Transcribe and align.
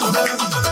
love. 0.00 0.71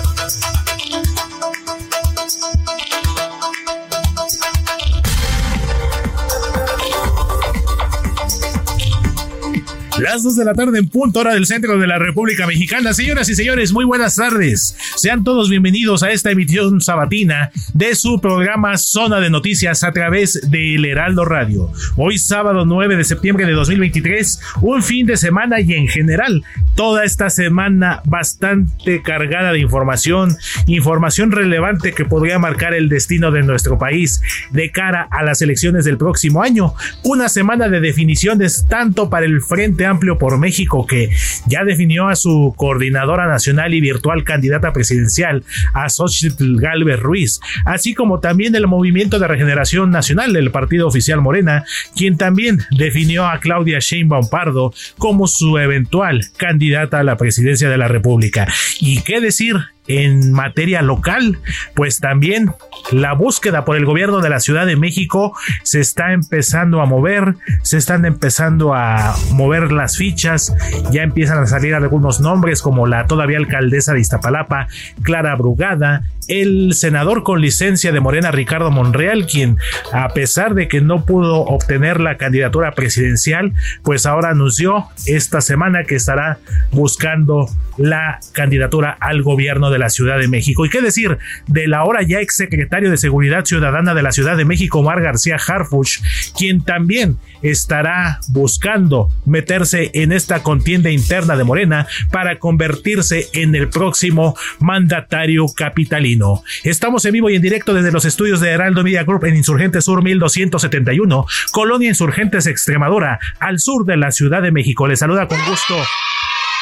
Las 10.01 10.23
2 10.23 10.37
de 10.37 10.47
la 10.47 10.55
tarde 10.55 10.79
en 10.79 10.89
punto 10.89 11.21
hora 11.21 11.35
del 11.35 11.45
centro 11.45 11.77
de 11.77 11.87
la 11.87 11.99
República 11.99 12.47
Mexicana. 12.47 12.95
Señoras 12.95 13.29
y 13.29 13.35
señores, 13.35 13.71
muy 13.71 13.85
buenas 13.85 14.15
tardes. 14.15 14.75
Sean 14.97 15.25
todos 15.25 15.51
bienvenidos 15.51 16.03
a 16.03 16.11
esta 16.11 16.31
emisión 16.31 16.81
sabatina 16.81 17.51
de 17.75 17.95
su 17.95 18.19
programa 18.19 18.79
Zona 18.79 19.21
de 19.21 19.29
Noticias 19.29 19.85
a 19.85 19.93
través 19.93 20.41
de 20.51 20.77
El 20.77 20.87
Heraldo 20.87 21.27
Radio. 21.27 21.71
Hoy 21.97 22.17
sábado 22.17 22.65
9 22.65 22.97
de 22.97 23.05
septiembre 23.05 23.45
de 23.45 23.53
2023, 23.53 24.41
un 24.63 24.83
fin 24.83 25.07
de 25.07 25.19
semana 25.19 25.61
y 25.61 25.75
en 25.75 25.87
general 25.87 26.45
toda 26.77 27.05
esta 27.05 27.29
semana 27.29 28.01
bastante 28.07 29.03
cargada 29.03 29.53
de 29.53 29.59
información, 29.59 30.35
información 30.67 31.31
relevante 31.31 31.93
que 31.93 32.07
podría 32.07 32.39
marcar 32.39 32.73
el 32.73 32.89
destino 32.89 33.31
de 33.33 33.43
nuestro 33.43 33.79
país 33.79 34.23
de 34.51 34.71
cara 34.71 35.07
a 35.11 35.23
las 35.25 35.43
elecciones 35.43 35.85
del 35.85 35.99
próximo 35.99 36.43
año. 36.43 36.73
Una 37.05 37.29
semana 37.29 37.69
de 37.69 37.81
definiciones 37.81 38.65
tanto 38.67 39.11
para 39.11 39.27
el 39.27 39.43
Frente 39.43 39.90
Amplio 39.91 40.19
por 40.19 40.39
México 40.39 40.87
que 40.87 41.11
ya 41.47 41.65
definió 41.65 42.09
a 42.09 42.17
su 42.17 42.55
coordinadora 42.57 43.27
nacional 43.27 43.75
y 43.75 43.81
virtual 43.81 44.25
candidata 44.25 44.73
presidencial, 44.73 45.45
a 45.75 45.89
Xochitl 45.89 46.57
Galvez 46.61 47.01
Ruiz, 47.01 47.41
así 47.65 47.95
como 47.95 48.21
también 48.21 48.55
el 48.55 48.67
Movimiento 48.67 49.19
de 49.19 49.29
Regeneración 49.29 49.91
Nacional 49.91 50.33
del 50.33 50.51
Partido 50.51 50.89
Oficial 50.89 51.21
Morena, 51.21 51.65
quien 51.95 52.17
también 52.17 52.61
definió 52.71 53.27
a 53.27 53.39
Claudia 53.41 53.79
Sheinbaum 53.81 54.29
Pardo 54.29 54.73
como 54.99 55.27
su 55.27 55.59
eventual 55.59 56.27
candidata 56.37 57.01
a 57.01 57.05
la 57.05 57.17
presidencia 57.17 57.69
de 57.69 57.79
la 57.79 57.89
República. 57.89 58.47
¿Y 58.81 59.03
qué 59.03 59.21
decir? 59.21 59.57
En 59.91 60.33
materia 60.33 60.83
local, 60.83 61.39
pues 61.75 61.99
también 61.99 62.53
la 62.93 63.13
búsqueda 63.13 63.65
por 63.65 63.77
el 63.77 63.85
gobierno 63.85 64.21
de 64.21 64.31
la 64.31 64.39
Ciudad 64.39 64.67
de 64.67 64.77
México 64.77 65.37
se 65.65 65.81
está 65.81 66.13
empezando 66.13 66.81
a 66.81 66.87
mover, 66.87 67.35
se 67.63 67.77
están 67.77 68.05
empezando 68.05 68.75
a 68.75 69.17
mover 69.33 69.73
las 69.73 69.97
fichas, 69.97 70.55
ya 70.93 71.03
empiezan 71.03 71.39
a 71.39 71.47
salir 71.47 71.75
algunos 71.75 72.21
nombres 72.21 72.63
como 72.63 72.87
la 72.87 73.07
todavía 73.07 73.39
alcaldesa 73.39 73.93
de 73.93 74.01
Iztapalapa, 74.01 74.69
Clara 75.03 75.35
Brugada, 75.35 76.03
el 76.31 76.75
senador 76.75 77.25
con 77.25 77.41
licencia 77.41 77.91
de 77.91 77.99
Morena 77.99 78.31
Ricardo 78.31 78.71
Monreal, 78.71 79.27
quien 79.27 79.59
a 79.93 80.09
pesar 80.11 80.55
de 80.55 80.69
que 80.69 80.81
no 80.81 81.05
pudo 81.05 81.41
obtener 81.41 82.01
la 82.01 82.17
candidatura 82.17 82.73
presidencial, 82.73 83.53
pues 83.83 84.07
ahora 84.07 84.31
anunció 84.31 84.87
esta 85.07 85.41
semana 85.41 85.83
que 85.83 85.97
estará 85.97 86.39
buscando 86.71 87.49
la 87.79 88.21
candidatura 88.33 88.97
al 89.01 89.23
gobierno 89.23 89.71
de 89.71 89.79
la 89.79 89.91
Ciudad 89.91 90.19
de 90.19 90.29
México. 90.29 90.65
¿Y 90.65 90.71
qué 90.71 90.81
decir 90.81 91.19
del 91.49 91.75
ahora 91.75 92.03
ya 92.03 92.21
exsecretario 92.21 92.91
de 92.91 92.97
Seguridad 92.97 93.45
Ciudadana 93.45 93.95
de 93.95 94.03
la 94.03 94.13
Ciudad 94.13 94.37
de 94.37 94.45
México, 94.45 94.83
Mar 94.83 95.01
García 95.03 95.37
Harfuch, 95.37 95.99
quien 96.37 96.63
también 96.63 97.17
estará 97.43 98.21
buscando 98.29 99.09
meterse 99.25 99.91
en 99.95 100.13
esta 100.13 100.43
contienda 100.43 100.91
interna 100.91 101.37
de 101.37 101.45
Morena 101.45 101.87
para 102.13 102.39
convertirse 102.39 103.29
en 103.33 103.55
el 103.55 103.69
próximo 103.69 104.37
mandatario 104.61 105.47
capitalino? 105.57 106.20
Estamos 106.65 107.05
en 107.05 107.13
vivo 107.13 107.31
y 107.31 107.37
en 107.37 107.43
directo 107.43 107.75
desde 107.75 107.93
los 107.93 108.05
estudios 108.05 108.41
de 108.41 108.51
Heraldo 108.51 108.83
Media 108.83 109.05
Group 109.05 109.25
en 109.25 109.37
Insurgente 109.37 109.81
Sur 109.81 110.03
1271, 110.03 111.27
Colonia 111.53 111.89
Insurgentes 111.89 112.47
Extremadura, 112.47 113.19
al 113.39 113.59
sur 113.59 113.85
de 113.85 113.97
la 113.97 114.11
Ciudad 114.11 114.43
de 114.43 114.53
México. 114.53 114.87
Les 114.87 114.99
saluda 114.99 115.29
con 115.29 115.39
gusto 115.47 115.75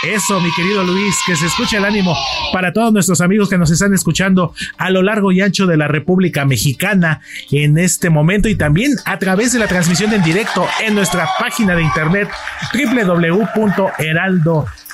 eso, 0.02 0.40
mi 0.40 0.52
querido 0.52 0.84
Luis, 0.84 1.16
que 1.26 1.34
se 1.34 1.46
escuche 1.46 1.76
el 1.76 1.84
ánimo 1.84 2.16
para 2.52 2.72
todos 2.72 2.92
nuestros 2.92 3.20
amigos 3.20 3.48
que 3.48 3.58
nos 3.58 3.68
están 3.72 3.92
escuchando 3.94 4.54
a 4.76 4.90
lo 4.90 5.02
largo 5.02 5.32
y 5.32 5.40
ancho 5.40 5.66
de 5.66 5.76
la 5.76 5.88
República 5.88 6.44
Mexicana 6.44 7.20
en 7.50 7.78
este 7.78 8.08
momento 8.08 8.48
y 8.48 8.54
también 8.54 8.92
a 9.06 9.18
través 9.18 9.52
de 9.52 9.58
la 9.58 9.66
transmisión 9.66 10.12
en 10.14 10.22
directo 10.22 10.68
en 10.86 10.94
nuestra 10.94 11.28
página 11.40 11.74
de 11.74 11.82
internet 11.82 12.28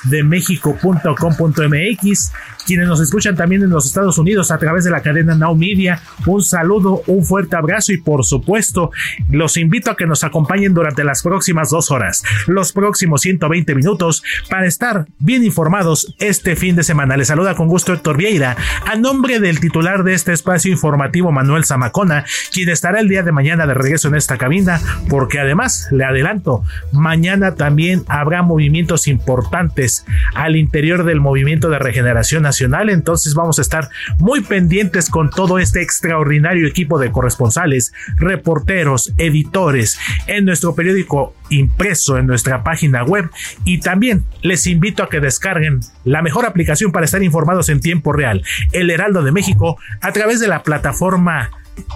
www.heraldodemexico.com.mx 0.05 2.31
quienes 2.65 2.87
nos 2.87 2.99
escuchan 2.99 3.35
también 3.35 3.63
en 3.63 3.69
los 3.69 3.85
Estados 3.85 4.17
Unidos 4.17 4.51
a 4.51 4.57
través 4.57 4.83
de 4.83 4.91
la 4.91 5.01
cadena 5.01 5.35
Now 5.35 5.55
Media. 5.55 6.01
Un 6.25 6.41
saludo, 6.41 7.03
un 7.07 7.23
fuerte 7.23 7.55
abrazo 7.55 7.93
y 7.93 7.97
por 7.97 8.25
supuesto 8.25 8.91
los 9.29 9.57
invito 9.57 9.91
a 9.91 9.95
que 9.95 10.07
nos 10.07 10.23
acompañen 10.23 10.73
durante 10.73 11.03
las 11.03 11.21
próximas 11.21 11.69
dos 11.69 11.91
horas, 11.91 12.23
los 12.47 12.73
próximos 12.73 13.21
120 13.21 13.75
minutos 13.75 14.23
para 14.49 14.65
estar 14.65 15.07
bien 15.19 15.43
informados 15.43 16.15
este 16.19 16.55
fin 16.55 16.75
de 16.75 16.83
semana. 16.83 17.17
Les 17.17 17.27
saluda 17.27 17.55
con 17.55 17.67
gusto 17.67 17.93
Héctor 17.93 18.17
Vieira 18.17 18.57
a 18.85 18.95
nombre 18.95 19.39
del 19.39 19.59
titular 19.59 20.03
de 20.03 20.13
este 20.13 20.33
espacio 20.33 20.71
informativo 20.71 21.31
Manuel 21.31 21.65
Zamacona, 21.65 22.25
quien 22.51 22.69
estará 22.69 22.99
el 22.99 23.09
día 23.09 23.23
de 23.23 23.31
mañana 23.31 23.67
de 23.67 23.73
regreso 23.73 24.07
en 24.07 24.15
esta 24.15 24.37
cabina 24.37 24.81
porque 25.09 25.39
además 25.39 25.87
le 25.91 26.03
adelanto, 26.03 26.63
mañana 26.91 27.55
también 27.55 28.03
habrá 28.07 28.41
movimientos 28.41 29.07
importantes 29.07 29.94
al 30.33 30.55
interior 30.55 31.03
del 31.03 31.19
movimiento 31.19 31.69
de 31.69 31.79
regeneración 31.79 32.43
nacional. 32.43 32.89
Entonces 32.89 33.33
vamos 33.33 33.59
a 33.59 33.61
estar 33.61 33.89
muy 34.17 34.41
pendientes 34.41 35.09
con 35.09 35.29
todo 35.29 35.59
este 35.59 35.81
extraordinario 35.81 36.67
equipo 36.67 36.99
de 36.99 37.11
corresponsales, 37.11 37.93
reporteros, 38.17 39.13
editores 39.17 39.99
en 40.27 40.45
nuestro 40.45 40.75
periódico 40.75 41.35
impreso 41.49 42.17
en 42.17 42.27
nuestra 42.27 42.63
página 42.63 43.03
web. 43.03 43.29
Y 43.63 43.79
también 43.79 44.23
les 44.41 44.67
invito 44.67 45.03
a 45.03 45.09
que 45.09 45.19
descarguen 45.19 45.79
la 46.03 46.21
mejor 46.21 46.45
aplicación 46.45 46.91
para 46.91 47.05
estar 47.05 47.23
informados 47.23 47.69
en 47.69 47.79
tiempo 47.79 48.13
real, 48.13 48.43
El 48.71 48.89
Heraldo 48.89 49.23
de 49.23 49.31
México, 49.31 49.77
a 50.01 50.11
través 50.11 50.39
de 50.39 50.47
la 50.47 50.63
plataforma 50.63 51.51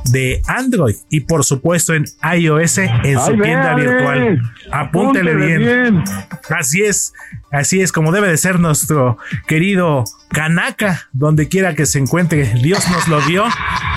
de 0.06 0.42
Android 0.48 0.96
y 1.10 1.22
por 1.22 1.44
supuesto 1.44 1.94
en 1.94 2.06
iOS 2.38 2.78
en 2.80 3.20
su 3.20 3.38
tienda 3.42 3.76
virtual. 3.76 4.42
Apúntele 4.72 5.36
bien. 5.36 6.04
Así 6.50 6.82
es, 6.82 7.14
así 7.52 7.82
es 7.82 7.92
como 7.92 8.12
debe 8.12 8.28
de 8.28 8.38
ser 8.38 8.60
nuestro 8.60 9.18
querido 9.48 10.04
Kanaka, 10.30 11.08
donde 11.12 11.48
quiera 11.48 11.76
que 11.76 11.86
se 11.86 12.00
encuentre. 12.00 12.54
Dios 12.62 12.90
nos 12.90 13.08
lo 13.08 13.22
dio 13.22 13.46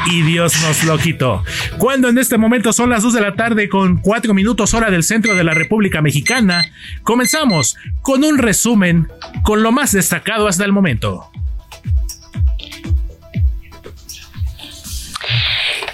y 0.07 0.23
Dios 0.23 0.55
nos 0.63 0.85
lo 0.85 0.99
quitó. 0.99 1.43
Cuando 1.79 2.09
en 2.09 2.19
este 2.19 2.39
momento 2.39 2.73
son 2.73 2.91
las 2.91 3.03
2 3.03 3.15
de 3.15 3.21
la 3.21 3.35
tarde 3.35 3.69
con 3.69 3.99
4 3.99 4.35
minutos 4.35 4.75
hora 4.75 4.91
del 4.91 5.03
centro 5.03 5.35
de 5.35 5.45
la 5.45 5.55
República 5.55 6.03
Mexicana, 6.03 6.65
comenzamos 7.03 7.77
con 8.03 8.25
un 8.25 8.39
resumen 8.39 9.09
con 9.43 9.63
lo 9.63 9.73
más 9.73 9.93
destacado 9.93 10.49
hasta 10.49 10.65
el 10.65 10.73
momento. 10.73 11.31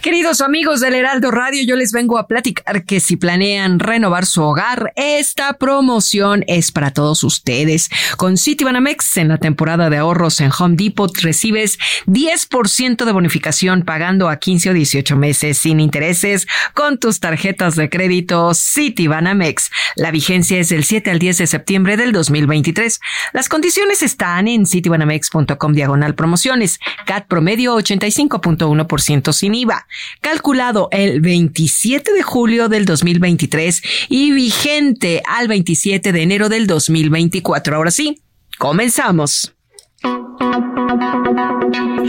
Queridos 0.09 0.41
amigos 0.41 0.81
del 0.81 0.95
Heraldo 0.95 1.31
Radio, 1.31 1.63
yo 1.65 1.77
les 1.77 1.93
vengo 1.93 2.17
a 2.17 2.27
platicar 2.27 2.85
que 2.85 2.99
si 2.99 3.19
planean 3.19 3.79
renovar 3.79 4.25
su 4.25 4.43
hogar, 4.43 4.91
esta 4.97 5.53
promoción 5.59 6.47
es 6.47 6.73
para 6.73 6.95
todos 6.95 7.23
ustedes. 7.25 7.91
Con 8.17 8.39
Citibanamex 8.39 9.19
en 9.19 9.29
la 9.29 9.37
temporada 9.37 9.91
de 9.91 9.99
ahorros 9.99 10.41
en 10.41 10.51
Home 10.59 10.77
Depot 10.77 11.15
recibes 11.19 11.79
10% 12.07 13.05
de 13.05 13.13
bonificación 13.13 13.83
pagando 13.83 14.31
a 14.31 14.39
15 14.39 14.71
o 14.71 14.73
18 14.73 15.15
meses 15.15 15.59
sin 15.59 15.79
intereses 15.79 16.47
con 16.73 16.97
tus 16.97 17.21
tarjetas 17.21 17.77
de 17.77 17.91
crédito 17.91 18.55
Citibanamex. 18.55 19.71
La 19.95 20.11
vigencia 20.11 20.59
es 20.59 20.71
del 20.71 20.85
7 20.85 21.11
al 21.11 21.19
10 21.19 21.37
de 21.37 21.47
septiembre 21.47 21.99
del 21.99 22.13
2023. 22.13 22.99
Las 23.35 23.51
condiciones 23.51 24.03
están 24.03 24.49
en 24.49 24.65
citibanamex.com 24.65 25.75
diagonal 25.75 26.15
promociones. 26.15 26.81
CAT 27.05 27.27
promedio 27.27 27.77
85.1% 27.77 29.35
sin 29.35 29.55
IVA 29.55 29.87
calculado 30.21 30.89
el 30.91 31.21
27 31.21 32.13
de 32.13 32.23
julio 32.23 32.69
del 32.69 32.85
2023 32.85 33.83
y 34.09 34.33
vigente 34.33 35.23
al 35.27 35.49
27 35.49 36.13
de 36.13 36.23
enero 36.23 36.49
del 36.49 36.67
2024. 36.67 37.77
Ahora 37.77 37.91
sí, 37.91 38.21
comenzamos. 38.59 39.55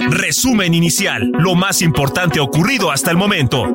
Resumen 0.10 0.74
inicial, 0.74 1.32
lo 1.40 1.56
más 1.56 1.82
importante 1.82 2.40
ocurrido 2.40 2.92
hasta 2.92 3.12
el 3.12 3.18
momento. 3.18 3.66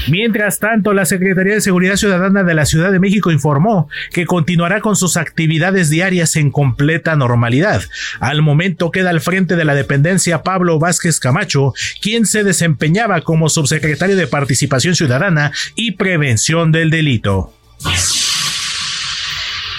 Mientras 0.08 0.58
tanto, 0.58 0.92
la 0.92 1.04
Secretaría 1.04 1.54
de 1.54 1.60
Seguridad 1.60 1.96
Ciudadana 1.96 2.42
de 2.42 2.54
la 2.54 2.66
Ciudad 2.66 2.90
de 2.90 2.98
México 2.98 3.30
informó 3.30 3.88
que 4.12 4.26
continuará 4.26 4.80
con 4.80 4.96
sus 4.96 5.16
actividades 5.16 5.90
diarias 5.90 6.36
en 6.36 6.50
completa 6.50 7.16
normalidad. 7.16 7.82
Al 8.20 8.42
momento 8.42 8.90
queda 8.90 9.10
al 9.10 9.20
frente 9.20 9.56
de 9.56 9.64
la 9.64 9.74
dependencia 9.74 10.42
Pablo 10.42 10.78
Vázquez 10.78 11.20
Camacho, 11.20 11.74
quien 12.00 12.26
se 12.26 12.44
desempeñaba 12.44 13.20
como 13.20 13.48
subsecretario 13.48 14.16
de 14.16 14.26
Participación 14.26 14.94
Ciudadana 14.94 15.52
y 15.74 15.92
Prevención 15.92 16.72
del 16.72 16.90
Delito. 16.90 17.52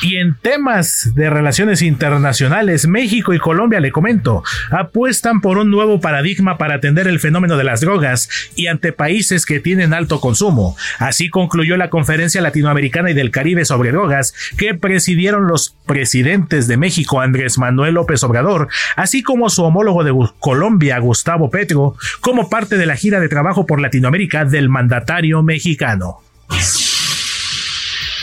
Y 0.03 0.17
en 0.17 0.35
temas 0.35 1.13
de 1.15 1.29
relaciones 1.29 1.81
internacionales, 1.81 2.87
México 2.87 3.33
y 3.33 3.39
Colombia, 3.39 3.79
le 3.79 3.93
comento, 3.93 4.43
apuestan 4.69 5.39
por 5.39 5.57
un 5.57 5.71
nuevo 5.71 6.01
paradigma 6.01 6.57
para 6.57 6.75
atender 6.75 7.07
el 7.07 7.21
fenómeno 7.21 7.55
de 7.55 7.63
las 7.63 7.79
drogas 7.79 8.29
y 8.57 8.67
ante 8.67 8.91
países 8.91 9.45
que 9.45 9.61
tienen 9.61 9.93
alto 9.93 10.19
consumo. 10.19 10.75
Así 10.99 11.29
concluyó 11.29 11.77
la 11.77 11.89
Conferencia 11.89 12.41
Latinoamericana 12.41 13.11
y 13.11 13.13
del 13.13 13.31
Caribe 13.31 13.63
sobre 13.63 13.93
drogas 13.93 14.33
que 14.57 14.73
presidieron 14.73 15.47
los 15.47 15.77
presidentes 15.85 16.67
de 16.67 16.75
México, 16.75 17.21
Andrés 17.21 17.57
Manuel 17.57 17.93
López 17.93 18.21
Obrador, 18.25 18.67
así 18.97 19.23
como 19.23 19.49
su 19.49 19.63
homólogo 19.63 20.03
de 20.03 20.13
Colombia, 20.39 20.99
Gustavo 20.99 21.49
Petro, 21.49 21.95
como 22.19 22.49
parte 22.49 22.75
de 22.75 22.87
la 22.87 22.97
gira 22.97 23.21
de 23.21 23.29
trabajo 23.29 23.65
por 23.65 23.79
Latinoamérica 23.79 24.43
del 24.43 24.67
mandatario 24.67 25.43
mexicano. 25.43 26.17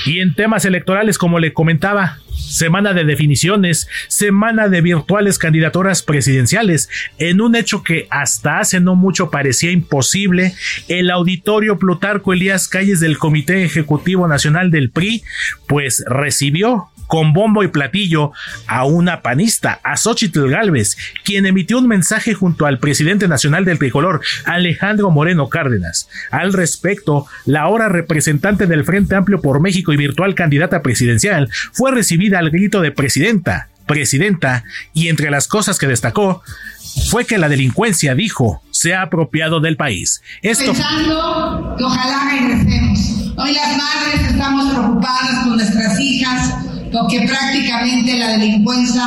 Y 0.07 0.21
en 0.21 0.35
temas 0.35 0.65
electorales, 0.65 1.19
como 1.19 1.39
le 1.39 1.53
comentaba, 1.53 2.19
semana 2.35 2.93
de 2.93 3.05
definiciones, 3.05 3.89
semana 4.09 4.69
de 4.69 4.81
virtuales 4.81 5.39
candidaturas 5.39 6.03
presidenciales, 6.03 6.89
en 7.19 7.41
un 7.41 7.55
hecho 7.55 7.83
que 7.83 8.07
hasta 8.11 8.59
hace 8.59 8.81
no 8.81 8.97
mucho 8.97 9.31
parecía 9.31 9.71
imposible, 9.71 10.55
el 10.89 11.11
auditorio 11.11 11.79
Plutarco 11.79 12.33
Elías 12.33 12.69
Calles 12.69 13.01
del 13.01 13.19
Comité 13.19 13.65
Ejecutivo 13.65 14.27
Nacional 14.27 14.71
del 14.71 14.91
PRI, 14.91 15.23
pues 15.67 16.05
recibió 16.07 16.89
con 17.11 17.33
bombo 17.33 17.65
y 17.65 17.69
platillo 17.69 18.31
a 18.69 18.85
una 18.85 19.21
panista, 19.21 19.81
a 19.83 19.97
Xochitl 19.97 20.49
Galvez, 20.49 20.97
quien 21.25 21.45
emitió 21.45 21.79
un 21.79 21.89
mensaje 21.89 22.35
junto 22.35 22.67
al 22.67 22.79
presidente 22.79 23.27
nacional 23.27 23.65
del 23.65 23.81
tricolor, 23.81 24.21
Alejandro 24.45 25.11
Moreno 25.11 25.49
Cárdenas. 25.49 26.09
Al 26.31 26.53
respecto, 26.53 27.27
la 27.47 27.63
ahora 27.63 27.89
representante 27.89 28.69
del 28.69 28.85
Frente 28.85 29.17
Amplio 29.17 29.41
por 29.41 29.61
México 29.61 29.93
y 29.93 29.97
virtual 29.97 30.37
candidata 30.37 30.83
presidencial 30.83 31.51
fue 31.73 31.91
recibida 31.91 32.39
al 32.39 32.51
grito 32.51 32.81
de 32.81 32.93
presidenta, 32.93 33.71
presidenta, 33.87 34.63
y 34.95 35.09
entre 35.09 35.33
las 35.33 35.49
cosas 35.49 35.81
que 35.81 35.89
destacó 35.89 36.45
fue 37.11 37.25
que 37.25 37.39
la 37.39 37.49
delincuencia, 37.49 38.15
dijo, 38.15 38.63
se 38.71 38.95
ha 38.95 39.03
apropiado 39.03 39.59
del 39.59 39.77
país. 39.77 40.23
Esto... 40.43 40.73
Que 40.73 41.85
ojalá 41.85 42.31
regresemos. 42.31 43.33
Hoy 43.37 43.53
las 43.53 43.77
madres 43.77 44.31
estamos 44.31 44.73
preocupadas 44.73 45.45
por 45.45 45.57
nuestras 45.57 45.99
hijas, 45.99 46.55
porque 46.93 47.21
prácticamente 47.23 48.19
la 48.19 48.29
delincuencia, 48.29 49.03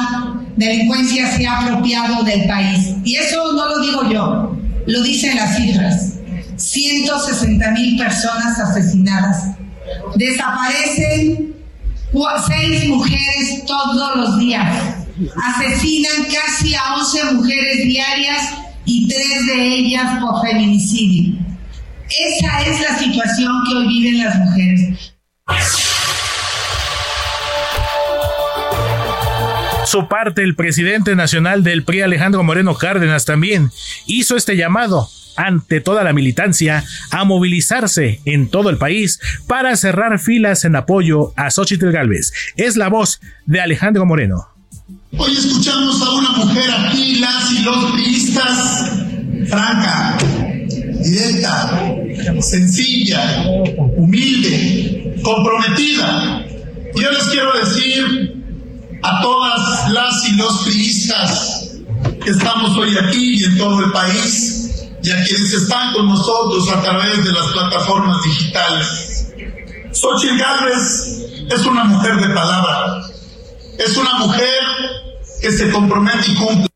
delincuencia 0.56 1.36
se 1.36 1.46
ha 1.46 1.60
apropiado 1.60 2.24
del 2.24 2.48
país. 2.48 2.96
Y 3.04 3.16
eso 3.16 3.54
no 3.54 3.68
lo 3.68 3.80
digo 3.82 4.10
yo, 4.10 4.58
lo 4.86 5.04
dicen 5.04 5.36
las 5.36 5.56
cifras. 5.58 6.14
160 6.56 7.72
mil 7.72 7.98
personas 7.98 8.60
asesinadas. 8.60 9.56
Desaparecen 10.16 11.54
seis 12.48 12.88
mujeres 12.88 13.66
todos 13.66 14.16
los 14.16 14.40
días. 14.40 14.96
Asesinan 15.36 16.28
casi 16.34 16.74
a 16.76 16.96
11 16.96 17.34
mujeres 17.34 17.86
diarias 17.86 18.54
y 18.86 19.08
tres 19.08 19.48
de 19.48 19.68
ellas 19.76 20.20
por 20.20 20.42
feminicidio. 20.42 21.40
Esa 22.10 22.62
es 22.62 22.82
la 22.82 23.00
situación 23.00 23.64
que 23.68 23.76
hoy 23.76 23.88
viven 23.88 24.24
las 24.24 24.38
mujeres. 24.38 25.14
Su 29.94 30.08
parte, 30.08 30.42
el 30.42 30.56
presidente 30.56 31.16
nacional 31.16 31.64
del 31.64 31.84
PRI, 31.84 32.02
Alejandro 32.02 32.44
Moreno 32.44 32.74
Cárdenas, 32.74 33.26
también 33.26 33.70
hizo 34.08 34.36
este 34.36 34.58
llamado 34.58 35.08
ante 35.36 35.82
toda 35.82 36.04
la 36.04 36.14
militancia 36.14 36.84
a 37.12 37.26
movilizarse 37.26 38.20
en 38.26 38.50
todo 38.50 38.72
el 38.72 38.78
país 38.78 39.20
para 39.46 39.78
cerrar 39.78 40.18
filas 40.18 40.66
en 40.66 40.76
apoyo 40.76 41.32
a 41.36 41.52
Xochitl 41.52 41.92
Galvez. 41.92 42.34
Es 42.56 42.76
la 42.76 42.88
voz 42.88 43.22
de 43.46 43.62
Alejandro 43.62 44.04
Moreno. 44.08 44.48
Hoy 45.16 45.32
escuchamos 45.32 46.02
a 46.02 46.12
una 46.14 46.30
mujer 46.32 46.72
aquí, 46.72 47.20
las 47.20 47.52
y 47.52 47.62
los 47.62 47.92
priistas, 47.92 48.94
franca, 49.48 50.18
directa, 51.04 51.94
sencilla, 52.42 53.44
humilde, 53.96 55.22
comprometida. 55.22 56.44
Yo 56.96 57.12
les 57.12 57.24
quiero 57.26 57.52
decir 57.60 58.43
a 59.04 59.22
todas 59.22 59.92
las 59.92 60.30
y 60.30 60.36
los 60.36 60.64
priistas 60.64 61.72
que 62.24 62.30
estamos 62.30 62.76
hoy 62.78 62.98
aquí 62.98 63.42
y 63.42 63.44
en 63.44 63.58
todo 63.58 63.84
el 63.84 63.92
país 63.92 64.88
y 65.04 65.12
a 65.12 65.24
quienes 65.24 65.54
están 65.54 65.94
con 65.94 66.08
nosotros 66.08 66.70
a 66.70 66.82
través 66.82 67.24
de 67.26 67.32
las 67.34 67.48
plataformas 67.52 68.24
digitales. 68.24 69.34
Xochitl 69.92 70.38
Gálvez 70.38 71.24
es 71.52 71.66
una 71.66 71.84
mujer 71.84 72.16
de 72.16 72.34
palabra, 72.34 73.02
es 73.78 73.98
una 73.98 74.14
mujer 74.20 74.60
que 75.42 75.52
se 75.52 75.70
compromete 75.70 76.32
y 76.32 76.36
cumple. 76.36 76.68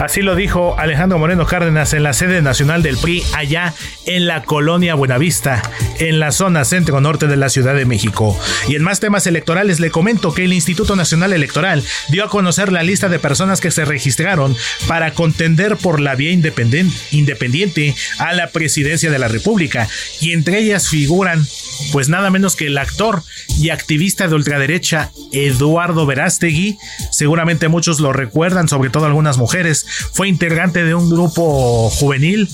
Así 0.00 0.22
lo 0.22 0.36
dijo 0.36 0.78
Alejandro 0.78 1.18
Moreno 1.18 1.44
Cárdenas 1.44 1.92
en 1.92 2.04
la 2.04 2.12
sede 2.12 2.40
nacional 2.40 2.84
del 2.84 2.96
PRI 2.98 3.24
allá 3.34 3.74
en 4.06 4.28
la 4.28 4.44
colonia 4.44 4.94
Buenavista, 4.94 5.60
en 5.98 6.20
la 6.20 6.30
zona 6.30 6.64
centro-norte 6.64 7.26
de 7.26 7.36
la 7.36 7.48
Ciudad 7.48 7.74
de 7.74 7.84
México. 7.84 8.38
Y 8.68 8.76
en 8.76 8.84
más 8.84 9.00
temas 9.00 9.26
electorales 9.26 9.80
le 9.80 9.90
comento 9.90 10.32
que 10.32 10.44
el 10.44 10.52
Instituto 10.52 10.94
Nacional 10.94 11.32
Electoral 11.32 11.82
dio 12.10 12.24
a 12.24 12.28
conocer 12.28 12.70
la 12.70 12.84
lista 12.84 13.08
de 13.08 13.18
personas 13.18 13.60
que 13.60 13.72
se 13.72 13.84
registraron 13.84 14.56
para 14.86 15.14
contender 15.14 15.76
por 15.76 16.00
la 16.00 16.14
vía 16.14 16.30
independiente 16.30 17.94
a 18.18 18.32
la 18.34 18.50
presidencia 18.50 19.10
de 19.10 19.18
la 19.18 19.28
República 19.28 19.88
y 20.20 20.32
entre 20.32 20.60
ellas 20.60 20.88
figuran 20.88 21.44
pues 21.92 22.08
nada 22.08 22.30
menos 22.30 22.56
que 22.56 22.66
el 22.66 22.78
actor 22.78 23.22
y 23.58 23.70
activista 23.70 24.28
de 24.28 24.34
ultraderecha 24.34 25.10
Eduardo 25.32 26.06
Verástegui, 26.06 26.78
seguramente 27.10 27.68
muchos 27.68 28.00
lo 28.00 28.12
recuerdan, 28.12 28.68
sobre 28.68 28.90
todo 28.90 29.06
algunas 29.06 29.38
mujeres, 29.38 29.86
fue 30.12 30.28
integrante 30.28 30.84
de 30.84 30.94
un 30.94 31.10
grupo 31.10 31.90
juvenil 31.90 32.48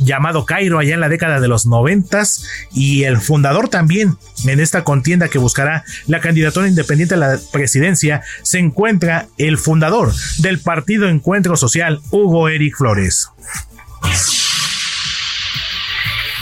llamado 0.00 0.44
Cairo 0.44 0.78
allá 0.78 0.94
en 0.94 1.00
la 1.00 1.08
década 1.08 1.40
de 1.40 1.48
los 1.48 1.66
noventas 1.66 2.44
y 2.72 3.04
el 3.04 3.20
fundador 3.20 3.68
también 3.68 4.16
en 4.44 4.60
esta 4.60 4.84
contienda 4.84 5.28
que 5.28 5.38
buscará 5.38 5.84
la 6.06 6.20
candidatura 6.20 6.68
independiente 6.68 7.14
a 7.14 7.18
la 7.18 7.38
presidencia 7.52 8.22
se 8.42 8.58
encuentra 8.58 9.28
el 9.38 9.58
fundador 9.58 10.12
del 10.38 10.58
partido 10.58 11.08
Encuentro 11.08 11.56
Social 11.56 12.00
Hugo 12.10 12.48
Eric 12.48 12.76
Flores. 12.76 13.30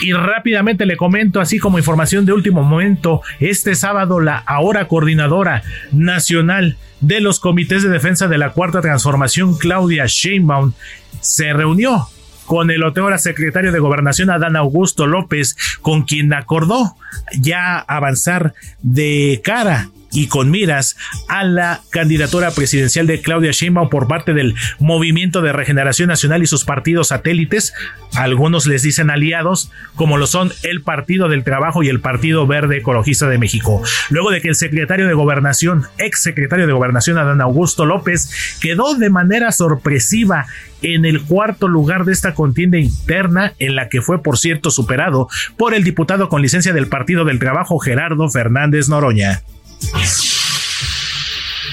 Y 0.00 0.12
rápidamente 0.12 0.86
le 0.86 0.96
comento, 0.96 1.40
así 1.40 1.58
como 1.58 1.78
información 1.78 2.26
de 2.26 2.32
último 2.32 2.62
momento, 2.62 3.22
este 3.40 3.74
sábado 3.74 4.20
la 4.20 4.36
ahora 4.38 4.88
coordinadora 4.88 5.62
nacional 5.92 6.76
de 7.00 7.20
los 7.20 7.40
comités 7.40 7.82
de 7.82 7.88
defensa 7.88 8.28
de 8.28 8.38
la 8.38 8.50
Cuarta 8.50 8.80
Transformación, 8.80 9.56
Claudia 9.56 10.04
Sheinbaum, 10.06 10.72
se 11.20 11.52
reunió 11.52 12.08
con 12.46 12.70
el 12.70 12.82
ahora 12.82 13.18
secretario 13.18 13.72
de 13.72 13.78
Gobernación 13.78 14.30
Adán 14.30 14.56
Augusto 14.56 15.06
López, 15.06 15.56
con 15.80 16.02
quien 16.02 16.32
acordó 16.32 16.96
ya 17.38 17.78
avanzar 17.78 18.54
de 18.82 19.40
cara 19.42 19.88
y 20.14 20.28
con 20.28 20.50
miras 20.50 20.96
a 21.28 21.44
la 21.44 21.80
candidatura 21.90 22.52
presidencial 22.52 23.06
de 23.06 23.20
Claudia 23.20 23.50
Sheinbaum 23.50 23.88
por 23.88 24.06
parte 24.08 24.32
del 24.32 24.54
Movimiento 24.78 25.42
de 25.42 25.52
Regeneración 25.52 26.08
Nacional 26.08 26.42
y 26.42 26.46
sus 26.46 26.64
partidos 26.64 27.08
satélites, 27.08 27.74
algunos 28.14 28.66
les 28.66 28.82
dicen 28.82 29.10
aliados, 29.10 29.70
como 29.96 30.16
lo 30.16 30.26
son 30.26 30.52
el 30.62 30.82
Partido 30.82 31.28
del 31.28 31.44
Trabajo 31.44 31.82
y 31.82 31.88
el 31.88 32.00
Partido 32.00 32.46
Verde 32.46 32.78
Ecologista 32.78 33.28
de 33.28 33.38
México. 33.38 33.82
Luego 34.10 34.30
de 34.30 34.40
que 34.40 34.48
el 34.48 34.54
secretario 34.54 35.06
de 35.08 35.14
Gobernación, 35.14 35.86
ex 35.98 36.22
secretario 36.22 36.66
de 36.66 36.72
Gobernación 36.72 37.18
Adán 37.18 37.40
Augusto 37.40 37.84
López, 37.84 38.58
quedó 38.60 38.94
de 38.94 39.10
manera 39.10 39.52
sorpresiva 39.52 40.46
en 40.82 41.04
el 41.04 41.22
cuarto 41.22 41.66
lugar 41.66 42.04
de 42.04 42.12
esta 42.12 42.34
contienda 42.34 42.78
interna, 42.78 43.54
en 43.58 43.74
la 43.74 43.88
que 43.88 44.02
fue, 44.02 44.22
por 44.22 44.38
cierto, 44.38 44.70
superado 44.70 45.28
por 45.56 45.74
el 45.74 45.82
diputado 45.82 46.28
con 46.28 46.42
licencia 46.42 46.72
del 46.72 46.88
Partido 46.88 47.24
del 47.24 47.38
Trabajo 47.38 47.78
Gerardo 47.78 48.28
Fernández 48.28 48.88
Noroña. 48.88 49.42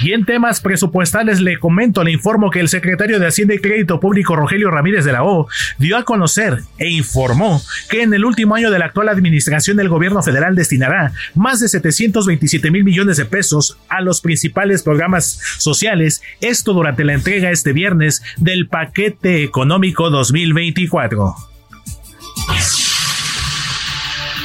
Y 0.03 0.13
en 0.13 0.25
temas 0.25 0.61
presupuestales 0.61 1.41
le 1.41 1.59
comento, 1.59 2.03
le 2.03 2.11
informo 2.11 2.49
que 2.49 2.59
el 2.59 2.69
secretario 2.69 3.19
de 3.19 3.27
Hacienda 3.27 3.53
y 3.53 3.59
Crédito 3.59 3.99
Público 3.99 4.35
Rogelio 4.35 4.71
Ramírez 4.71 5.05
de 5.05 5.11
la 5.11 5.23
O 5.23 5.47
dio 5.77 5.95
a 5.95 6.03
conocer 6.03 6.61
e 6.79 6.89
informó 6.89 7.61
que 7.89 8.01
en 8.01 8.13
el 8.13 8.25
último 8.25 8.55
año 8.55 8.71
de 8.71 8.79
la 8.79 8.85
actual 8.85 9.09
administración 9.09 9.77
del 9.77 9.89
gobierno 9.89 10.23
federal 10.23 10.55
destinará 10.55 11.13
más 11.35 11.59
de 11.59 11.67
727 11.69 12.71
mil 12.71 12.83
millones 12.83 13.17
de 13.17 13.25
pesos 13.25 13.77
a 13.89 14.01
los 14.01 14.21
principales 14.21 14.81
programas 14.81 15.39
sociales, 15.59 16.23
esto 16.41 16.73
durante 16.73 17.03
la 17.03 17.13
entrega 17.13 17.51
este 17.51 17.71
viernes 17.71 18.23
del 18.37 18.67
paquete 18.67 19.43
económico 19.43 20.09
2024. 20.09 21.35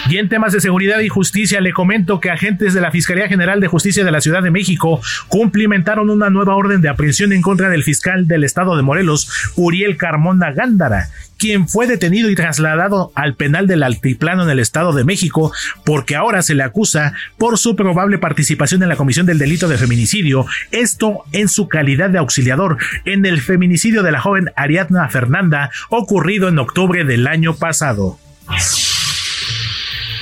Y 0.09 0.19
en 0.19 0.29
temas 0.29 0.53
de 0.53 0.61
seguridad 0.61 1.01
y 1.01 1.09
justicia 1.09 1.61
le 1.61 1.73
comento 1.73 2.21
que 2.21 2.31
agentes 2.31 2.75
de 2.75 2.81
la 2.81 2.93
Fiscalía 2.93 3.29
General 3.29 3.61
de 3.61 3.67
Justicia 3.67 4.05
de 4.05 4.13
la 4.13 4.21
Ciudad 4.21 4.43
de 4.43 4.53
México 4.53 5.01
cumplimentaron 5.29 6.11
una 6.11 6.31
nueva 6.31 6.55
orden 6.55 6.81
de 6.81 6.89
aprehensión 6.89 7.33
en 7.33 7.43
contra 7.43 7.69
del 7.69 7.83
fiscal 7.83 8.29
del 8.29 8.45
estado 8.45 8.77
de 8.77 8.83
Morelos, 8.83 9.53
Uriel 9.57 9.97
Carmona 9.97 10.53
Gándara, 10.53 11.09
quien 11.39 11.69
fue 11.69 11.89
detenido 11.89 12.31
y 12.31 12.37
trasladado 12.37 13.11
al 13.17 13.35
penal 13.35 13.67
del 13.67 13.83
Altiplano 13.83 14.45
en 14.45 14.51
el 14.51 14.61
Estado 14.61 14.93
de 14.93 15.05
México, 15.05 15.53
porque 15.85 16.15
ahora 16.15 16.43
se 16.43 16.55
le 16.55 16.63
acusa 16.63 17.13
por 17.37 17.59
su 17.59 17.75
probable 17.75 18.19
participación 18.19 18.83
en 18.85 18.89
la 18.89 18.97
comisión 18.97 19.27
del 19.27 19.39
delito 19.39 19.67
de 19.67 19.77
feminicidio, 19.77 20.47
esto 20.71 21.25
en 21.33 21.49
su 21.49 21.69
calidad 21.69 22.11
de 22.11 22.19
auxiliador 22.19 22.79
en 23.05 23.27
el 23.27 23.41
feminicidio 23.41 24.05
de 24.05 24.13
la 24.13 24.21
joven 24.21 24.51
Ariadna 24.57 25.09
Fernanda 25.09 25.71
ocurrido 25.91 26.49
en 26.49 26.59
octubre 26.59 27.05
del 27.05 27.27
año 27.27 27.57
pasado. 27.57 28.19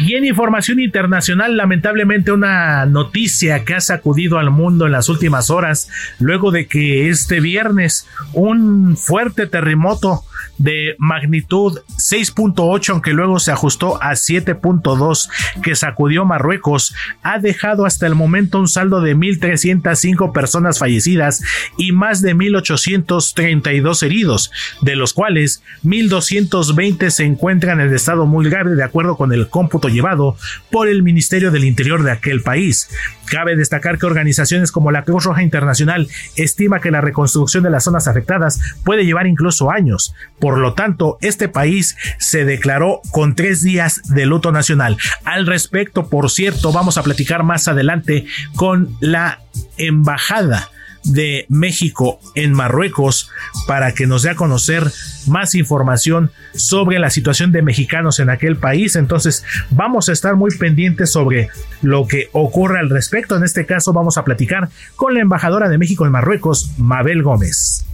Y 0.00 0.14
en 0.14 0.24
información 0.24 0.80
internacional, 0.80 1.56
lamentablemente 1.56 2.32
una 2.32 2.86
noticia 2.86 3.64
que 3.64 3.74
ha 3.74 3.80
sacudido 3.80 4.38
al 4.38 4.50
mundo 4.50 4.86
en 4.86 4.92
las 4.92 5.08
últimas 5.08 5.50
horas, 5.50 5.88
luego 6.18 6.50
de 6.50 6.66
que 6.66 7.08
este 7.08 7.40
viernes 7.40 8.06
un 8.32 8.96
fuerte 8.96 9.46
terremoto 9.46 10.24
de 10.58 10.94
magnitud 10.98 11.80
6.8, 11.96 12.90
aunque 12.90 13.12
luego 13.12 13.38
se 13.38 13.52
ajustó 13.52 14.02
a 14.02 14.12
7.2 14.12 15.28
que 15.62 15.74
sacudió 15.74 16.24
Marruecos, 16.24 16.94
ha 17.22 17.38
dejado 17.38 17.86
hasta 17.86 18.06
el 18.06 18.14
momento 18.14 18.58
un 18.58 18.68
saldo 18.68 19.00
de 19.00 19.16
1.305 19.16 20.32
personas 20.32 20.78
fallecidas 20.78 21.42
y 21.76 21.92
más 21.92 22.22
de 22.22 22.34
1.832 22.36 24.02
heridos, 24.02 24.52
de 24.80 24.96
los 24.96 25.12
cuales 25.12 25.62
1.220 25.84 27.10
se 27.10 27.24
encuentran 27.24 27.80
en 27.80 27.92
estado 27.92 28.26
muy 28.26 28.48
grave 28.48 28.74
de 28.74 28.84
acuerdo 28.84 29.16
con 29.16 29.32
el 29.32 29.48
cómputo 29.48 29.83
llevado 29.88 30.36
por 30.70 30.88
el 30.88 31.02
Ministerio 31.02 31.50
del 31.50 31.64
Interior 31.64 32.02
de 32.02 32.10
aquel 32.10 32.42
país. 32.42 32.88
Cabe 33.26 33.56
destacar 33.56 33.98
que 33.98 34.06
organizaciones 34.06 34.70
como 34.70 34.90
la 34.90 35.04
Cruz 35.04 35.24
Roja 35.24 35.42
Internacional 35.42 36.08
estima 36.36 36.80
que 36.80 36.90
la 36.90 37.00
reconstrucción 37.00 37.64
de 37.64 37.70
las 37.70 37.84
zonas 37.84 38.06
afectadas 38.06 38.60
puede 38.84 39.04
llevar 39.04 39.26
incluso 39.26 39.70
años. 39.70 40.14
Por 40.38 40.58
lo 40.58 40.74
tanto, 40.74 41.18
este 41.20 41.48
país 41.48 41.96
se 42.18 42.44
declaró 42.44 43.00
con 43.10 43.34
tres 43.34 43.62
días 43.62 44.02
de 44.04 44.26
luto 44.26 44.52
nacional. 44.52 44.96
Al 45.24 45.46
respecto, 45.46 46.08
por 46.08 46.30
cierto, 46.30 46.72
vamos 46.72 46.98
a 46.98 47.02
platicar 47.02 47.42
más 47.42 47.68
adelante 47.68 48.26
con 48.56 48.96
la 49.00 49.40
embajada 49.76 50.70
de 51.04 51.46
México 51.48 52.20
en 52.34 52.52
Marruecos 52.52 53.30
para 53.66 53.92
que 53.92 54.06
nos 54.06 54.22
dé 54.22 54.30
a 54.30 54.34
conocer 54.34 54.90
más 55.26 55.54
información 55.54 56.30
sobre 56.54 56.98
la 56.98 57.10
situación 57.10 57.52
de 57.52 57.62
mexicanos 57.62 58.18
en 58.20 58.30
aquel 58.30 58.56
país. 58.56 58.96
Entonces 58.96 59.44
vamos 59.70 60.08
a 60.08 60.12
estar 60.12 60.36
muy 60.36 60.56
pendientes 60.56 61.12
sobre 61.12 61.48
lo 61.82 62.06
que 62.06 62.28
ocurre 62.32 62.80
al 62.80 62.90
respecto. 62.90 63.36
En 63.36 63.44
este 63.44 63.66
caso 63.66 63.92
vamos 63.92 64.18
a 64.18 64.24
platicar 64.24 64.68
con 64.96 65.14
la 65.14 65.20
embajadora 65.20 65.68
de 65.68 65.78
México 65.78 66.06
en 66.06 66.12
Marruecos, 66.12 66.72
Mabel 66.78 67.22
Gómez. 67.22 67.84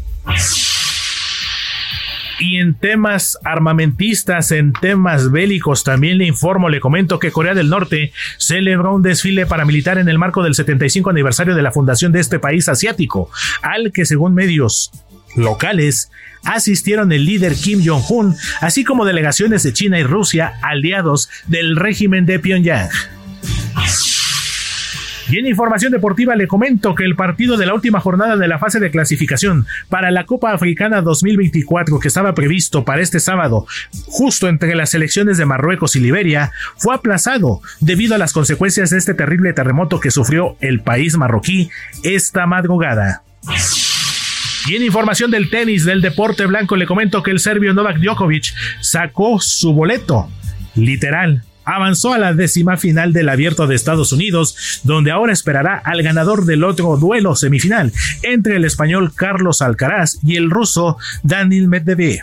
Y 2.40 2.56
en 2.56 2.74
temas 2.74 3.38
armamentistas, 3.44 4.50
en 4.50 4.72
temas 4.72 5.30
bélicos, 5.30 5.84
también 5.84 6.16
le 6.16 6.26
informo, 6.26 6.70
le 6.70 6.80
comento 6.80 7.18
que 7.18 7.30
Corea 7.30 7.54
del 7.54 7.68
Norte 7.68 8.12
celebró 8.38 8.94
un 8.94 9.02
desfile 9.02 9.44
paramilitar 9.44 9.98
en 9.98 10.08
el 10.08 10.18
marco 10.18 10.42
del 10.42 10.54
75 10.54 11.10
aniversario 11.10 11.54
de 11.54 11.60
la 11.60 11.70
fundación 11.70 12.12
de 12.12 12.20
este 12.20 12.38
país 12.38 12.68
asiático, 12.68 13.30
al 13.60 13.92
que 13.92 14.06
según 14.06 14.34
medios 14.34 14.90
locales 15.36 16.10
asistieron 16.44 17.12
el 17.12 17.26
líder 17.26 17.54
Kim 17.54 17.82
Jong-un, 17.84 18.34
así 18.60 18.84
como 18.84 19.04
delegaciones 19.04 19.62
de 19.62 19.74
China 19.74 19.98
y 19.98 20.04
Rusia, 20.04 20.54
aliados 20.62 21.28
del 21.46 21.76
régimen 21.76 22.24
de 22.24 22.38
Pyongyang. 22.38 22.88
Y 25.30 25.38
en 25.38 25.46
información 25.46 25.92
deportiva 25.92 26.34
le 26.34 26.48
comento 26.48 26.94
que 26.96 27.04
el 27.04 27.14
partido 27.14 27.56
de 27.56 27.64
la 27.64 27.74
última 27.74 28.00
jornada 28.00 28.36
de 28.36 28.48
la 28.48 28.58
fase 28.58 28.80
de 28.80 28.90
clasificación 28.90 29.64
para 29.88 30.10
la 30.10 30.26
Copa 30.26 30.52
Africana 30.52 31.02
2024 31.02 32.00
que 32.00 32.08
estaba 32.08 32.34
previsto 32.34 32.84
para 32.84 33.00
este 33.00 33.20
sábado, 33.20 33.66
justo 34.06 34.48
entre 34.48 34.74
las 34.74 34.90
selecciones 34.90 35.38
de 35.38 35.46
Marruecos 35.46 35.94
y 35.94 36.00
Liberia, 36.00 36.50
fue 36.76 36.96
aplazado 36.96 37.60
debido 37.80 38.16
a 38.16 38.18
las 38.18 38.32
consecuencias 38.32 38.90
de 38.90 38.98
este 38.98 39.14
terrible 39.14 39.52
terremoto 39.52 40.00
que 40.00 40.10
sufrió 40.10 40.56
el 40.60 40.80
país 40.80 41.16
marroquí 41.16 41.70
esta 42.02 42.46
madrugada. 42.46 43.22
Y 44.66 44.74
en 44.74 44.82
información 44.82 45.30
del 45.30 45.48
tenis 45.48 45.84
del 45.84 46.00
deporte 46.00 46.44
blanco 46.46 46.76
le 46.76 46.86
comento 46.86 47.22
que 47.22 47.30
el 47.30 47.40
serbio 47.40 47.72
Novak 47.72 47.98
Djokovic 47.98 48.52
sacó 48.80 49.40
su 49.40 49.72
boleto, 49.72 50.28
literal, 50.74 51.44
avanzó 51.74 52.12
a 52.12 52.18
la 52.18 52.34
décima 52.34 52.76
final 52.76 53.12
del 53.12 53.28
Abierto 53.28 53.66
de 53.66 53.74
Estados 53.74 54.12
Unidos, 54.12 54.80
donde 54.82 55.10
ahora 55.10 55.32
esperará 55.32 55.80
al 55.84 56.02
ganador 56.02 56.44
del 56.44 56.64
otro 56.64 56.96
duelo 56.96 57.36
semifinal 57.36 57.92
entre 58.22 58.56
el 58.56 58.64
español 58.64 59.12
Carlos 59.14 59.62
Alcaraz 59.62 60.18
y 60.24 60.36
el 60.36 60.50
ruso 60.50 60.98
Daniel 61.22 61.68
Medvedev. 61.68 62.22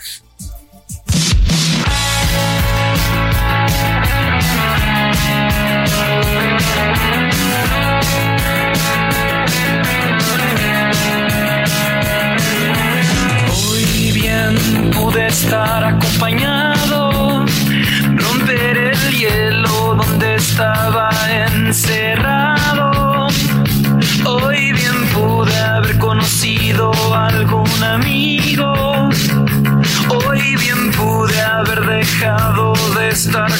Hoy 13.49 14.11
bien 14.11 14.91
pude 14.91 15.27
estar 15.27 15.83
acompañado 15.83 16.66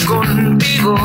contigo. 0.06 0.96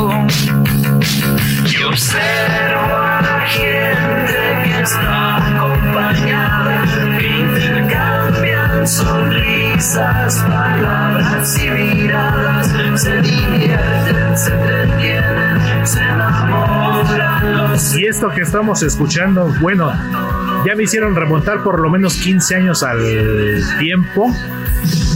Y 1.65 1.83
observo 1.83 2.95
a 2.95 3.21
la 3.21 3.39
gente 3.47 4.61
que 4.63 4.81
está 4.81 5.37
acompañada, 5.37 7.17
que 7.17 7.27
intercambian 7.27 8.87
sonrisas, 8.87 10.37
palabras 10.47 11.57
y 11.63 11.69
miradas, 11.69 12.67
se 13.01 13.21
divierten, 13.21 14.37
se 14.37 14.53
entretienen, 14.53 15.87
se 15.87 16.01
enamoran. 16.01 17.53
Los 17.69 17.95
Y 17.95 18.05
esto 18.05 18.29
que 18.29 18.41
estamos 18.41 18.83
escuchando, 18.83 19.53
bueno, 19.61 19.91
ya 20.65 20.75
me 20.75 20.83
hicieron 20.83 21.15
remontar 21.15 21.63
por 21.63 21.79
lo 21.79 21.89
menos 21.89 22.15
15 22.15 22.55
años 22.55 22.83
al 22.83 22.99
tiempo. 23.79 24.31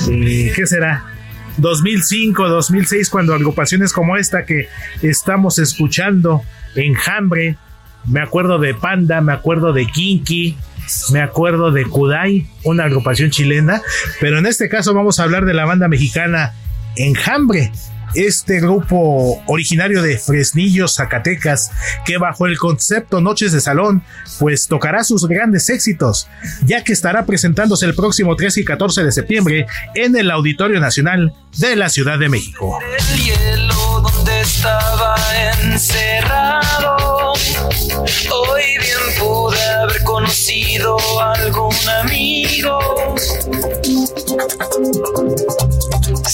¿Qué 0.08 0.66
será? 0.66 1.17
2005, 1.58 2.48
2006, 2.48 3.10
cuando 3.10 3.34
agrupaciones 3.34 3.94
como 3.94 4.18
esta 4.18 4.46
que 4.46 4.70
estamos 5.02 5.60
escuchando, 5.60 6.44
Enjambre, 6.76 7.58
me 8.06 8.22
acuerdo 8.22 8.60
de 8.60 8.74
Panda, 8.74 9.22
me 9.22 9.34
acuerdo 9.34 9.74
de 9.74 9.86
Kinky, 9.86 10.58
me 11.12 11.22
acuerdo 11.22 11.72
de 11.72 11.86
Kudai, 11.86 12.48
una 12.64 12.86
agrupación 12.86 13.32
chilena, 13.32 13.82
pero 14.22 14.38
en 14.40 14.46
este 14.46 14.70
caso 14.70 14.94
vamos 14.94 15.20
a 15.20 15.24
hablar 15.24 15.46
de 15.46 15.54
la 15.54 15.66
banda 15.66 15.88
mexicana 15.88 16.54
Enjambre, 16.96 17.72
este 18.16 18.60
grupo 18.60 19.42
originario 19.48 20.02
de 20.02 20.18
Fresnillo, 20.18 20.88
Zacatecas, 20.88 21.72
que 22.06 22.18
bajo 22.18 22.48
el 22.48 22.58
concepto 22.58 23.22
Noches 23.22 23.52
de 23.52 23.62
Salón, 23.62 24.04
pues 24.40 24.68
tocará 24.68 25.04
sus 25.04 25.28
grandes 25.28 25.70
éxitos, 25.70 26.28
ya 26.66 26.84
que 26.84 26.94
estará 26.94 27.26
presentándose 27.26 27.86
el 27.86 27.96
próximo 27.96 28.36
13 28.36 28.62
y 28.62 28.66
14 28.66 29.04
de 29.04 29.12
septiembre 29.12 29.66
en 29.96 30.16
el 30.16 30.32
Auditorio 30.32 30.80
Nacional 30.80 31.34
de 31.58 31.76
la 31.76 31.90
Ciudad 31.90 32.20
de 32.20 32.30
México. 32.30 32.80
el 32.98 33.24
hielo 33.24 34.02
donde 34.02 34.42
estaba 34.42 35.16
encerrado. 35.64 37.07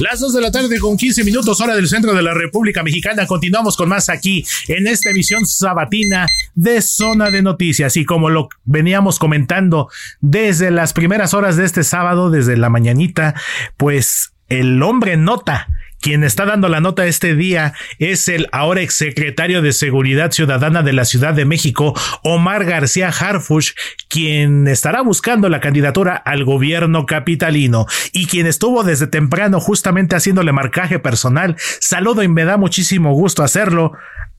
Las 0.00 0.20
2 0.20 0.32
de 0.32 0.40
la 0.40 0.52
tarde 0.52 0.78
con 0.78 0.96
15 0.96 1.24
minutos 1.24 1.60
hora 1.60 1.74
del 1.74 1.88
centro 1.88 2.14
de 2.14 2.22
la 2.22 2.32
República 2.32 2.84
Mexicana. 2.84 3.26
Continuamos 3.26 3.76
con 3.76 3.88
más 3.88 4.08
aquí 4.08 4.46
en 4.68 4.86
esta 4.86 5.10
emisión 5.10 5.44
sabatina 5.44 6.26
de 6.54 6.80
Zona 6.82 7.30
de 7.30 7.42
Noticias. 7.42 7.96
Y 7.96 8.04
como 8.04 8.30
lo 8.30 8.48
veníamos 8.64 9.18
comentando 9.18 9.88
desde 10.20 10.70
las 10.70 10.92
primeras 10.92 11.34
horas 11.34 11.56
de 11.56 11.64
este 11.64 11.82
sábado, 11.82 12.30
desde 12.30 12.56
la 12.56 12.68
mañanita, 12.68 13.34
pues 13.76 14.34
el 14.48 14.80
hombre 14.84 15.16
nota 15.16 15.66
quien 16.00 16.24
está 16.24 16.46
dando 16.46 16.68
la 16.68 16.80
nota 16.80 17.06
este 17.06 17.34
día 17.34 17.74
es 17.98 18.28
el 18.28 18.48
ahora 18.52 18.80
exsecretario 18.80 19.62
de 19.62 19.72
Seguridad 19.72 20.30
Ciudadana 20.30 20.82
de 20.82 20.92
la 20.92 21.04
Ciudad 21.04 21.34
de 21.34 21.44
México, 21.44 21.94
Omar 22.22 22.64
García 22.64 23.08
Harfush, 23.08 23.72
quien 24.08 24.68
estará 24.68 25.02
buscando 25.02 25.48
la 25.48 25.60
candidatura 25.60 26.14
al 26.14 26.44
gobierno 26.44 27.06
capitalino 27.06 27.86
y 28.12 28.26
quien 28.26 28.46
estuvo 28.46 28.84
desde 28.84 29.06
temprano 29.06 29.60
justamente 29.60 30.16
haciéndole 30.16 30.52
marcaje 30.52 30.98
personal. 30.98 31.56
Saludo 31.80 32.22
y 32.22 32.28
me 32.28 32.44
da 32.44 32.56
muchísimo 32.56 33.12
gusto 33.12 33.42
hacerlo 33.42 33.92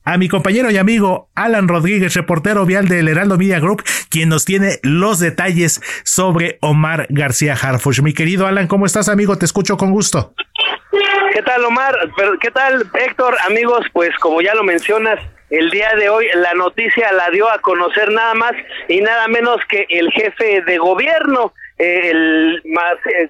a 0.05 0.17
mi 0.17 0.27
compañero 0.27 0.71
y 0.71 0.77
amigo 0.77 1.29
Alan 1.35 1.67
Rodríguez, 1.67 2.15
reportero 2.15 2.65
vial 2.65 2.87
del 2.87 3.07
Heraldo 3.07 3.37
Media 3.37 3.59
Group, 3.59 3.83
quien 4.09 4.29
nos 4.29 4.43
tiene 4.45 4.79
los 4.81 5.19
detalles 5.19 5.81
sobre 6.03 6.57
Omar 6.61 7.05
García 7.09 7.53
Harfush. 7.53 8.01
Mi 8.01 8.13
querido 8.13 8.47
Alan, 8.47 8.67
¿cómo 8.67 8.85
estás, 8.85 9.07
amigo? 9.07 9.37
Te 9.37 9.45
escucho 9.45 9.77
con 9.77 9.91
gusto. 9.91 10.33
¿Qué 10.91 11.41
tal, 11.43 11.63
Omar? 11.65 11.95
¿Qué 12.41 12.49
tal, 12.49 12.83
Héctor? 12.93 13.35
Amigos, 13.45 13.85
pues 13.93 14.15
como 14.17 14.41
ya 14.41 14.55
lo 14.55 14.63
mencionas, 14.63 15.19
el 15.51 15.69
día 15.69 15.91
de 15.95 16.09
hoy 16.09 16.27
la 16.33 16.53
noticia 16.55 17.11
la 17.11 17.29
dio 17.29 17.49
a 17.49 17.59
conocer 17.59 18.11
nada 18.11 18.33
más 18.33 18.53
y 18.87 18.99
nada 19.01 19.27
menos 19.27 19.57
que 19.67 19.85
el 19.89 20.11
jefe 20.11 20.61
de 20.61 20.77
gobierno, 20.79 21.53
eh, 21.77 22.09
el 22.09 22.61
más, 22.65 22.95
eh, 23.05 23.29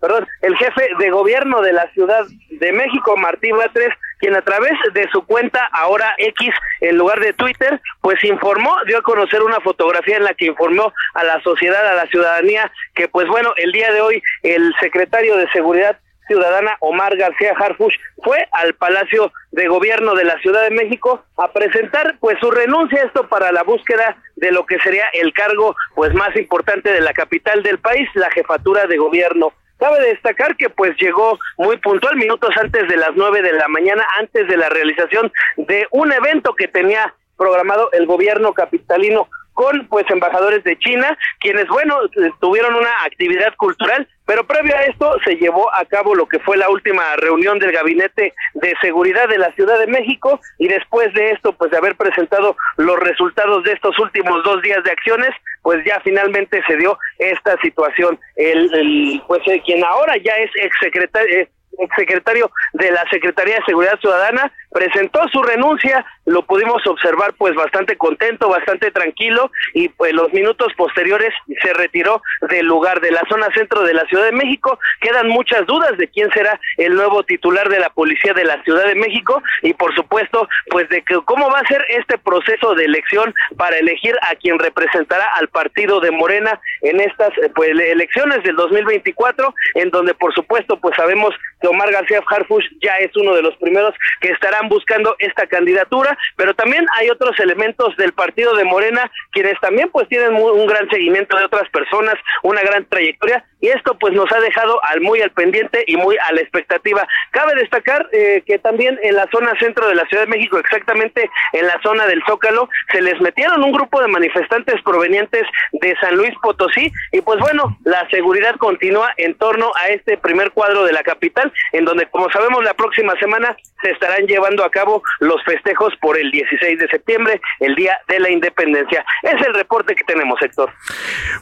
perdón, 0.00 0.28
el 0.42 0.56
jefe 0.56 0.90
de 0.98 1.10
gobierno 1.10 1.60
de 1.60 1.72
la 1.72 1.90
Ciudad 1.92 2.24
de 2.50 2.72
México, 2.72 3.16
Martín 3.16 3.56
Batres, 3.56 3.92
quien 4.18 4.36
a 4.36 4.42
través 4.42 4.72
de 4.94 5.08
su 5.10 5.26
cuenta 5.26 5.68
ahora 5.72 6.14
X 6.18 6.50
en 6.80 6.96
lugar 6.96 7.18
de 7.18 7.32
Twitter, 7.32 7.80
pues 8.00 8.22
informó, 8.22 8.76
dio 8.86 8.98
a 8.98 9.02
conocer 9.02 9.42
una 9.42 9.60
fotografía 9.60 10.18
en 10.18 10.24
la 10.24 10.34
que 10.34 10.46
informó 10.46 10.92
a 11.14 11.24
la 11.24 11.40
sociedad, 11.42 11.84
a 11.84 11.94
la 11.94 12.06
ciudadanía, 12.06 12.70
que 12.94 13.08
pues 13.08 13.26
bueno, 13.26 13.52
el 13.56 13.72
día 13.72 13.92
de 13.92 14.00
hoy 14.00 14.22
el 14.44 14.72
secretario 14.80 15.36
de 15.36 15.50
Seguridad 15.50 15.98
Ciudadana 16.26 16.76
Omar 16.80 17.16
García 17.16 17.54
Harfush 17.58 17.96
fue 18.22 18.46
al 18.52 18.74
Palacio 18.74 19.32
de 19.50 19.68
Gobierno 19.68 20.14
de 20.14 20.24
la 20.24 20.38
Ciudad 20.38 20.62
de 20.62 20.70
México 20.70 21.24
a 21.36 21.52
presentar 21.52 22.16
pues 22.20 22.38
su 22.40 22.50
renuncia 22.50 23.02
esto 23.02 23.28
para 23.28 23.52
la 23.52 23.62
búsqueda 23.62 24.16
de 24.36 24.52
lo 24.52 24.64
que 24.66 24.78
sería 24.80 25.04
el 25.12 25.32
cargo 25.32 25.74
pues 25.94 26.14
más 26.14 26.34
importante 26.36 26.92
de 26.92 27.00
la 27.00 27.12
capital 27.12 27.62
del 27.62 27.78
país, 27.78 28.08
la 28.14 28.30
jefatura 28.30 28.86
de 28.86 28.96
gobierno. 28.96 29.52
Cabe 29.78 30.00
destacar 30.00 30.56
que 30.56 30.70
pues 30.70 30.96
llegó 31.00 31.38
muy 31.58 31.76
puntual, 31.78 32.16
minutos 32.16 32.54
antes 32.56 32.88
de 32.88 32.96
las 32.96 33.10
nueve 33.16 33.42
de 33.42 33.52
la 33.52 33.66
mañana, 33.68 34.06
antes 34.18 34.46
de 34.46 34.56
la 34.56 34.68
realización 34.68 35.32
de 35.56 35.86
un 35.90 36.12
evento 36.12 36.54
que 36.54 36.68
tenía 36.68 37.14
programado 37.36 37.90
el 37.92 38.06
gobierno 38.06 38.52
capitalino 38.54 39.28
con 39.54 39.86
pues 39.88 40.04
embajadores 40.10 40.64
de 40.64 40.78
China, 40.78 41.16
quienes 41.38 41.66
bueno, 41.68 41.96
tuvieron 42.40 42.74
una 42.74 42.90
actividad 43.04 43.54
cultural, 43.56 44.08
pero 44.26 44.46
previo 44.46 44.74
a 44.76 44.84
esto 44.84 45.16
se 45.24 45.36
llevó 45.36 45.72
a 45.74 45.84
cabo 45.84 46.14
lo 46.14 46.26
que 46.26 46.38
fue 46.40 46.56
la 46.56 46.70
última 46.70 47.02
reunión 47.16 47.58
del 47.58 47.72
gabinete 47.72 48.32
de 48.54 48.74
seguridad 48.80 49.28
de 49.28 49.38
la 49.38 49.52
Ciudad 49.52 49.78
de 49.78 49.86
México 49.86 50.40
y 50.58 50.68
después 50.68 51.12
de 51.14 51.30
esto 51.30 51.52
pues 51.52 51.70
de 51.70 51.76
haber 51.76 51.96
presentado 51.96 52.56
los 52.76 52.98
resultados 53.00 53.64
de 53.64 53.72
estos 53.72 53.98
últimos 53.98 54.42
dos 54.44 54.62
días 54.62 54.82
de 54.84 54.90
acciones, 54.90 55.30
pues 55.62 55.84
ya 55.84 56.00
finalmente 56.00 56.62
se 56.66 56.76
dio 56.76 56.98
esta 57.18 57.60
situación. 57.60 58.18
El, 58.36 58.72
el 58.74 59.22
pues 59.26 59.40
eh, 59.46 59.60
quien 59.64 59.84
ahora 59.84 60.16
ya 60.16 60.34
es 60.36 60.50
exsecretario 60.56 61.48
eh, 61.78 61.84
exsecretario 61.84 62.50
de 62.72 62.90
la 62.90 63.04
Secretaría 63.10 63.56
de 63.56 63.64
Seguridad 63.66 63.98
Ciudadana, 64.00 64.52
presentó 64.72 65.20
su 65.28 65.42
renuncia, 65.42 66.04
lo 66.24 66.42
pudimos 66.46 66.86
observar 66.86 67.34
pues 67.34 67.54
bastante 67.54 67.96
contento, 67.96 68.48
bastante 68.48 68.90
tranquilo 68.90 69.50
y 69.74 69.88
pues 69.88 70.12
los 70.12 70.32
minutos 70.32 70.72
posteriores 70.76 71.32
se 71.62 71.72
retiró 71.74 72.22
del 72.48 72.66
lugar 72.66 73.00
de 73.00 73.10
la 73.10 73.22
zona 73.28 73.48
centro 73.54 73.82
de 73.82 73.94
la 73.94 74.04
Ciudad 74.06 74.24
de 74.24 74.32
México. 74.32 74.78
Quedan 75.00 75.28
muchas 75.28 75.66
dudas 75.66 75.96
de 75.98 76.08
quién 76.08 76.30
será 76.32 76.58
el 76.78 76.94
nuevo 76.94 77.22
titular 77.22 77.68
de 77.68 77.80
la 77.80 77.90
Policía 77.90 78.32
de 78.32 78.44
la 78.44 78.62
Ciudad 78.62 78.86
de 78.86 78.94
México 78.94 79.42
y 79.62 79.74
por 79.74 79.94
supuesto 79.94 80.48
pues 80.70 80.88
de 80.88 81.02
que 81.02 81.16
cómo 81.24 81.50
va 81.50 81.60
a 81.60 81.68
ser 81.68 81.84
este 81.88 82.16
proceso 82.18 82.74
de 82.74 82.84
elección 82.84 83.34
para 83.56 83.76
elegir 83.76 84.16
a 84.22 84.34
quien 84.36 84.58
representará 84.58 85.26
al 85.34 85.48
partido 85.48 86.00
de 86.00 86.10
Morena 86.10 86.60
en 86.82 87.00
estas 87.00 87.30
pues 87.54 87.70
elecciones 87.70 88.42
del 88.42 88.56
2024 88.56 89.54
en 89.74 89.90
donde 89.90 90.14
por 90.14 90.34
supuesto 90.34 90.78
pues 90.78 90.94
sabemos 90.96 91.34
que 91.62 91.68
Omar 91.68 91.90
García 91.90 92.20
Harfush 92.26 92.66
ya 92.82 92.94
es 92.96 93.16
uno 93.16 93.34
de 93.34 93.42
los 93.42 93.56
primeros 93.56 93.94
que 94.20 94.32
estarán 94.32 94.68
buscando 94.68 95.16
esta 95.18 95.46
candidatura, 95.46 96.18
pero 96.36 96.54
también 96.54 96.84
hay 96.98 97.08
otros 97.08 97.38
elementos 97.40 97.96
del 97.96 98.12
partido 98.12 98.54
de 98.54 98.64
Morena 98.64 99.10
quienes 99.30 99.58
también 99.60 99.88
pues 99.90 100.08
tienen 100.08 100.34
un 100.34 100.66
gran 100.66 100.88
seguimiento 100.90 101.38
de 101.38 101.44
otras 101.44 101.68
personas, 101.70 102.14
una 102.42 102.60
gran 102.62 102.84
trayectoria 102.86 103.44
y 103.60 103.68
esto 103.68 103.96
pues 103.98 104.12
nos 104.12 104.30
ha 104.32 104.40
dejado 104.40 104.78
muy 105.00 105.20
al 105.20 105.30
pendiente 105.30 105.84
y 105.86 105.96
muy 105.96 106.16
a 106.18 106.32
la 106.32 106.40
expectativa. 106.40 107.06
Cabe 107.30 107.54
destacar 107.54 108.08
eh, 108.12 108.42
que 108.44 108.58
también 108.58 108.98
en 109.02 109.14
la 109.14 109.28
zona 109.30 109.52
centro 109.58 109.88
de 109.88 109.94
la 109.94 110.04
Ciudad 110.06 110.24
de 110.24 110.30
México, 110.30 110.58
exactamente 110.58 111.30
en 111.52 111.66
la 111.66 111.80
zona 111.82 112.06
del 112.06 112.22
Zócalo, 112.26 112.68
se 112.90 113.00
les 113.00 113.20
metieron 113.20 113.62
un 113.62 113.72
grupo 113.72 114.00
de 114.02 114.08
manifestantes 114.08 114.82
provenientes 114.82 115.42
de 115.72 115.94
San 116.00 116.16
Luis 116.16 116.32
Potosí 116.42 116.92
y 117.12 117.20
pues 117.20 117.38
bueno, 117.38 117.78
la 117.84 118.08
seguridad 118.10 118.56
continúa 118.56 119.12
en 119.16 119.34
torno 119.34 119.70
a 119.76 119.88
este 119.88 120.18
primer 120.18 120.50
cuadro 120.50 120.84
de 120.84 120.92
la 120.92 121.02
capital, 121.02 121.51
en 121.72 121.84
donde 121.84 122.06
como 122.10 122.30
sabemos 122.30 122.62
la 122.64 122.74
próxima 122.74 123.14
semana 123.18 123.56
se 123.82 123.90
estarán 123.90 124.26
llevando 124.26 124.64
a 124.64 124.70
cabo 124.70 125.02
los 125.20 125.42
festejos 125.44 125.92
por 126.00 126.18
el 126.18 126.30
16 126.30 126.78
de 126.78 126.88
septiembre, 126.88 127.40
el 127.60 127.74
Día 127.74 127.96
de 128.08 128.20
la 128.20 128.30
Independencia. 128.30 129.04
Es 129.22 129.46
el 129.46 129.54
reporte 129.54 129.94
que 129.94 130.04
tenemos, 130.04 130.40
Héctor. 130.40 130.72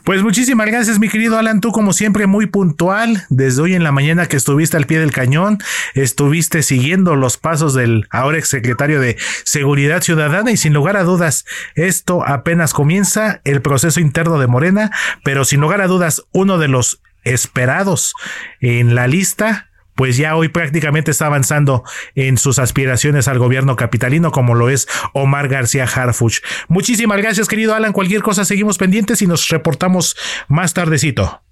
Pues 0.05 0.23
muchísimas 0.23 0.67
gracias, 0.67 0.99
mi 0.99 1.09
querido 1.09 1.39
Alan. 1.39 1.61
Tú, 1.61 1.73
como 1.73 1.93
siempre, 1.93 2.27
muy 2.27 2.47
puntual. 2.47 3.25
Desde 3.29 3.63
hoy 3.63 3.75
en 3.75 3.85
la 3.85 3.93
mañana 3.93 4.27
que 4.27 4.37
estuviste 4.37 4.77
al 4.77 4.87
pie 4.87 5.01
del 5.01 5.13
cañón, 5.13 5.59
estuviste 5.95 6.63
siguiendo 6.63 7.17
los 7.17 7.37
pasos 7.37 7.75
del 7.75 8.07
ahora 8.11 8.39
exsecretario 8.39 9.01
de 9.01 9.17
Seguridad 9.45 10.03
Ciudadana 10.03 10.51
y 10.51 10.57
sin 10.57 10.73
lugar 10.73 10.97
a 10.97 11.03
dudas, 11.03 11.45
esto 11.75 12.25
apenas 12.27 12.73
comienza 12.73 13.41
el 13.45 13.63
proceso 13.63 14.01
interno 14.01 14.39
de 14.39 14.47
Morena, 14.47 14.91
pero 15.25 15.45
sin 15.45 15.61
lugar 15.61 15.81
a 15.81 15.87
dudas, 15.87 16.25
uno 16.33 16.59
de 16.59 16.69
los 16.69 17.03
esperados 17.25 18.15
en 18.61 18.95
la 18.95 19.07
lista 19.07 19.70
pues 20.01 20.17
ya 20.17 20.35
hoy 20.35 20.49
prácticamente 20.49 21.11
está 21.11 21.27
avanzando 21.27 21.85
en 22.15 22.39
sus 22.39 22.59
aspiraciones 22.59 23.29
al 23.29 23.39
gobierno 23.39 23.77
capitalino, 23.77 24.33
como 24.33 24.55
lo 24.55 24.71
es 24.71 24.89
Omar 25.13 25.47
García 25.49 25.85
Harfuch. 25.85 26.39
Muchísimas 26.69 27.19
gracias, 27.19 27.49
querido 27.49 27.75
Alan. 27.75 27.93
Cualquier 27.93 28.23
cosa 28.23 28.47
seguimos 28.47 28.79
pendientes 28.79 29.21
y 29.21 29.27
nos 29.27 29.49
reportamos 29.49 30.17
más 30.49 30.73
tardecito. 30.73 31.43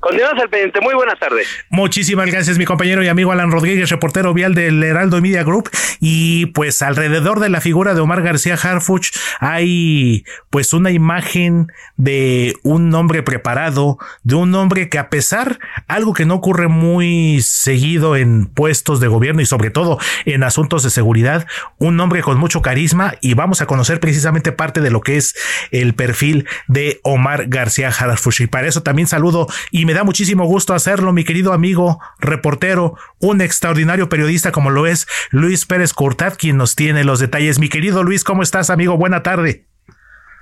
Continuamos 0.00 0.40
al 0.40 0.48
pendiente. 0.48 0.80
Muy 0.80 0.94
buenas 0.94 1.18
tardes. 1.18 1.48
Muchísimas 1.70 2.30
gracias, 2.30 2.56
mi 2.56 2.64
compañero 2.64 3.02
y 3.02 3.08
amigo 3.08 3.32
Alan 3.32 3.50
Rodríguez, 3.50 3.90
reportero 3.90 4.32
vial 4.32 4.54
del 4.54 4.80
Heraldo 4.84 5.20
Media 5.20 5.42
Group. 5.42 5.70
Y 5.98 6.46
pues 6.46 6.82
alrededor 6.82 7.40
de 7.40 7.48
la 7.48 7.60
figura 7.60 7.94
de 7.94 8.00
Omar 8.00 8.22
García 8.22 8.54
Harfuch 8.54 9.10
hay 9.40 10.24
pues 10.50 10.72
una 10.72 10.92
imagen 10.92 11.72
de 11.96 12.54
un 12.62 12.94
hombre 12.94 13.24
preparado, 13.24 13.98
de 14.22 14.36
un 14.36 14.54
hombre 14.54 14.88
que 14.88 15.00
a 15.00 15.10
pesar, 15.10 15.58
algo 15.88 16.14
que 16.14 16.26
no 16.26 16.36
ocurre 16.36 16.68
muy 16.68 17.40
seguido 17.42 18.14
en 18.14 18.46
puestos 18.46 19.00
de 19.00 19.08
gobierno 19.08 19.42
y 19.42 19.46
sobre 19.46 19.70
todo 19.70 19.98
en 20.24 20.44
asuntos 20.44 20.84
de 20.84 20.90
seguridad, 20.90 21.44
un 21.78 21.98
hombre 21.98 22.22
con 22.22 22.38
mucho 22.38 22.62
carisma 22.62 23.14
y 23.20 23.34
vamos 23.34 23.62
a 23.62 23.66
conocer 23.66 23.98
precisamente 23.98 24.52
parte 24.52 24.80
de 24.80 24.92
lo 24.92 25.00
que 25.00 25.16
es 25.16 25.34
el 25.72 25.94
perfil 25.94 26.46
de 26.68 27.00
Omar 27.02 27.48
García 27.48 27.88
Harfuch. 27.88 28.42
Y 28.42 28.46
para 28.46 28.68
eso 28.68 28.84
también 28.84 29.08
saludo 29.08 29.48
y 29.72 29.87
me 29.88 29.94
da 29.94 30.04
muchísimo 30.04 30.44
gusto 30.44 30.74
hacerlo, 30.74 31.14
mi 31.14 31.24
querido 31.24 31.54
amigo, 31.54 31.98
reportero, 32.18 32.96
un 33.20 33.40
extraordinario 33.40 34.10
periodista 34.10 34.52
como 34.52 34.68
lo 34.68 34.86
es 34.86 35.06
Luis 35.30 35.64
Pérez 35.64 35.94
Cortad, 35.94 36.34
quien 36.36 36.58
nos 36.58 36.76
tiene 36.76 37.04
los 37.04 37.20
detalles. 37.20 37.58
Mi 37.58 37.70
querido 37.70 38.02
Luis, 38.02 38.22
¿cómo 38.22 38.42
estás, 38.42 38.68
amigo? 38.68 38.98
Buena 38.98 39.22
tarde. 39.22 39.67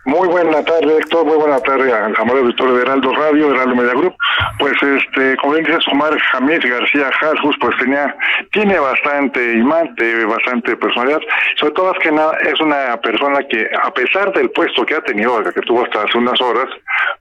Muy 0.07 0.29
buena 0.29 0.65
tarde, 0.65 0.99
Héctor. 0.99 1.27
Muy 1.27 1.37
buena 1.37 1.59
tarde 1.59 1.93
amable 1.93 2.43
auditorio 2.43 2.77
de 2.77 2.83
Heraldo 2.83 3.13
Radio, 3.13 3.53
Heraldo 3.53 3.75
Media 3.75 3.93
Group. 3.93 4.15
Pues, 4.61 4.75
este, 4.81 5.37
como 5.39 5.55
bien 5.55 5.65
dices, 5.65 5.85
Omar 5.89 6.17
Jamés 6.31 6.61
García 6.61 7.11
Jarjus, 7.19 7.57
pues 7.61 7.77
tenía, 7.79 8.17
tiene 8.53 8.79
bastante 8.79 9.55
imán, 9.55 9.97
bastante 10.29 10.77
personalidad. 10.77 11.19
Sobre 11.57 11.73
todo, 11.73 11.93
es 11.93 11.99
que 11.99 12.13
nada, 12.13 12.37
es 12.41 12.61
una 12.61 12.97
persona 13.01 13.41
que, 13.51 13.69
a 13.83 13.93
pesar 13.93 14.33
del 14.33 14.49
puesto 14.51 14.87
que 14.87 14.95
ha 14.95 15.01
tenido, 15.01 15.43
que 15.43 15.61
tuvo 15.63 15.83
hasta 15.83 16.03
hace 16.03 16.17
unas 16.19 16.41
horas, 16.41 16.69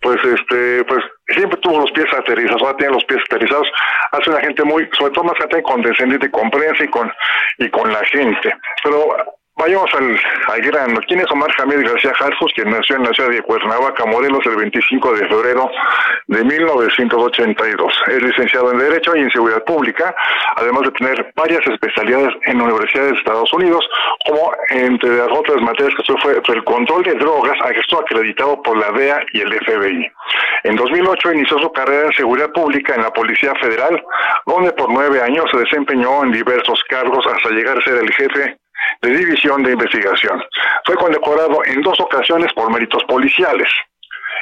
pues, 0.02 0.24
este, 0.24 0.84
pues, 0.84 1.04
siempre 1.30 1.60
tuvo 1.62 1.80
los 1.80 1.92
pies 1.92 2.14
aterrizados, 2.14 2.62
ahora 2.62 2.78
tiene 2.78 2.94
los 2.94 3.06
pies 3.06 3.22
aterrizados. 3.28 3.68
Hace 4.12 4.30
una 4.30 4.42
gente 4.42 4.64
muy, 4.64 4.88
sobre 4.96 5.12
todo 5.12 5.24
más 5.24 5.38
gente 5.40 5.64
condescendiente, 5.64 6.30
con 6.30 6.52
prensa 6.52 6.84
y 6.84 6.88
con, 6.90 7.12
y 7.58 7.68
con 7.70 7.92
la 7.92 8.06
gente. 8.06 8.54
Pero 8.84 9.08
Vayamos 9.58 9.90
al, 9.94 10.20
al 10.50 10.62
grano. 10.64 11.00
¿Quién 11.08 11.22
es 11.22 11.32
Omar 11.32 11.50
Jamés 11.54 11.82
García 11.82 12.14
Jarfus, 12.14 12.52
quien 12.56 12.70
nació 12.70 12.98
en 12.98 13.04
la 13.04 13.14
ciudad 13.14 13.30
de 13.30 13.42
Cuernavaca, 13.42 14.06
Morelos, 14.06 14.46
el 14.48 14.58
25 14.58 15.14
de 15.14 15.28
febrero 15.30 15.72
de 16.28 16.44
1982? 16.44 17.94
Es 18.08 18.22
licenciado 18.22 18.74
en 18.74 18.80
Derecho 18.80 19.16
y 19.16 19.22
en 19.22 19.32
Seguridad 19.32 19.64
Pública, 19.64 20.14
además 20.58 20.84
de 20.84 20.92
tener 20.92 21.32
varias 21.38 21.66
especialidades 21.68 22.36
en 22.48 22.60
universidades 22.60 23.14
de 23.14 23.18
Estados 23.18 23.54
Unidos, 23.54 23.88
como 24.26 24.52
entre 24.72 25.16
las 25.16 25.32
otras 25.32 25.62
materias 25.62 25.94
que 25.96 26.14
fue 26.18 26.34
el 26.34 26.64
control 26.66 27.04
de 27.04 27.14
drogas, 27.14 27.56
esto 27.76 28.00
acreditado 28.00 28.62
por 28.62 28.78
la 28.78 28.92
DEA 28.92 29.22
y 29.32 29.40
el 29.40 29.54
FBI. 29.54 30.12
En 30.66 30.76
2008 30.76 31.32
inició 31.32 31.60
su 31.60 31.72
carrera 31.72 32.08
en 32.08 32.14
Seguridad 32.14 32.52
Pública 32.52 32.96
en 32.96 33.04
la 33.04 33.14
Policía 33.14 33.54
Federal, 33.62 34.04
donde 34.46 34.74
por 34.74 34.92
nueve 34.92 35.22
años 35.22 35.46
se 35.50 35.60
desempeñó 35.60 36.26
en 36.26 36.34
diversos 36.34 36.84
cargos 36.90 37.26
hasta 37.26 37.52
llegar 37.52 37.78
a 37.78 37.84
ser 37.84 37.96
el 38.04 38.12
jefe 38.12 38.58
de 39.02 39.10
División 39.18 39.64
de 39.64 39.72
Investigación. 39.72 40.44
Fue 40.86 40.96
condecorado 40.96 41.64
en 41.66 41.82
dos 41.82 42.00
ocasiones 42.00 42.52
por 42.54 42.72
méritos 42.72 43.04
policiales. 43.06 43.70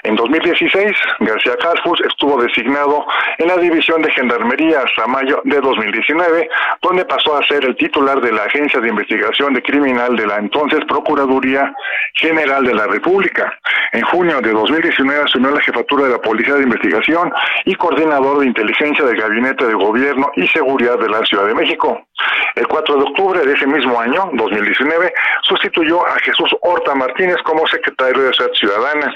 En 0.04 0.18
2016, 0.18 0.92
García 1.20 1.56
Casfus 1.56 2.02
estuvo 2.02 2.42
designado 2.42 3.06
en 3.38 3.48
la 3.48 3.56
División 3.56 4.02
de 4.02 4.12
Gendarmería 4.12 4.82
hasta 4.82 5.08
mayo 5.08 5.42
de 5.46 5.62
2019, 5.62 6.50
donde 6.82 7.06
pasó 7.06 7.38
a 7.38 7.48
ser 7.48 7.64
el 7.64 7.78
titular 7.78 8.20
de 8.20 8.34
la 8.34 8.44
Agencia 8.44 8.82
de 8.82 8.90
Investigación 8.90 9.54
de 9.54 9.64
Criminal 9.64 10.18
de 10.18 10.28
la 10.28 10.40
entonces 10.40 10.82
Procuraduría 10.90 11.74
General 12.16 12.66
de 12.66 12.74
la 12.74 12.88
República. 12.88 13.58
En 13.94 14.02
junio 14.02 14.42
de 14.42 14.52
2019 14.52 15.24
asumió 15.24 15.52
la 15.52 15.62
jefatura 15.62 16.04
de 16.04 16.10
la 16.12 16.22
Policía 16.22 16.56
de 16.56 16.64
Investigación 16.64 17.32
y 17.64 17.74
coordinador 17.76 18.40
de 18.40 18.48
inteligencia 18.48 19.06
del 19.06 19.16
Gabinete 19.16 19.66
de 19.68 19.74
Gobierno 19.74 20.32
y 20.36 20.46
Seguridad 20.48 21.00
de 21.00 21.10
la 21.10 21.24
Ciudad 21.26 21.46
de 21.46 21.56
México. 21.56 22.08
El 22.56 22.68
4 22.68 22.96
de 22.98 23.04
octubre 23.04 23.46
de 23.46 23.54
ese 23.54 23.68
mismo 23.68 24.00
año, 24.00 24.30
2019, 24.34 25.14
sustituyó 25.44 26.06
a 26.06 26.20
Jesús 26.20 26.50
Horta 26.62 26.94
Martínez 26.94 27.38
como 27.44 27.66
secretario 27.68 28.24
de 28.24 28.34
Seguridad 28.34 28.60
Ciudadana. 28.60 29.16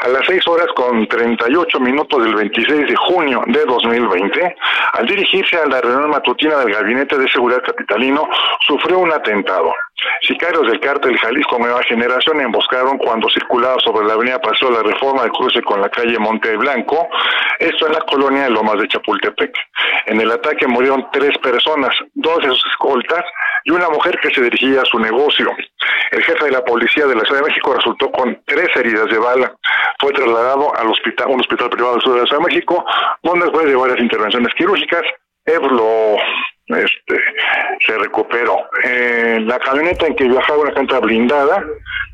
A 0.00 0.08
las 0.08 0.24
6 0.26 0.46
horas 0.46 0.68
con 0.76 1.06
38 1.08 1.80
minutos 1.80 2.22
del 2.22 2.34
26 2.34 2.86
de 2.86 2.96
junio 2.96 3.42
de 3.46 3.64
2020, 3.64 4.56
al 4.92 5.06
dirigirse 5.06 5.56
a 5.56 5.66
la 5.66 5.80
reunión 5.80 6.10
matutina 6.10 6.58
del 6.58 6.72
Gabinete 6.72 7.18
de 7.18 7.28
Seguridad 7.28 7.62
Capitalino, 7.64 8.28
sufrió 8.66 8.98
un 8.98 9.12
atentado. 9.12 9.72
Sicarios 10.22 10.66
del 10.66 10.80
cártel 10.80 11.18
Jalisco 11.18 11.58
Nueva 11.58 11.82
Generación 11.82 12.40
emboscaron 12.40 12.98
cuando 12.98 13.28
circulaba 13.30 13.78
sobre 13.80 14.06
la 14.06 14.14
avenida 14.14 14.40
Paseo 14.40 14.70
la 14.70 14.82
Reforma 14.82 15.24
de 15.24 15.30
cruce 15.30 15.62
con 15.62 15.80
la 15.80 15.88
calle 15.88 16.18
Monte 16.18 16.56
Blanco, 16.56 17.08
esto 17.58 17.86
en 17.86 17.92
la 17.92 18.00
colonia 18.00 18.44
de 18.44 18.50
Lomas 18.50 18.78
de 18.78 18.88
Chapultepec. 18.88 19.52
En 20.06 20.20
el 20.20 20.30
ataque 20.30 20.66
murieron 20.66 21.08
tres 21.12 21.36
personas, 21.38 21.94
dos 22.14 22.38
de 22.38 22.48
sus 22.48 22.64
escoltas 22.70 23.24
y 23.64 23.70
una 23.70 23.88
mujer 23.88 24.18
que 24.20 24.30
se 24.30 24.42
dirigía 24.42 24.82
a 24.82 24.84
su 24.84 24.98
negocio. 24.98 25.50
El 26.10 26.22
jefe 26.22 26.44
de 26.44 26.52
la 26.52 26.64
policía 26.64 27.06
de 27.06 27.14
la 27.14 27.22
Ciudad 27.22 27.40
de 27.40 27.48
México 27.48 27.74
resultó 27.74 28.10
con 28.10 28.40
tres 28.46 28.68
heridas 28.76 29.06
de 29.06 29.18
bala. 29.18 29.54
Fue 29.98 30.12
trasladado 30.12 30.74
al 30.76 30.88
hospital, 30.88 31.28
un 31.28 31.40
hospital 31.40 31.70
privado 31.70 31.94
del 31.94 32.02
sur 32.02 32.14
de 32.14 32.20
la 32.20 32.26
Ciudad 32.26 32.42
de 32.42 32.48
México, 32.48 32.84
donde 33.22 33.46
después 33.46 33.66
de 33.66 33.76
varias 33.76 33.98
intervenciones 34.00 34.54
quirúrgicas, 34.54 35.02
lo 35.70 36.16
este, 36.68 37.18
se 37.86 37.98
recuperó. 37.98 38.58
Eh, 38.84 39.38
la 39.40 39.58
camioneta 39.58 40.06
en 40.06 40.16
que 40.16 40.28
viajaba 40.28 40.58
una 40.58 40.72
canta 40.72 41.00
blindada, 41.00 41.64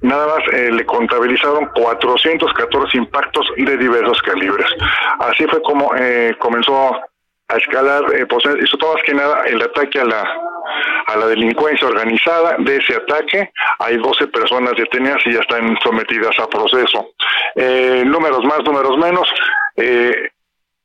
nada 0.03 0.27
más 0.27 0.55
eh, 0.55 0.71
le 0.71 0.85
contabilizaron 0.87 1.71
414 1.75 2.99
impactos 2.99 3.47
de 3.57 3.77
diversos 3.77 4.21
calibres. 4.23 4.69
Así 5.21 5.45
fue 5.47 5.61
como 5.62 5.90
eh, 5.97 6.35
comenzó 6.38 6.95
a 7.49 7.57
escalar, 7.57 8.05
eh, 8.14 8.27
pues 8.27 8.45
hizo 8.62 8.77
todo 8.79 8.95
más 8.95 9.03
que 9.05 9.14
nada 9.14 9.45
el 9.47 9.61
ataque 9.61 10.01
a 10.01 10.05
la 10.05 10.25
a 11.07 11.17
la 11.17 11.27
delincuencia 11.27 11.87
organizada. 11.87 12.57
De 12.59 12.77
ese 12.77 12.97
ataque 12.97 13.51
hay 13.81 13.99
12 13.99 14.29
personas 14.29 14.73
detenidas 14.77 15.21
y 15.27 15.35
ya 15.35 15.40
están 15.40 15.77
sometidas 15.83 16.38
a 16.38 16.47
proceso. 16.49 17.11
números 18.07 18.45
más, 18.45 18.61
números 18.64 18.97
menos. 18.97 19.29
Eh, 19.77 20.31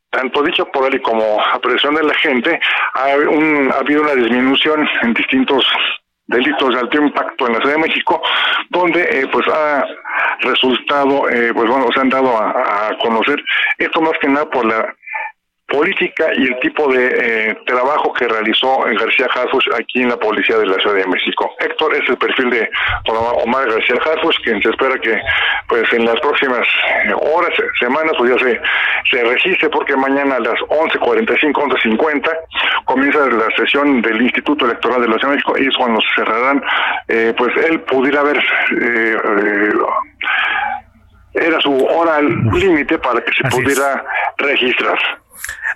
tanto 0.10 0.44
dicho 0.44 0.66
por 0.72 0.92
él 0.94 1.02
como 1.02 1.42
a 1.42 1.60
presión 1.60 1.96
de 1.96 2.04
la 2.04 2.14
gente, 2.16 2.60
ha, 2.94 3.12
habido 3.80 4.02
una 4.02 4.16
disminución 4.16 4.88
en 5.02 5.14
distintos 5.14 5.66
delitos 6.28 6.74
de 6.74 6.80
alto 6.80 6.98
impacto 7.02 7.48
en 7.48 7.54
la 7.54 7.60
Ciudad 7.60 7.76
de 7.76 7.82
México, 7.82 8.22
donde 8.70 9.02
eh, 9.02 9.28
pues 9.32 9.48
ha 9.48 9.84
resultado, 10.42 11.28
eh, 11.30 11.52
pues 11.54 11.70
bueno, 11.70 11.88
se 11.92 12.00
han 12.00 12.10
dado 12.10 12.38
a, 12.38 12.96
conocer. 13.02 13.44
Esto 13.78 14.02
más 14.02 14.14
que 14.22 14.28
nada 14.28 14.50
por 14.50 14.66
la 14.66 14.96
política 15.70 16.28
y 16.36 16.44
el 16.44 16.60
tipo 16.60 16.92
de 16.92 17.08
eh, 17.08 17.58
trabajo 17.66 18.12
que 18.14 18.28
realizó 18.28 18.80
García 18.80 19.28
Harfus 19.34 19.66
aquí 19.78 20.02
en 20.02 20.10
la 20.10 20.18
Policía 20.18 20.58
de 20.58 20.66
la 20.66 20.76
Ciudad 20.76 20.96
de 20.96 21.08
México. 21.08 21.56
Héctor 21.60 21.96
es 21.96 22.10
el 22.10 22.18
perfil 22.18 22.50
de 22.50 22.70
Omar 23.08 23.70
García 23.70 23.96
Harfus, 24.04 24.38
quien 24.44 24.62
se 24.62 24.70
espera 24.70 24.98
que 25.00 25.20
pues 25.68 25.92
en 25.94 26.06
las 26.06 26.20
próximas 26.20 26.68
eh, 27.06 27.14
horas, 27.14 27.52
semanas, 27.80 28.14
pues 28.18 28.32
ya 28.32 28.40
se, 28.40 28.62
se 29.12 29.24
registre, 29.24 29.70
porque 29.70 29.96
mañana 29.96 30.36
a 30.36 30.40
las 30.40 30.60
11.45, 30.70 31.54
11.50 31.54 32.30
comienza 32.86 33.20
la 33.28 33.50
sesión 33.56 34.02
del 34.02 34.22
Instituto 34.22 34.66
Electoral 34.66 35.02
de 35.02 35.08
la 35.08 35.18
Ciudad 35.18 35.30
de 35.30 35.36
México 35.36 35.54
y 35.58 35.68
es 35.68 35.78
cuando 35.78 36.02
se 36.02 36.24
cerrarán, 36.24 36.64
eh, 37.08 37.34
pues 37.38 37.56
él 37.66 37.80
pudiera 37.82 38.22
haber... 38.22 38.44
era 41.34 41.62
su 41.62 41.86
hora 41.86 42.22
límite 42.22 42.98
para 42.98 43.22
que 43.22 43.32
se 43.32 43.44
pudiera 43.50 44.04
registrar. 44.38 44.98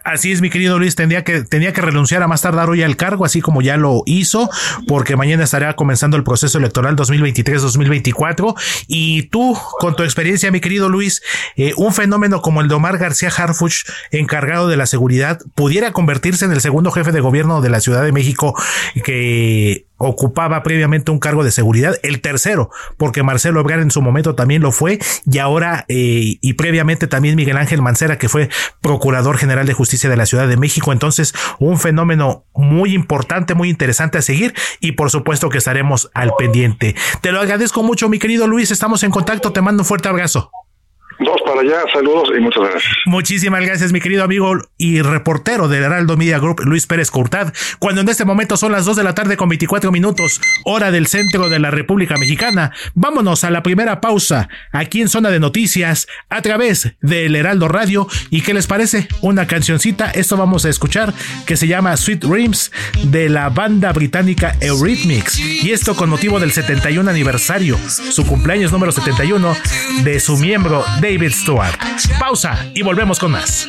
Así 0.03 0.33
es, 0.33 0.41
mi 0.41 0.49
querido 0.49 0.79
Luis, 0.79 0.95
tenía 0.95 1.23
que, 1.23 1.43
tenía 1.43 1.71
que 1.71 1.81
renunciar 1.81 2.23
a 2.23 2.27
más 2.27 2.41
tardar 2.41 2.69
hoy 2.69 2.83
al 2.83 2.97
cargo, 2.97 3.23
así 3.23 3.39
como 3.39 3.61
ya 3.61 3.77
lo 3.77 4.03
hizo, 4.05 4.49
porque 4.85 5.15
mañana 5.15 5.45
estará 5.45 5.75
comenzando 5.77 6.17
el 6.17 6.23
proceso 6.23 6.57
electoral 6.57 6.97
2023-2024. 6.97 8.53
Y 8.87 9.23
tú, 9.23 9.57
con 9.79 9.95
tu 9.95 10.03
experiencia, 10.03 10.51
mi 10.51 10.59
querido 10.59 10.89
Luis, 10.89 11.21
eh, 11.55 11.73
un 11.77 11.93
fenómeno 11.93 12.41
como 12.41 12.59
el 12.59 12.67
de 12.67 12.75
Omar 12.75 12.97
García 12.97 13.29
Harfuch, 13.29 13.85
encargado 14.11 14.67
de 14.67 14.75
la 14.75 14.87
seguridad, 14.87 15.39
pudiera 15.55 15.93
convertirse 15.93 16.43
en 16.43 16.51
el 16.51 16.59
segundo 16.59 16.91
jefe 16.91 17.13
de 17.13 17.21
gobierno 17.21 17.61
de 17.61 17.69
la 17.69 17.79
Ciudad 17.79 18.03
de 18.03 18.11
México 18.11 18.55
que 19.05 19.85
ocupaba 19.97 20.63
previamente 20.63 21.11
un 21.11 21.19
cargo 21.19 21.43
de 21.43 21.51
seguridad, 21.51 21.95
el 22.03 22.21
tercero, 22.21 22.69
porque 22.97 23.23
Marcelo 23.23 23.61
Obrar 23.61 23.79
en 23.79 23.91
su 23.91 24.01
momento 24.01 24.35
también 24.35 24.61
lo 24.61 24.71
fue, 24.71 24.99
y 25.25 25.37
ahora 25.37 25.85
eh, 25.87 26.37
y 26.41 26.53
previamente 26.53 27.07
también 27.07 27.35
Miguel 27.35 27.57
Ángel 27.57 27.81
Mancera, 27.81 28.17
que 28.17 28.29
fue 28.29 28.49
Procurador 28.81 29.37
General 29.37 29.65
de 29.65 29.73
Justicia 29.73 30.09
de 30.09 30.17
la 30.17 30.25
Ciudad 30.25 30.47
de 30.47 30.57
México. 30.57 30.91
Entonces, 30.91 31.33
un 31.59 31.79
fenómeno 31.79 32.45
muy 32.53 32.93
importante, 32.93 33.53
muy 33.53 33.69
interesante 33.69 34.17
a 34.17 34.21
seguir, 34.21 34.53
y 34.79 34.93
por 34.93 35.09
supuesto 35.09 35.49
que 35.49 35.57
estaremos 35.57 36.09
al 36.13 36.33
pendiente. 36.37 36.95
Te 37.21 37.31
lo 37.31 37.39
agradezco 37.39 37.83
mucho, 37.83 38.09
mi 38.09 38.19
querido 38.19 38.47
Luis, 38.47 38.71
estamos 38.71 39.03
en 39.03 39.11
contacto, 39.11 39.53
te 39.53 39.61
mando 39.61 39.83
un 39.83 39.87
fuerte 39.87 40.09
abrazo. 40.09 40.51
Dos 41.23 41.41
para 41.45 41.61
allá, 41.61 41.83
saludos 41.93 42.29
y 42.37 42.41
muchas 42.41 42.63
gracias. 42.63 42.83
Muchísimas 43.05 43.61
gracias, 43.61 43.93
mi 43.93 44.01
querido 44.01 44.23
amigo 44.23 44.57
y 44.77 45.01
reportero 45.01 45.67
del 45.67 45.83
Heraldo 45.83 46.17
Media 46.17 46.37
Group, 46.37 46.61
Luis 46.65 46.85
Pérez 46.85 47.11
Courtad, 47.11 47.53
cuando 47.79 48.01
en 48.01 48.09
este 48.09 48.25
momento 48.25 48.57
son 48.57 48.71
las 48.71 48.85
2 48.85 48.97
de 48.97 49.03
la 49.03 49.15
tarde 49.15 49.37
con 49.37 49.47
24 49.47 49.91
minutos, 49.91 50.41
hora 50.65 50.91
del 50.91 51.07
centro 51.07 51.49
de 51.49 51.59
la 51.59 51.71
República 51.71 52.15
Mexicana. 52.17 52.71
Vámonos 52.93 53.43
a 53.43 53.51
la 53.51 53.63
primera 53.63 54.01
pausa 54.01 54.49
aquí 54.71 55.01
en 55.01 55.07
Zona 55.07 55.29
de 55.29 55.39
Noticias 55.39 56.07
a 56.29 56.41
través 56.41 56.95
del 57.01 57.35
Heraldo 57.35 57.67
Radio. 57.67 58.07
¿Y 58.29 58.41
qué 58.41 58.53
les 58.53 58.67
parece? 58.67 59.07
Una 59.21 59.47
cancioncita, 59.47 60.09
esto 60.11 60.35
vamos 60.35 60.65
a 60.65 60.69
escuchar, 60.69 61.13
que 61.45 61.55
se 61.55 61.67
llama 61.67 61.95
Sweet 61.95 62.25
Dreams 62.25 62.71
de 63.03 63.29
la 63.29 63.49
banda 63.49 63.93
británica 63.93 64.57
Eurythmics. 64.59 65.39
Y 65.39 65.71
esto 65.71 65.95
con 65.95 66.09
motivo 66.09 66.39
del 66.39 66.51
71 66.51 67.09
aniversario, 67.09 67.77
su 67.87 68.25
cumpleaños 68.25 68.71
número 68.71 68.91
71 68.91 69.55
de 70.03 70.19
su 70.19 70.37
miembro 70.37 70.83
David 71.13 71.31
Stewart. 71.31 71.77
Pausa 72.19 72.65
y 72.73 72.81
volvemos 72.81 73.19
con 73.19 73.29
más. 73.29 73.67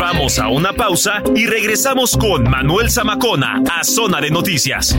Vamos 0.00 0.38
a 0.40 0.48
una 0.48 0.72
pausa 0.72 1.22
y 1.36 1.46
regresamos 1.46 2.16
con 2.16 2.50
Manuel 2.50 2.90
Zamacona 2.90 3.62
a 3.70 3.84
Zona 3.84 4.20
de 4.20 4.30
Noticias. 4.30 4.98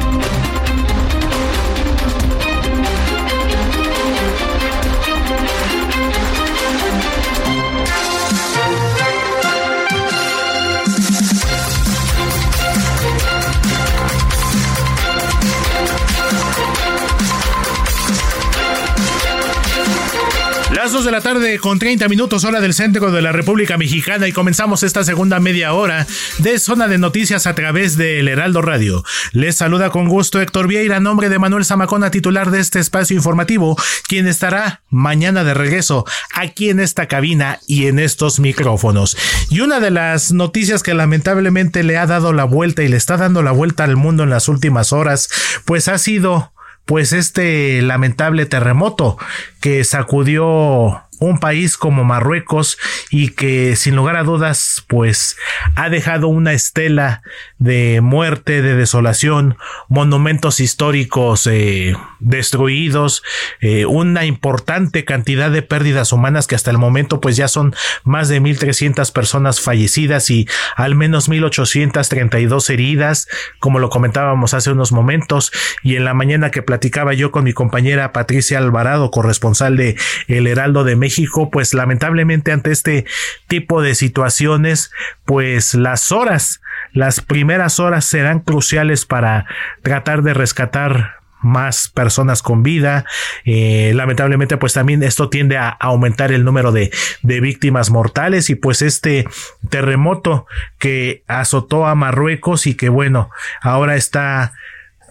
2 21.01 21.05
de 21.05 21.11
la 21.11 21.21
tarde 21.21 21.57
con 21.57 21.79
30 21.79 22.07
minutos 22.09 22.43
hora 22.43 22.61
del 22.61 22.75
centro 22.75 23.11
de 23.11 23.23
la 23.23 23.31
República 23.31 23.75
Mexicana 23.75 24.27
y 24.27 24.31
comenzamos 24.31 24.83
esta 24.83 25.03
segunda 25.03 25.39
media 25.39 25.73
hora 25.73 26.05
de 26.37 26.59
zona 26.59 26.87
de 26.87 26.99
noticias 26.99 27.47
a 27.47 27.55
través 27.55 27.97
del 27.97 28.27
Heraldo 28.27 28.61
Radio. 28.61 29.03
Les 29.31 29.55
saluda 29.55 29.89
con 29.89 30.07
gusto 30.07 30.39
Héctor 30.39 30.67
Vieira, 30.67 30.99
nombre 30.99 31.29
de 31.29 31.39
Manuel 31.39 31.65
Zamacona, 31.65 32.11
titular 32.11 32.51
de 32.51 32.59
este 32.59 32.77
espacio 32.77 33.15
informativo, 33.15 33.75
quien 34.07 34.27
estará 34.27 34.83
mañana 34.91 35.43
de 35.43 35.55
regreso 35.55 36.05
aquí 36.35 36.69
en 36.69 36.79
esta 36.79 37.07
cabina 37.07 37.57
y 37.65 37.87
en 37.87 37.97
estos 37.97 38.39
micrófonos. 38.39 39.17
Y 39.49 39.61
una 39.61 39.79
de 39.79 39.89
las 39.89 40.31
noticias 40.31 40.83
que 40.83 40.93
lamentablemente 40.93 41.81
le 41.81 41.97
ha 41.97 42.05
dado 42.05 42.31
la 42.31 42.43
vuelta 42.43 42.83
y 42.83 42.89
le 42.89 42.97
está 42.97 43.17
dando 43.17 43.41
la 43.41 43.51
vuelta 43.51 43.85
al 43.85 43.95
mundo 43.95 44.21
en 44.21 44.29
las 44.29 44.47
últimas 44.47 44.93
horas, 44.93 45.29
pues 45.65 45.87
ha 45.87 45.97
sido 45.97 46.50
pues 46.85 47.13
este 47.13 47.81
lamentable 47.81 48.45
terremoto 48.45 49.17
que 49.59 49.83
sacudió 49.83 51.03
un 51.21 51.39
país 51.39 51.77
como 51.77 52.03
Marruecos 52.03 52.79
y 53.11 53.29
que 53.29 53.75
sin 53.75 53.95
lugar 53.95 54.15
a 54.17 54.23
dudas 54.23 54.83
pues 54.87 55.37
ha 55.75 55.89
dejado 55.89 56.27
una 56.27 56.51
estela 56.53 57.21
de 57.59 58.01
muerte, 58.01 58.63
de 58.63 58.75
desolación, 58.75 59.55
monumentos 59.87 60.59
históricos 60.59 61.45
eh, 61.45 61.95
destruidos, 62.19 63.21
eh, 63.59 63.85
una 63.85 64.25
importante 64.25 65.05
cantidad 65.05 65.51
de 65.51 65.61
pérdidas 65.61 66.11
humanas 66.11 66.47
que 66.47 66.55
hasta 66.55 66.71
el 66.71 66.79
momento 66.79 67.21
pues 67.21 67.37
ya 67.37 67.47
son 67.47 67.75
más 68.03 68.27
de 68.27 68.41
1.300 68.41 69.13
personas 69.13 69.61
fallecidas 69.61 70.27
y 70.31 70.47
al 70.75 70.95
menos 70.95 71.29
1.832 71.29 72.67
heridas, 72.71 73.27
como 73.59 73.77
lo 73.77 73.91
comentábamos 73.91 74.55
hace 74.55 74.71
unos 74.71 74.91
momentos. 74.91 75.51
Y 75.83 75.97
en 75.97 76.05
la 76.05 76.15
mañana 76.15 76.49
que 76.49 76.63
platicaba 76.63 77.13
yo 77.13 77.29
con 77.29 77.43
mi 77.43 77.53
compañera 77.53 78.11
Patricia 78.11 78.57
Alvarado, 78.57 79.11
corresponsal 79.11 79.77
de 79.77 79.97
El 80.27 80.47
Heraldo 80.47 80.83
de 80.83 80.95
México, 80.95 81.10
pues 81.51 81.73
lamentablemente 81.73 82.51
ante 82.51 82.71
este 82.71 83.05
tipo 83.47 83.81
de 83.81 83.95
situaciones, 83.95 84.91
pues 85.25 85.73
las 85.73 86.11
horas, 86.11 86.61
las 86.93 87.21
primeras 87.21 87.79
horas 87.79 88.05
serán 88.05 88.39
cruciales 88.39 89.05
para 89.05 89.45
tratar 89.81 90.23
de 90.23 90.33
rescatar 90.33 91.21
más 91.41 91.87
personas 91.87 92.43
con 92.43 92.63
vida. 92.63 93.05
Eh, 93.45 93.93
lamentablemente, 93.95 94.57
pues 94.57 94.73
también 94.73 95.01
esto 95.03 95.29
tiende 95.29 95.57
a 95.57 95.69
aumentar 95.69 96.31
el 96.31 96.43
número 96.43 96.71
de, 96.71 96.91
de, 97.23 97.41
víctimas 97.41 97.89
mortales 97.89 98.49
y 98.49 98.55
pues 98.55 98.81
este 98.81 99.27
terremoto 99.69 100.45
que 100.77 101.23
azotó 101.27 101.87
a 101.87 101.95
Marruecos 101.95 102.67
y 102.67 102.75
que 102.75 102.89
bueno, 102.89 103.31
ahora 103.61 103.95
está 103.95 104.53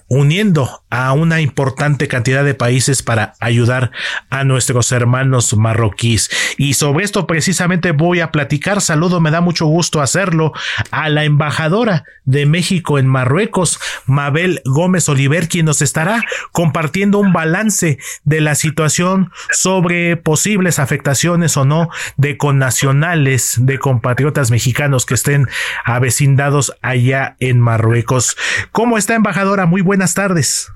uniendo 0.06 0.79
a 0.90 1.12
una 1.12 1.40
importante 1.40 2.08
cantidad 2.08 2.44
de 2.44 2.54
países 2.54 3.02
para 3.02 3.34
ayudar 3.40 3.92
a 4.28 4.44
nuestros 4.44 4.90
hermanos 4.92 5.56
marroquíes. 5.56 6.30
Y 6.58 6.74
sobre 6.74 7.04
esto 7.04 7.26
precisamente 7.26 7.92
voy 7.92 8.20
a 8.20 8.32
platicar. 8.32 8.80
Saludo, 8.80 9.20
me 9.20 9.30
da 9.30 9.40
mucho 9.40 9.66
gusto 9.66 10.00
hacerlo 10.00 10.52
a 10.90 11.08
la 11.08 11.24
embajadora 11.24 12.04
de 12.24 12.46
México 12.46 12.98
en 12.98 13.06
Marruecos, 13.06 13.78
Mabel 14.06 14.62
Gómez 14.64 15.08
Oliver, 15.08 15.48
quien 15.48 15.66
nos 15.66 15.82
estará 15.82 16.22
compartiendo 16.52 17.18
un 17.18 17.32
balance 17.32 17.98
de 18.24 18.40
la 18.40 18.54
situación 18.54 19.32
sobre 19.52 20.16
posibles 20.16 20.78
afectaciones 20.78 21.56
o 21.56 21.64
no 21.64 21.88
de 22.16 22.36
connacionales, 22.36 23.56
de 23.60 23.78
compatriotas 23.78 24.50
mexicanos 24.50 25.06
que 25.06 25.14
estén 25.14 25.48
avecindados 25.84 26.72
allá 26.82 27.36
en 27.40 27.60
Marruecos. 27.60 28.36
¿Cómo 28.72 28.98
está, 28.98 29.14
embajadora? 29.14 29.66
Muy 29.66 29.82
buena 29.82 30.00
buenas 30.00 30.14
tardes. 30.14 30.72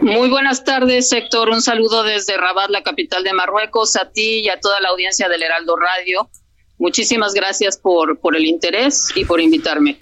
Muy 0.00 0.30
buenas 0.30 0.64
tardes, 0.64 1.12
Héctor. 1.12 1.48
Un 1.50 1.62
saludo 1.62 2.02
desde 2.02 2.36
Rabat, 2.36 2.70
la 2.70 2.82
capital 2.82 3.24
de 3.24 3.32
Marruecos, 3.32 3.96
a 3.96 4.10
ti 4.10 4.40
y 4.40 4.48
a 4.48 4.60
toda 4.60 4.80
la 4.80 4.88
audiencia 4.90 5.28
del 5.28 5.42
Heraldo 5.42 5.76
Radio. 5.76 6.28
Muchísimas 6.82 7.32
gracias 7.32 7.78
por, 7.78 8.18
por 8.18 8.34
el 8.34 8.44
interés 8.44 9.12
y 9.14 9.24
por 9.24 9.40
invitarme. 9.40 9.98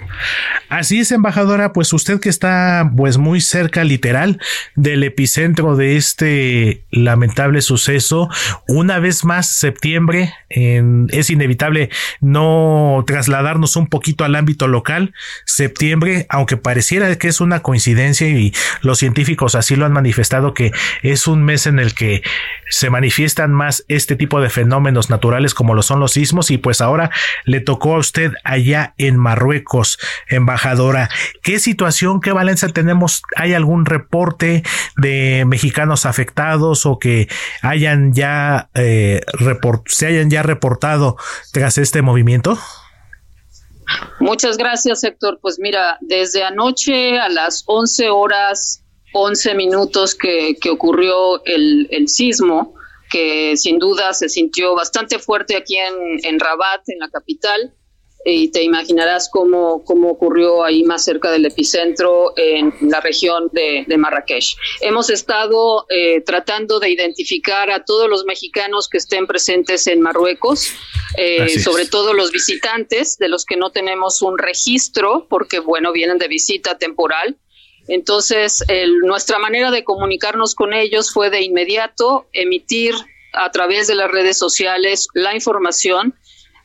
Así 0.71 1.01
es, 1.01 1.13
embajadora, 1.13 1.75
pues 1.75 1.93
usted 1.93 2.21
que 2.21 2.31
está 2.31 2.91
pues 2.97 3.19
muy 3.19 3.43
cerca 3.43 3.85
literal 3.85 4.41
del 4.77 5.05
epicentro 5.05 5.77
de 5.77 5.99
este 5.99 6.85
lamentable 6.91 7.61
suceso, 7.61 8.31
una 8.67 8.99
vez 8.99 9.27
más 9.27 9.47
septiembre 9.53 10.33
es 10.49 11.29
inevitable 11.29 11.91
no 12.23 13.05
trasladarnos 13.07 13.77
un 13.77 13.87
poquito 13.87 14.25
al 14.25 14.35
ámbito 14.35 14.67
local. 14.67 15.13
Septiembre, 15.45 16.25
aunque 16.31 16.57
pareciera 16.57 17.15
que 17.19 17.29
es 17.29 17.43
una 17.43 17.61
coincidencia 17.61 18.27
y 18.27 18.55
los 18.81 18.99
científicos 18.99 19.55
así 19.55 19.77
lo 19.77 19.85
han 19.85 19.93
manifestado 19.93 20.55
que 20.55 20.73
es 21.03 21.27
un 21.27 21.45
mes 21.45 21.67
en 21.67 21.79
el 21.79 21.93
que 21.93 22.23
se 22.71 22.89
manifiestan 22.89 23.53
más 23.53 23.85
este 23.89 24.17
tipo 24.17 24.41
de 24.41 24.49
fenómenos 24.49 25.11
naturales 25.11 25.53
como 25.53 25.75
lo 25.75 25.83
son 25.83 26.01
los 26.01 26.13
sismos 26.13 26.51
y 26.51 26.57
pues 26.57 26.70
pues 26.71 26.81
ahora 26.81 27.11
le 27.47 27.59
tocó 27.59 27.97
a 27.97 27.99
usted 27.99 28.31
allá 28.45 28.95
en 28.97 29.17
Marruecos, 29.17 29.99
embajadora. 30.29 31.09
¿Qué 31.43 31.59
situación, 31.59 32.21
qué 32.21 32.31
balanza 32.31 32.69
tenemos? 32.69 33.23
¿Hay 33.35 33.55
algún 33.55 33.87
reporte 33.87 34.63
de 34.97 35.43
mexicanos 35.49 36.07
afectados 36.07 36.87
o 36.87 37.01
que 37.01 37.27
hayan 37.63 38.15
ya 38.15 38.71
eh, 38.75 39.21
se 39.87 40.07
hayan 40.07 40.31
ya 40.31 40.45
reportado 40.45 41.17
tras 41.53 41.77
este 41.77 42.03
movimiento? 42.03 42.57
Muchas 44.21 44.57
gracias, 44.57 45.03
Héctor. 45.03 45.41
Pues 45.43 45.59
mira, 45.59 45.99
desde 46.01 46.45
anoche 46.45 47.19
a 47.19 47.29
las 47.29 47.65
11 47.67 48.11
horas 48.11 48.85
11 49.13 49.57
minutos 49.57 50.15
que, 50.15 50.55
que 50.61 50.71
ocurrió 50.71 51.45
el, 51.47 51.89
el 51.91 52.07
sismo, 52.07 52.77
que 53.11 53.57
sin 53.57 53.79
duda 53.79 54.13
se 54.15 54.29
sintió 54.29 54.75
bastante 54.75 55.19
fuerte 55.19 55.57
aquí 55.57 55.77
en, 55.77 56.25
en 56.25 56.39
Rabat, 56.39 56.89
en 56.89 56.99
la 57.01 57.09
capital, 57.11 57.75
y 58.23 58.51
te 58.51 58.63
imaginarás 58.63 59.31
cómo, 59.33 59.83
cómo 59.83 60.11
ocurrió 60.11 60.63
ahí 60.63 60.85
más 60.85 61.05
cerca 61.05 61.31
del 61.31 61.47
epicentro 61.47 62.35
en 62.37 62.73
la 62.83 63.01
región 63.01 63.49
de, 63.53 63.85
de 63.89 63.97
Marrakech. 63.97 64.57
Hemos 64.83 65.09
estado 65.09 65.87
eh, 65.89 66.21
tratando 66.21 66.81
de 66.81 66.91
identificar 66.91 67.71
a 67.71 67.83
todos 67.83 68.11
los 68.11 68.27
mexicanos 68.27 68.91
que 68.91 68.99
estén 68.99 69.27
presentes 69.27 69.87
en 69.87 70.03
Marruecos, 70.03 70.71
eh, 71.17 71.59
sobre 71.61 71.87
todo 71.87 72.13
los 72.13 72.31
visitantes, 72.31 73.17
de 73.17 73.29
los 73.31 73.47
que 73.47 73.57
no 73.57 73.71
tenemos 73.71 74.21
un 74.21 74.37
registro, 74.37 75.27
porque 75.31 75.59
bueno, 75.59 75.91
vienen 75.91 76.19
de 76.19 76.29
visita 76.29 76.77
temporal 76.77 77.39
entonces, 77.89 78.65
nuestra 79.03 79.39
manera 79.39 79.71
de 79.71 79.85
comunicarnos 79.85 80.55
con 80.55 80.73
ellos 80.73 81.13
fue 81.13 81.31
de 81.31 81.43
inmediato 81.43 82.29
emitir 82.33 82.95
a 83.33 83.51
través 83.51 83.87
de 83.87 83.95
las 83.95 84.11
redes 84.11 84.39
sociales 84.39 85.09
la 85.15 85.35
información 85.35 86.15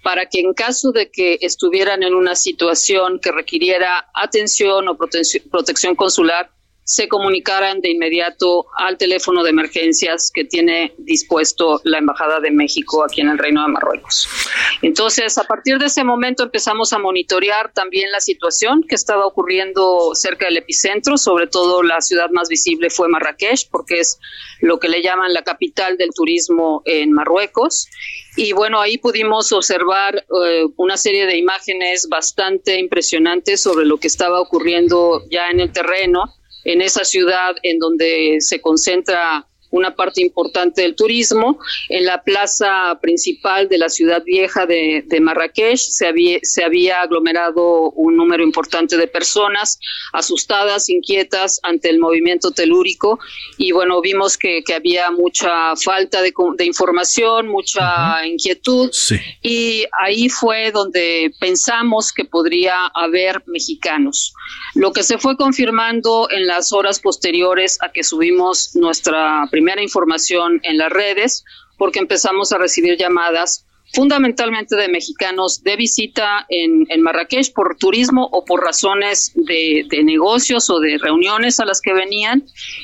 para 0.04 0.28
que 0.28 0.40
en 0.40 0.54
caso 0.54 0.92
de 0.92 1.10
que 1.10 1.40
estuvieran 1.42 2.04
en 2.04 2.14
una 2.14 2.36
situación 2.36 3.20
que 3.20 3.32
requiriera 3.32 4.08
atención 4.14 4.88
o 4.88 4.96
protección 4.98 5.96
consular, 5.96 6.52
se 6.86 7.08
comunicaran 7.08 7.82
de 7.82 7.90
inmediato 7.90 8.68
al 8.78 9.00
teléfono 9.00 9.44
de 9.44 9.50
emergencias 9.50 10.32
que 10.32 10.44
tiene 10.44 10.94
dispuesto 11.00 11.82
la 11.84 11.98
Embajada 11.98 12.40
de 12.40 12.52
México 12.52 13.04
aquí 13.04 13.22
en 13.22 13.30
el 13.30 13.40
Reino 13.40 13.64
de 13.64 13.70
Marruecos. 13.70 14.30
Entonces, 14.84 15.36
a 15.40 15.46
partir 15.46 15.80
de 15.80 15.88
ese 15.88 16.04
momento 16.04 16.44
empezamos 16.44 16.94
a 16.94 17.00
monitorear 17.00 17.74
también 17.74 18.12
la 18.12 18.20
situación 18.20 18.84
que 18.88 18.94
estaba 18.94 19.26
ocurriendo 19.26 20.14
cerca 20.14 20.46
del 20.46 20.58
epicentro, 20.58 21.18
sobre 21.18 21.48
todo 21.48 21.82
la 21.82 22.02
ciudad 22.02 22.30
más 22.30 22.50
visible 22.50 22.92
fue 22.92 23.10
Marrakech, 23.10 23.68
porque 23.72 24.02
es 24.02 24.20
lo 24.62 24.78
que 24.78 24.88
le 24.88 25.02
llaman 25.02 25.34
la 25.34 25.44
capital 25.44 25.98
del 25.98 26.12
turismo 26.14 26.84
en 26.86 27.12
Marruecos. 27.14 27.88
Y 28.38 28.54
bueno, 28.54 28.80
ahí 28.80 29.00
pudimos 29.00 29.52
observar 29.54 30.18
eh, 30.18 30.66
una 30.78 30.98
serie 30.98 31.26
de 31.26 31.36
imágenes 31.38 32.08
bastante 32.10 32.78
impresionantes 32.78 33.60
sobre 33.60 33.88
lo 33.88 33.98
que 33.98 34.08
estaba 34.08 34.40
ocurriendo 34.40 35.24
ya 35.32 35.50
en 35.50 35.62
el 35.62 35.72
terreno 35.72 36.32
en 36.66 36.82
esa 36.82 37.06
ciudad 37.06 37.56
en 37.64 37.80
donde 37.80 38.38
se 38.40 38.60
concentra 38.60 39.48
una 39.76 39.94
parte 39.96 40.22
importante 40.22 40.82
del 40.82 40.96
turismo. 40.96 41.60
En 41.90 42.06
la 42.06 42.24
plaza 42.24 42.98
principal 43.02 43.68
de 43.68 43.78
la 43.78 43.90
ciudad 43.90 44.24
vieja 44.24 44.66
de, 44.66 45.04
Marrakech 45.22 45.78
se 45.78 46.08
había, 46.08 46.40
se 46.44 46.64
había 46.64 47.02
aglomerado 47.02 47.92
un 47.92 48.16
número 48.16 48.44
importante 48.44 48.96
de 48.98 49.08
personas 49.08 49.80
asustadas, 50.14 50.90
inquietas 50.90 51.60
ante 51.64 51.90
el 51.90 52.00
movimiento 52.00 52.52
telúrico 52.52 53.20
y 53.58 53.72
bueno, 53.72 54.02
vimos 54.02 54.38
que, 54.38 54.64
había 54.76 55.10
mucha 55.12 55.76
falta 55.76 56.22
de, 56.22 56.34
información, 56.66 57.48
mucha 57.48 58.26
inquietud 58.26 58.92
y 59.42 59.86
ahí 60.02 60.28
fue 60.28 60.72
donde 60.72 61.34
pensamos 61.40 62.12
que 62.12 62.26
podría 62.26 62.88
haber 62.94 63.44
mexicanos. 63.46 64.34
Lo 64.74 64.92
que 64.92 65.04
se 65.04 65.18
fue 65.18 65.38
confirmando 65.38 66.28
en 66.30 66.48
las 66.48 66.74
horas 66.74 67.00
posteriores 67.00 67.78
a 67.82 67.92
que 67.92 68.04
subimos 68.04 68.76
nuestra 68.76 69.48
primera 69.50 69.65
información 69.82 70.60
en 70.64 70.78
las 70.78 70.92
redes, 70.92 71.44
porque 71.78 72.00
empezamos 72.00 72.52
a 72.52 72.58
recibir 72.58 72.98
llamadas 72.98 73.66
fundamentalmente 73.94 74.76
de 74.76 74.90
mexicanos 74.90 75.64
de 75.64 75.76
visita 75.76 76.46
en, 76.50 76.86
Marrakech 77.02 77.54
por 77.54 77.78
turismo 77.78 78.28
o 78.32 78.44
por 78.44 78.64
razones 78.64 79.32
de, 79.36 79.86
de, 79.90 80.04
negocios 80.04 80.70
o 80.70 80.80
de 80.80 80.98
reuniones 80.98 81.60
a 81.60 81.66
las 81.66 81.82
que 81.82 81.94
venían 81.94 82.44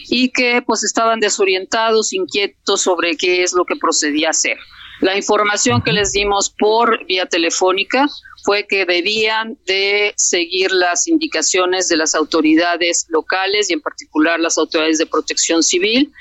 y 0.09 0.29
que 0.29 0.61
pues 0.61 0.83
estaban 0.83 1.19
desorientados, 1.19 2.13
inquietos 2.13 2.81
sobre 2.81 3.17
qué 3.17 3.43
es 3.43 3.53
lo 3.53 3.65
que 3.65 3.75
procedía 3.75 4.27
a 4.27 4.31
hacer. 4.31 4.57
La 5.01 5.17
información 5.17 5.81
que 5.81 5.91
les 5.91 6.11
dimos 6.11 6.51
por 6.51 7.05
vía 7.07 7.25
telefónica 7.25 8.07
fue 8.43 8.67
que 8.67 8.85
debían 8.85 9.57
de 9.65 10.13
seguir 10.15 10.71
las 10.71 11.07
indicaciones 11.07 11.87
de 11.87 11.97
las 11.97 12.13
autoridades 12.13 13.07
locales 13.09 13.69
y 13.69 13.73
en 13.73 13.81
particular 13.81 14.39
las 14.39 14.57
autoridades 14.59 14.99
de 14.99 15.07
protección 15.07 15.63
civil 15.63 16.11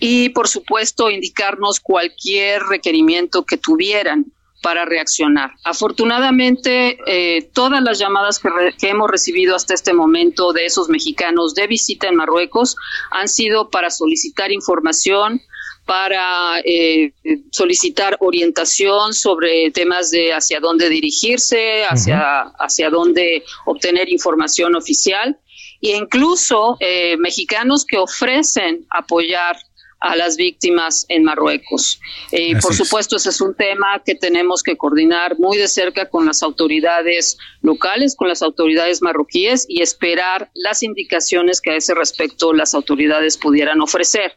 y 0.00 0.30
por 0.30 0.48
supuesto 0.48 1.10
indicarnos 1.10 1.80
cualquier 1.80 2.62
requerimiento 2.62 3.44
que 3.44 3.58
tuvieran 3.58 4.26
para 4.62 4.86
reaccionar. 4.86 5.52
Afortunadamente, 5.62 6.96
eh, 7.06 7.50
todas 7.52 7.82
las 7.82 7.98
llamadas 7.98 8.38
que, 8.38 8.48
que, 8.78 8.88
hemos 8.88 9.10
recibido 9.10 9.54
hasta 9.54 9.74
este 9.74 9.92
momento 9.92 10.54
de 10.54 10.64
esos 10.64 10.88
mexicanos 10.88 11.54
de 11.54 11.66
visita 11.66 12.08
en 12.08 12.16
Marruecos 12.16 12.74
han 13.10 13.28
sido 13.28 13.68
para 13.68 13.90
solicitar 13.90 14.50
información, 14.52 15.42
para 15.84 16.60
eh, 16.64 17.12
solicitar 17.50 18.16
orientación 18.20 19.12
sobre 19.12 19.70
temas 19.70 20.10
de 20.10 20.32
hacia 20.32 20.60
dónde 20.60 20.88
dirigirse, 20.88 21.84
hacia, 21.84 22.40
hacia 22.58 22.90
dónde 22.90 23.44
obtener 23.66 24.08
información 24.08 24.74
oficial 24.76 25.38
e 25.82 25.96
incluso 25.96 26.76
eh, 26.80 27.16
mexicanos 27.18 27.84
que 27.84 27.98
ofrecen 27.98 28.86
apoyar 28.88 29.56
a 30.04 30.16
las 30.16 30.36
víctimas 30.36 31.06
en 31.08 31.24
Marruecos. 31.24 31.98
Eh, 32.30 32.56
por 32.60 32.74
supuesto, 32.74 33.16
ese 33.16 33.30
es 33.30 33.40
un 33.40 33.54
tema 33.54 34.02
que 34.04 34.14
tenemos 34.14 34.62
que 34.62 34.76
coordinar 34.76 35.38
muy 35.38 35.56
de 35.56 35.66
cerca 35.66 36.10
con 36.10 36.26
las 36.26 36.42
autoridades 36.42 37.38
locales, 37.62 38.14
con 38.14 38.28
las 38.28 38.42
autoridades 38.42 39.00
marroquíes 39.00 39.64
y 39.66 39.80
esperar 39.80 40.50
las 40.54 40.82
indicaciones 40.82 41.62
que 41.62 41.70
a 41.70 41.76
ese 41.76 41.94
respecto 41.94 42.52
las 42.52 42.74
autoridades 42.74 43.38
pudieran 43.38 43.80
ofrecer. 43.80 44.36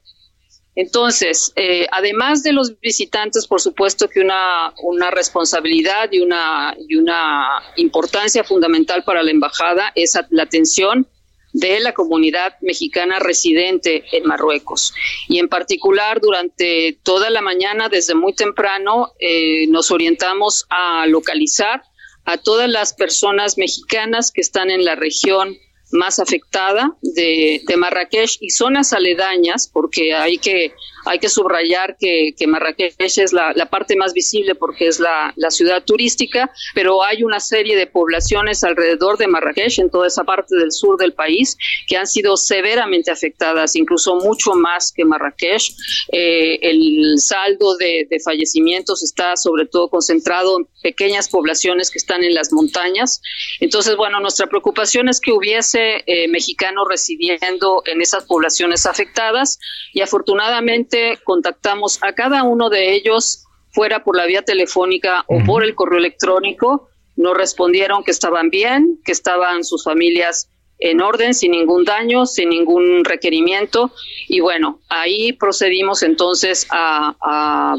Entonces, 0.80 1.52
eh, 1.56 1.88
además 1.92 2.44
de 2.44 2.54
los 2.54 2.80
visitantes, 2.80 3.48
por 3.48 3.60
supuesto 3.60 4.08
que 4.08 4.20
una, 4.20 4.72
una 4.84 5.10
responsabilidad 5.10 6.08
y 6.12 6.20
una, 6.20 6.78
y 6.88 6.96
una 6.98 7.64
importancia 7.78 8.44
fundamental 8.44 9.04
para 9.04 9.24
la 9.24 9.32
embajada 9.32 9.92
es 9.96 10.14
la 10.30 10.44
atención 10.44 11.08
de 11.52 11.80
la 11.80 11.94
comunidad 11.94 12.54
mexicana 12.62 13.18
residente 13.18 14.04
en 14.12 14.26
Marruecos. 14.26 14.94
Y 15.28 15.40
en 15.40 15.50
particular, 15.50 16.22
durante 16.22 17.00
toda 17.02 17.32
la 17.32 17.42
mañana, 17.42 17.90
desde 17.90 18.14
muy 18.14 18.34
temprano, 18.34 19.14
eh, 19.20 19.66
nos 19.70 19.90
orientamos 19.90 20.68
a 20.70 21.08
localizar 21.08 21.82
a 22.26 22.38
todas 22.38 22.70
las 22.70 22.94
personas 22.94 23.58
mexicanas 23.58 24.32
que 24.32 24.42
están 24.42 24.70
en 24.70 24.86
la 24.86 24.94
región 24.94 25.58
más 25.92 26.20
afectada 26.20 26.96
de, 27.02 27.62
de, 27.66 27.78
Marrakech 27.78 28.38
y 28.42 28.50
zonas 28.50 28.94
aledañas, 28.94 29.70
porque 29.72 30.14
hay 30.14 30.38
que, 30.38 30.74
hay 31.08 31.20
que 31.20 31.30
subrayar 31.30 31.98
que, 31.98 32.34
que 32.38 32.48
Marrakech 32.48 32.96
es 33.00 33.34
la, 33.34 33.54
la, 33.54 33.68
parte 33.68 33.96
más 33.96 34.14
visible 34.14 34.56
porque 34.56 34.88
es 34.88 35.00
la, 35.00 35.34
la, 35.36 35.50
ciudad 35.50 35.84
turística, 35.84 36.52
pero 36.74 37.04
hay 37.04 37.24
una 37.24 37.40
serie 37.40 37.76
de 37.76 37.88
poblaciones 37.88 38.64
alrededor 38.64 39.18
de 39.18 39.28
Marrakech, 39.28 39.80
en 39.80 39.90
toda 39.90 40.08
esa 40.08 40.24
parte 40.24 40.56
del 40.56 40.72
sur 40.72 40.98
del 40.98 41.14
país, 41.14 41.58
que 41.88 41.98
han 41.98 42.08
sido 42.08 42.38
severamente 42.38 43.12
afectadas, 43.12 43.76
incluso 43.76 44.16
mucho 44.16 44.54
más 44.54 44.92
que 44.92 45.06
Marrakech. 45.06 45.74
Eh, 46.12 46.60
el 46.62 47.20
saldo 47.20 47.78
de, 47.78 48.08
de 48.10 48.20
fallecimientos 48.20 49.04
está 49.04 49.36
sobre 49.36 49.66
todo 49.66 49.90
concentrado 49.90 50.58
en 50.60 50.68
pequeñas 50.82 51.30
poblaciones 51.30 51.90
que 51.90 51.98
están 51.98 52.24
en 52.24 52.34
las 52.34 52.52
montañas. 52.52 53.22
Entonces, 53.60 53.96
bueno, 53.96 54.20
nuestra 54.20 54.48
preocupación 54.48 55.10
es 55.10 55.20
que 55.20 55.32
hubiese 55.32 56.04
eh, 56.06 56.28
mexicanos 56.28 56.86
residiendo 56.90 57.84
en 57.86 58.02
esas 58.02 58.26
poblaciones 58.26 58.86
afectadas 58.86 59.60
y 59.94 60.02
afortunadamente 60.02 60.97
contactamos 61.24 62.00
a 62.02 62.14
cada 62.14 62.44
uno 62.44 62.70
de 62.70 62.94
ellos 62.94 63.44
fuera 63.72 64.04
por 64.04 64.16
la 64.16 64.26
vía 64.26 64.42
telefónica 64.42 65.24
o 65.28 65.44
por 65.46 65.64
el 65.64 65.76
correo 65.76 66.00
electrónico. 66.00 66.90
Nos 67.16 67.36
respondieron 67.36 68.04
que 68.04 68.12
estaban 68.12 68.50
bien, 68.50 69.00
que 69.06 69.12
estaban 69.12 69.64
sus 69.64 69.84
familias 69.84 70.50
en 70.80 71.02
orden, 71.02 71.34
sin 71.34 71.52
ningún 71.52 71.86
daño, 71.86 72.26
sin 72.26 72.50
ningún 72.50 73.04
requerimiento. 73.04 73.92
Y 74.28 74.40
bueno, 74.40 74.80
ahí 74.90 75.34
procedimos 75.34 76.04
entonces 76.04 76.68
a, 76.70 77.76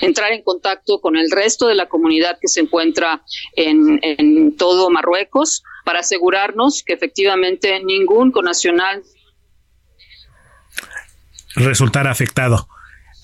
entrar 0.00 0.32
en 0.32 0.42
contacto 0.42 1.00
con 1.00 1.16
el 1.16 1.30
resto 1.30 1.68
de 1.68 1.76
la 1.76 1.88
comunidad 1.88 2.38
que 2.40 2.48
se 2.48 2.60
encuentra 2.60 3.22
en, 3.54 4.00
en 4.02 4.56
todo 4.56 4.90
Marruecos 4.90 5.62
para 5.84 6.00
asegurarnos 6.00 6.82
que 6.84 6.94
efectivamente 6.94 7.80
ningún 7.84 8.32
conacional 8.32 9.04
resultara 11.54 12.10
afectado. 12.10 12.68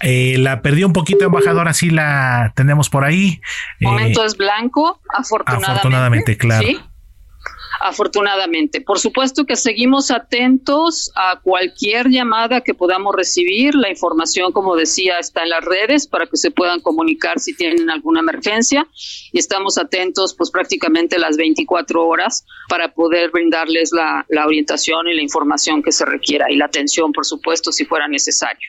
Eh, 0.02 0.36
la 0.38 0.62
perdió 0.62 0.86
un 0.86 0.94
poquito, 0.94 1.24
embajadora, 1.24 1.74
sí 1.74 1.90
la 1.90 2.52
tenemos 2.56 2.88
por 2.88 3.04
ahí. 3.04 3.40
El 3.80 3.88
momento 3.88 4.22
eh, 4.22 4.26
es 4.26 4.36
blanco, 4.36 5.00
afortunadamente. 5.14 5.70
Afortunadamente, 5.70 6.36
claro 6.36 6.89
afortunadamente. 7.80 8.82
Por 8.82 8.98
supuesto 8.98 9.46
que 9.46 9.56
seguimos 9.56 10.10
atentos 10.10 11.10
a 11.16 11.40
cualquier 11.40 12.08
llamada 12.10 12.60
que 12.60 12.74
podamos 12.74 13.14
recibir. 13.16 13.74
La 13.74 13.88
información, 13.88 14.52
como 14.52 14.76
decía, 14.76 15.18
está 15.18 15.42
en 15.42 15.48
las 15.48 15.64
redes 15.64 16.06
para 16.06 16.26
que 16.26 16.36
se 16.36 16.50
puedan 16.50 16.80
comunicar 16.80 17.40
si 17.40 17.54
tienen 17.56 17.88
alguna 17.88 18.20
emergencia 18.20 18.86
y 19.32 19.38
estamos 19.38 19.78
atentos 19.78 20.34
pues 20.34 20.50
prácticamente 20.50 21.18
las 21.18 21.36
24 21.38 22.06
horas 22.06 22.44
para 22.68 22.92
poder 22.92 23.30
brindarles 23.30 23.90
la, 23.92 24.26
orientación 24.44 25.08
y 25.08 25.14
la 25.14 25.22
información 25.22 25.82
que 25.82 25.92
se 25.92 26.04
requiera 26.04 26.46
y 26.50 26.56
la 26.56 26.66
atención, 26.66 27.12
por 27.12 27.24
supuesto, 27.24 27.72
si 27.72 27.84
fuera 27.84 28.08
necesario. 28.08 28.68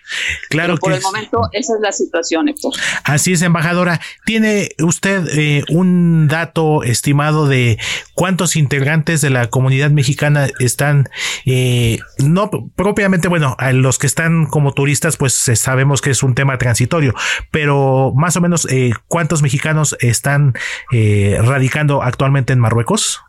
Claro 0.50 0.78
por 0.78 0.94
el 0.94 1.02
momento 1.02 1.42
esa 1.52 1.76
es 1.76 1.82
la 1.82 1.92
situación, 1.92 2.48
Héctor. 2.48 2.74
Así 3.04 3.34
es, 3.34 3.42
embajadora. 3.42 4.00
¿Tiene 4.26 4.70
usted 4.80 5.28
eh, 5.38 5.64
un 5.70 6.28
dato 6.28 6.84
estimado 6.84 7.48
de 7.48 7.78
cuántos 8.14 8.56
integrantes 8.56 9.01
de 9.06 9.30
la 9.30 9.50
comunidad 9.50 9.90
mexicana 9.90 10.48
están, 10.60 11.10
eh, 11.46 12.00
no 12.20 12.50
propiamente, 12.76 13.28
bueno, 13.28 13.56
a 13.58 13.72
los 13.74 13.98
que 13.98 14.08
están 14.08 14.46
como 14.46 14.74
turistas, 14.74 15.18
pues 15.18 15.48
eh, 15.48 15.56
sabemos 15.56 16.02
que 16.02 16.12
es 16.12 16.24
un 16.24 16.36
tema 16.36 16.58
transitorio, 16.58 17.16
pero 17.50 18.14
más 18.16 18.36
o 18.38 18.42
menos, 18.42 18.68
eh, 18.70 18.92
¿cuántos 19.08 19.42
mexicanos 19.42 19.98
están 20.00 20.54
radicando 20.92 22.04
actualmente 22.04 22.54
en 22.54 22.60
Marruecos? 22.60 23.22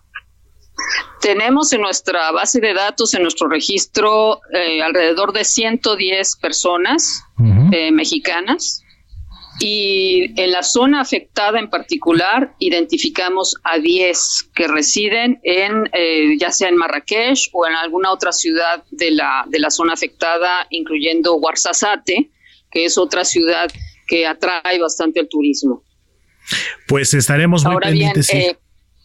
Tenemos 1.20 1.72
en 1.72 1.80
nuestra 1.80 2.30
base 2.32 2.60
de 2.60 2.74
datos, 2.74 3.14
en 3.14 3.22
nuestro 3.22 3.48
registro, 3.48 4.40
alrededor 4.84 5.32
de 5.32 5.44
110 5.44 6.36
personas 6.36 7.24
mexicanas 7.92 8.82
y 9.60 10.40
en 10.40 10.50
la 10.50 10.62
zona 10.62 11.00
afectada 11.00 11.58
en 11.58 11.68
particular 11.68 12.54
identificamos 12.58 13.56
a 13.64 13.78
10 13.78 14.50
que 14.54 14.66
residen 14.66 15.40
en 15.42 15.88
eh, 15.92 16.36
ya 16.38 16.50
sea 16.50 16.68
en 16.68 16.76
Marrakech 16.76 17.48
o 17.52 17.66
en 17.66 17.74
alguna 17.74 18.12
otra 18.12 18.32
ciudad 18.32 18.82
de 18.90 19.10
la, 19.10 19.44
de 19.48 19.58
la 19.60 19.70
zona 19.70 19.92
afectada, 19.92 20.66
incluyendo 20.70 21.34
Ouarzazate, 21.34 22.30
que 22.70 22.84
es 22.84 22.98
otra 22.98 23.24
ciudad 23.24 23.70
que 24.06 24.26
atrae 24.26 24.80
bastante 24.80 25.20
el 25.20 25.28
turismo. 25.28 25.82
Pues 26.88 27.14
estaremos 27.14 27.64
muy 27.64 27.76
pendientes. 27.76 28.32
Eh, 28.34 28.58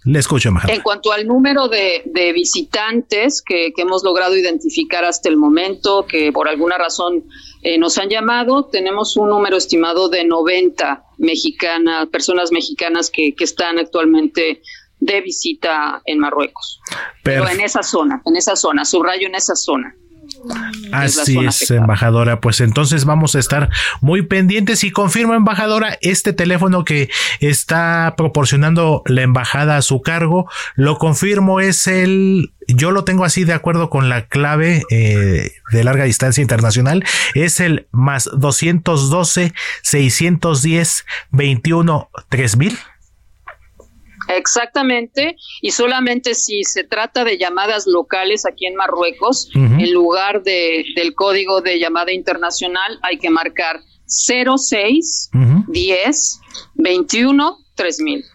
Le 0.06 0.20
escucho, 0.20 0.52
En 0.68 0.82
cuanto 0.82 1.12
al 1.12 1.28
número 1.28 1.68
de, 1.68 2.02
visitantes 2.34 3.42
que, 3.42 3.74
que, 3.76 3.82
hemos 3.82 4.04
logrado 4.04 4.38
identificar 4.38 5.04
hasta 5.04 5.28
el 5.28 5.36
momento, 5.36 6.06
que 6.06 6.32
por 6.32 6.48
alguna 6.48 6.78
razón 6.78 7.26
eh, 7.62 7.78
nos 7.78 7.98
han 7.98 8.10
llamado, 8.10 8.66
tenemos 8.66 9.18
un 9.18 9.30
número 9.30 9.58
estimado 9.58 10.08
de 10.08 10.24
90 10.24 11.04
mexicanas, 11.18 12.08
personas 12.08 12.52
mexicanas 12.52 13.10
que, 13.10 13.36
que 13.36 13.44
están 13.44 13.80
actualmente 13.80 14.62
de 15.00 15.22
visita 15.22 16.02
en 16.06 16.20
Marruecos. 16.20 16.80
Pero 17.24 17.48
en 17.50 17.60
esa 17.60 17.84
zona, 17.84 18.22
en 18.26 18.36
esa 18.36 18.56
zona, 18.56 18.86
subrayo 18.86 19.28
en 19.28 19.36
esa 19.36 19.56
zona. 19.56 19.96
Así 20.92 21.38
es, 21.40 21.70
embajadora. 21.72 22.40
Pues 22.40 22.62
entonces 22.62 23.06
vamos 23.06 23.36
a 23.36 23.40
estar 23.40 23.70
muy 24.02 24.24
pendientes 24.24 24.84
y 24.84 24.92
confirmo, 24.92 25.34
embajadora, 25.34 25.98
este 26.02 26.34
teléfono 26.34 26.86
que 26.86 27.10
está 27.40 28.16
proporcionando 28.18 29.04
la 29.06 29.22
embajada 29.22 29.78
a 29.78 29.82
su 29.82 30.02
cargo, 30.02 30.50
lo 30.76 30.98
confirmo, 30.98 31.60
es 31.60 31.88
el, 31.88 32.54
yo 32.68 32.92
lo 32.92 33.04
tengo 33.04 33.26
así 33.26 33.44
de 33.44 33.54
acuerdo 33.54 33.90
con 33.90 34.10
la 34.10 34.28
clave 34.28 34.84
eh, 34.90 35.52
de 35.72 35.84
larga 35.84 36.06
distancia 36.06 36.42
internacional, 36.42 37.04
es 37.34 37.60
el 37.60 37.88
más 37.92 38.30
212 38.34 39.54
610 39.82 41.06
21 41.32 42.10
3000. 42.30 42.78
Exactamente, 44.28 45.38
y 45.62 45.72
solamente 45.72 46.36
si 46.36 46.64
se 46.64 46.84
trata 46.84 47.24
de 47.24 47.38
llamadas 47.38 47.88
locales 47.88 48.46
aquí 48.46 48.66
en 48.66 48.76
Marruecos, 48.76 49.50
en 49.54 49.94
lugar 49.94 50.44
de, 50.44 50.86
del 50.96 51.14
código 51.14 51.62
de 51.62 51.80
llamada 51.80 52.12
internacional 52.12 53.00
hay 53.04 53.18
que 53.18 53.30
marcar 53.30 53.82
06 54.06 55.32
10 55.68 56.40
21 56.76 57.58
3000. 57.76 58.26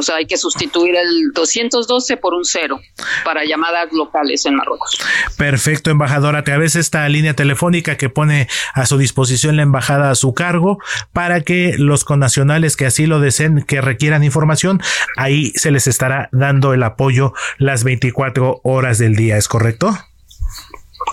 O 0.00 0.02
sea, 0.02 0.16
hay 0.16 0.26
que 0.26 0.38
sustituir 0.38 0.96
el 0.96 1.32
212 1.34 2.16
por 2.16 2.32
un 2.32 2.46
cero 2.46 2.80
para 3.22 3.44
llamadas 3.44 3.92
locales 3.92 4.46
en 4.46 4.56
Marruecos. 4.56 4.98
Perfecto, 5.36 5.90
embajadora. 5.90 6.42
Te 6.42 6.52
través 6.52 6.74
esta 6.74 7.06
línea 7.10 7.34
telefónica 7.34 7.98
que 7.98 8.08
pone 8.08 8.48
a 8.72 8.86
su 8.86 8.96
disposición 8.96 9.56
la 9.56 9.62
embajada 9.62 10.10
a 10.10 10.14
su 10.14 10.32
cargo 10.32 10.78
para 11.12 11.42
que 11.42 11.74
los 11.76 12.04
connacionales 12.04 12.78
que 12.78 12.86
así 12.86 13.04
lo 13.04 13.20
deseen, 13.20 13.62
que 13.62 13.82
requieran 13.82 14.24
información, 14.24 14.80
ahí 15.18 15.52
se 15.54 15.70
les 15.70 15.86
estará 15.86 16.30
dando 16.32 16.72
el 16.72 16.82
apoyo 16.82 17.34
las 17.58 17.84
24 17.84 18.62
horas 18.64 18.96
del 18.96 19.16
día. 19.16 19.36
¿Es 19.36 19.48
correcto? 19.48 19.96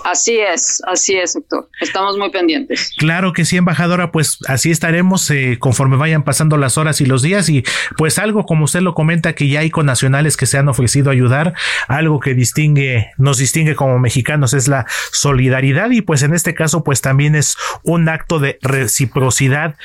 Así 0.04 0.38
es, 0.38 0.82
así 0.86 1.16
es, 1.16 1.36
Héctor. 1.36 1.68
Estamos 1.80 2.16
muy 2.16 2.30
pendientes. 2.30 2.92
Claro 2.96 3.32
que 3.32 3.44
sí, 3.44 3.56
embajadora, 3.56 4.12
pues 4.12 4.38
así 4.46 4.70
estaremos 4.70 5.30
eh, 5.30 5.56
conforme 5.58 5.96
vayan 5.96 6.22
pasando 6.22 6.56
las 6.56 6.78
horas 6.78 7.00
y 7.00 7.06
los 7.06 7.22
días 7.22 7.48
y 7.48 7.64
pues 7.96 8.18
algo 8.18 8.44
como 8.44 8.64
usted 8.64 8.80
lo 8.80 8.94
comenta 8.94 9.34
que 9.34 9.48
ya 9.48 9.60
hay 9.60 9.70
con 9.70 9.86
nacionales 9.86 10.36
que 10.36 10.46
se 10.46 10.58
han 10.58 10.68
ofrecido 10.68 11.10
a 11.10 11.12
ayudar, 11.12 11.54
algo 11.88 12.20
que 12.20 12.34
distingue, 12.34 13.10
nos 13.16 13.38
distingue 13.38 13.74
como 13.74 13.98
mexicanos 13.98 14.54
es 14.54 14.68
la 14.68 14.86
solidaridad 15.12 15.90
y 15.90 16.02
pues 16.02 16.22
en 16.22 16.34
este 16.34 16.54
caso 16.54 16.84
pues 16.84 17.00
también 17.00 17.34
es 17.34 17.56
un 17.82 18.08
acto 18.08 18.38
de 18.38 18.58
reciprocidad 18.62 19.76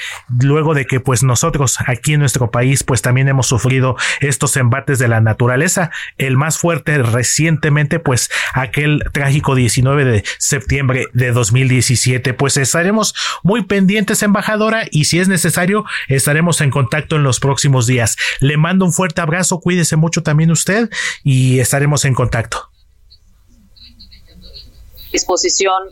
luego 0.42 0.74
de 0.74 0.86
que 0.86 1.00
pues 1.00 1.24
nosotros 1.24 1.78
aquí 1.86 2.14
en 2.14 2.20
nuestro 2.20 2.52
país 2.52 2.84
pues 2.84 3.02
también 3.02 3.28
hemos 3.28 3.48
sufrido 3.48 3.96
estos 4.20 4.58
embates 4.58 5.00
de 5.00 5.08
la 5.08 5.22
naturaleza, 5.22 5.92
el 6.18 6.38
más 6.38 6.58
fuerte 6.58 6.98
recientemente 7.00 8.00
pues 8.00 8.30
aquel 8.54 9.04
trágico 9.12 9.56
19 9.56 10.03
de 10.06 10.24
septiembre 10.38 11.08
de 11.14 11.32
2017. 11.32 12.34
Pues 12.34 12.58
estaremos 12.58 13.14
muy 13.44 13.64
pendientes, 13.64 14.24
embajadora, 14.24 14.86
y 14.92 15.06
si 15.06 15.20
es 15.20 15.28
necesario, 15.28 15.86
estaremos 16.08 16.62
en 16.62 16.70
contacto 16.70 17.16
en 17.16 17.24
los 17.24 17.40
próximos 17.40 17.88
días. 17.88 18.18
Le 18.40 18.58
mando 18.58 18.86
un 18.86 18.94
fuerte 18.94 19.22
abrazo, 19.22 19.60
cuídese 19.60 19.96
mucho 19.96 20.24
también 20.24 20.52
usted 20.52 20.90
y 21.24 21.60
estaremos 21.60 22.06
en 22.06 22.14
contacto. 22.14 22.70
Disposición 25.12 25.92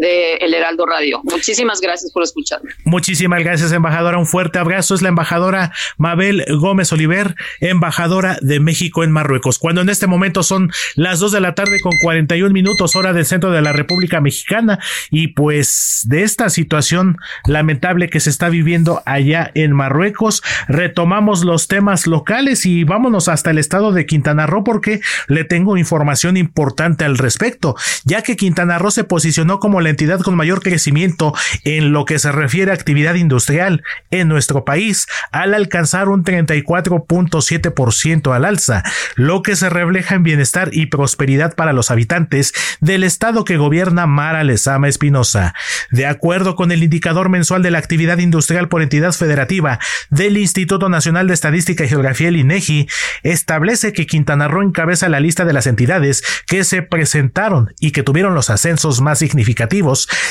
de 0.00 0.36
El 0.36 0.54
Heraldo 0.54 0.86
Radio. 0.86 1.20
Muchísimas 1.24 1.80
gracias 1.80 2.10
por 2.10 2.22
escucharme. 2.22 2.70
Muchísimas 2.84 3.44
gracias, 3.44 3.70
embajadora. 3.70 4.18
Un 4.18 4.26
fuerte 4.26 4.58
abrazo. 4.58 4.94
Es 4.94 5.02
la 5.02 5.10
embajadora 5.10 5.72
Mabel 5.98 6.44
Gómez 6.48 6.90
Oliver, 6.92 7.36
embajadora 7.60 8.38
de 8.40 8.60
México 8.60 9.04
en 9.04 9.12
Marruecos. 9.12 9.58
Cuando 9.58 9.82
en 9.82 9.90
este 9.90 10.06
momento 10.06 10.42
son 10.42 10.72
las 10.96 11.20
2 11.20 11.32
de 11.32 11.40
la 11.40 11.54
tarde 11.54 11.80
con 11.80 11.92
41 12.02 12.50
minutos, 12.52 12.96
hora 12.96 13.12
del 13.12 13.26
centro 13.26 13.50
de 13.50 13.60
la 13.60 13.72
República 13.72 14.20
Mexicana, 14.22 14.78
y 15.10 15.28
pues 15.28 16.02
de 16.06 16.22
esta 16.22 16.48
situación 16.48 17.18
lamentable 17.46 18.08
que 18.08 18.20
se 18.20 18.30
está 18.30 18.48
viviendo 18.48 19.02
allá 19.04 19.50
en 19.54 19.72
Marruecos, 19.72 20.42
retomamos 20.66 21.44
los 21.44 21.68
temas 21.68 22.06
locales 22.06 22.64
y 22.64 22.84
vámonos 22.84 23.28
hasta 23.28 23.50
el 23.50 23.58
estado 23.58 23.92
de 23.92 24.06
Quintana 24.06 24.46
Roo 24.46 24.64
porque 24.64 25.00
le 25.28 25.44
tengo 25.44 25.76
información 25.76 26.38
importante 26.38 27.04
al 27.04 27.18
respecto, 27.18 27.76
ya 28.04 28.22
que 28.22 28.36
Quintana 28.36 28.78
Roo 28.78 28.90
se 28.90 29.04
posicionó 29.04 29.60
como 29.60 29.82
la 29.82 29.89
entidad 29.90 30.20
con 30.20 30.34
mayor 30.34 30.62
crecimiento 30.62 31.34
en 31.64 31.92
lo 31.92 32.04
que 32.04 32.18
se 32.18 32.32
refiere 32.32 32.70
a 32.70 32.74
actividad 32.74 33.14
industrial 33.14 33.82
en 34.10 34.28
nuestro 34.28 34.64
país, 34.64 35.06
al 35.32 35.54
alcanzar 35.54 36.08
un 36.08 36.24
34.7% 36.24 38.34
al 38.34 38.44
alza, 38.44 38.82
lo 39.14 39.42
que 39.42 39.56
se 39.56 39.70
refleja 39.70 40.14
en 40.14 40.22
bienestar 40.22 40.70
y 40.72 40.86
prosperidad 40.86 41.54
para 41.54 41.72
los 41.72 41.90
habitantes 41.90 42.52
del 42.80 43.04
estado 43.04 43.44
que 43.44 43.56
gobierna 43.56 44.06
Mara 44.06 44.44
Lezama 44.44 44.88
Espinosa. 44.88 45.54
De 45.90 46.06
acuerdo 46.06 46.56
con 46.56 46.72
el 46.72 46.82
indicador 46.82 47.28
mensual 47.28 47.62
de 47.62 47.70
la 47.70 47.78
actividad 47.78 48.18
industrial 48.18 48.68
por 48.68 48.82
entidad 48.82 49.12
federativa 49.12 49.78
del 50.10 50.36
Instituto 50.36 50.88
Nacional 50.88 51.26
de 51.26 51.34
Estadística 51.34 51.84
y 51.84 51.88
Geografía, 51.88 52.28
el 52.28 52.36
INEGI, 52.36 52.88
establece 53.22 53.92
que 53.92 54.06
Quintana 54.06 54.48
Roo 54.48 54.62
encabeza 54.62 55.08
la 55.08 55.20
lista 55.20 55.44
de 55.44 55.52
las 55.52 55.66
entidades 55.66 56.22
que 56.46 56.64
se 56.64 56.82
presentaron 56.82 57.74
y 57.80 57.92
que 57.92 58.02
tuvieron 58.02 58.34
los 58.34 58.50
ascensos 58.50 59.00
más 59.00 59.18
significativos 59.18 59.69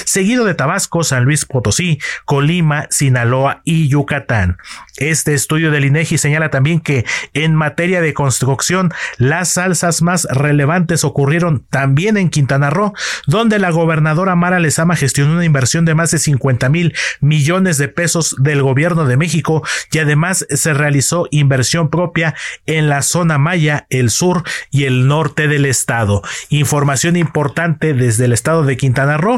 seguido 0.05 0.45
de 0.45 0.53
Tabasco, 0.53 1.03
San 1.03 1.23
Luis 1.23 1.45
Potosí, 1.45 1.99
Colima, 2.25 2.87
Sinaloa 2.89 3.61
y 3.63 3.87
Yucatán. 3.87 4.57
Este 4.97 5.33
estudio 5.33 5.71
del 5.71 5.85
INEGI 5.85 6.17
señala 6.17 6.49
también 6.49 6.81
que 6.81 7.05
en 7.33 7.55
materia 7.55 8.01
de 8.01 8.13
construcción, 8.13 8.91
las 9.17 9.57
alzas 9.57 10.01
más 10.01 10.27
relevantes 10.29 11.03
ocurrieron 11.03 11.65
también 11.69 12.17
en 12.17 12.29
Quintana 12.29 12.69
Roo, 12.69 12.93
donde 13.27 13.59
la 13.59 13.69
gobernadora 13.69 14.35
Mara 14.35 14.59
Lezama 14.59 14.95
gestionó 14.95 15.33
una 15.33 15.45
inversión 15.45 15.85
de 15.85 15.95
más 15.95 16.11
de 16.11 16.19
50 16.19 16.67
mil 16.69 16.93
millones 17.21 17.77
de 17.77 17.87
pesos 17.87 18.35
del 18.39 18.61
gobierno 18.61 19.05
de 19.05 19.17
México 19.17 19.63
y 19.91 19.99
además 19.99 20.45
se 20.49 20.73
realizó 20.73 21.27
inversión 21.31 21.89
propia 21.89 22.35
en 22.65 22.89
la 22.89 23.01
zona 23.01 23.37
Maya, 23.37 23.87
el 23.89 24.09
sur 24.09 24.43
y 24.69 24.83
el 24.83 25.07
norte 25.07 25.47
del 25.47 25.65
estado. 25.65 26.21
Información 26.49 27.15
importante 27.15 27.93
desde 27.93 28.25
el 28.25 28.33
estado 28.33 28.63
de 28.63 28.75
Quintana 28.75 29.17
Roo 29.17 29.28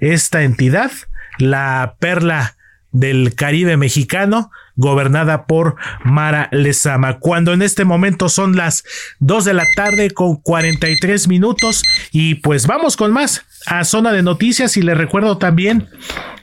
esta 0.00 0.42
entidad, 0.42 0.90
la 1.38 1.96
perla 1.98 2.56
del 2.92 3.34
Caribe 3.34 3.76
mexicano, 3.76 4.50
gobernada 4.76 5.46
por 5.46 5.76
Mara 6.04 6.48
Lezama. 6.52 7.18
Cuando 7.18 7.52
en 7.52 7.62
este 7.62 7.84
momento 7.84 8.28
son 8.28 8.56
las 8.56 8.84
2 9.20 9.44
de 9.44 9.54
la 9.54 9.64
tarde 9.76 10.10
con 10.10 10.36
43 10.36 11.28
minutos 11.28 11.82
y 12.12 12.36
pues 12.36 12.66
vamos 12.66 12.96
con 12.96 13.12
más 13.12 13.44
a 13.66 13.84
zona 13.84 14.12
de 14.12 14.22
noticias 14.22 14.76
y 14.76 14.82
le 14.82 14.94
recuerdo 14.94 15.38
también 15.38 15.88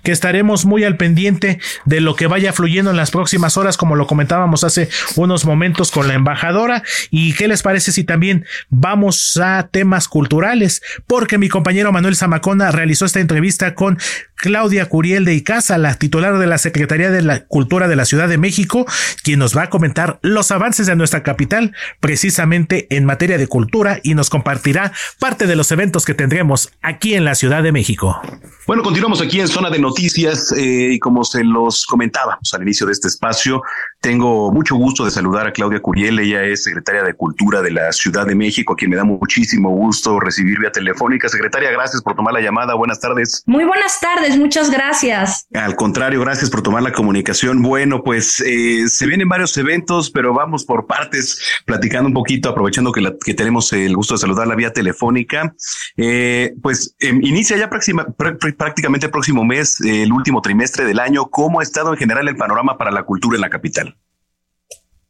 que 0.04 0.12
estaremos 0.14 0.66
muy 0.66 0.86
al 0.86 0.96
pendiente 0.96 1.60
de 1.84 2.00
lo 2.00 2.16
que 2.16 2.28
vaya 2.28 2.54
fluyendo 2.54 2.92
en 2.92 2.98
las 2.98 3.12
próximas 3.12 3.58
horas, 3.58 3.76
como 3.76 3.98
lo 3.98 4.08
comentábamos 4.08 4.64
hace 4.64 4.88
unos 5.18 5.44
momentos 5.44 5.92
con 5.92 6.08
la 6.08 6.14
embajadora. 6.14 6.82
¿Y 7.12 7.34
qué 7.34 7.50
les 7.50 7.62
parece 7.62 7.92
si 7.92 8.06
también 8.06 8.46
vamos 8.70 9.38
a 9.38 9.68
temas 9.70 10.08
culturales? 10.08 10.82
Porque 11.08 11.38
mi 11.38 11.50
compañero 11.50 11.92
Manuel 11.92 12.16
Zamacona 12.16 12.72
realizó 12.72 13.06
esta 13.06 13.20
entrevista 13.20 13.76
con 13.76 13.98
Claudia 14.38 14.86
Curiel 14.88 15.26
de 15.26 15.34
Icaza, 15.34 15.78
la 15.78 15.96
titular 15.96 16.38
de 16.38 16.48
la 16.48 16.58
Secretaría 16.58 17.10
de 17.10 17.22
la 17.22 17.46
Cultura 17.46 17.88
de 17.88 17.96
la 17.96 18.06
Ciudad 18.06 18.30
de 18.30 18.38
México, 18.38 18.86
quien 19.24 19.40
nos 19.40 19.58
va 19.58 19.64
a 19.64 19.70
comentar 19.70 20.20
los 20.22 20.52
avances 20.52 20.88
de 20.88 20.96
nuestra 20.96 21.24
capital, 21.24 21.76
precisamente 22.00 22.88
en 22.96 23.06
materia 23.06 23.38
de 23.38 23.48
cultura, 23.48 24.00
y 24.04 24.14
nos 24.14 24.30
compartirá 24.30 24.94
parte 25.20 25.48
de 25.48 25.56
los 25.56 25.72
eventos 25.72 26.06
que 26.06 26.14
tendremos 26.14 26.72
aquí 26.82 27.16
en 27.16 27.26
la 27.26 27.36
Ciudad 27.36 27.64
de 27.64 27.72
México. 27.72 28.22
Bueno, 28.68 28.84
continuamos 28.84 29.22
aquí 29.22 29.40
en 29.40 29.48
Zona 29.48 29.70
de 29.70 29.80
Noticias 29.80 30.52
eh, 30.52 30.90
y 30.92 31.00
como 31.00 31.24
se 31.24 31.44
los 31.44 31.86
comentábamos 31.86 32.54
al 32.54 32.64
inicio 32.64 32.86
de 32.86 32.92
este 32.92 33.08
espacio, 33.08 33.62
tengo 34.02 34.52
mucho 34.52 34.76
gusto 34.76 35.06
de 35.06 35.12
saludar 35.12 35.48
a 35.48 35.54
Claudia 35.54 35.80
Curiel. 35.80 36.20
Ella 36.20 36.44
es 36.44 36.64
secretaria 36.64 37.02
de 37.02 37.14
Cultura 37.14 37.62
de 37.62 37.72
la 37.72 37.94
Ciudad 37.94 38.26
de 38.26 38.36
México, 38.36 38.74
a 38.74 38.76
quien 38.76 38.92
me 38.92 38.98
da 38.98 39.06
muchísimo 39.06 39.70
gusto 39.70 40.20
recibir 40.20 40.60
vía 40.60 40.72
telefónica. 40.72 41.30
Secretaria, 41.30 41.72
gracias 41.72 42.02
por 42.02 42.16
tomar 42.16 42.34
la 42.34 42.42
llamada. 42.42 42.76
Buenas 42.76 43.00
tardes. 43.00 43.42
Muy 43.46 43.64
buenas 43.64 44.02
tardes, 44.02 44.27
muchas 44.36 44.72
gracias. 44.72 45.48
Al 45.54 45.76
contrario, 45.76 46.20
gracias 46.22 46.50
por 46.50 46.64
tomar 46.64 46.82
la 46.82 46.92
comunicación. 46.92 47.62
Bueno, 47.62 48.04
pues 48.04 48.42
eh, 48.42 48.90
se 48.90 49.06
vienen 49.06 49.30
varios 49.30 49.56
eventos, 49.58 50.10
pero 50.10 50.34
vamos 50.34 50.66
por 50.66 50.88
partes, 50.88 51.40
platicando 51.66 52.08
un 52.08 52.14
poquito, 52.14 52.50
aprovechando 52.50 52.92
que, 52.92 53.16
que 53.24 53.34
tenemos 53.36 53.72
el 53.74 53.96
gusto 53.96 54.16
de 54.16 54.20
saludar 54.20 54.48
la 54.48 54.56
vía 54.56 54.74
telefónica. 54.74 55.54
Eh, 55.96 56.56
pues 56.64 56.96
em, 57.00 57.24
inicia 57.24 57.58
ya 57.58 57.70
prácticamente 57.70 59.06
el 59.06 59.12
próximo 59.12 59.46
mes, 59.46 59.80
el 59.82 60.12
último 60.12 60.42
trimestre 60.42 60.86
del 60.86 61.00
año. 61.00 61.28
¿Cómo 61.28 61.60
ha 61.60 61.64
estado 61.64 61.94
en 61.94 61.98
general 61.98 62.28
el 62.28 62.36
panorama 62.36 62.78
para 62.78 62.92
la 62.92 63.04
cultura 63.04 63.36
en 63.36 63.42
la 63.42 63.50
capital? 63.50 63.96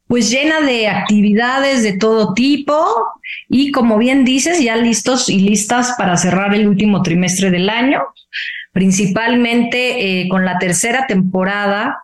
pues 0.07 0.29
llena 0.29 0.61
de 0.61 0.87
actividades 0.87 1.83
de 1.83 1.97
todo 1.97 2.33
tipo 2.33 2.85
y 3.49 3.71
como 3.71 3.97
bien 3.97 4.23
dices, 4.23 4.61
ya 4.61 4.77
listos 4.77 5.29
y 5.29 5.39
listas 5.39 5.95
para 5.97 6.15
cerrar 6.15 6.55
el 6.55 6.67
último 6.67 7.01
trimestre 7.01 7.51
del 7.51 7.69
año, 7.69 8.01
principalmente 8.77 10.21
eh, 10.21 10.29
con 10.29 10.45
la 10.45 10.59
tercera 10.59 11.07
temporada 11.07 12.03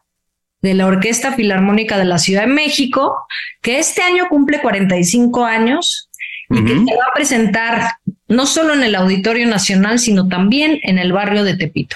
de 0.63 0.73
la 0.73 0.87
Orquesta 0.87 1.33
Filarmónica 1.33 1.99
de 1.99 2.05
la 2.05 2.17
Ciudad 2.17 2.47
de 2.47 2.47
México, 2.47 3.27
que 3.61 3.77
este 3.77 4.01
año 4.01 4.23
cumple 4.27 4.59
45 4.59 5.45
años 5.45 6.09
y 6.49 6.65
que 6.65 6.73
se 6.73 6.97
va 6.97 7.05
a 7.11 7.13
presentar 7.13 7.91
no 8.27 8.47
solo 8.47 8.73
en 8.73 8.81
el 8.81 8.95
Auditorio 8.95 9.45
Nacional, 9.45 9.99
sino 9.99 10.27
también 10.27 10.79
en 10.81 10.97
el 10.97 11.13
barrio 11.13 11.43
de 11.43 11.55
Tepito. 11.55 11.95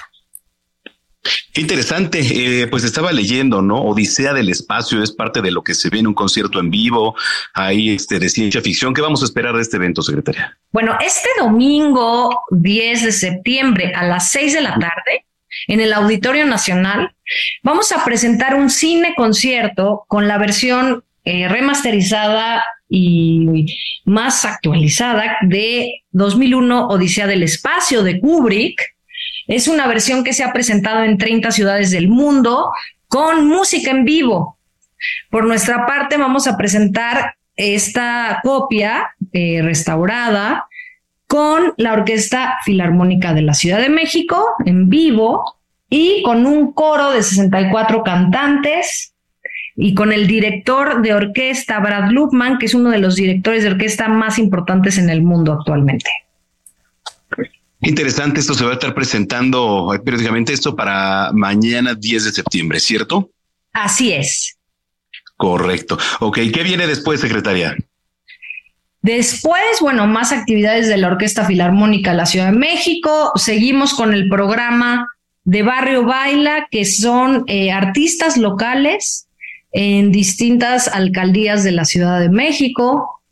Qué 1.52 1.60
interesante, 1.60 2.20
eh, 2.20 2.66
pues 2.68 2.84
estaba 2.84 3.12
leyendo, 3.12 3.62
¿no? 3.62 3.82
Odisea 3.82 4.32
del 4.32 4.48
espacio 4.48 5.02
es 5.02 5.12
parte 5.12 5.40
de 5.42 5.50
lo 5.50 5.62
que 5.62 5.74
se 5.74 5.90
ve 5.90 5.98
en 5.98 6.06
un 6.06 6.14
concierto 6.14 6.60
en 6.60 6.70
vivo, 6.70 7.14
ahí 7.54 7.90
este, 7.90 8.18
de 8.18 8.28
ciencia 8.28 8.60
ficción. 8.60 8.94
¿Qué 8.94 9.00
vamos 9.00 9.22
a 9.22 9.24
esperar 9.24 9.54
de 9.54 9.62
este 9.62 9.76
evento, 9.76 10.02
secretaria? 10.02 10.58
Bueno, 10.72 10.96
este 11.04 11.28
domingo 11.38 12.42
10 12.50 13.04
de 13.04 13.12
septiembre 13.12 13.92
a 13.94 14.04
las 14.04 14.30
6 14.30 14.54
de 14.54 14.60
la 14.60 14.74
tarde, 14.78 15.24
en 15.66 15.80
el 15.80 15.92
Auditorio 15.92 16.46
Nacional, 16.46 17.14
vamos 17.62 17.92
a 17.92 18.04
presentar 18.04 18.54
un 18.54 18.70
cine 18.70 19.14
concierto 19.16 20.04
con 20.08 20.28
la 20.28 20.38
versión 20.38 21.04
eh, 21.24 21.48
remasterizada 21.48 22.64
y 22.88 23.66
más 24.04 24.44
actualizada 24.44 25.36
de 25.42 26.02
2001 26.12 26.88
Odisea 26.88 27.26
del 27.26 27.42
Espacio 27.42 28.02
de 28.02 28.18
Kubrick 28.18 28.96
es 29.48 29.66
una 29.66 29.86
versión 29.88 30.22
que 30.22 30.34
se 30.34 30.44
ha 30.44 30.52
presentado 30.52 31.02
en 31.02 31.18
30 31.18 31.50
ciudades 31.50 31.90
del 31.90 32.08
mundo 32.08 32.70
con 33.08 33.48
música 33.48 33.90
en 33.90 34.04
vivo. 34.04 34.58
Por 35.30 35.46
nuestra 35.46 35.86
parte, 35.86 36.18
vamos 36.18 36.46
a 36.46 36.56
presentar 36.56 37.34
esta 37.56 38.40
copia 38.44 39.14
eh, 39.32 39.62
restaurada 39.62 40.68
con 41.26 41.74
la 41.76 41.94
Orquesta 41.94 42.58
Filarmónica 42.64 43.34
de 43.34 43.42
la 43.42 43.54
Ciudad 43.54 43.80
de 43.80 43.88
México 43.88 44.46
en 44.64 44.88
vivo 44.88 45.58
y 45.88 46.22
con 46.22 46.46
un 46.46 46.72
coro 46.72 47.10
de 47.10 47.22
64 47.22 48.02
cantantes 48.02 49.14
y 49.76 49.94
con 49.94 50.12
el 50.12 50.26
director 50.26 51.02
de 51.02 51.14
orquesta, 51.14 51.78
Brad 51.78 52.10
Lupman, 52.10 52.58
que 52.58 52.66
es 52.66 52.74
uno 52.74 52.90
de 52.90 52.98
los 52.98 53.16
directores 53.16 53.62
de 53.62 53.70
orquesta 53.70 54.08
más 54.08 54.38
importantes 54.38 54.98
en 54.98 55.08
el 55.08 55.22
mundo 55.22 55.52
actualmente. 55.52 56.10
Interesante, 57.80 58.40
esto 58.40 58.54
se 58.54 58.64
va 58.64 58.70
a 58.70 58.74
estar 58.74 58.94
presentando 58.94 59.92
periódicamente 60.04 60.52
esto 60.52 60.74
para 60.74 61.30
mañana 61.32 61.94
10 61.94 62.24
de 62.24 62.32
septiembre, 62.32 62.80
¿cierto? 62.80 63.30
Así 63.72 64.12
es. 64.12 64.58
Correcto. 65.36 65.96
Ok, 66.18 66.38
¿qué 66.52 66.64
viene 66.64 66.88
después, 66.88 67.20
secretaria? 67.20 67.76
Después, 69.00 69.80
bueno, 69.80 70.08
más 70.08 70.32
actividades 70.32 70.88
de 70.88 70.96
la 70.96 71.06
Orquesta 71.06 71.44
Filarmónica 71.44 72.10
de 72.10 72.16
la 72.16 72.26
Ciudad 72.26 72.50
de 72.50 72.58
México. 72.58 73.30
Seguimos 73.36 73.94
con 73.94 74.12
el 74.12 74.28
programa 74.28 75.08
de 75.44 75.62
Barrio 75.62 76.04
Baila, 76.04 76.66
que 76.70 76.84
son 76.84 77.44
eh, 77.46 77.70
artistas 77.70 78.36
locales 78.36 79.28
en 79.70 80.10
distintas 80.10 80.88
alcaldías 80.88 81.62
de 81.62 81.72
la 81.72 81.84
Ciudad 81.84 82.18
de 82.18 82.28
México. 82.28 83.22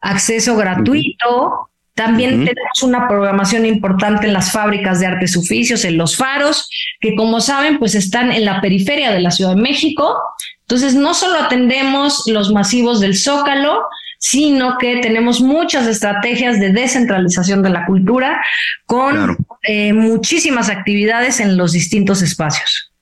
Acceso 0.00 0.54
gratuito. 0.56 1.69
También 2.00 2.46
tenemos 2.46 2.82
una 2.82 3.06
programación 3.06 3.66
importante 3.66 4.26
en 4.26 4.32
las 4.32 4.52
fábricas 4.52 5.00
de 5.00 5.06
artes 5.06 5.36
oficios, 5.36 5.84
en 5.84 5.98
los 5.98 6.16
faros, 6.16 6.66
que 6.98 7.14
como 7.14 7.42
saben, 7.42 7.78
pues 7.78 7.94
están 7.94 8.32
en 8.32 8.46
la 8.46 8.62
periferia 8.62 9.12
de 9.12 9.20
la 9.20 9.30
Ciudad 9.30 9.54
de 9.54 9.60
México. 9.60 10.18
Entonces, 10.62 10.94
no 10.94 11.12
solo 11.12 11.38
atendemos 11.38 12.22
los 12.26 12.52
masivos 12.54 13.00
del 13.00 13.18
Zócalo, 13.18 13.82
sino 14.18 14.78
que 14.78 14.96
tenemos 15.02 15.42
muchas 15.42 15.86
estrategias 15.86 16.58
de 16.58 16.72
descentralización 16.72 17.62
de 17.62 17.68
la 17.68 17.84
cultura 17.84 18.40
con 18.86 19.36
eh, 19.64 19.92
muchísimas 19.92 20.70
actividades 20.70 21.38
en 21.38 21.58
los 21.58 21.72
distintos 21.72 22.22
espacios. 22.22 22.92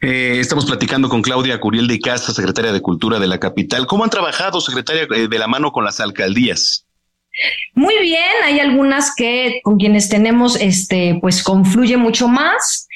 Eh, 0.00 0.38
estamos 0.40 0.64
platicando 0.64 1.10
con 1.10 1.20
Claudia 1.20 1.60
Curiel 1.60 1.88
de 1.88 2.00
Casa, 2.00 2.32
secretaria 2.32 2.72
de 2.72 2.80
Cultura 2.80 3.18
de 3.18 3.26
la 3.26 3.38
capital. 3.38 3.86
¿Cómo 3.86 4.04
han 4.04 4.10
trabajado, 4.10 4.62
secretaria, 4.62 5.06
eh, 5.14 5.28
de 5.28 5.38
la 5.38 5.46
mano 5.46 5.72
con 5.72 5.84
las 5.84 6.00
alcaldías? 6.00 6.86
Muy 7.74 7.98
bien, 8.00 8.20
hay 8.44 8.60
algunas 8.60 9.14
que 9.14 9.60
con 9.62 9.78
quienes 9.78 10.08
tenemos, 10.08 10.60
este, 10.60 11.18
pues 11.20 11.42
confluye 11.42 11.96
mucho 11.96 12.28
más. 12.28 12.88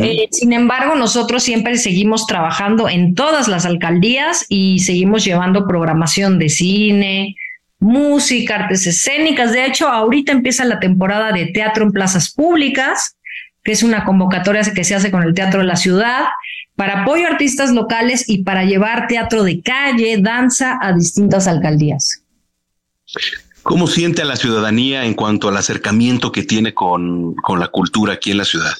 Eh, 0.00 0.28
sin 0.30 0.52
embargo, 0.52 0.94
nosotros 0.94 1.42
siempre 1.42 1.76
seguimos 1.76 2.26
trabajando 2.26 2.88
en 2.88 3.14
todas 3.14 3.48
las 3.48 3.66
alcaldías 3.66 4.46
y 4.48 4.78
seguimos 4.78 5.24
llevando 5.24 5.66
programación 5.66 6.38
de 6.38 6.48
cine, 6.48 7.36
música, 7.78 8.56
artes 8.56 8.86
escénicas. 8.86 9.52
De 9.52 9.66
hecho, 9.66 9.88
ahorita 9.88 10.32
empieza 10.32 10.64
la 10.64 10.80
temporada 10.80 11.32
de 11.32 11.46
teatro 11.46 11.84
en 11.84 11.92
plazas 11.92 12.32
públicas, 12.32 13.16
que 13.62 13.72
es 13.72 13.82
una 13.82 14.04
convocatoria 14.04 14.62
que 14.74 14.84
se 14.84 14.94
hace 14.94 15.10
con 15.10 15.22
el 15.22 15.34
Teatro 15.34 15.60
de 15.60 15.66
la 15.66 15.76
Ciudad 15.76 16.24
para 16.76 17.02
apoyo 17.02 17.26
a 17.26 17.30
artistas 17.30 17.70
locales 17.70 18.28
y 18.28 18.44
para 18.44 18.64
llevar 18.64 19.06
teatro 19.06 19.44
de 19.44 19.60
calle, 19.60 20.16
danza 20.20 20.78
a 20.80 20.92
distintas 20.92 21.46
alcaldías. 21.46 22.22
¿Cómo 23.62 23.86
siente 23.86 24.22
a 24.22 24.24
la 24.24 24.36
ciudadanía 24.36 25.04
en 25.04 25.14
cuanto 25.14 25.48
al 25.48 25.56
acercamiento 25.56 26.32
que 26.32 26.42
tiene 26.42 26.74
con, 26.74 27.34
la 27.58 27.68
cultura 27.68 28.14
aquí 28.14 28.32
en 28.32 28.38
la 28.38 28.44
ciudad? 28.44 28.74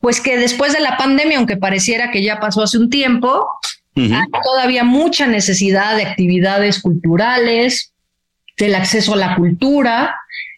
Pues 0.00 0.20
que 0.20 0.36
después 0.36 0.72
de 0.72 0.80
la 0.80 0.96
pandemia, 0.96 1.38
aunque 1.38 1.56
pareciera 1.56 2.10
que 2.10 2.22
ya 2.22 2.38
pasó 2.38 2.62
hace 2.62 2.78
un 2.78 2.88
tiempo, 2.88 3.46
hay 3.96 4.30
todavía 4.44 4.84
mucha 4.84 5.26
necesidad 5.26 5.96
de 5.96 6.04
actividades 6.04 6.80
culturales, 6.80 7.92
del 8.56 8.76
acceso 8.76 9.14
a 9.14 9.16
la 9.16 9.36
cultura 9.36 10.14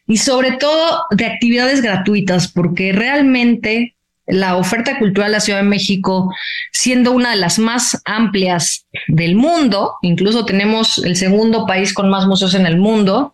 y 0.06 0.18
sobre 0.18 0.52
todo 0.52 1.04
de 1.10 1.24
actividades 1.24 1.80
gratuitas, 1.80 2.48
porque 2.48 2.92
realmente 2.92 3.94
la 4.30 4.56
oferta 4.56 4.98
cultural 4.98 5.30
de 5.30 5.36
la 5.36 5.40
Ciudad 5.40 5.60
de 5.60 5.68
México, 5.68 6.32
siendo 6.72 7.12
una 7.12 7.30
de 7.30 7.36
las 7.36 7.58
más 7.58 8.00
amplias 8.04 8.86
del 9.08 9.34
mundo, 9.34 9.94
incluso 10.02 10.44
tenemos 10.44 10.98
el 11.04 11.16
segundo 11.16 11.66
país 11.66 11.92
con 11.92 12.08
más 12.08 12.26
museos 12.26 12.54
en 12.54 12.66
el 12.66 12.78
mundo, 12.78 13.32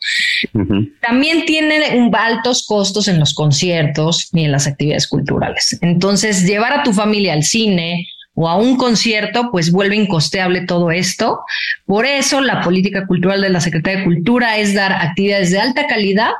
también 1.01 1.45
tiene 1.45 2.11
altos 2.13 2.65
costos 2.67 3.09
en 3.09 3.21
los 3.21 3.35
conciertos 3.35 4.29
y 4.33 4.45
en 4.45 4.53
las 4.53 4.67
actividades 4.67 5.07
culturales. 5.07 5.79
Entonces, 5.83 6.47
llevar 6.47 6.73
a 6.73 6.83
tu 6.83 6.93
familia 6.93 7.35
al 7.35 7.45
cine, 7.45 8.09
o 8.37 8.49
a 8.49 8.57
un 8.57 8.77
concierto, 8.77 9.51
pues 9.51 9.73
vuelve 9.73 9.97
incosteable 9.97 10.61
todo 10.67 10.91
esto. 10.91 11.41
Por 11.87 12.05
eso 12.05 12.43
la 12.43 12.61
política 12.61 13.07
cultural 13.07 13.41
de 13.41 13.49
la 13.49 13.61
Secretaría 13.61 14.01
de 14.01 14.05
Cultura 14.05 14.59
es 14.59 14.75
dar 14.75 14.93
actividades 14.93 15.51
de 15.51 15.59
alta 15.59 15.87
calidad 15.87 16.33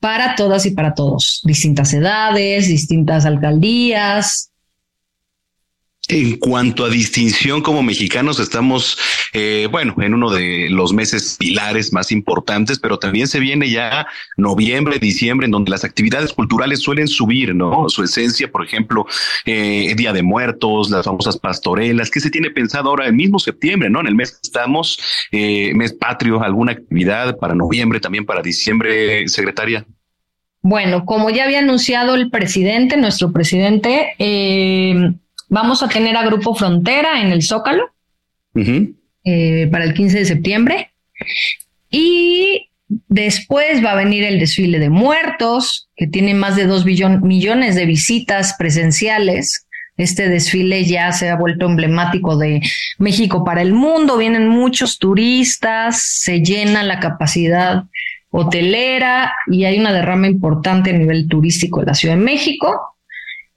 para 0.00 0.34
todas 0.36 0.66
y 0.66 0.70
para 0.72 0.94
todos, 0.94 1.40
distintas 1.44 1.92
edades, 1.92 2.68
distintas 2.68 3.26
alcaldías. 3.26 4.50
En 6.10 6.38
cuanto 6.38 6.86
a 6.86 6.88
distinción 6.88 7.60
como 7.60 7.82
mexicanos, 7.82 8.40
estamos, 8.40 8.96
eh, 9.34 9.68
bueno, 9.70 9.94
en 9.98 10.14
uno 10.14 10.30
de 10.30 10.68
los 10.70 10.94
meses 10.94 11.36
pilares 11.38 11.92
más 11.92 12.10
importantes, 12.10 12.78
pero 12.78 12.98
también 12.98 13.28
se 13.28 13.40
viene 13.40 13.68
ya 13.68 14.06
noviembre, 14.38 14.98
diciembre, 14.98 15.44
en 15.44 15.50
donde 15.50 15.70
las 15.70 15.84
actividades 15.84 16.32
culturales 16.32 16.80
suelen 16.80 17.08
subir, 17.08 17.54
¿no? 17.54 17.90
Su 17.90 18.02
esencia, 18.02 18.50
por 18.50 18.64
ejemplo, 18.64 19.04
eh, 19.44 19.94
Día 19.98 20.14
de 20.14 20.22
Muertos, 20.22 20.88
las 20.88 21.04
famosas 21.04 21.36
pastorelas, 21.36 22.10
¿qué 22.10 22.20
se 22.20 22.30
tiene 22.30 22.48
pensado 22.50 22.88
ahora 22.88 23.06
el 23.06 23.12
mismo 23.12 23.38
septiembre, 23.38 23.90
¿no? 23.90 24.00
En 24.00 24.06
el 24.06 24.14
mes 24.14 24.30
que 24.30 24.38
estamos, 24.44 24.98
eh, 25.30 25.72
mes 25.74 25.92
patrio, 25.92 26.42
alguna 26.42 26.72
actividad 26.72 27.36
para 27.36 27.54
noviembre, 27.54 28.00
también 28.00 28.24
para 28.24 28.40
diciembre, 28.40 29.28
secretaria. 29.28 29.84
Bueno, 30.62 31.04
como 31.04 31.28
ya 31.28 31.44
había 31.44 31.58
anunciado 31.58 32.14
el 32.14 32.30
presidente, 32.30 32.96
nuestro 32.96 33.30
presidente, 33.30 34.14
eh, 34.18 35.12
vamos 35.48 35.82
a 35.82 35.88
tener 35.88 36.16
a 36.16 36.24
Grupo 36.24 36.54
Frontera 36.54 37.20
en 37.20 37.32
el 37.32 37.42
Zócalo 37.42 37.90
eh, 39.24 39.68
para 39.70 39.84
el 39.84 39.94
15 39.94 40.18
de 40.18 40.24
septiembre. 40.24 40.92
Y 41.90 42.68
Después 43.08 43.84
va 43.84 43.92
a 43.92 43.96
venir 43.96 44.24
el 44.24 44.40
desfile 44.40 44.78
de 44.78 44.88
muertos, 44.88 45.88
que 45.94 46.06
tiene 46.06 46.32
más 46.32 46.56
de 46.56 46.64
dos 46.64 46.86
millones 46.86 47.74
de 47.74 47.84
visitas 47.84 48.54
presenciales. 48.58 49.66
Este 49.98 50.28
desfile 50.28 50.84
ya 50.84 51.12
se 51.12 51.28
ha 51.28 51.36
vuelto 51.36 51.66
emblemático 51.66 52.38
de 52.38 52.62
México 52.98 53.44
para 53.44 53.60
el 53.60 53.74
mundo. 53.74 54.16
Vienen 54.16 54.48
muchos 54.48 54.98
turistas, 54.98 56.02
se 56.02 56.40
llena 56.40 56.82
la 56.82 56.98
capacidad 56.98 57.84
hotelera 58.30 59.32
y 59.50 59.64
hay 59.64 59.78
una 59.78 59.92
derrama 59.92 60.28
importante 60.28 60.90
a 60.90 60.94
nivel 60.94 61.28
turístico 61.28 61.80
en 61.80 61.86
la 61.86 61.94
Ciudad 61.94 62.14
de 62.14 62.22
México. 62.22 62.97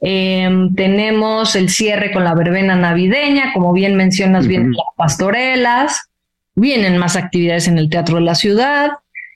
Em, 0.02 0.74
tenemos 0.74 1.56
el 1.56 1.70
cierre 1.70 2.12
con 2.12 2.24
la 2.24 2.34
verbena 2.34 2.76
navideña, 2.76 3.54
como 3.54 3.72
bien 3.72 3.96
mencionas, 3.96 4.48
vienen 4.48 4.72
las 4.72 4.88
pastorelas, 4.98 6.10
vienen 6.56 6.98
más 6.98 7.16
actividades 7.16 7.68
en 7.68 7.78
el 7.78 7.90
Teatro 7.90 8.16
de 8.16 8.24
la 8.24 8.34
Ciudad. 8.34 8.90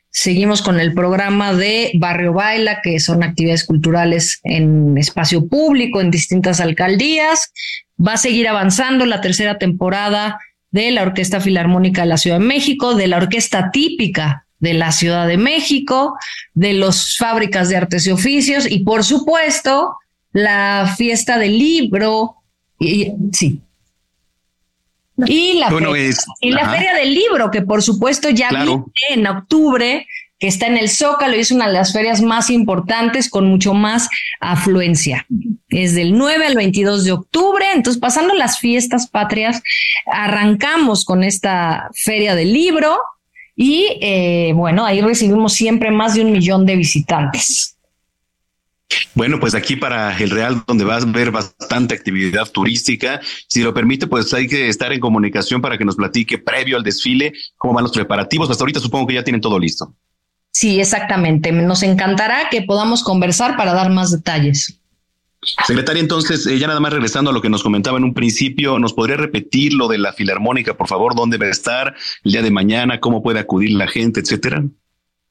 Seguimos 0.10 0.64
con 0.64 0.80
el 0.80 0.94
programa 0.94 1.54
de 1.54 1.92
Barrio 1.96 2.34
Baila, 2.34 2.80
que 2.82 3.00
son 3.00 3.22
actividades 3.22 3.64
culturales 3.66 4.40
en 4.44 4.98
espacio 4.98 5.48
público, 5.48 6.02
en 6.02 6.10
distintas 6.10 6.60
alcaldías. 6.60 7.54
Va 8.04 8.14
a 8.14 8.18
seguir 8.18 8.48
avanzando 8.48 9.06
la 9.06 9.22
tercera 9.22 9.60
temporada 9.60 10.40
de 10.72 10.90
la 10.92 11.04
Orquesta 11.04 11.40
Filarmónica 11.40 12.02
de 12.02 12.08
la 12.08 12.18
Ciudad 12.18 12.40
de 12.40 12.46
México, 12.46 12.96
de 12.96 13.08
la 13.08 13.18
Orquesta 13.18 13.70
Típica 13.72 14.46
de 14.60 14.74
la 14.74 14.92
Ciudad 14.92 15.28
de 15.28 15.38
México, 15.38 16.18
de 16.54 16.74
las 16.74 17.18
fábricas 17.18 17.70
de 17.70 17.78
artes 17.78 18.08
y 18.08 18.12
oficios 18.12 18.66
y, 18.70 18.80
por 18.84 19.04
supuesto, 19.04 19.96
la 20.36 20.94
fiesta 20.98 21.40
del 21.40 21.58
libro. 21.58 22.36
Y, 22.78 23.14
sí, 23.32 23.62
y 25.26 25.60
la, 25.60 25.70
feria, 25.70 26.14
y 26.42 26.52
la 26.52 26.70
feria 26.70 26.94
del 26.94 27.14
libro, 27.14 27.50
que 27.50 27.62
por 27.62 27.82
supuesto 27.82 28.30
ya 28.30 28.50
viene 28.50 28.84
en 29.10 29.28
octubre, 29.28 30.06
que 30.38 30.48
está 30.48 30.68
en 30.68 30.76
el 30.76 30.90
Zócalo 30.90 31.38
y 31.38 31.40
es 31.40 31.52
una 31.52 31.68
de 31.68 31.74
las 31.74 31.94
ferias 31.94 32.22
más 32.22 32.50
importantes 32.50 33.30
con 33.30 33.48
mucho 33.48 33.74
más 33.74 34.10
afluencia. 34.42 35.26
Es 35.70 35.96
del 35.96 36.18
9 36.18 36.48
al 36.48 36.56
22 36.56 37.06
de 37.06 37.14
octubre, 37.14 37.66
entonces 37.74 38.02
pasando 38.02 38.34
las 38.34 38.60
fiestas 38.60 39.08
patrias, 39.08 39.62
arrancamos 40.12 41.06
con 41.06 41.24
esta 41.24 41.90
feria 41.94 42.36
del 42.36 42.52
libro 42.52 42.98
y 43.56 43.98
eh, 44.02 44.52
bueno, 44.54 44.86
ahí 44.86 45.00
recibimos 45.00 45.54
siempre 45.54 45.92
más 45.92 46.16
de 46.16 46.26
un 46.26 46.34
millón 46.34 46.66
de 46.66 46.76
visitantes. 46.76 47.75
Bueno, 49.14 49.40
pues 49.40 49.56
aquí 49.56 49.76
para 49.76 50.16
el 50.18 50.30
Real, 50.30 50.64
donde 50.68 50.84
vas 50.84 51.04
a 51.04 51.08
ver 51.08 51.32
bastante 51.32 51.96
actividad 51.96 52.50
turística, 52.52 53.22
si 53.48 53.62
lo 53.62 53.74
permite, 53.74 54.08
pues 54.08 54.34
hay 54.34 54.48
que 54.48 54.68
estar 54.68 54.92
en 54.92 55.00
comunicación 55.00 55.62
para 55.62 55.78
que 55.78 55.86
nos 55.86 55.96
platique 55.96 56.38
previo 56.38 56.78
al 56.78 56.84
desfile 56.84 57.34
cómo 57.58 57.74
van 57.74 57.84
los 57.84 57.94
preparativos. 57.94 58.50
Hasta 58.50 58.64
ahorita 58.64 58.80
supongo 58.80 59.08
que 59.08 59.16
ya 59.16 59.24
tienen 59.24 59.42
todo 59.42 59.58
listo. 59.58 59.94
Sí, 60.52 60.80
exactamente. 60.80 61.52
Nos 61.52 61.84
encantará 61.84 62.50
que 62.50 62.62
podamos 62.62 63.04
conversar 63.04 63.58
para 63.58 63.74
dar 63.74 63.90
más 63.90 64.12
detalles. 64.12 64.80
Secretaria, 65.66 66.02
entonces, 66.02 66.46
eh, 66.48 66.58
ya 66.58 66.68
nada 66.68 66.80
más 66.80 66.92
regresando 66.92 67.30
a 67.30 67.34
lo 67.34 67.42
que 67.42 67.50
nos 67.50 67.62
comentaba 67.62 67.98
en 67.98 68.04
un 68.04 68.14
principio, 68.14 68.80
¿nos 68.80 68.94
podría 68.94 69.18
repetir 69.18 69.74
lo 69.74 69.88
de 69.88 69.98
la 69.98 70.14
Filarmónica, 70.14 70.76
por 70.76 70.88
favor? 70.88 71.16
¿Dónde 71.16 71.38
va 71.38 71.46
a 71.46 71.52
estar 71.52 71.96
el 72.24 72.32
día 72.32 72.42
de 72.42 72.52
mañana? 72.52 73.00
¿Cómo 73.00 73.22
puede 73.22 73.40
acudir 73.40 73.72
la 73.72 73.88
gente, 73.88 74.22
etcétera? 74.22 74.64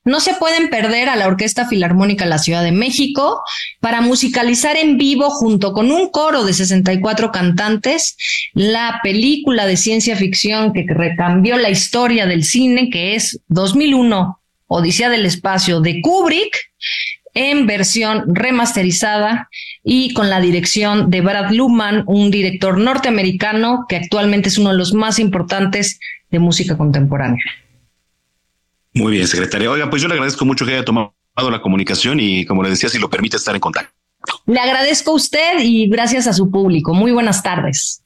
No 0.04 0.20
se 0.20 0.34
pueden 0.34 0.68
perder 0.68 1.08
a 1.08 1.16
la 1.16 1.26
Orquesta 1.26 1.66
Filarmónica 1.66 2.24
de 2.24 2.30
la 2.30 2.38
Ciudad 2.38 2.62
de 2.62 2.72
México 2.72 3.42
para 3.80 4.02
musicalizar 4.02 4.76
en 4.76 4.98
vivo 4.98 5.30
junto 5.30 5.72
con 5.72 5.90
un 5.90 6.10
coro 6.10 6.44
de 6.44 6.52
64 6.52 7.32
cantantes 7.32 8.16
la 8.52 9.00
película 9.02 9.66
de 9.66 9.78
ciencia 9.78 10.14
ficción 10.14 10.74
que 10.74 10.84
recambió 10.86 11.56
la 11.56 11.70
historia 11.70 12.26
del 12.26 12.44
cine 12.44 12.90
que 12.90 13.14
es 13.14 13.40
2001 13.48 14.40
Odisea 14.66 15.08
del 15.08 15.24
Espacio 15.24 15.80
de 15.80 16.00
Kubrick 16.02 16.54
en 17.32 17.66
versión 17.66 18.24
remasterizada 18.34 19.48
y 19.82 20.12
con 20.14 20.30
la 20.30 20.40
dirección 20.40 21.10
de 21.10 21.20
Brad 21.20 21.50
Luhmann, 21.50 22.04
un 22.06 22.30
director 22.30 22.78
norteamericano 22.78 23.86
que 23.88 23.96
actualmente 23.96 24.48
es 24.48 24.58
uno 24.58 24.70
de 24.70 24.78
los 24.78 24.94
más 24.94 25.18
importantes 25.18 25.98
de 26.30 26.38
música 26.38 26.76
contemporánea. 26.76 27.42
Muy 28.94 29.12
bien, 29.12 29.26
secretaria. 29.26 29.70
Oiga, 29.70 29.90
pues 29.90 30.00
yo 30.00 30.08
le 30.08 30.14
agradezco 30.14 30.44
mucho 30.44 30.64
que 30.64 30.72
haya 30.72 30.84
tomado 30.84 31.14
la 31.36 31.60
comunicación 31.60 32.20
y, 32.20 32.46
como 32.46 32.62
le 32.62 32.70
decía, 32.70 32.88
si 32.88 32.98
lo 32.98 33.10
permite, 33.10 33.36
estar 33.36 33.54
en 33.54 33.60
contacto. 33.60 33.92
Le 34.46 34.58
agradezco 34.58 35.10
a 35.10 35.14
usted 35.14 35.58
y 35.60 35.88
gracias 35.88 36.26
a 36.26 36.32
su 36.32 36.50
público. 36.50 36.94
Muy 36.94 37.12
buenas 37.12 37.42
tardes. 37.42 38.02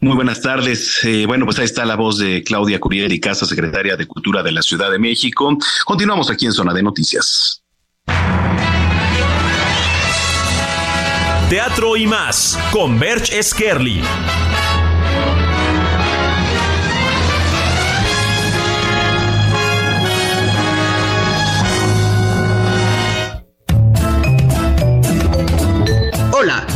Muy 0.00 0.14
buenas 0.14 0.42
tardes. 0.42 1.02
Eh, 1.04 1.24
bueno, 1.26 1.46
pues 1.46 1.58
ahí 1.58 1.64
está 1.64 1.84
la 1.84 1.96
voz 1.96 2.18
de 2.18 2.42
Claudia 2.44 2.78
Curiel 2.78 3.12
y 3.12 3.20
Casa, 3.20 3.46
secretaria 3.46 3.96
de 3.96 4.06
Cultura 4.06 4.42
de 4.42 4.52
la 4.52 4.62
Ciudad 4.62 4.90
de 4.90 4.98
México. 4.98 5.56
Continuamos 5.84 6.30
aquí 6.30 6.46
en 6.46 6.52
Zona 6.52 6.74
de 6.74 6.82
Noticias. 6.82 7.62
Teatro 11.48 11.96
y 11.96 12.06
más 12.06 12.58
con 12.70 12.98
Berch 12.98 13.32
Skerli. 13.42 14.02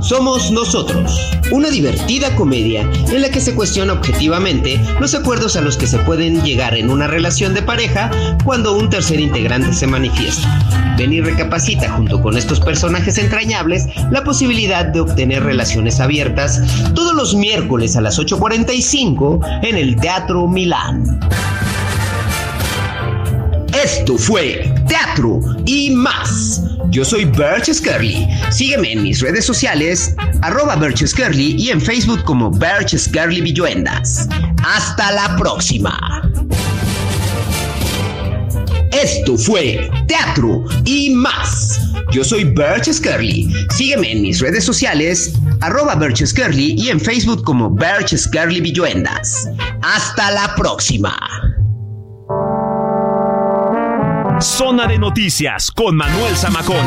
Somos 0.00 0.50
Nosotros, 0.50 1.30
una 1.52 1.70
divertida 1.70 2.34
comedia 2.34 2.82
en 3.08 3.22
la 3.22 3.30
que 3.30 3.40
se 3.40 3.54
cuestiona 3.54 3.92
objetivamente 3.92 4.80
los 5.00 5.14
acuerdos 5.14 5.56
a 5.56 5.60
los 5.60 5.76
que 5.76 5.86
se 5.86 5.98
pueden 5.98 6.42
llegar 6.42 6.74
en 6.74 6.90
una 6.90 7.06
relación 7.06 7.54
de 7.54 7.62
pareja 7.62 8.10
cuando 8.44 8.76
un 8.76 8.90
tercer 8.90 9.20
integrante 9.20 9.72
se 9.72 9.86
manifiesta. 9.86 10.58
Ven 10.98 11.12
y 11.12 11.20
recapacita 11.20 11.90
junto 11.92 12.20
con 12.20 12.36
estos 12.36 12.60
personajes 12.60 13.16
entrañables 13.18 13.86
la 14.10 14.24
posibilidad 14.24 14.84
de 14.84 15.00
obtener 15.00 15.42
relaciones 15.42 16.00
abiertas 16.00 16.60
todos 16.94 17.14
los 17.14 17.34
miércoles 17.34 17.96
a 17.96 18.00
las 18.00 18.18
8.45 18.18 19.60
en 19.62 19.76
el 19.76 19.96
Teatro 19.96 20.46
Milán. 20.48 21.20
Esto 23.82 24.18
fue 24.18 24.71
Teatro 24.92 25.40
y 25.64 25.88
más. 25.88 26.60
Yo 26.90 27.02
soy 27.02 27.24
Birch 27.24 27.72
Scarly. 27.72 28.28
Sígueme 28.50 28.92
en 28.92 29.02
mis 29.04 29.22
redes 29.22 29.46
sociales, 29.46 30.14
arroba 30.42 30.76
Birch 30.76 31.02
y 31.38 31.70
en 31.70 31.80
Facebook 31.80 32.22
como 32.24 32.50
Birch 32.50 32.94
Scarly 32.98 33.40
Villuendas. 33.40 34.28
Hasta 34.62 35.12
la 35.12 35.34
próxima. 35.38 36.20
Esto 38.92 39.38
fue 39.38 39.90
Teatro 40.08 40.62
y 40.84 41.14
más. 41.14 41.80
Yo 42.10 42.22
soy 42.22 42.44
Birch 42.44 42.92
Scarly. 42.92 43.50
Sígueme 43.70 44.12
en 44.12 44.20
mis 44.20 44.40
redes 44.40 44.62
sociales, 44.62 45.32
arroba 45.62 45.94
Birch 45.94 46.22
y 46.58 46.90
en 46.90 47.00
Facebook 47.00 47.42
como 47.44 47.70
Birch 47.70 48.14
Scarly 48.14 48.60
Villuendas. 48.60 49.48
Hasta 49.80 50.32
la 50.32 50.54
próxima. 50.54 51.16
Zona 54.42 54.88
de 54.88 54.98
Noticias 54.98 55.70
con 55.70 55.94
Manuel 55.94 56.36
Zamacón. 56.36 56.84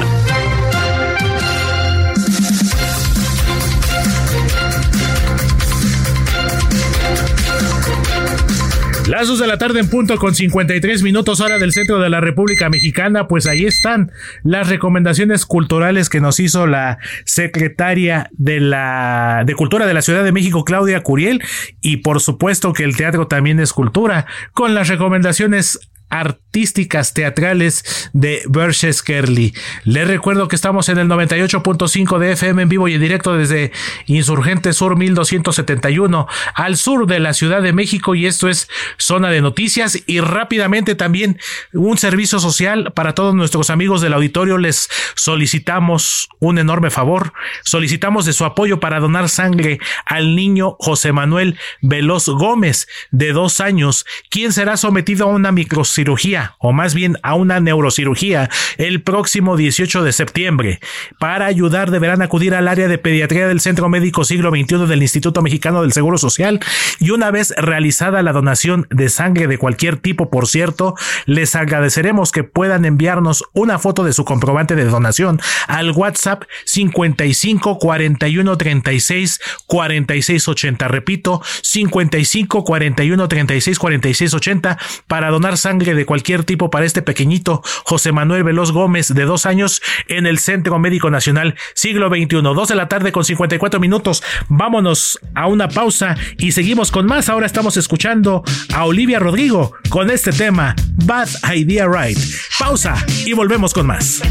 Las 9.07 9.29
dos 9.29 9.39
de 9.39 9.47
la 9.47 9.57
tarde 9.57 9.79
en 9.79 9.89
punto 9.89 10.17
con 10.17 10.35
53 10.35 11.01
minutos 11.01 11.39
hora 11.39 11.57
del 11.57 11.71
centro 11.71 11.99
de 11.99 12.09
la 12.09 12.19
República 12.19 12.69
Mexicana, 12.69 13.29
pues 13.29 13.47
ahí 13.47 13.63
están 13.63 14.11
las 14.43 14.67
recomendaciones 14.67 15.45
culturales 15.45 16.09
que 16.09 16.19
nos 16.19 16.41
hizo 16.41 16.67
la 16.67 16.97
secretaria 17.23 18.29
de 18.33 18.59
la 18.59 19.43
de 19.45 19.55
Cultura 19.55 19.85
de 19.85 19.93
la 19.93 20.01
Ciudad 20.01 20.25
de 20.25 20.33
México, 20.33 20.65
Claudia 20.65 21.03
Curiel, 21.03 21.41
y 21.79 21.97
por 21.97 22.19
supuesto 22.19 22.73
que 22.73 22.83
el 22.83 22.97
teatro 22.97 23.27
también 23.27 23.61
es 23.61 23.71
cultura, 23.71 24.25
con 24.53 24.73
las 24.75 24.89
recomendaciones 24.89 25.79
artísticas 26.09 27.13
teatrales 27.13 28.09
de 28.13 28.43
Berches 28.47 29.01
Kerly. 29.01 29.53
Les 29.83 30.07
recuerdo 30.07 30.47
que 30.47 30.55
estamos 30.55 30.87
en 30.89 30.97
el 30.97 31.07
98.5 31.07 32.17
de 32.19 32.31
FM 32.33 32.63
en 32.63 32.69
vivo 32.69 32.87
y 32.87 32.93
en 32.93 33.01
directo 33.01 33.35
desde 33.35 33.71
Insurgente 34.05 34.73
Sur 34.73 34.97
1271 34.97 36.27
al 36.53 36.77
sur 36.77 37.07
de 37.07 37.19
la 37.19 37.33
Ciudad 37.33 37.61
de 37.61 37.73
México 37.73 38.15
y 38.15 38.25
esto 38.25 38.47
es 38.47 38.69
Zona 38.97 39.29
de 39.29 39.41
Noticias. 39.41 39.97
Y 40.05 40.19
rápidamente 40.21 40.95
también 40.95 41.39
un 41.73 41.97
servicio 41.97 42.39
social 42.39 42.93
para 42.93 43.13
todos 43.15 43.35
nuestros 43.35 43.69
amigos 43.69 44.01
del 44.01 44.13
auditorio. 44.13 44.57
Les 44.57 44.89
solicitamos 45.15 46.29
un 46.39 46.57
enorme 46.57 46.89
favor, 46.89 47.33
solicitamos 47.63 48.25
de 48.25 48.33
su 48.33 48.45
apoyo 48.45 48.79
para 48.79 48.99
donar 48.99 49.29
sangre 49.29 49.79
al 50.05 50.35
niño 50.35 50.77
José 50.79 51.11
Manuel 51.11 51.57
Veloz 51.81 52.27
Gómez 52.27 52.87
de 53.11 53.33
dos 53.33 53.59
años, 53.59 54.05
quien 54.29 54.53
será 54.53 54.77
sometido 54.77 55.25
a 55.25 55.29
una 55.29 55.51
microcirugía 55.95 56.55
o 56.59 56.73
más 56.73 56.93
bien 56.93 57.17
a 57.23 57.35
una 57.35 57.59
neurocirugía 57.59 58.49
el 58.77 59.01
próximo 59.01 59.55
18 59.55 60.03
de 60.03 60.11
septiembre. 60.11 60.79
Para 61.19 61.45
ayudar 61.45 61.91
deberán 61.91 62.21
acudir 62.21 62.53
al 62.53 62.67
área 62.67 62.87
de 62.87 62.97
pediatría 62.97 63.47
del 63.47 63.61
Centro 63.61 63.87
Médico 63.87 64.23
Siglo 64.25 64.49
XXI 64.49 64.87
del 64.87 65.01
Instituto 65.01 65.41
Mexicano 65.41 65.81
del 65.81 65.93
Seguro 65.93 66.17
Social 66.17 66.59
y 66.99 67.11
una 67.11 67.31
vez 67.31 67.53
realizada 67.57 68.21
la 68.23 68.33
donación 68.33 68.87
de 68.89 69.09
sangre 69.09 69.47
de 69.47 69.57
cualquier 69.57 69.97
tipo, 69.97 70.29
por 70.29 70.47
cierto, 70.47 70.95
les 71.25 71.55
agradeceremos 71.55 72.31
que 72.31 72.43
puedan 72.43 72.83
enviarnos 72.83 73.45
una 73.53 73.79
foto 73.79 74.03
de 74.03 74.13
su 74.13 74.25
comprobante 74.25 74.75
de 74.75 74.85
donación 74.85 75.39
al 75.67 75.91
WhatsApp 75.91 76.43
55 76.65 77.79
41 77.79 78.57
36 78.57 79.39
46 79.67 80.47
80. 80.47 80.87
Repito, 80.87 81.41
55 81.61 82.63
41 82.63 83.27
36 83.27 83.79
46 83.79 84.33
80 84.33 84.77
para 85.07 85.29
donar 85.29 85.57
sangre 85.57 85.84
de 85.93 86.05
cualquier 86.05 86.43
tipo 86.43 86.69
para 86.69 86.85
este 86.85 87.01
pequeñito 87.01 87.61
José 87.83 88.11
Manuel 88.11 88.43
Veloz 88.43 88.71
Gómez 88.71 89.13
de 89.13 89.25
dos 89.25 89.45
años 89.45 89.81
en 90.07 90.25
el 90.25 90.39
Centro 90.39 90.79
Médico 90.79 91.11
Nacional 91.11 91.55
siglo 91.73 92.09
XXI. 92.09 92.41
Dos 92.41 92.69
de 92.69 92.75
la 92.75 92.87
tarde 92.87 93.11
con 93.11 93.25
54 93.25 93.79
minutos. 93.79 94.23
Vámonos 94.47 95.19
a 95.35 95.47
una 95.47 95.67
pausa 95.67 96.15
y 96.37 96.53
seguimos 96.53 96.91
con 96.91 97.05
más. 97.05 97.29
Ahora 97.29 97.45
estamos 97.45 97.77
escuchando 97.77 98.43
a 98.73 98.85
Olivia 98.85 99.19
Rodrigo 99.19 99.73
con 99.89 100.09
este 100.09 100.31
tema 100.31 100.75
Bad 101.05 101.29
Idea 101.53 101.87
Right. 101.87 102.17
Pausa 102.57 102.95
y 103.25 103.33
volvemos 103.33 103.73
con 103.73 103.87
más. 103.87 104.21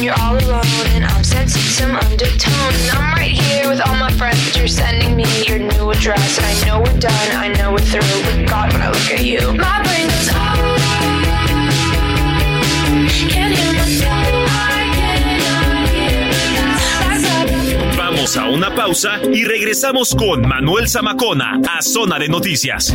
You're 0.00 0.14
all 0.20 0.36
alone 0.38 0.86
and 0.94 1.04
I'm 1.04 1.24
sensing 1.24 1.60
some 1.60 1.96
undertone. 1.96 2.72
And 2.72 2.90
I'm 2.96 3.14
right 3.14 3.32
here 3.32 3.68
with 3.68 3.80
all 3.80 3.96
my 3.96 4.12
friends, 4.12 4.44
but 4.44 4.56
you're 4.56 4.68
sending 4.68 5.16
me 5.16 5.24
your 5.44 5.58
new 5.58 5.90
address. 5.90 6.38
And 6.38 6.46
I 6.46 6.66
know 6.66 6.78
we're 6.78 7.00
done, 7.00 7.30
I 7.32 7.48
know 7.48 7.72
we're 7.72 7.78
through. 7.78 8.00
But 8.00 8.48
God, 8.48 8.72
when 8.72 8.82
I 8.82 8.90
look 8.90 9.10
at 9.10 9.24
you, 9.24 9.40
my 9.54 9.82
brain 9.82 10.06
goes, 10.06 10.28
oh. 10.32 10.78
Can't 13.28 13.54
hear 13.54 13.72
myself. 13.72 14.28
Vamos 17.96 18.36
a 18.36 18.48
una 18.48 18.74
pausa 18.74 19.20
y 19.32 19.44
regresamos 19.44 20.14
con 20.14 20.46
Manuel 20.46 20.88
Zamacona 20.88 21.60
a 21.68 21.82
Zona 21.82 22.18
de 22.18 22.28
Noticias. 22.28 22.94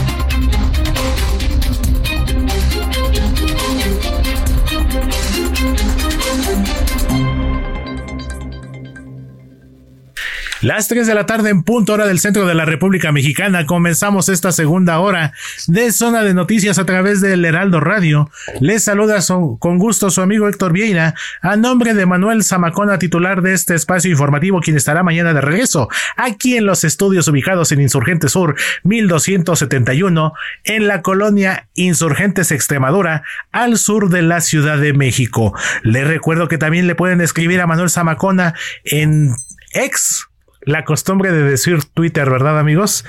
Las 10.61 10.87
3 10.87 11.07
de 11.07 11.15
la 11.15 11.25
tarde 11.25 11.49
en 11.49 11.63
punto 11.63 11.93
hora 11.93 12.05
del 12.05 12.19
centro 12.19 12.45
de 12.45 12.53
la 12.53 12.65
República 12.65 13.11
Mexicana. 13.11 13.65
Comenzamos 13.65 14.29
esta 14.29 14.51
segunda 14.51 14.99
hora 14.99 15.33
de 15.65 15.91
zona 15.91 16.21
de 16.21 16.35
noticias 16.35 16.77
a 16.77 16.85
través 16.85 17.19
del 17.19 17.43
Heraldo 17.45 17.79
Radio. 17.79 18.29
Les 18.59 18.83
saluda 18.83 19.17
con 19.57 19.79
gusto 19.79 20.11
su 20.11 20.21
amigo 20.21 20.47
Héctor 20.47 20.71
Vieira 20.71 21.15
a 21.41 21.55
nombre 21.55 21.95
de 21.95 22.05
Manuel 22.05 22.43
Zamacona, 22.43 22.99
titular 22.99 23.41
de 23.41 23.53
este 23.53 23.73
espacio 23.73 24.11
informativo, 24.11 24.59
quien 24.59 24.77
estará 24.77 25.01
mañana 25.01 25.33
de 25.33 25.41
regreso 25.41 25.89
aquí 26.15 26.55
en 26.57 26.67
los 26.67 26.83
estudios 26.83 27.27
ubicados 27.27 27.71
en 27.71 27.81
Insurgente 27.81 28.29
Sur 28.29 28.53
1271 28.83 30.33
en 30.65 30.87
la 30.87 31.01
colonia 31.01 31.69
Insurgentes 31.73 32.51
Extremadura 32.51 33.23
al 33.51 33.79
sur 33.79 34.09
de 34.09 34.21
la 34.21 34.41
Ciudad 34.41 34.77
de 34.77 34.93
México. 34.93 35.55
Les 35.81 36.07
recuerdo 36.07 36.47
que 36.47 36.59
también 36.59 36.85
le 36.85 36.93
pueden 36.93 37.19
escribir 37.19 37.61
a 37.61 37.67
Manuel 37.67 37.89
Zamacona 37.89 38.53
en 38.83 39.33
ex 39.73 40.27
la 40.63 40.85
costumbre 40.85 41.31
de 41.31 41.43
decir 41.43 41.83
Twitter, 41.85 42.29
¿verdad 42.29 42.59
amigos? 42.59 43.05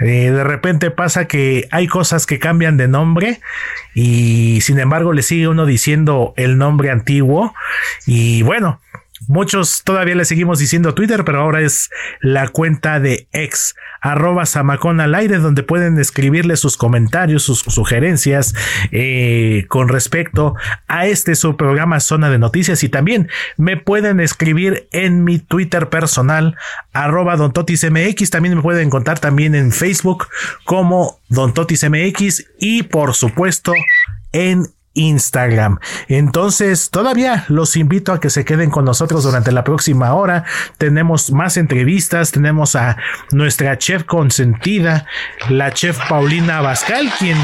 Eh, 0.00 0.30
de 0.30 0.44
repente 0.44 0.90
pasa 0.90 1.26
que 1.26 1.68
hay 1.70 1.86
cosas 1.86 2.26
que 2.26 2.38
cambian 2.38 2.76
de 2.76 2.88
nombre 2.88 3.40
y 3.94 4.60
sin 4.62 4.78
embargo 4.78 5.12
le 5.12 5.22
sigue 5.22 5.48
uno 5.48 5.66
diciendo 5.66 6.34
el 6.36 6.58
nombre 6.58 6.90
antiguo 6.90 7.54
y 8.06 8.42
bueno. 8.42 8.80
Muchos 9.26 9.82
todavía 9.84 10.14
le 10.14 10.24
seguimos 10.24 10.58
diciendo 10.58 10.94
Twitter, 10.94 11.24
pero 11.24 11.40
ahora 11.40 11.60
es 11.60 11.90
la 12.20 12.48
cuenta 12.48 13.00
de 13.00 13.28
ex 13.32 13.74
arroba 14.00 14.46
Zamacón 14.46 15.00
al 15.00 15.14
aire, 15.14 15.38
donde 15.38 15.62
pueden 15.62 15.98
escribirle 15.98 16.56
sus 16.56 16.76
comentarios, 16.76 17.42
sus 17.42 17.60
sugerencias 17.60 18.54
eh, 18.92 19.64
con 19.68 19.88
respecto 19.88 20.54
a 20.86 21.06
este 21.06 21.34
su 21.34 21.56
programa 21.56 22.00
Zona 22.00 22.30
de 22.30 22.38
Noticias. 22.38 22.82
Y 22.84 22.88
también 22.88 23.28
me 23.56 23.76
pueden 23.76 24.20
escribir 24.20 24.88
en 24.92 25.24
mi 25.24 25.38
Twitter 25.38 25.88
personal 25.88 26.56
arroba 26.92 27.36
Don 27.36 27.52
Totis 27.52 27.84
MX, 27.90 28.30
también 28.30 28.56
me 28.56 28.62
pueden 28.62 28.86
encontrar 28.86 29.18
también 29.18 29.54
en 29.54 29.72
Facebook 29.72 30.28
como 30.64 31.20
Don 31.28 31.54
Totis 31.54 31.88
MX 31.88 32.44
y 32.58 32.84
por 32.84 33.14
supuesto 33.14 33.72
en 34.32 34.66
Instagram. 34.98 35.78
Entonces, 36.08 36.90
todavía 36.90 37.44
los 37.48 37.76
invito 37.76 38.12
a 38.12 38.20
que 38.20 38.30
se 38.30 38.44
queden 38.44 38.70
con 38.70 38.84
nosotros 38.84 39.24
durante 39.24 39.52
la 39.52 39.64
próxima 39.64 40.12
hora. 40.14 40.44
Tenemos 40.76 41.30
más 41.30 41.56
entrevistas, 41.56 42.32
tenemos 42.32 42.76
a 42.76 42.96
nuestra 43.30 43.78
chef 43.78 44.04
consentida, 44.04 45.06
la 45.48 45.72
chef 45.72 45.98
Paulina 46.08 46.60
Bascal, 46.60 47.10
quien 47.18 47.38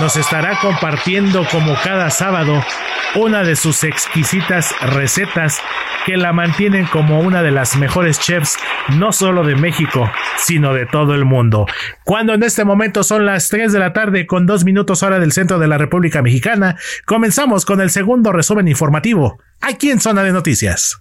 nos 0.00 0.16
estará 0.16 0.58
compartiendo 0.60 1.46
como 1.50 1.74
cada 1.82 2.10
sábado 2.10 2.62
una 3.14 3.44
de 3.44 3.56
sus 3.56 3.84
exquisitas 3.84 4.74
recetas 4.80 5.60
que 6.06 6.16
la 6.16 6.32
mantienen 6.32 6.86
como 6.86 7.20
una 7.20 7.42
de 7.42 7.50
las 7.50 7.76
mejores 7.76 8.18
chefs 8.18 8.56
no 8.96 9.12
solo 9.12 9.44
de 9.44 9.54
México, 9.54 10.10
sino 10.36 10.72
de 10.72 10.86
todo 10.86 11.14
el 11.14 11.24
mundo. 11.24 11.66
Cuando 12.04 12.34
en 12.34 12.42
este 12.42 12.64
momento 12.64 13.04
son 13.04 13.26
las 13.26 13.48
3 13.50 13.72
de 13.72 13.78
la 13.78 13.92
tarde 13.92 14.26
con 14.26 14.46
dos 14.46 14.64
minutos 14.64 15.02
hora 15.02 15.18
del 15.18 15.32
centro 15.32 15.58
de 15.58 15.68
la 15.68 15.78
República 15.78 16.22
Mexicana, 16.22 16.76
comenzamos 17.04 17.64
con 17.64 17.80
el 17.80 17.90
segundo 17.90 18.32
resumen 18.32 18.68
informativo, 18.68 19.40
aquí 19.60 19.90
en 19.90 20.00
Zona 20.00 20.22
de 20.22 20.32
Noticias. 20.32 21.00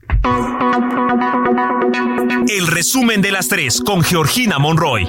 El 2.48 2.68
resumen 2.68 3.22
de 3.22 3.32
las 3.32 3.48
tres 3.48 3.82
con 3.84 4.04
Georgina 4.04 4.60
Monroy. 4.60 5.08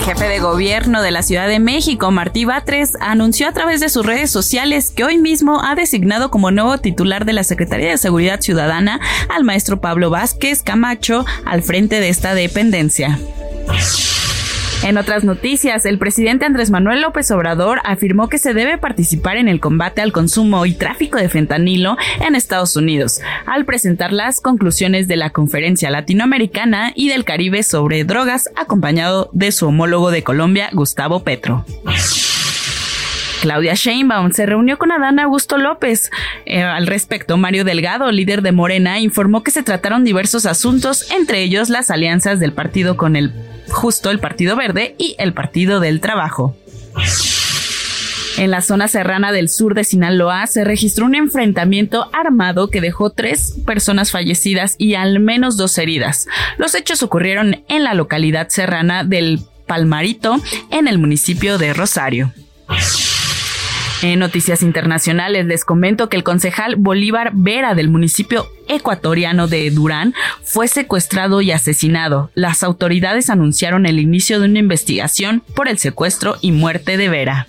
El 0.00 0.06
jefe 0.06 0.28
de 0.28 0.40
gobierno 0.40 1.02
de 1.02 1.10
la 1.10 1.22
Ciudad 1.22 1.46
de 1.46 1.58
México, 1.58 2.10
Martí 2.10 2.46
Batres, 2.46 2.96
anunció 3.00 3.46
a 3.46 3.52
través 3.52 3.80
de 3.80 3.90
sus 3.90 4.06
redes 4.06 4.30
sociales 4.30 4.90
que 4.90 5.04
hoy 5.04 5.18
mismo 5.18 5.62
ha 5.62 5.74
designado 5.74 6.30
como 6.30 6.50
nuevo 6.50 6.78
titular 6.78 7.26
de 7.26 7.34
la 7.34 7.44
Secretaría 7.44 7.90
de 7.90 7.98
Seguridad 7.98 8.40
Ciudadana 8.40 8.98
al 9.28 9.44
maestro 9.44 9.82
Pablo 9.82 10.08
Vázquez 10.08 10.62
Camacho 10.62 11.26
al 11.44 11.62
frente 11.62 12.00
de 12.00 12.08
esta 12.08 12.34
dependencia. 12.34 13.20
En 14.82 14.96
otras 14.96 15.24
noticias, 15.24 15.84
el 15.84 15.98
presidente 15.98 16.46
Andrés 16.46 16.70
Manuel 16.70 17.02
López 17.02 17.30
Obrador 17.30 17.80
afirmó 17.84 18.30
que 18.30 18.38
se 18.38 18.54
debe 18.54 18.78
participar 18.78 19.36
en 19.36 19.46
el 19.46 19.60
combate 19.60 20.00
al 20.00 20.10
consumo 20.10 20.64
y 20.64 20.72
tráfico 20.72 21.18
de 21.18 21.28
fentanilo 21.28 21.98
en 22.26 22.34
Estados 22.34 22.76
Unidos, 22.76 23.20
al 23.44 23.66
presentar 23.66 24.12
las 24.12 24.40
conclusiones 24.40 25.06
de 25.06 25.16
la 25.16 25.30
Conferencia 25.30 25.90
Latinoamericana 25.90 26.92
y 26.94 27.08
del 27.10 27.24
Caribe 27.24 27.62
sobre 27.62 28.04
drogas, 28.04 28.48
acompañado 28.56 29.28
de 29.32 29.52
su 29.52 29.66
homólogo 29.66 30.10
de 30.10 30.22
Colombia, 30.22 30.70
Gustavo 30.72 31.24
Petro. 31.24 31.66
Claudia 33.40 33.74
Sheinbaum 33.74 34.32
se 34.32 34.46
reunió 34.46 34.78
con 34.78 34.92
Adán 34.92 35.18
Augusto 35.18 35.56
López. 35.56 36.10
Eh, 36.44 36.62
al 36.62 36.86
respecto, 36.86 37.36
Mario 37.36 37.64
Delgado, 37.64 38.10
líder 38.12 38.42
de 38.42 38.52
Morena, 38.52 39.00
informó 39.00 39.42
que 39.42 39.50
se 39.50 39.62
trataron 39.62 40.04
diversos 40.04 40.46
asuntos, 40.46 41.10
entre 41.10 41.42
ellos 41.42 41.70
las 41.70 41.90
alianzas 41.90 42.38
del 42.38 42.52
partido 42.52 42.96
con 42.96 43.16
el 43.16 43.32
justo 43.68 44.10
el 44.10 44.18
Partido 44.18 44.56
Verde 44.56 44.94
y 44.98 45.14
el 45.18 45.32
Partido 45.32 45.80
del 45.80 46.00
Trabajo. 46.00 46.56
En 48.36 48.50
la 48.50 48.62
zona 48.62 48.88
serrana 48.88 49.32
del 49.32 49.48
sur 49.48 49.74
de 49.74 49.84
Sinaloa 49.84 50.46
se 50.46 50.64
registró 50.64 51.04
un 51.06 51.14
enfrentamiento 51.14 52.10
armado 52.12 52.70
que 52.70 52.80
dejó 52.80 53.10
tres 53.10 53.54
personas 53.66 54.10
fallecidas 54.10 54.76
y 54.78 54.94
al 54.94 55.20
menos 55.20 55.56
dos 55.56 55.76
heridas. 55.78 56.26
Los 56.56 56.74
hechos 56.74 57.02
ocurrieron 57.02 57.64
en 57.68 57.84
la 57.84 57.94
localidad 57.94 58.48
serrana 58.48 59.04
del 59.04 59.40
Palmarito, 59.66 60.36
en 60.70 60.88
el 60.88 60.98
municipio 60.98 61.58
de 61.58 61.74
Rosario. 61.74 62.32
En 64.02 64.18
noticias 64.18 64.62
internacionales 64.62 65.44
les 65.44 65.64
comento 65.64 66.08
que 66.08 66.16
el 66.16 66.22
concejal 66.22 66.76
Bolívar 66.76 67.32
Vera 67.34 67.74
del 67.74 67.90
municipio 67.90 68.46
ecuatoriano 68.66 69.46
de 69.46 69.70
Durán 69.70 70.14
fue 70.42 70.68
secuestrado 70.68 71.42
y 71.42 71.50
asesinado. 71.50 72.30
Las 72.34 72.62
autoridades 72.62 73.28
anunciaron 73.28 73.84
el 73.84 73.98
inicio 73.98 74.40
de 74.40 74.46
una 74.46 74.58
investigación 74.58 75.42
por 75.54 75.68
el 75.68 75.78
secuestro 75.78 76.36
y 76.40 76.52
muerte 76.52 76.96
de 76.96 77.08
Vera. 77.10 77.46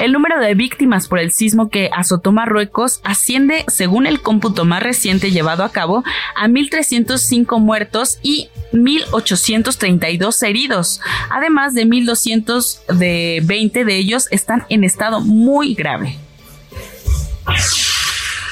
El 0.00 0.12
número 0.12 0.38
de 0.38 0.54
víctimas 0.54 1.08
por 1.08 1.18
el 1.18 1.32
sismo 1.32 1.70
que 1.70 1.90
azotó 1.92 2.30
Marruecos 2.30 3.00
asciende, 3.02 3.64
según 3.66 4.06
el 4.06 4.20
cómputo 4.20 4.64
más 4.64 4.80
reciente 4.80 5.32
llevado 5.32 5.64
a 5.64 5.72
cabo, 5.72 6.04
a 6.36 6.46
1.305 6.46 7.58
muertos 7.58 8.20
y 8.22 8.48
1.832 8.72 10.46
heridos. 10.46 11.00
Además 11.30 11.74
de 11.74 11.84
1.220 11.84 13.84
de 13.84 13.96
ellos 13.96 14.28
están 14.30 14.66
en 14.68 14.84
estado 14.84 15.20
muy 15.20 15.74
grave. 15.74 16.16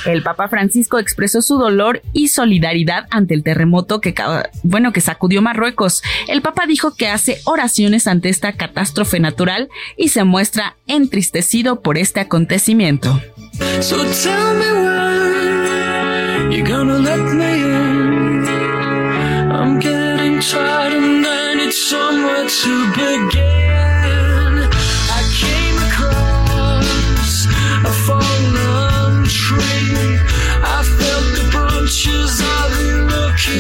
El 0.06 0.22
Papa 0.22 0.48
Francisco 0.48 0.98
expresó 0.98 1.42
su 1.42 1.58
dolor 1.58 2.02
y 2.12 2.28
solidaridad 2.28 3.06
ante 3.10 3.34
el 3.34 3.42
terremoto 3.42 4.00
que, 4.00 4.14
bueno, 4.62 4.92
que 4.92 5.00
sacudió 5.00 5.42
Marruecos. 5.42 6.02
El 6.28 6.42
Papa 6.42 6.66
dijo 6.66 6.94
que 6.94 7.08
hace 7.08 7.40
oraciones 7.44 8.06
ante 8.06 8.28
esta 8.28 8.52
catástrofe 8.52 9.20
natural 9.20 9.68
y 9.96 10.08
se 10.08 10.24
muestra 10.24 10.76
entristecido 10.86 11.80
por 11.80 11.98
este 11.98 12.20
acontecimiento. 12.20 13.20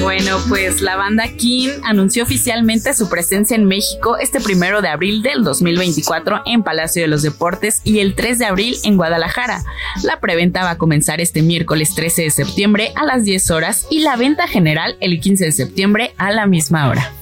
Bueno, 0.00 0.38
pues 0.48 0.80
la 0.80 0.96
banda 0.96 1.28
King 1.36 1.70
anunció 1.82 2.22
oficialmente 2.22 2.94
su 2.94 3.08
presencia 3.08 3.54
en 3.54 3.64
México 3.64 4.16
este 4.18 4.40
primero 4.40 4.82
de 4.82 4.88
abril 4.88 5.22
del 5.22 5.42
2024 5.42 6.42
en 6.46 6.62
Palacio 6.62 7.02
de 7.02 7.08
los 7.08 7.22
Deportes 7.22 7.80
y 7.84 8.00
el 8.00 8.14
3 8.14 8.38
de 8.38 8.46
abril 8.46 8.76
en 8.84 8.96
Guadalajara. 8.96 9.62
La 10.02 10.20
preventa 10.20 10.62
va 10.64 10.70
a 10.70 10.78
comenzar 10.78 11.20
este 11.20 11.42
miércoles 11.42 11.94
13 11.94 12.22
de 12.22 12.30
septiembre 12.30 12.92
a 12.94 13.04
las 13.04 13.24
10 13.24 13.50
horas 13.50 13.86
y 13.90 14.00
la 14.00 14.16
venta 14.16 14.46
general 14.46 14.96
el 15.00 15.20
15 15.20 15.46
de 15.46 15.52
septiembre 15.52 16.14
a 16.18 16.30
la 16.30 16.46
misma 16.46 16.88
hora. 16.88 17.12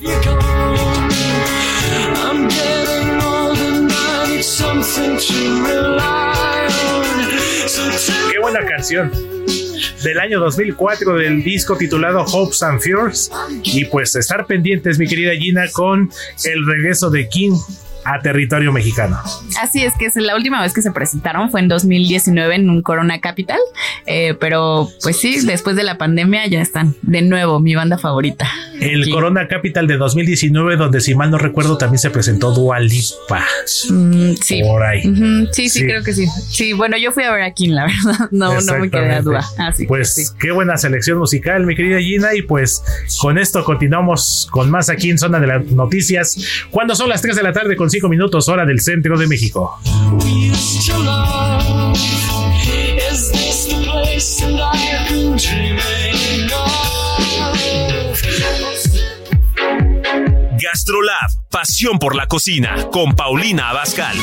Qué 8.30 8.38
buena 8.40 8.66
canción 8.66 9.10
del 10.04 10.20
año 10.20 10.38
2004 10.38 11.16
del 11.16 11.42
disco 11.42 11.76
titulado 11.76 12.22
Hopes 12.22 12.62
and 12.62 12.80
Fears. 12.80 13.30
Y 13.62 13.86
pues 13.86 14.14
estar 14.14 14.46
pendientes, 14.46 14.98
mi 14.98 15.08
querida 15.08 15.32
Gina, 15.32 15.64
con 15.72 16.10
el 16.44 16.66
regreso 16.66 17.10
de 17.10 17.28
King 17.28 17.56
a 18.04 18.20
territorio 18.20 18.72
mexicano. 18.72 19.18
Así 19.60 19.82
es 19.82 19.94
que 19.98 20.06
es 20.06 20.16
la 20.16 20.36
última 20.36 20.60
vez 20.62 20.72
que 20.72 20.82
se 20.82 20.92
presentaron 20.92 21.50
fue 21.50 21.60
en 21.60 21.68
2019 21.68 22.54
en 22.54 22.70
un 22.70 22.82
Corona 22.82 23.20
Capital, 23.20 23.58
eh, 24.06 24.34
pero 24.38 24.88
pues 25.02 25.18
sí, 25.18 25.44
después 25.44 25.76
de 25.76 25.82
la 25.82 25.98
pandemia 25.98 26.46
ya 26.46 26.60
están 26.60 26.94
de 27.02 27.22
nuevo 27.22 27.60
mi 27.60 27.74
banda 27.74 27.98
favorita. 27.98 28.48
El 28.80 29.08
Corona 29.10 29.48
Capital 29.48 29.86
de 29.86 29.96
2019, 29.96 30.76
donde 30.76 31.00
si 31.00 31.14
mal 31.14 31.30
no 31.30 31.38
recuerdo 31.38 31.78
también 31.78 31.98
se 31.98 32.10
presentó 32.10 32.52
Dualipa. 32.52 33.44
Mm, 33.90 34.32
sí. 34.42 34.62
Por 34.62 34.82
ahí. 34.82 35.02
sí, 35.52 35.68
sí, 35.68 35.84
creo 35.84 36.02
que 36.02 36.12
sí. 36.12 36.26
Sí, 36.48 36.72
bueno, 36.72 36.96
yo 36.98 37.12
fui 37.12 37.24
a 37.24 37.32
ver 37.32 37.42
a 37.42 37.52
King, 37.52 37.70
la 37.70 37.86
verdad. 37.86 38.28
No, 38.30 38.60
no 38.60 38.78
me 38.78 38.90
quedé 38.90 39.12
a 39.12 39.22
duda. 39.22 39.44
Así 39.58 39.86
pues 39.86 40.34
qué 40.40 40.50
buena 40.50 40.76
selección 40.76 41.18
musical, 41.18 41.64
mi 41.66 41.76
querida 41.76 42.00
Gina. 42.00 42.34
Y 42.34 42.42
pues 42.42 42.82
con 43.20 43.38
esto 43.38 43.64
continuamos 43.64 44.48
con 44.50 44.70
más 44.70 44.90
aquí 44.90 45.10
en 45.10 45.18
Zona 45.18 45.40
de 45.40 45.46
las 45.46 45.64
Noticias. 45.66 46.66
Cuando 46.70 46.94
son 46.94 47.08
las 47.08 47.22
3 47.22 47.36
de 47.36 47.42
la 47.42 47.52
tarde 47.52 47.76
con 47.76 47.90
5 47.94 48.08
minutos, 48.08 48.48
hora 48.48 48.66
del 48.66 48.80
centro 48.80 49.16
de 49.16 49.28
México. 49.28 49.78
Gastrolab, 60.60 61.30
pasión 61.52 62.00
por 62.00 62.16
la 62.16 62.26
cocina, 62.26 62.74
con 62.90 63.14
Paulina 63.14 63.70
Abascal. 63.70 64.16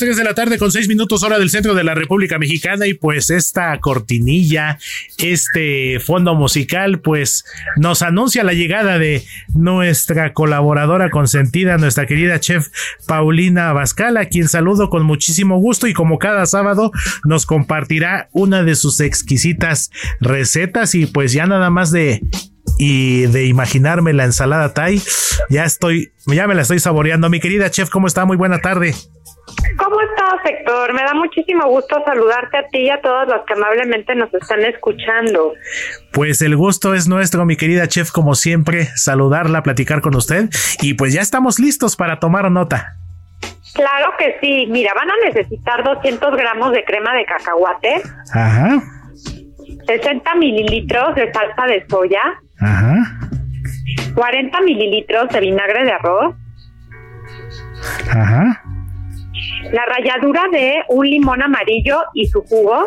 3 0.00 0.16
de 0.16 0.24
la 0.24 0.34
tarde 0.34 0.56
con 0.56 0.72
6 0.72 0.88
minutos 0.88 1.22
hora 1.22 1.38
del 1.38 1.50
centro 1.50 1.74
de 1.74 1.84
la 1.84 1.94
República 1.94 2.38
Mexicana 2.38 2.86
y 2.86 2.94
pues 2.94 3.28
esta 3.28 3.78
cortinilla, 3.80 4.78
este 5.18 6.00
fondo 6.00 6.34
musical 6.34 7.00
pues 7.00 7.44
nos 7.76 8.00
anuncia 8.00 8.42
la 8.42 8.54
llegada 8.54 8.98
de 8.98 9.22
nuestra 9.54 10.32
colaboradora 10.32 11.10
consentida, 11.10 11.76
nuestra 11.76 12.06
querida 12.06 12.40
chef 12.40 12.68
Paulina 13.06 13.68
Abascal, 13.68 14.16
a 14.16 14.24
quien 14.24 14.48
saludo 14.48 14.88
con 14.88 15.04
muchísimo 15.04 15.58
gusto 15.58 15.86
y 15.86 15.92
como 15.92 16.18
cada 16.18 16.46
sábado 16.46 16.92
nos 17.24 17.44
compartirá 17.44 18.30
una 18.32 18.62
de 18.62 18.76
sus 18.76 19.00
exquisitas 19.00 19.90
recetas 20.18 20.94
y 20.94 21.04
pues 21.04 21.32
ya 21.32 21.46
nada 21.46 21.68
más 21.68 21.90
de 21.92 22.22
y 22.78 23.26
de 23.26 23.44
imaginarme 23.46 24.14
la 24.14 24.24
ensalada 24.24 24.72
Thai, 24.72 25.02
ya 25.50 25.64
estoy, 25.64 26.12
ya 26.26 26.46
me 26.46 26.54
la 26.54 26.62
estoy 26.62 26.78
saboreando. 26.78 27.28
Mi 27.28 27.38
querida 27.38 27.70
chef, 27.70 27.90
¿cómo 27.90 28.06
está? 28.06 28.24
Muy 28.24 28.38
buena 28.38 28.60
tarde. 28.60 28.94
¿Cómo 29.76 30.00
estás, 30.00 30.34
Héctor? 30.44 30.94
Me 30.94 31.02
da 31.02 31.14
muchísimo 31.14 31.66
gusto 31.68 32.02
saludarte 32.04 32.58
a 32.58 32.68
ti 32.68 32.78
y 32.80 32.90
a 32.90 33.00
todos 33.00 33.28
los 33.28 33.44
que 33.46 33.54
amablemente 33.54 34.14
nos 34.14 34.32
están 34.34 34.60
escuchando. 34.64 35.54
Pues 36.12 36.42
el 36.42 36.56
gusto 36.56 36.94
es 36.94 37.08
nuestro, 37.08 37.44
mi 37.44 37.56
querida 37.56 37.86
chef, 37.88 38.10
como 38.10 38.34
siempre, 38.34 38.86
saludarla, 38.96 39.62
platicar 39.62 40.00
con 40.00 40.14
usted 40.14 40.48
y 40.82 40.94
pues 40.94 41.12
ya 41.12 41.20
estamos 41.20 41.58
listos 41.58 41.96
para 41.96 42.18
tomar 42.20 42.50
nota. 42.50 42.96
Claro 43.74 44.12
que 44.18 44.36
sí. 44.40 44.66
Mira, 44.68 44.92
van 44.94 45.10
a 45.10 45.14
necesitar 45.24 45.84
200 45.84 46.36
gramos 46.36 46.72
de 46.72 46.84
crema 46.84 47.14
de 47.14 47.24
cacahuate. 47.24 48.02
Ajá. 48.34 48.82
60 49.86 50.34
mililitros 50.34 51.14
de 51.14 51.32
salsa 51.32 51.66
de 51.66 51.86
soya. 51.88 52.22
Ajá. 52.60 52.96
40 54.14 54.60
mililitros 54.62 55.28
de 55.30 55.40
vinagre 55.40 55.84
de 55.84 55.92
arroz. 55.92 56.34
Ajá. 58.10 58.59
La 59.72 59.84
ralladura 59.86 60.42
de 60.52 60.82
un 60.88 61.08
limón 61.08 61.42
amarillo 61.42 62.00
y 62.14 62.26
su 62.28 62.42
jugo. 62.42 62.86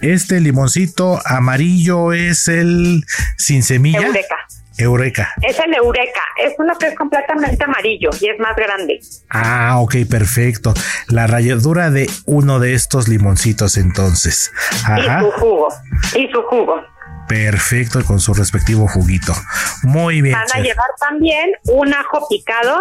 Este 0.00 0.40
limoncito 0.40 1.20
amarillo 1.24 2.12
es 2.12 2.48
el 2.48 3.04
sin 3.36 3.62
semilla. 3.62 4.06
Eureka. 4.06 4.36
Eureka. 4.78 5.34
Es 5.42 5.58
el 5.58 5.74
Eureka, 5.74 6.20
es 6.40 6.54
uno 6.56 6.72
que 6.78 6.86
es 6.86 6.94
completamente 6.94 7.64
amarillo 7.64 8.10
y 8.20 8.28
es 8.28 8.38
más 8.38 8.54
grande. 8.54 9.00
Ah, 9.28 9.80
ok, 9.80 9.96
perfecto. 10.08 10.72
La 11.08 11.26
ralladura 11.26 11.90
de 11.90 12.08
uno 12.26 12.60
de 12.60 12.74
estos 12.74 13.08
limoncitos 13.08 13.76
entonces. 13.76 14.52
Ajá. 14.84 15.18
Y 15.18 15.24
su 15.24 15.30
jugo. 15.32 15.68
Y 16.16 16.28
su 16.28 16.42
jugo. 16.42 16.80
Perfecto, 17.26 18.04
con 18.04 18.20
su 18.20 18.34
respectivo 18.34 18.86
juguito. 18.86 19.34
Muy 19.82 20.22
bien. 20.22 20.34
Van 20.34 20.60
a 20.60 20.62
llevar 20.62 20.86
también 21.00 21.50
un 21.64 21.92
ajo 21.92 22.26
picado. 22.28 22.78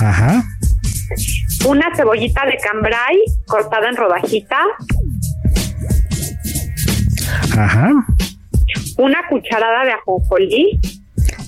Ajá. 0.00 0.42
Una 1.66 1.94
cebollita 1.94 2.44
de 2.46 2.56
cambray 2.56 3.18
cortada 3.46 3.88
en 3.88 3.96
rodajita. 3.96 4.58
Ajá. 7.56 7.90
Una 8.98 9.18
cucharada 9.28 9.84
de 9.84 9.92
ajonjolí. 9.92 10.80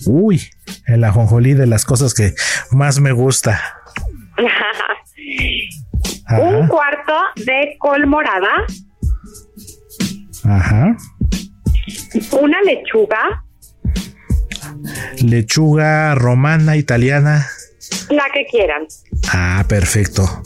Uy, 0.07 0.40
el 0.86 1.05
ajonjolí 1.05 1.55
de 1.55 1.66
las 1.66 1.84
cosas 1.84 2.14
que 2.14 2.34
más 2.70 3.00
me 3.00 3.12
gusta. 3.12 3.61
Un 6.30 6.68
cuarto 6.68 7.12
de 7.36 7.76
col 7.78 8.07
morada. 8.07 8.66
Ajá. 10.44 10.96
Una 12.32 12.61
lechuga. 12.62 13.44
Lechuga 15.22 16.14
romana, 16.14 16.76
italiana. 16.76 17.46
La 18.11 18.24
que 18.32 18.44
quieran. 18.46 18.86
Ah, 19.32 19.64
perfecto. 19.68 20.42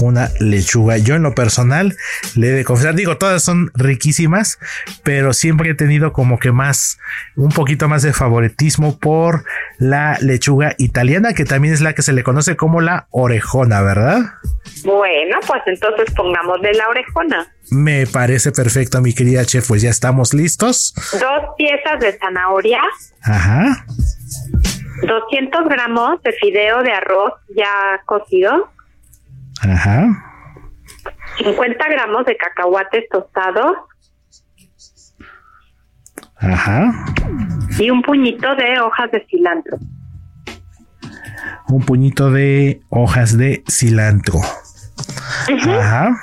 Una 0.00 0.30
lechuga. 0.40 0.98
Yo 0.98 1.14
en 1.14 1.22
lo 1.22 1.34
personal 1.34 1.96
le 2.36 2.48
he 2.48 2.52
de 2.52 2.64
confesar, 2.64 2.94
digo, 2.94 3.16
todas 3.16 3.42
son 3.42 3.70
riquísimas, 3.74 4.58
pero 5.02 5.32
siempre 5.32 5.70
he 5.70 5.74
tenido 5.74 6.12
como 6.12 6.38
que 6.38 6.52
más, 6.52 6.98
un 7.36 7.50
poquito 7.50 7.88
más 7.88 8.02
de 8.02 8.12
favoritismo 8.12 8.98
por 8.98 9.44
la 9.78 10.18
lechuga 10.20 10.74
italiana, 10.78 11.32
que 11.32 11.44
también 11.44 11.74
es 11.74 11.80
la 11.80 11.94
que 11.94 12.02
se 12.02 12.12
le 12.12 12.22
conoce 12.22 12.56
como 12.56 12.80
la 12.80 13.08
orejona, 13.10 13.80
¿verdad? 13.82 14.20
Bueno, 14.84 15.38
pues 15.46 15.62
entonces 15.66 16.12
pongamos 16.14 16.60
de 16.62 16.74
la 16.74 16.88
orejona. 16.88 17.52
Me 17.70 18.06
parece 18.06 18.52
perfecto, 18.52 19.00
mi 19.00 19.14
querida 19.14 19.44
chef, 19.44 19.68
pues 19.68 19.82
ya 19.82 19.90
estamos 19.90 20.32
listos. 20.34 20.94
Dos 21.12 21.54
piezas 21.56 22.00
de 22.00 22.16
zanahoria. 22.18 22.80
Ajá. 23.22 23.84
200 25.02 25.68
gramos 25.68 26.22
de 26.22 26.32
fideo 26.32 26.82
de 26.82 26.92
arroz 26.92 27.32
ya 27.54 28.00
cocido. 28.06 28.70
Ajá. 29.62 30.06
50 31.38 31.88
gramos 31.88 32.24
de 32.26 32.36
cacahuates 32.36 33.08
tostados. 33.10 33.72
Ajá. 36.36 36.92
Y 37.78 37.90
un 37.90 38.02
puñito 38.02 38.54
de 38.56 38.80
hojas 38.80 39.10
de 39.10 39.24
cilantro. 39.28 39.76
Un 41.68 41.84
puñito 41.84 42.30
de 42.30 42.80
hojas 42.90 43.36
de 43.36 43.62
cilantro. 43.68 44.38
Ajá. 45.78 46.16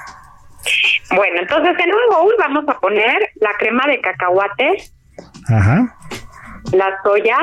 Bueno, 1.16 1.42
entonces 1.42 1.76
en 1.80 1.94
un 1.94 2.02
bowl 2.12 2.34
vamos 2.40 2.66
a 2.68 2.80
poner 2.80 3.30
la 3.36 3.52
crema 3.60 3.86
de 3.88 4.02
cacahuate. 4.02 4.92
Ajá. 5.48 5.96
La 6.74 6.90
soya. 7.04 7.38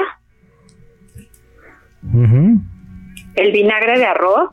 El 3.34 3.52
vinagre 3.52 3.98
de 3.98 4.06
arroz. 4.06 4.50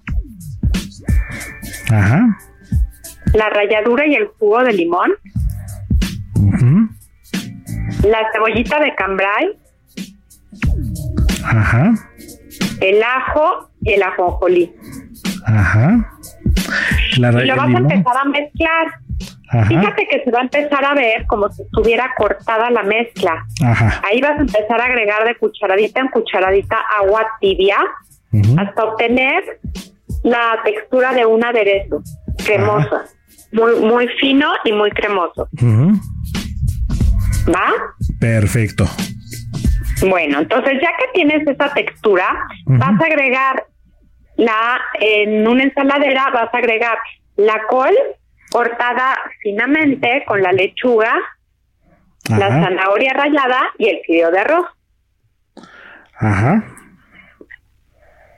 Ajá. 1.91 2.37
La 3.33 3.49
ralladura 3.49 4.07
y 4.07 4.15
el 4.15 4.27
jugo 4.27 4.63
de 4.63 4.73
limón. 4.73 5.11
La 8.03 8.19
cebollita 8.33 8.79
de 8.79 8.95
cambray. 8.95 9.59
Ajá. 11.43 11.93
El 12.81 13.03
ajo 13.03 13.69
y 13.81 13.93
el 13.93 14.03
ajonjolí. 14.03 14.73
Ajá. 15.45 16.17
La 17.17 17.43
y 17.43 17.47
lo 17.47 17.55
vas 17.55 17.75
a 17.75 17.77
empezar 17.77 18.17
a 18.17 18.25
mezclar. 18.25 18.87
Fíjate 19.67 20.07
que 20.07 20.23
se 20.23 20.31
va 20.31 20.39
a 20.39 20.43
empezar 20.43 20.85
a 20.85 20.93
ver 20.93 21.25
como 21.25 21.49
si 21.49 21.63
estuviera 21.63 22.13
cortada 22.15 22.69
la 22.69 22.83
mezcla. 22.83 23.45
Ajá. 23.65 24.01
Ahí 24.07 24.21
vas 24.21 24.37
a 24.37 24.41
empezar 24.41 24.79
a 24.79 24.85
agregar 24.85 25.25
de 25.25 25.35
cucharadita 25.35 26.01
en 26.01 26.07
cucharadita 26.09 26.77
agua 26.99 27.25
tibia 27.39 27.77
hasta 28.57 28.83
obtener 28.83 29.59
la 30.23 30.59
textura 30.63 31.13
de 31.13 31.25
un 31.25 31.43
aderezo 31.43 32.03
cremoso, 32.45 33.01
muy 33.51 33.75
muy 33.79 34.07
fino 34.19 34.51
y 34.65 34.71
muy 34.71 34.91
cremoso. 34.91 35.49
¿Va? 37.47 37.73
Perfecto. 38.19 38.85
Bueno, 40.07 40.39
entonces 40.39 40.73
ya 40.81 40.89
que 40.97 41.05
tienes 41.13 41.47
esa 41.47 41.73
textura, 41.73 42.47
vas 42.65 43.01
a 43.01 43.05
agregar 43.05 43.65
la 44.37 44.79
en 45.01 45.45
una 45.47 45.63
ensaladera 45.63 46.29
vas 46.33 46.53
a 46.53 46.57
agregar 46.57 46.97
la 47.35 47.61
col 47.67 47.93
cortada 48.49 49.17
finamente 49.41 50.23
con 50.27 50.41
la 50.41 50.51
lechuga, 50.51 51.13
la 52.29 52.49
zanahoria 52.49 53.13
rallada 53.13 53.61
y 53.77 53.89
el 53.89 54.01
fideo 54.05 54.31
de 54.31 54.39
arroz. 54.39 54.65
Ajá. 56.15 56.63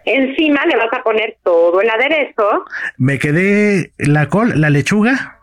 Encima 0.05 0.66
le 0.66 0.78
vas 0.78 0.91
a 0.93 1.03
poner 1.03 1.38
todo 1.43 1.82
el 1.82 1.89
aderezo. 1.89 2.66
Me 2.97 3.20
quedé 3.20 3.93
la 3.97 4.28
col, 4.28 4.59
la 4.59 4.70
lechuga. 4.70 5.39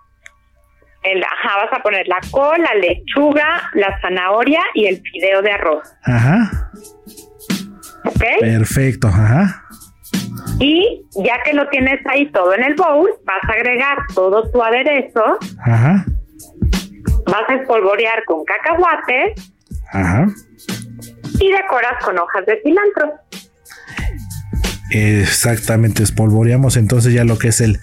El, 1.03 1.23
ajá, 1.23 1.57
vas 1.65 1.79
a 1.79 1.83
poner 1.83 2.09
la 2.09 2.19
col, 2.31 2.61
la 2.61 2.75
lechuga, 2.75 3.71
la 3.75 4.01
zanahoria 4.01 4.61
y 4.75 4.87
el 4.87 5.01
fideo 5.01 5.43
de 5.43 5.53
arroz. 5.53 5.95
Ajá. 6.03 6.71
¿Ok? 8.05 8.25
Perfecto, 8.41 9.09
ajá. 9.09 9.68
Y 10.61 11.07
ya 11.15 11.41
que 11.45 11.53
lo 11.53 11.69
tienes 11.69 12.01
ahí 12.07 12.31
todo 12.33 12.53
en 12.55 12.65
el 12.65 12.75
bowl, 12.75 13.11
vas 13.25 13.43
a 13.49 13.53
agregar 13.53 13.99
todo 14.15 14.51
tu 14.51 14.63
aderezo. 14.63 15.39
Ajá. 15.61 16.05
Vas 17.27 17.49
a 17.49 17.55
espolvorear 17.55 18.25
con 18.25 18.45
cacahuate. 18.45 19.35
Ajá. 19.93 20.27
Y 21.39 21.53
decoras 21.53 22.05
con 22.05 22.19
hojas 22.19 22.45
de 22.47 22.61
cilantro. 22.63 23.13
Exactamente, 24.91 26.03
espolvoreamos 26.03 26.77
entonces 26.77 27.13
ya 27.13 27.25
lo 27.25 27.39
que 27.39 27.49
es 27.49 27.61
el 27.61 27.79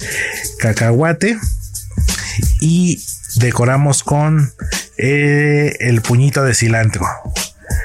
cacahuate 0.59 1.37
y 2.61 2.97
decoramos 3.39 4.03
con 4.03 4.49
eh, 4.97 5.75
el 5.79 6.01
puñito 6.01 6.43
de 6.43 6.55
cilantro. 6.55 7.05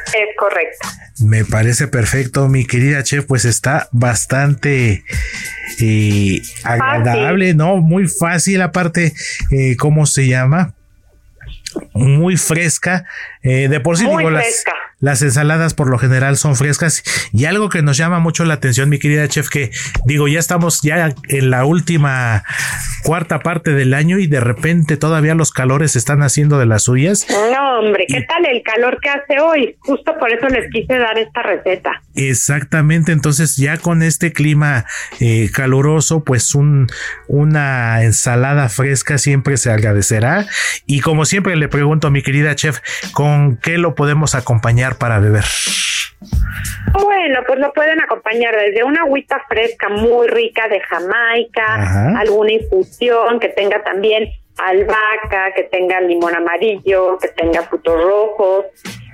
Es 0.06 0.36
correcto. 0.38 0.88
Me 1.20 1.44
parece 1.44 1.86
perfecto, 1.86 2.48
mi 2.48 2.64
querida 2.64 3.02
chef, 3.02 3.26
pues 3.26 3.44
está 3.44 3.88
bastante 3.92 5.04
eh, 5.78 6.40
agradable, 6.64 7.52
¿no? 7.54 7.76
Muy 7.76 8.08
fácil, 8.08 8.62
aparte, 8.62 9.12
eh, 9.50 9.76
¿cómo 9.76 10.06
se 10.06 10.26
llama? 10.28 10.74
Muy 11.92 12.36
fresca. 12.36 13.04
Eh, 13.42 13.68
de 13.68 13.80
por 13.80 13.98
sí, 13.98 14.04
Muy 14.04 14.18
digo, 14.18 14.30
las, 14.30 14.44
fresca. 14.44 14.72
las 14.72 14.79
ensaladas 15.00 15.74
por 15.74 15.88
lo 15.88 15.98
general 15.98 16.36
son 16.36 16.56
frescas. 16.56 17.02
Y 17.32 17.46
algo 17.46 17.68
que 17.68 17.82
nos 17.82 17.96
llama 17.96 18.18
mucho 18.18 18.44
la 18.44 18.54
atención, 18.54 18.88
mi 18.88 18.98
querida 18.98 19.28
chef, 19.28 19.48
que 19.48 19.70
digo, 20.04 20.28
ya 20.28 20.38
estamos 20.38 20.82
ya 20.82 21.14
en 21.28 21.50
la 21.50 21.64
última 21.64 22.44
cuarta 23.02 23.40
parte 23.40 23.72
del 23.72 23.94
año 23.94 24.18
y 24.18 24.26
de 24.26 24.40
repente 24.40 24.96
todavía 24.96 25.34
los 25.34 25.52
calores 25.52 25.96
están 25.96 26.22
haciendo 26.22 26.58
de 26.58 26.66
las 26.66 26.84
suyas. 26.84 27.26
No, 27.30 27.80
hombre, 27.80 28.04
¿qué 28.06 28.22
tal 28.22 28.44
el 28.46 28.62
calor 28.62 28.98
que 29.00 29.08
hace 29.08 29.40
hoy? 29.40 29.76
Justo 29.80 30.16
por 30.18 30.30
eso 30.30 30.48
les 30.48 30.70
quise 30.70 30.98
dar 30.98 31.16
esta 31.18 31.42
receta. 31.42 32.02
Exactamente, 32.14 33.12
entonces 33.12 33.56
ya 33.56 33.78
con 33.78 34.02
este 34.02 34.32
clima 34.32 34.84
eh, 35.20 35.50
caluroso, 35.52 36.24
pues 36.24 36.54
un, 36.54 36.88
una 37.28 38.02
ensalada 38.02 38.68
fresca 38.68 39.18
siempre 39.18 39.56
se 39.56 39.70
agradecerá. 39.70 40.46
Y 40.86 41.00
como 41.00 41.24
siempre 41.24 41.56
le 41.56 41.68
pregunto 41.68 42.08
a 42.08 42.10
mi 42.10 42.22
querida 42.22 42.54
chef, 42.54 42.80
¿con 43.12 43.56
qué 43.56 43.78
lo 43.78 43.94
podemos 43.94 44.34
acompañar 44.34 44.89
para 44.98 45.18
beber? 45.18 45.44
Bueno, 46.92 47.40
pues 47.46 47.58
lo 47.58 47.72
pueden 47.72 48.00
acompañar 48.02 48.56
desde 48.56 48.84
una 48.84 49.02
agüita 49.02 49.42
fresca 49.48 49.88
muy 49.88 50.28
rica 50.28 50.68
de 50.68 50.80
Jamaica, 50.80 51.74
Ajá. 51.74 52.18
alguna 52.18 52.52
infusión 52.52 53.38
que 53.38 53.48
tenga 53.48 53.82
también 53.82 54.28
albahaca, 54.58 55.52
que 55.54 55.64
tenga 55.64 56.00
limón 56.00 56.34
amarillo, 56.34 57.16
que 57.18 57.28
tenga 57.28 57.62
frutos 57.62 58.02
rojos. 58.02 58.66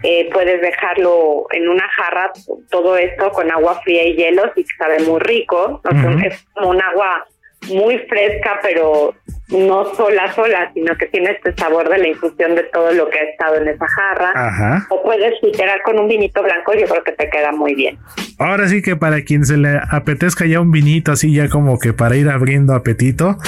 Eh, 0.03 0.29
puedes 0.33 0.61
dejarlo 0.61 1.47
en 1.51 1.69
una 1.69 1.89
jarra, 1.89 2.33
todo 2.71 2.97
esto 2.97 3.31
con 3.31 3.51
agua 3.51 3.81
fría 3.83 4.05
y 4.05 4.17
hielos 4.17 4.51
y 4.57 4.65
sabe 4.79 5.01
muy 5.01 5.21
rico. 5.21 5.81
Es 6.25 6.45
como 6.55 6.71
un 6.71 6.83
agua 6.83 7.27
muy 7.69 7.99
fresca, 7.99 8.59
pero 8.63 9.15
no 9.49 9.95
sola, 9.95 10.33
sola, 10.33 10.71
sino 10.75 10.97
que 10.97 11.07
tiene 11.07 11.31
este 11.31 11.55
sabor 11.55 11.89
de 11.89 11.99
la 11.99 12.09
infusión 12.09 12.55
de 12.55 12.65
todo 12.65 12.93
lo 12.93 13.09
que 13.09 13.19
ha 13.19 13.25
estado 13.25 13.57
en 13.57 13.69
esa 13.69 13.87
jarra. 13.87 14.33
Ajá. 14.35 14.87
O 14.91 15.03
puedes 15.03 15.39
filtrar 15.41 15.83
con 15.83 15.99
un 15.99 16.09
vinito 16.09 16.43
blanco, 16.43 16.75
yo 16.75 16.87
creo 16.87 17.05
que 17.05 17.13
te 17.13 17.31
queda 17.31 17.53
muy 17.53 17.75
bien. 17.75 17.99
Ahora 18.39 18.69
sí 18.69 18.83
que 18.83 18.97
para 18.97 19.23
quien 19.23 19.45
se 19.47 19.57
le 19.57 19.79
apetezca 19.91 20.47
ya 20.47 20.61
un 20.61 20.71
vinito 20.71 21.13
así 21.13 21.33
ya 21.33 21.49
como 21.49 21.79
que 21.79 21.93
para 21.93 22.17
ir 22.17 22.29
abriendo 22.29 22.75
apetito, 22.75 23.39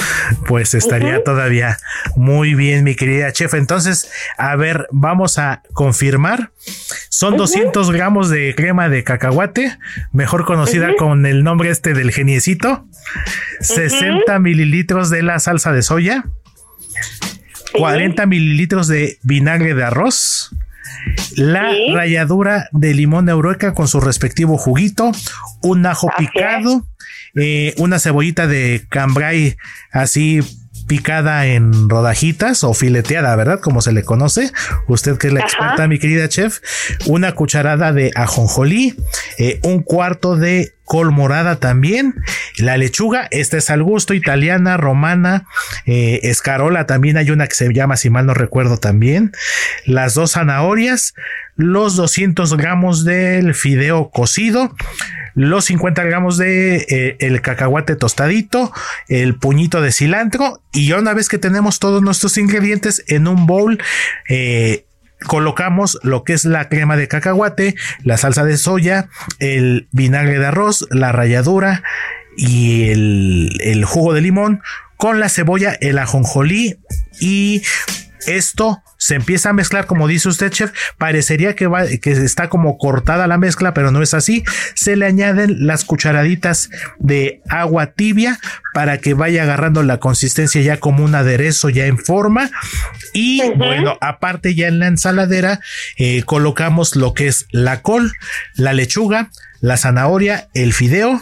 pues 0.47 0.73
estaría 0.73 1.23
todavía 1.23 1.77
muy 2.15 2.55
bien, 2.55 2.83
mi 2.83 2.95
querida 2.95 3.31
chef. 3.31 3.53
Entonces, 3.53 4.09
a 4.37 4.55
ver, 4.55 4.87
vamos 4.91 5.37
a 5.37 5.63
confirmar. 5.73 6.51
Son 7.09 7.37
200 7.37 7.91
gramos 7.91 8.29
de 8.29 8.53
crema 8.55 8.89
de 8.89 9.03
cacahuate, 9.03 9.77
mejor 10.11 10.45
conocida 10.45 10.95
con 10.97 11.25
el 11.25 11.43
nombre 11.43 11.69
este 11.69 11.93
del 11.93 12.11
geniecito. 12.11 12.85
60 13.61 14.39
mililitros 14.39 15.09
de 15.09 15.23
la 15.23 15.39
salsa 15.39 15.71
de 15.71 15.81
soya. 15.81 16.25
40 17.73 18.25
mililitros 18.25 18.87
de 18.87 19.19
vinagre 19.21 19.75
de 19.75 19.83
arroz 19.83 20.51
la 21.35 21.71
ralladura 21.93 22.69
de 22.71 22.93
limón 22.93 23.29
Eureka 23.29 23.73
con 23.73 23.87
su 23.87 23.99
respectivo 23.99 24.57
juguito, 24.57 25.11
un 25.61 25.85
ajo 25.85 26.09
picado, 26.17 26.85
eh, 27.35 27.73
una 27.77 27.99
cebollita 27.99 28.47
de 28.47 28.85
cambray 28.89 29.55
así 29.91 30.41
picada 30.89 31.45
en 31.45 31.87
rodajitas 31.87 32.63
o 32.63 32.73
fileteada, 32.73 33.35
¿verdad? 33.35 33.59
Como 33.59 33.79
se 33.79 33.93
le 33.93 34.03
conoce. 34.03 34.51
Usted 34.87 35.17
que 35.17 35.27
es 35.27 35.33
la 35.33 35.41
experta, 35.41 35.87
mi 35.87 35.99
querida 35.99 36.27
chef. 36.27 36.61
Una 37.05 37.33
cucharada 37.33 37.93
de 37.93 38.11
ajonjolí, 38.15 38.95
eh, 39.37 39.59
un 39.63 39.83
cuarto 39.83 40.35
de 40.35 40.73
col 40.89 41.11
morada 41.11 41.57
también. 41.57 42.15
La 42.57 42.75
lechuga, 42.75 43.27
esta 43.29 43.57
es 43.57 43.69
al 43.69 43.83
gusto, 43.83 44.15
italiana, 44.15 44.77
romana, 44.77 45.45
eh, 45.85 46.21
escarola 46.23 46.87
también 46.87 47.17
hay 47.17 47.29
una 47.29 47.45
que 47.45 47.53
se 47.53 47.71
llama, 47.71 47.95
si 47.95 48.09
mal 48.09 48.25
no 48.25 48.33
recuerdo 48.33 48.77
también. 48.77 49.31
Las 49.85 50.15
dos 50.15 50.31
zanahorias, 50.31 51.13
los 51.55 51.95
200 51.95 52.57
gramos 52.57 53.05
del 53.05 53.53
fideo 53.53 54.09
cocido, 54.09 54.75
los 55.39 55.65
50 55.65 56.03
gramos 56.03 56.37
de 56.37 56.85
eh, 56.89 57.15
el 57.19 57.41
cacahuate 57.41 57.95
tostadito, 57.95 58.73
el 59.07 59.35
puñito 59.35 59.81
de 59.81 59.93
cilantro 59.93 60.61
y 60.73 60.87
ya 60.89 60.97
una 60.97 61.13
vez 61.13 61.29
que 61.29 61.37
tenemos 61.37 61.79
todos 61.79 62.01
nuestros 62.01 62.37
ingredientes 62.37 63.05
en 63.07 63.25
un 63.25 63.45
bowl, 63.45 63.81
eh, 64.27 64.85
colocamos 65.25 65.97
lo 66.03 66.25
que 66.25 66.33
es 66.33 66.43
la 66.43 66.67
crema 66.67 66.97
de 66.97 67.07
cacahuate, 67.07 67.75
la 68.03 68.17
salsa 68.17 68.43
de 68.43 68.57
soya, 68.57 69.07
el 69.39 69.87
vinagre 69.93 70.39
de 70.39 70.47
arroz, 70.47 70.85
la 70.91 71.13
ralladura 71.13 71.83
y 72.35 72.89
el, 72.89 73.61
el 73.61 73.85
jugo 73.85 74.13
de 74.13 74.19
limón 74.19 74.61
con 74.97 75.21
la 75.21 75.29
cebolla, 75.29 75.71
el 75.79 75.99
ajonjolí 75.99 76.79
y 77.21 77.61
esto 78.27 78.81
se 78.97 79.15
empieza 79.15 79.49
a 79.49 79.53
mezclar, 79.53 79.85
como 79.85 80.07
dice 80.07 80.29
usted, 80.29 80.51
chef, 80.51 80.71
parecería 80.97 81.55
que, 81.55 81.67
va, 81.67 81.87
que 81.87 82.11
está 82.11 82.49
como 82.49 82.77
cortada 82.77 83.27
la 83.27 83.37
mezcla, 83.37 83.73
pero 83.73 83.91
no 83.91 84.01
es 84.01 84.13
así. 84.13 84.43
Se 84.75 84.95
le 84.95 85.05
añaden 85.05 85.65
las 85.65 85.85
cucharaditas 85.85 86.69
de 86.97 87.41
agua 87.47 87.93
tibia 87.93 88.39
para 88.73 88.97
que 88.97 89.13
vaya 89.13 89.43
agarrando 89.43 89.83
la 89.83 89.99
consistencia 89.99 90.61
ya 90.61 90.77
como 90.77 91.03
un 91.03 91.15
aderezo 91.15 91.69
ya 91.69 91.85
en 91.85 91.97
forma. 91.97 92.49
Y 93.13 93.41
bueno, 93.55 93.97
aparte 94.01 94.53
ya 94.53 94.67
en 94.67 94.79
la 94.79 94.87
ensaladera 94.87 95.59
eh, 95.97 96.23
colocamos 96.23 96.95
lo 96.95 97.13
que 97.13 97.27
es 97.27 97.47
la 97.51 97.81
col, 97.81 98.11
la 98.53 98.73
lechuga, 98.73 99.29
la 99.61 99.77
zanahoria, 99.77 100.49
el 100.53 100.73
fideo 100.73 101.21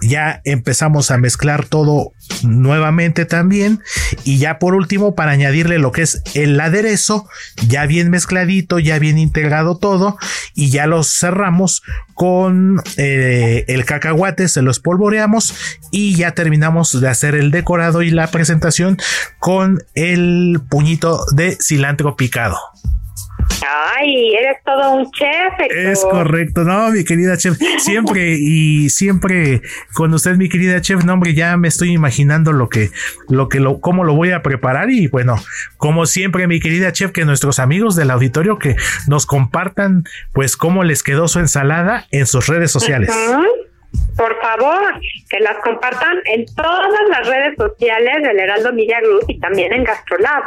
ya 0.00 0.40
empezamos 0.44 1.10
a 1.10 1.18
mezclar 1.18 1.64
todo 1.66 2.12
nuevamente 2.42 3.24
también. 3.24 3.80
Y 4.24 4.38
ya 4.38 4.58
por 4.58 4.74
último 4.74 5.14
para 5.14 5.32
añadirle 5.32 5.78
lo 5.78 5.92
que 5.92 6.02
es 6.02 6.22
el 6.34 6.58
aderezo 6.60 7.28
ya 7.68 7.86
bien 7.86 8.10
mezcladito 8.10 8.78
ya 8.78 8.98
bien 8.98 9.18
integrado 9.18 9.76
todo 9.76 10.18
y 10.54 10.70
ya 10.70 10.86
los 10.86 11.18
cerramos 11.18 11.82
con 12.14 12.80
eh, 12.96 13.64
el 13.68 13.84
cacahuate 13.84 14.48
se 14.48 14.62
los 14.62 14.80
polvoreamos 14.80 15.54
y 15.90 16.14
ya 16.14 16.32
terminamos 16.32 17.00
de 17.00 17.08
hacer 17.08 17.34
el 17.34 17.50
decorado 17.50 18.02
y 18.02 18.10
la 18.10 18.28
presentación 18.28 18.98
con 19.38 19.82
el 19.94 20.60
puñito 20.68 21.24
de 21.32 21.56
cilantro 21.60 22.16
picado 22.16 22.56
Ay, 23.96 24.34
eres 24.34 24.58
todo 24.64 24.92
un 24.92 25.10
chef. 25.10 25.54
Es 25.70 26.04
correcto, 26.04 26.64
no, 26.64 26.90
mi 26.90 27.04
querida 27.04 27.36
chef. 27.36 27.56
Siempre 27.78 28.36
y 28.38 28.90
siempre 28.90 29.62
con 29.94 30.12
usted, 30.14 30.36
mi 30.36 30.48
querida 30.48 30.80
chef, 30.80 31.04
no, 31.04 31.14
hombre, 31.14 31.34
ya 31.34 31.56
me 31.56 31.68
estoy 31.68 31.92
imaginando 31.92 32.52
lo 32.52 32.68
que, 32.68 32.90
lo 33.28 33.48
que, 33.48 33.60
lo, 33.60 33.80
cómo 33.80 34.04
lo 34.04 34.14
voy 34.14 34.32
a 34.32 34.42
preparar 34.42 34.90
y 34.90 35.08
bueno, 35.08 35.36
como 35.76 36.06
siempre, 36.06 36.46
mi 36.46 36.60
querida 36.60 36.92
chef, 36.92 37.12
que 37.12 37.24
nuestros 37.24 37.58
amigos 37.58 37.96
del 37.96 38.10
auditorio 38.10 38.58
que 38.58 38.76
nos 39.06 39.26
compartan, 39.26 40.04
pues, 40.32 40.56
cómo 40.56 40.84
les 40.84 41.02
quedó 41.02 41.28
su 41.28 41.38
ensalada 41.38 42.06
en 42.10 42.26
sus 42.26 42.46
redes 42.46 42.70
sociales. 42.70 43.10
Por 44.16 44.40
favor, 44.40 45.00
que 45.28 45.40
las 45.40 45.56
compartan 45.58 46.18
en 46.26 46.46
todas 46.54 46.88
las 47.10 47.26
redes 47.26 47.56
sociales 47.56 48.22
del 48.22 48.38
Heraldo 48.38 48.70
Group 48.70 49.24
y 49.28 49.38
también 49.40 49.72
en 49.72 49.84
Gastrolab. 49.84 50.42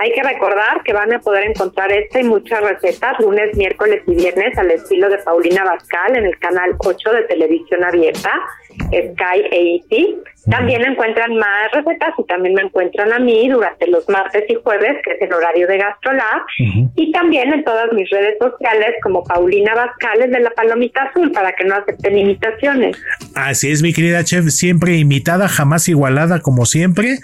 Hay 0.00 0.12
que 0.12 0.22
recordar 0.22 0.84
que 0.84 0.92
van 0.92 1.12
a 1.12 1.18
poder 1.18 1.44
encontrar 1.44 1.90
esta 1.90 2.20
y 2.20 2.24
muchas 2.24 2.60
recetas 2.60 3.18
lunes, 3.18 3.56
miércoles 3.56 4.02
y 4.06 4.14
viernes 4.14 4.56
al 4.56 4.70
estilo 4.70 5.08
de 5.08 5.18
Paulina 5.18 5.64
Bascal 5.64 6.16
en 6.16 6.24
el 6.24 6.38
canal 6.38 6.76
8 6.78 7.12
de 7.14 7.22
televisión 7.24 7.82
abierta, 7.82 8.30
Sky 8.90 9.82
AT. 9.82 10.37
También 10.50 10.82
encuentran 10.82 11.36
más 11.36 11.70
recetas 11.72 12.14
y 12.18 12.24
también 12.24 12.54
me 12.54 12.62
encuentran 12.62 13.12
a 13.12 13.18
mí 13.18 13.48
durante 13.48 13.86
los 13.88 14.08
martes 14.08 14.44
y 14.48 14.54
jueves, 14.54 14.96
que 15.04 15.12
es 15.12 15.22
el 15.22 15.32
horario 15.32 15.66
de 15.66 15.78
GastroLab, 15.78 16.42
y 16.96 17.12
también 17.12 17.52
en 17.52 17.64
todas 17.64 17.92
mis 17.92 18.08
redes 18.10 18.36
sociales 18.38 18.94
como 19.02 19.22
Paulina 19.24 19.74
Bascales 19.74 20.30
de 20.30 20.40
la 20.40 20.50
Palomita 20.50 21.02
Azul 21.02 21.32
para 21.32 21.52
que 21.52 21.64
no 21.64 21.74
acepten 21.74 22.18
imitaciones. 22.18 22.96
Así 23.34 23.70
es, 23.70 23.82
mi 23.82 23.92
querida 23.92 24.24
chef, 24.24 24.46
siempre 24.48 24.96
imitada, 24.96 25.48
jamás 25.48 25.88
igualada 25.88 26.40
como 26.40 26.66
siempre, 26.66 27.18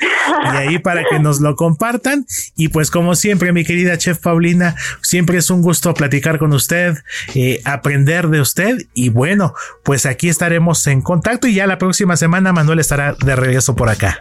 y 0.53 0.57
ahí 0.57 0.79
para 0.79 1.05
que 1.05 1.18
nos 1.18 1.41
lo 1.41 1.57
compartan. 1.57 2.27
Y 2.57 2.68
pues 2.68 2.91
como 2.91 3.14
siempre, 3.14 3.53
mi 3.53 3.64
querida 3.64 3.97
chef 3.99 4.18
Paulina, 4.18 4.75
siempre 5.03 5.39
es 5.39 5.51
un 5.51 5.62
gusto 5.62 5.95
platicar 5.95 6.39
con 6.39 6.53
usted, 6.53 6.95
eh, 7.35 7.61
aprender 7.64 8.29
de 8.29 8.41
usted, 8.41 8.79
y 8.95 9.09
bueno, 9.09 9.55
pues 9.83 10.07
aquí 10.07 10.29
estaremos 10.29 10.87
en 10.87 11.01
contacto 11.01 11.47
y 11.47 11.55
ya 11.55 11.66
la 11.66 11.79
próxima 11.79 12.16
semana 12.16 12.53
Manuel 12.53 12.79
estará 12.79 13.13
de 13.24 13.36
regreso 13.36 13.74
por 13.76 13.88
acá. 13.88 14.18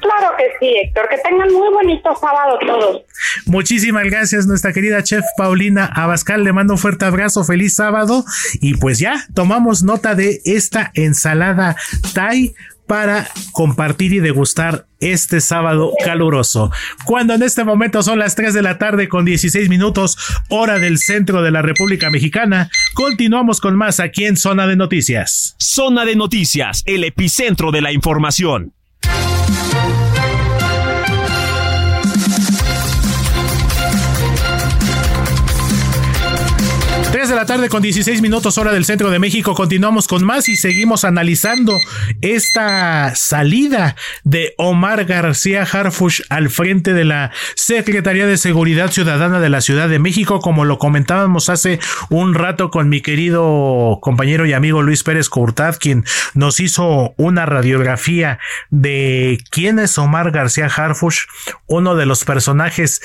Claro 0.00 0.36
que 0.36 0.44
sí, 0.60 0.74
Héctor. 0.84 1.08
Que 1.08 1.18
tengan 1.18 1.52
muy 1.52 1.72
bonito 1.72 2.14
sábado 2.20 2.58
todos. 2.66 3.02
Muchísimas 3.46 4.04
gracias, 4.04 4.46
nuestra 4.46 4.72
querida 4.72 5.02
chef 5.02 5.24
Paulina 5.36 5.86
Abascal. 5.86 6.44
Le 6.44 6.52
mando 6.52 6.74
un 6.74 6.78
fuerte 6.78 7.04
abrazo, 7.04 7.44
feliz 7.44 7.74
sábado. 7.74 8.24
Y 8.60 8.74
pues 8.74 8.98
ya 8.98 9.26
tomamos 9.34 9.82
nota 9.82 10.14
de 10.14 10.40
esta 10.44 10.90
ensalada 10.94 11.76
Thai 12.14 12.54
para 12.92 13.26
compartir 13.52 14.12
y 14.12 14.20
degustar 14.20 14.86
este 15.00 15.40
sábado 15.40 15.94
caluroso. 16.04 16.70
Cuando 17.06 17.32
en 17.32 17.42
este 17.42 17.64
momento 17.64 18.02
son 18.02 18.18
las 18.18 18.34
3 18.34 18.52
de 18.52 18.60
la 18.60 18.76
tarde 18.76 19.08
con 19.08 19.24
16 19.24 19.70
minutos, 19.70 20.18
hora 20.50 20.78
del 20.78 20.98
centro 20.98 21.40
de 21.40 21.50
la 21.52 21.62
República 21.62 22.10
Mexicana, 22.10 22.68
continuamos 22.92 23.62
con 23.62 23.76
más 23.76 23.98
aquí 23.98 24.26
en 24.26 24.36
Zona 24.36 24.66
de 24.66 24.76
Noticias. 24.76 25.56
Zona 25.58 26.04
de 26.04 26.16
Noticias, 26.16 26.82
el 26.84 27.04
epicentro 27.04 27.72
de 27.72 27.80
la 27.80 27.92
información. 27.92 28.74
3 37.12 37.28
de 37.28 37.36
la 37.36 37.44
tarde 37.44 37.68
con 37.68 37.82
16 37.82 38.22
minutos 38.22 38.56
hora 38.56 38.72
del 38.72 38.86
centro 38.86 39.10
de 39.10 39.18
México. 39.18 39.54
Continuamos 39.54 40.08
con 40.08 40.24
más 40.24 40.48
y 40.48 40.56
seguimos 40.56 41.04
analizando 41.04 41.78
esta 42.22 43.14
salida 43.14 43.96
de 44.24 44.54
Omar 44.56 45.04
García 45.04 45.68
Harfush 45.70 46.22
al 46.30 46.48
frente 46.48 46.94
de 46.94 47.04
la 47.04 47.30
Secretaría 47.54 48.26
de 48.26 48.38
Seguridad 48.38 48.90
Ciudadana 48.90 49.40
de 49.40 49.50
la 49.50 49.60
Ciudad 49.60 49.90
de 49.90 49.98
México, 49.98 50.40
como 50.40 50.64
lo 50.64 50.78
comentábamos 50.78 51.50
hace 51.50 51.80
un 52.08 52.32
rato 52.32 52.70
con 52.70 52.88
mi 52.88 53.02
querido 53.02 53.98
compañero 54.00 54.46
y 54.46 54.54
amigo 54.54 54.80
Luis 54.80 55.02
Pérez 55.02 55.28
Courtad, 55.28 55.76
quien 55.78 56.06
nos 56.32 56.60
hizo 56.60 57.12
una 57.18 57.44
radiografía 57.44 58.38
de 58.70 59.38
quién 59.50 59.78
es 59.78 59.98
Omar 59.98 60.30
García 60.30 60.70
Harfush, 60.74 61.26
uno 61.66 61.94
de 61.94 62.06
los 62.06 62.24
personajes 62.24 63.02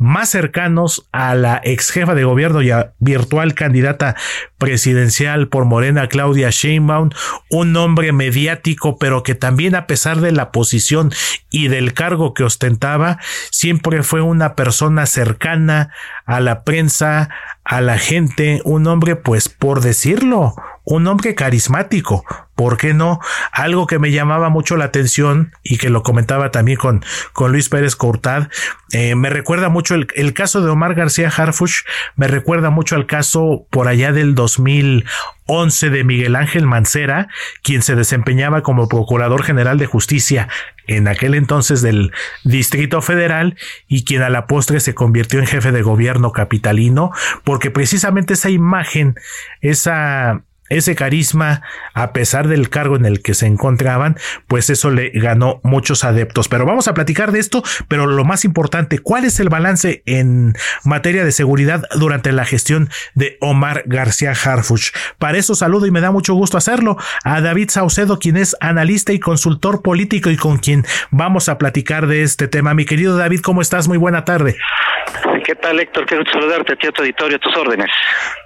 más 0.00 0.30
cercanos 0.30 1.06
a 1.12 1.34
la 1.34 1.60
ex 1.62 1.90
jefa 1.90 2.14
de 2.14 2.24
gobierno 2.24 2.62
y 2.62 2.70
a 2.70 2.94
virtual 3.00 3.52
candidata 3.52 4.16
presidencial 4.56 5.48
por 5.48 5.66
Morena 5.66 6.08
Claudia 6.08 6.48
Sheinbaum, 6.48 7.10
un 7.50 7.76
hombre 7.76 8.10
mediático, 8.12 8.98
pero 8.98 9.22
que 9.22 9.34
también 9.34 9.74
a 9.74 9.86
pesar 9.86 10.22
de 10.22 10.32
la 10.32 10.52
posición 10.52 11.12
y 11.50 11.68
del 11.68 11.92
cargo 11.92 12.32
que 12.32 12.44
ostentaba, 12.44 13.18
siempre 13.50 14.02
fue 14.02 14.22
una 14.22 14.54
persona 14.54 15.04
cercana 15.04 15.92
a 16.24 16.40
la 16.40 16.64
prensa, 16.64 17.28
a 17.62 17.82
la 17.82 17.98
gente, 17.98 18.62
un 18.64 18.86
hombre, 18.86 19.16
pues 19.16 19.50
por 19.50 19.82
decirlo, 19.82 20.54
un 20.84 21.06
hombre 21.06 21.34
carismático, 21.34 22.24
¿por 22.54 22.76
qué 22.76 22.94
no? 22.94 23.20
Algo 23.52 23.86
que 23.86 23.98
me 23.98 24.10
llamaba 24.10 24.48
mucho 24.48 24.76
la 24.76 24.86
atención 24.86 25.52
y 25.62 25.78
que 25.78 25.90
lo 25.90 26.02
comentaba 26.02 26.50
también 26.50 26.78
con, 26.78 27.04
con 27.32 27.52
Luis 27.52 27.68
Pérez 27.68 27.96
Cortad, 27.96 28.48
eh, 28.92 29.14
me 29.14 29.30
recuerda 29.30 29.68
mucho 29.68 29.94
el, 29.94 30.08
el, 30.14 30.34
caso 30.34 30.60
de 30.60 30.70
Omar 30.70 30.94
García 30.94 31.28
Harfuch, 31.28 31.84
me 32.16 32.26
recuerda 32.26 32.70
mucho 32.70 32.96
al 32.96 33.06
caso 33.06 33.66
por 33.70 33.86
allá 33.86 34.12
del 34.12 34.34
2011 34.34 35.90
de 35.90 36.04
Miguel 36.04 36.34
Ángel 36.34 36.66
Mancera, 36.66 37.28
quien 37.62 37.82
se 37.82 37.94
desempeñaba 37.94 38.62
como 38.62 38.88
Procurador 38.88 39.44
General 39.44 39.78
de 39.78 39.86
Justicia 39.86 40.48
en 40.86 41.06
aquel 41.06 41.34
entonces 41.34 41.82
del 41.82 42.12
Distrito 42.42 43.00
Federal 43.00 43.56
y 43.86 44.04
quien 44.04 44.22
a 44.22 44.28
la 44.28 44.48
postre 44.48 44.80
se 44.80 44.94
convirtió 44.94 45.38
en 45.38 45.46
jefe 45.46 45.70
de 45.70 45.82
gobierno 45.82 46.32
capitalino, 46.32 47.12
porque 47.44 47.70
precisamente 47.70 48.34
esa 48.34 48.50
imagen, 48.50 49.14
esa 49.60 50.42
ese 50.70 50.94
carisma, 50.94 51.62
a 51.92 52.12
pesar 52.12 52.48
del 52.48 52.70
cargo 52.70 52.96
en 52.96 53.04
el 53.04 53.22
que 53.22 53.34
se 53.34 53.46
encontraban, 53.46 54.16
pues 54.46 54.70
eso 54.70 54.90
le 54.90 55.10
ganó 55.10 55.60
muchos 55.62 56.04
adeptos. 56.04 56.48
Pero 56.48 56.64
vamos 56.64 56.88
a 56.88 56.94
platicar 56.94 57.32
de 57.32 57.40
esto, 57.40 57.62
pero 57.88 58.06
lo 58.06 58.24
más 58.24 58.44
importante, 58.44 58.98
¿cuál 58.98 59.24
es 59.24 59.38
el 59.40 59.48
balance 59.50 60.02
en 60.06 60.54
materia 60.84 61.24
de 61.24 61.32
seguridad 61.32 61.82
durante 61.96 62.32
la 62.32 62.44
gestión 62.44 62.88
de 63.14 63.36
Omar 63.40 63.82
García 63.86 64.32
Harfuch? 64.32 64.92
Para 65.18 65.38
eso 65.38 65.54
saludo 65.54 65.86
y 65.86 65.90
me 65.90 66.00
da 66.00 66.10
mucho 66.10 66.34
gusto 66.34 66.56
hacerlo 66.56 66.96
a 67.24 67.40
David 67.40 67.70
Saucedo, 67.70 68.18
quien 68.18 68.36
es 68.36 68.56
analista 68.60 69.12
y 69.12 69.20
consultor 69.20 69.82
político 69.82 70.30
y 70.30 70.36
con 70.36 70.58
quien 70.58 70.86
vamos 71.10 71.48
a 71.48 71.58
platicar 71.58 72.06
de 72.06 72.22
este 72.22 72.48
tema. 72.48 72.74
Mi 72.74 72.84
querido 72.84 73.16
David, 73.16 73.40
¿cómo 73.40 73.60
estás? 73.60 73.88
Muy 73.88 73.98
buena 73.98 74.24
tarde. 74.24 74.56
¿Qué 75.50 75.56
tal, 75.56 75.80
Héctor? 75.80 76.06
Quiero 76.06 76.22
saludarte 76.30 76.74
a 76.74 76.76
ti, 76.76 76.86
a 76.86 76.92
tu 76.92 77.02
auditorio, 77.02 77.36
a 77.36 77.40
tus 77.40 77.56
órdenes. 77.56 77.88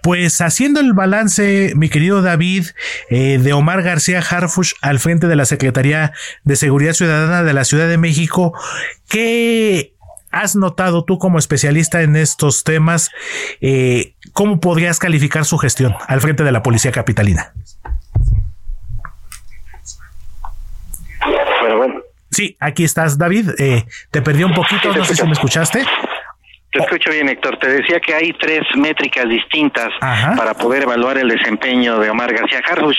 Pues 0.03 0.41
haciendo 0.41 0.81
el 0.81 0.95
balance, 0.95 1.75
mi 1.77 1.91
querido 1.91 2.23
David, 2.23 2.69
eh, 3.11 3.37
de 3.39 3.53
Omar 3.53 3.83
García 3.83 4.21
Harfush 4.21 4.73
al 4.81 4.99
frente 5.01 5.27
de 5.27 5.37
la 5.37 5.45
Secretaría 5.45 6.13
de 6.45 6.57
Seguridad 6.57 6.95
Ciudadana 6.95 7.43
de 7.43 7.53
la 7.53 7.65
Ciudad 7.65 7.89
de 7.89 7.99
México, 7.99 8.59
¿qué 9.07 9.93
has 10.31 10.57
notado 10.57 11.05
tú 11.05 11.19
como 11.19 11.39
especialista 11.39 12.01
en 12.01 12.17
estos 12.17 12.65
temas? 12.65 13.11
Eh, 13.61 14.15
¿Cómo 14.33 14.59
podrías 14.59 14.99
calificar 14.99 15.45
su 15.45 15.59
gestión 15.59 15.95
al 16.09 16.23
frente 16.23 16.43
de 16.43 16.53
la 16.53 16.63
Policía 16.63 16.91
Capitalina? 16.91 17.53
Bueno, 21.61 21.77
bueno. 21.77 21.95
Sí, 22.31 22.57
aquí 22.61 22.83
estás, 22.83 23.19
David. 23.19 23.51
Eh, 23.59 23.85
te 24.11 24.23
perdí 24.23 24.43
un 24.43 24.55
poquito, 24.55 24.91
no 24.91 25.05
sé 25.05 25.15
si 25.15 25.23
me 25.25 25.33
escuchaste. 25.33 25.85
Te 26.75 26.81
escucho 26.81 27.11
bien, 27.11 27.29
Héctor. 27.29 27.57
Te 27.59 27.69
decía 27.69 28.01
que 28.01 28.13
hay 28.13 28.33
tres 28.33 28.63
métricas 28.75 29.29
distintas 29.29 29.91
para 30.01 30.55
poder 30.55 30.83
evaluar 30.83 31.17
el 31.19 31.29
desempeño 31.29 32.01
de 32.01 32.11
Omar 32.11 32.35
García 32.35 32.61
Harfuch. 32.69 32.99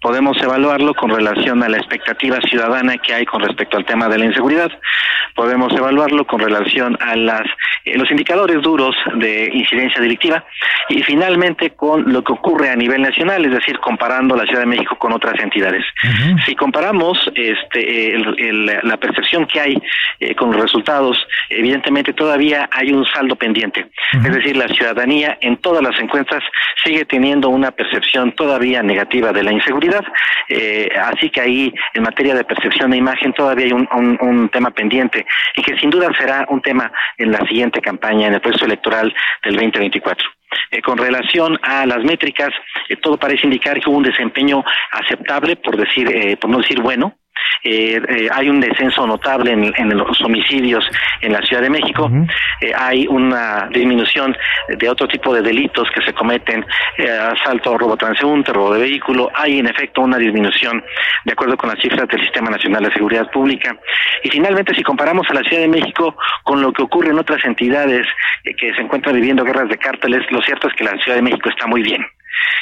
Podemos 0.00 0.40
evaluarlo 0.42 0.94
con 0.94 1.10
relación 1.10 1.62
a 1.62 1.68
la 1.68 1.76
expectativa 1.76 2.40
ciudadana 2.40 2.96
que 2.96 3.12
hay 3.12 3.26
con 3.26 3.42
respecto 3.42 3.76
al 3.76 3.84
tema 3.84 4.08
de 4.08 4.16
la 4.16 4.24
inseguridad. 4.24 4.70
Podemos 5.34 5.70
evaluarlo 5.74 6.26
con 6.26 6.40
relación 6.40 6.96
a 6.98 7.14
las 7.14 7.42
eh, 7.84 7.96
los 7.96 8.10
indicadores 8.10 8.60
duros 8.62 8.96
de 9.16 9.50
incidencia 9.52 10.00
delictiva 10.00 10.44
y 10.88 11.02
finalmente 11.02 11.70
con 11.70 12.12
lo 12.12 12.22
que 12.22 12.32
ocurre 12.32 12.70
a 12.70 12.76
nivel 12.76 13.00
nacional, 13.02 13.44
es 13.44 13.52
decir, 13.52 13.78
comparando 13.78 14.36
la 14.36 14.44
Ciudad 14.44 14.60
de 14.60 14.66
México 14.66 14.96
con 14.98 15.12
otras 15.12 15.38
entidades. 15.40 15.84
Si 16.46 16.54
comparamos 16.54 17.30
este 17.34 18.18
la 18.82 18.96
percepción 18.96 19.46
que 19.46 19.60
hay 19.60 19.82
eh, 20.18 20.34
con 20.34 20.52
los 20.52 20.60
resultados, 20.60 21.18
evidentemente 21.48 22.12
todavía 22.12 22.68
hay 22.72 22.92
un 22.92 23.04
saldo 23.12 23.36
pendiente. 23.36 23.90
Es 24.12 24.34
decir, 24.34 24.56
la 24.56 24.68
ciudadanía 24.68 25.38
en 25.40 25.56
todas 25.58 25.82
las 25.82 25.98
encuestas 26.00 26.42
sigue 26.82 27.04
teniendo 27.04 27.48
una 27.48 27.70
percepción 27.70 28.32
todavía 28.32 28.82
negativa 28.82 29.32
de 29.32 29.42
la 29.42 29.52
inseguridad. 29.52 30.04
Eh, 30.48 30.88
así 31.00 31.30
que 31.30 31.40
ahí, 31.40 31.74
en 31.94 32.02
materia 32.02 32.34
de 32.34 32.44
percepción 32.44 32.90
de 32.90 32.96
imagen, 32.96 33.32
todavía 33.32 33.66
hay 33.66 33.72
un, 33.72 33.88
un, 34.20 34.48
tema 34.48 34.70
pendiente 34.70 35.26
y 35.56 35.62
que 35.62 35.76
sin 35.78 35.90
duda 35.90 36.08
será 36.18 36.46
un 36.48 36.60
tema 36.60 36.90
en 37.18 37.30
la 37.30 37.38
siguiente 37.46 37.80
campaña, 37.80 38.26
en 38.26 38.34
el 38.34 38.40
proceso 38.40 38.64
electoral 38.64 39.14
del 39.44 39.54
2024. 39.54 40.28
Eh, 40.70 40.82
con 40.82 40.98
relación 40.98 41.58
a 41.62 41.86
las 41.86 42.02
métricas, 42.04 42.50
eh, 42.88 42.96
todo 42.96 43.16
parece 43.16 43.46
indicar 43.46 43.80
que 43.80 43.88
hubo 43.88 43.98
un 43.98 44.02
desempeño 44.02 44.64
aceptable, 44.92 45.56
por 45.56 45.76
decir, 45.76 46.08
eh, 46.08 46.36
por 46.36 46.50
no 46.50 46.58
decir 46.58 46.80
bueno, 46.80 47.14
eh, 47.62 48.00
eh, 48.08 48.28
hay 48.32 48.48
un 48.48 48.60
descenso 48.60 49.06
notable 49.06 49.52
en, 49.52 49.88
los 49.90 50.20
homicidios 50.22 50.84
en 51.20 51.32
la 51.32 51.42
Ciudad 51.42 51.62
de 51.62 51.70
México, 51.70 52.10
eh, 52.60 52.72
hay 52.74 53.06
una 53.06 53.68
disminución 53.70 54.36
de 54.68 54.88
otro 54.88 55.06
tipo 55.06 55.34
de 55.34 55.42
delitos 55.42 55.88
que 55.94 56.00
se 56.02 56.14
cometen, 56.14 56.64
asalto, 56.98 57.76
robo 57.76 57.96
transeúnte, 57.96 58.52
robo 58.52 58.74
de 58.74 58.80
vehículo, 58.80 59.30
hay 59.34 59.58
en 59.58 59.66
efecto 59.66 60.00
una 60.00 60.16
disminución 60.16 60.82
de 61.24 61.32
acuerdo 61.32 61.56
con 61.56 61.68
las 61.68 61.78
cifras 61.80 62.08
del 62.08 62.20
Sistema 62.20 62.50
Nacional 62.50 62.84
de 62.84 62.92
Seguridad 62.92 63.30
Pública. 63.30 63.76
Y 64.24 64.30
finalmente, 64.30 64.74
si 64.74 64.82
comparamos 64.82 65.28
a 65.30 65.34
la 65.34 65.42
Ciudad 65.42 65.62
de 65.62 65.68
México 65.68 66.16
con 66.44 66.62
lo 66.62 66.72
que 66.72 66.82
ocurre 66.82 67.10
en 67.10 67.18
otras 67.18 67.44
entidades 67.44 68.06
que 68.42 68.74
se 68.74 68.80
encuentran 68.80 69.14
viviendo 69.14 69.44
guerras 69.44 69.68
de 69.68 69.78
cárteles, 69.78 70.22
lo 70.30 70.40
cierto 70.42 70.68
es 70.68 70.74
que 70.74 70.84
la 70.84 70.96
Ciudad 70.98 71.16
de 71.16 71.22
México 71.22 71.50
está 71.50 71.66
muy 71.66 71.82
bien. 71.82 72.06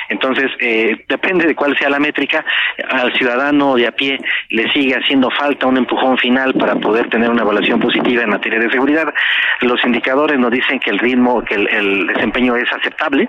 Entonces, 0.08 0.50
eh, 0.60 1.04
depende 1.08 1.46
de 1.46 1.54
cuál 1.54 1.76
sea 1.76 1.90
la 1.90 1.98
métrica, 1.98 2.44
al 2.88 3.12
ciudadano 3.14 3.74
de 3.74 3.86
a 3.86 3.92
pie 3.92 4.18
le 4.48 4.70
sigue 4.72 4.94
haciendo 4.94 5.30
falta 5.30 5.66
un 5.66 5.76
empujón 5.76 6.16
final 6.18 6.54
para 6.54 6.76
poder 6.76 7.08
tener 7.10 7.28
una 7.30 7.42
evaluación 7.42 7.80
positiva 7.80 8.22
en 8.22 8.30
materia 8.30 8.58
de 8.58 8.70
seguridad. 8.70 9.12
Los 9.60 9.84
indicadores 9.84 10.38
nos 10.38 10.50
dicen 10.50 10.80
que 10.80 10.90
el 10.90 10.98
ritmo, 10.98 11.44
que 11.44 11.54
el, 11.54 12.06
desempeño 12.06 12.56
es 12.56 12.70
aceptable. 12.72 13.28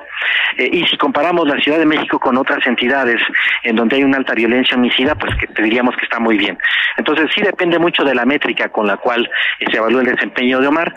Eh, 0.58 0.70
y 0.72 0.86
si 0.86 0.98
comparamos 0.98 1.48
la 1.48 1.60
Ciudad 1.60 1.80
de 1.80 1.86
México 1.86 2.20
con 2.20 2.38
otras 2.38 2.66
entidades 2.66 3.22
en 3.64 3.76
donde 3.76 3.98
hay 3.98 4.04
una 4.04 4.18
alta 4.18 4.34
violencia 4.34 4.78
homicida, 4.78 5.16
pues 5.16 5.34
te 5.54 5.62
diríamos 5.62 5.96
que 5.96 6.06
está 6.06 6.20
muy 6.20 6.38
bien. 6.38 6.58
Entonces, 6.98 7.30
sí 7.34 7.42
depende 7.42 7.78
mucho 7.78 8.04
de 8.04 8.16
la 8.16 8.26
métrica 8.26 8.70
con 8.70 8.88
la 8.88 8.98
cual 8.98 9.30
eh, 9.60 9.66
se 9.70 9.78
evalúa 9.78 10.02
el 10.02 10.08
desempeño 10.08 10.60
de 10.60 10.68
Omar. 10.68 10.94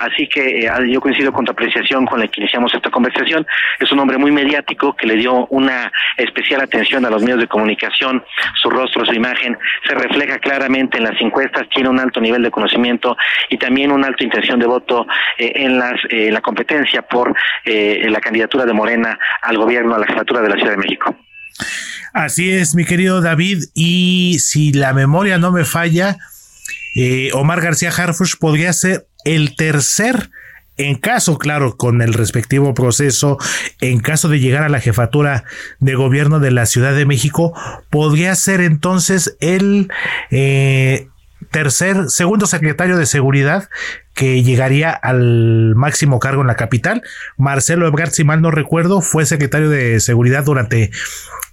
así 0.00 0.28
que 0.28 0.70
yo 0.88 1.00
coincido 1.00 1.32
con 1.32 1.44
tu 1.44 1.52
apreciación 1.52 2.06
con 2.06 2.20
la 2.20 2.26
que 2.28 2.40
iniciamos 2.40 2.72
esta 2.74 2.90
conversación. 2.90 3.46
Es 3.78 3.90
un 3.92 3.98
hombre 3.98 4.18
muy 4.18 4.30
mediático 4.30 4.85
que 4.94 5.06
le 5.06 5.16
dio 5.16 5.46
una 5.46 5.90
especial 6.16 6.60
atención 6.60 7.04
a 7.04 7.10
los 7.10 7.22
medios 7.22 7.40
de 7.40 7.48
comunicación, 7.48 8.22
su 8.60 8.70
rostro, 8.70 9.04
su 9.04 9.14
imagen, 9.14 9.56
se 9.86 9.94
refleja 9.94 10.38
claramente 10.38 10.98
en 10.98 11.04
las 11.04 11.20
encuestas, 11.20 11.68
tiene 11.70 11.88
un 11.88 11.98
alto 11.98 12.20
nivel 12.20 12.42
de 12.42 12.50
conocimiento 12.50 13.16
y 13.50 13.58
también 13.58 13.90
una 13.90 14.08
alta 14.08 14.24
intención 14.24 14.58
de 14.60 14.66
voto 14.66 15.06
eh, 15.38 15.52
en 15.56 15.78
las 15.78 15.94
eh, 16.10 16.30
la 16.30 16.40
competencia 16.40 17.02
por 17.02 17.34
eh, 17.64 18.06
la 18.08 18.20
candidatura 18.20 18.64
de 18.64 18.72
Morena 18.72 19.18
al 19.42 19.56
gobierno, 19.56 19.94
a 19.94 19.98
la 19.98 20.06
jefatura 20.06 20.42
de 20.42 20.48
la 20.50 20.56
Ciudad 20.56 20.72
de 20.72 20.78
México. 20.78 21.16
Así 22.12 22.50
es, 22.50 22.74
mi 22.74 22.84
querido 22.84 23.20
David, 23.20 23.64
y 23.74 24.38
si 24.38 24.72
la 24.72 24.92
memoria 24.92 25.38
no 25.38 25.52
me 25.52 25.64
falla, 25.64 26.16
Omar 27.34 27.60
García 27.60 27.90
Harfush 27.90 28.36
podría 28.38 28.72
ser 28.72 29.06
el 29.24 29.54
tercer 29.54 30.30
en 30.76 30.96
caso, 30.96 31.38
claro, 31.38 31.76
con 31.76 32.02
el 32.02 32.12
respectivo 32.12 32.74
proceso, 32.74 33.38
en 33.80 34.00
caso 34.00 34.28
de 34.28 34.40
llegar 34.40 34.62
a 34.62 34.68
la 34.68 34.80
jefatura 34.80 35.44
de 35.80 35.94
gobierno 35.94 36.38
de 36.38 36.50
la 36.50 36.66
Ciudad 36.66 36.94
de 36.94 37.06
México, 37.06 37.54
podría 37.90 38.34
ser 38.34 38.60
entonces 38.60 39.36
el 39.40 39.88
eh, 40.30 41.08
tercer, 41.50 42.10
segundo 42.10 42.46
secretario 42.46 42.96
de 42.96 43.06
seguridad 43.06 43.68
que 44.14 44.42
llegaría 44.42 44.90
al 44.90 45.74
máximo 45.76 46.18
cargo 46.18 46.40
en 46.40 46.48
la 46.48 46.56
capital. 46.56 47.02
Marcelo 47.36 47.86
Ebrard, 47.86 48.10
si 48.10 48.24
mal 48.24 48.40
no 48.40 48.50
recuerdo, 48.50 49.02
fue 49.02 49.26
secretario 49.26 49.68
de 49.68 50.00
seguridad 50.00 50.44
durante 50.44 50.90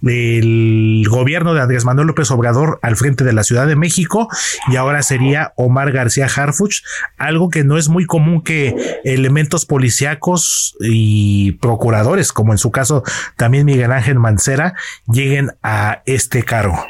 el 0.02 1.04
gobierno 1.08 1.54
de 1.54 1.60
Andrés 1.60 1.84
Manuel 1.84 2.08
López 2.08 2.30
Obrador 2.30 2.78
al 2.82 2.96
frente 2.96 3.24
de 3.24 3.32
la 3.32 3.44
Ciudad 3.44 3.66
de 3.66 3.76
México 3.76 4.28
y 4.70 4.76
ahora 4.76 5.02
sería 5.02 5.52
Omar 5.56 5.92
García 5.92 6.26
Harfuch, 6.26 6.82
algo 7.18 7.50
que 7.50 7.64
no 7.64 7.78
es 7.78 7.88
muy 7.88 8.06
común 8.06 8.42
que 8.42 9.00
elementos 9.04 9.66
policíacos 9.66 10.76
y 10.80 11.52
procuradores, 11.52 12.32
como 12.32 12.52
en 12.52 12.58
su 12.58 12.70
caso 12.70 13.02
también 13.36 13.66
Miguel 13.66 13.92
Ángel 13.92 14.18
Mancera, 14.18 14.74
lleguen 15.06 15.50
a 15.62 16.02
este 16.06 16.42
cargo. 16.42 16.84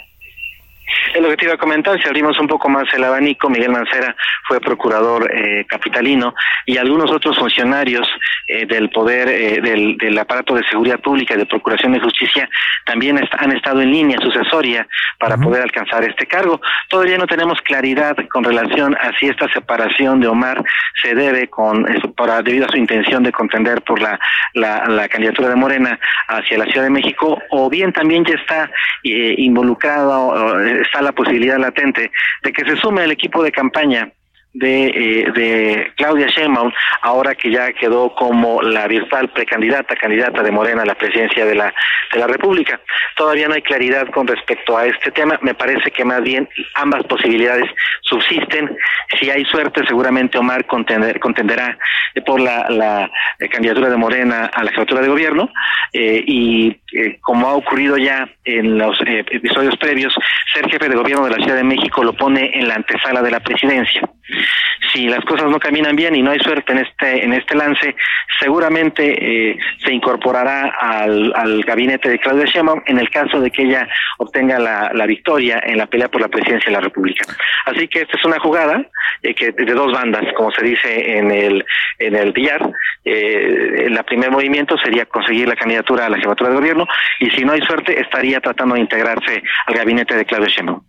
Es 1.14 1.20
lo 1.20 1.28
que 1.28 1.36
te 1.36 1.44
iba 1.46 1.54
a 1.54 1.58
comentar, 1.58 2.00
si 2.00 2.08
abrimos 2.08 2.38
un 2.38 2.46
poco 2.46 2.68
más 2.68 2.84
el 2.92 3.04
abanico, 3.04 3.48
Miguel 3.48 3.70
Mancera 3.70 4.14
fue 4.46 4.60
procurador 4.60 5.30
eh, 5.32 5.64
capitalino 5.66 6.34
y 6.66 6.76
algunos 6.76 7.10
otros 7.10 7.38
funcionarios 7.38 8.06
eh, 8.48 8.66
del 8.66 8.90
poder 8.90 9.28
eh, 9.28 9.60
del, 9.62 9.96
del, 9.96 10.18
aparato 10.18 10.54
de 10.54 10.64
seguridad 10.68 11.00
pública 11.00 11.34
y 11.34 11.38
de 11.38 11.46
procuración 11.46 11.92
de 11.92 12.00
justicia 12.00 12.48
también 12.84 13.18
han 13.38 13.52
estado 13.52 13.80
en 13.80 13.90
línea 13.90 14.18
sucesoria 14.20 14.86
para 15.18 15.36
poder 15.36 15.62
alcanzar 15.62 16.04
este 16.04 16.26
cargo. 16.26 16.60
Todavía 16.88 17.16
no 17.16 17.26
tenemos 17.26 17.60
claridad 17.62 18.16
con 18.30 18.44
relación 18.44 18.94
a 18.94 19.16
si 19.18 19.26
esta 19.26 19.50
separación 19.52 20.20
de 20.20 20.28
Omar 20.28 20.62
se 21.00 21.14
debe 21.14 21.48
con 21.48 21.86
para, 22.16 22.42
debido 22.42 22.66
a 22.66 22.68
su 22.68 22.76
intención 22.76 23.22
de 23.22 23.32
contender 23.32 23.82
por 23.82 24.00
la, 24.02 24.18
la, 24.52 24.84
la 24.86 25.08
candidatura 25.08 25.48
de 25.48 25.56
Morena 25.56 25.98
hacia 26.28 26.58
la 26.58 26.66
Ciudad 26.66 26.84
de 26.84 26.90
México 26.90 27.38
o 27.50 27.70
bien 27.70 27.92
también 27.92 28.24
ya 28.24 28.34
está 28.34 28.70
involucrado 29.02 30.58
está 30.82 31.02
la 31.02 31.12
posibilidad 31.12 31.58
latente 31.58 32.10
de 32.42 32.52
que 32.52 32.64
se 32.64 32.76
sume 32.76 33.02
al 33.02 33.10
equipo 33.10 33.42
de 33.42 33.52
campaña 33.52 34.10
de, 34.54 34.86
eh, 34.86 35.32
de 35.32 35.92
Claudia 35.96 36.28
Sheinbaum, 36.28 36.72
ahora 37.02 37.34
que 37.34 37.50
ya 37.50 37.72
quedó 37.72 38.14
como 38.14 38.62
la 38.62 38.86
virtual 38.86 39.28
precandidata, 39.30 39.96
candidata 39.96 40.42
de 40.42 40.50
Morena 40.52 40.82
a 40.82 40.86
la 40.86 40.94
presidencia 40.94 41.44
de 41.44 41.56
la, 41.56 41.74
de 42.12 42.18
la 42.18 42.26
República. 42.28 42.80
Todavía 43.16 43.48
no 43.48 43.54
hay 43.54 43.62
claridad 43.62 44.08
con 44.10 44.26
respecto 44.26 44.76
a 44.76 44.86
este 44.86 45.10
tema. 45.10 45.38
Me 45.42 45.54
parece 45.54 45.90
que 45.90 46.04
más 46.04 46.22
bien 46.22 46.48
ambas 46.74 47.04
posibilidades 47.04 47.68
subsisten. 48.02 48.76
Si 49.18 49.28
hay 49.28 49.44
suerte, 49.44 49.84
seguramente 49.86 50.38
Omar 50.38 50.66
contender, 50.66 51.18
contenderá 51.18 51.76
por 52.24 52.40
la, 52.40 52.66
la 52.70 53.10
eh, 53.40 53.48
candidatura 53.48 53.90
de 53.90 53.96
Morena 53.96 54.50
a 54.54 54.62
la 54.62 54.70
jefatura 54.70 55.00
de 55.00 55.08
gobierno 55.08 55.50
eh, 55.92 56.22
y 56.24 56.80
como 57.20 57.48
ha 57.48 57.54
ocurrido 57.54 57.96
ya 57.96 58.28
en 58.44 58.78
los 58.78 58.98
episodios 59.06 59.76
previos, 59.76 60.14
ser 60.52 60.70
jefe 60.70 60.88
de 60.88 60.96
gobierno 60.96 61.24
de 61.24 61.32
la 61.32 61.44
Ciudad 61.44 61.56
de 61.56 61.64
México 61.64 62.04
lo 62.04 62.12
pone 62.12 62.50
en 62.54 62.68
la 62.68 62.74
antesala 62.74 63.22
de 63.22 63.30
la 63.30 63.40
presidencia 63.40 64.02
si 64.94 65.08
las 65.08 65.24
cosas 65.24 65.50
no 65.50 65.58
caminan 65.58 65.96
bien 65.96 66.14
y 66.14 66.22
no 66.22 66.30
hay 66.30 66.38
suerte 66.38 66.72
en 66.72 66.78
este 66.78 67.24
en 67.24 67.32
este 67.32 67.56
lance, 67.56 67.96
seguramente 68.38 69.50
eh, 69.50 69.58
se 69.84 69.92
incorporará 69.92 70.72
al, 70.80 71.32
al, 71.34 71.62
gabinete 71.64 72.08
de 72.08 72.18
Claudia 72.18 72.46
Sheinbaum 72.46 72.82
en 72.86 72.98
el 72.98 73.10
caso 73.10 73.40
de 73.40 73.50
que 73.50 73.62
ella 73.62 73.88
obtenga 74.18 74.58
la, 74.58 74.90
la, 74.94 75.06
victoria 75.06 75.60
en 75.64 75.78
la 75.78 75.86
pelea 75.86 76.08
por 76.08 76.20
la 76.20 76.28
presidencia 76.28 76.70
de 76.70 76.76
la 76.76 76.80
República. 76.80 77.24
Así 77.66 77.88
que 77.88 78.02
esta 78.02 78.16
es 78.16 78.24
una 78.24 78.38
jugada 78.38 78.86
eh, 79.22 79.34
que 79.34 79.52
de 79.52 79.74
dos 79.74 79.92
bandas, 79.92 80.24
como 80.36 80.50
se 80.52 80.64
dice 80.64 81.18
en 81.18 81.30
el 81.30 81.64
en 81.98 82.14
el 82.14 82.32
billar. 82.32 82.70
Eh, 83.04 83.86
el 83.86 84.04
primer 84.04 84.30
movimiento 84.30 84.78
sería 84.78 85.06
conseguir 85.06 85.48
la 85.48 85.56
candidatura 85.56 86.06
a 86.06 86.08
la 86.08 86.18
jefatura 86.18 86.50
de 86.50 86.56
gobierno 86.56 86.83
y 87.20 87.30
si 87.30 87.44
no 87.44 87.52
hay 87.52 87.60
suerte 87.62 88.00
estaría 88.00 88.40
tratando 88.40 88.74
de 88.74 88.82
integrarse 88.82 89.42
al 89.66 89.74
gabinete 89.74 90.14
de 90.14 90.24
Claudia 90.24 90.48
Sheinbaum. 90.48 90.82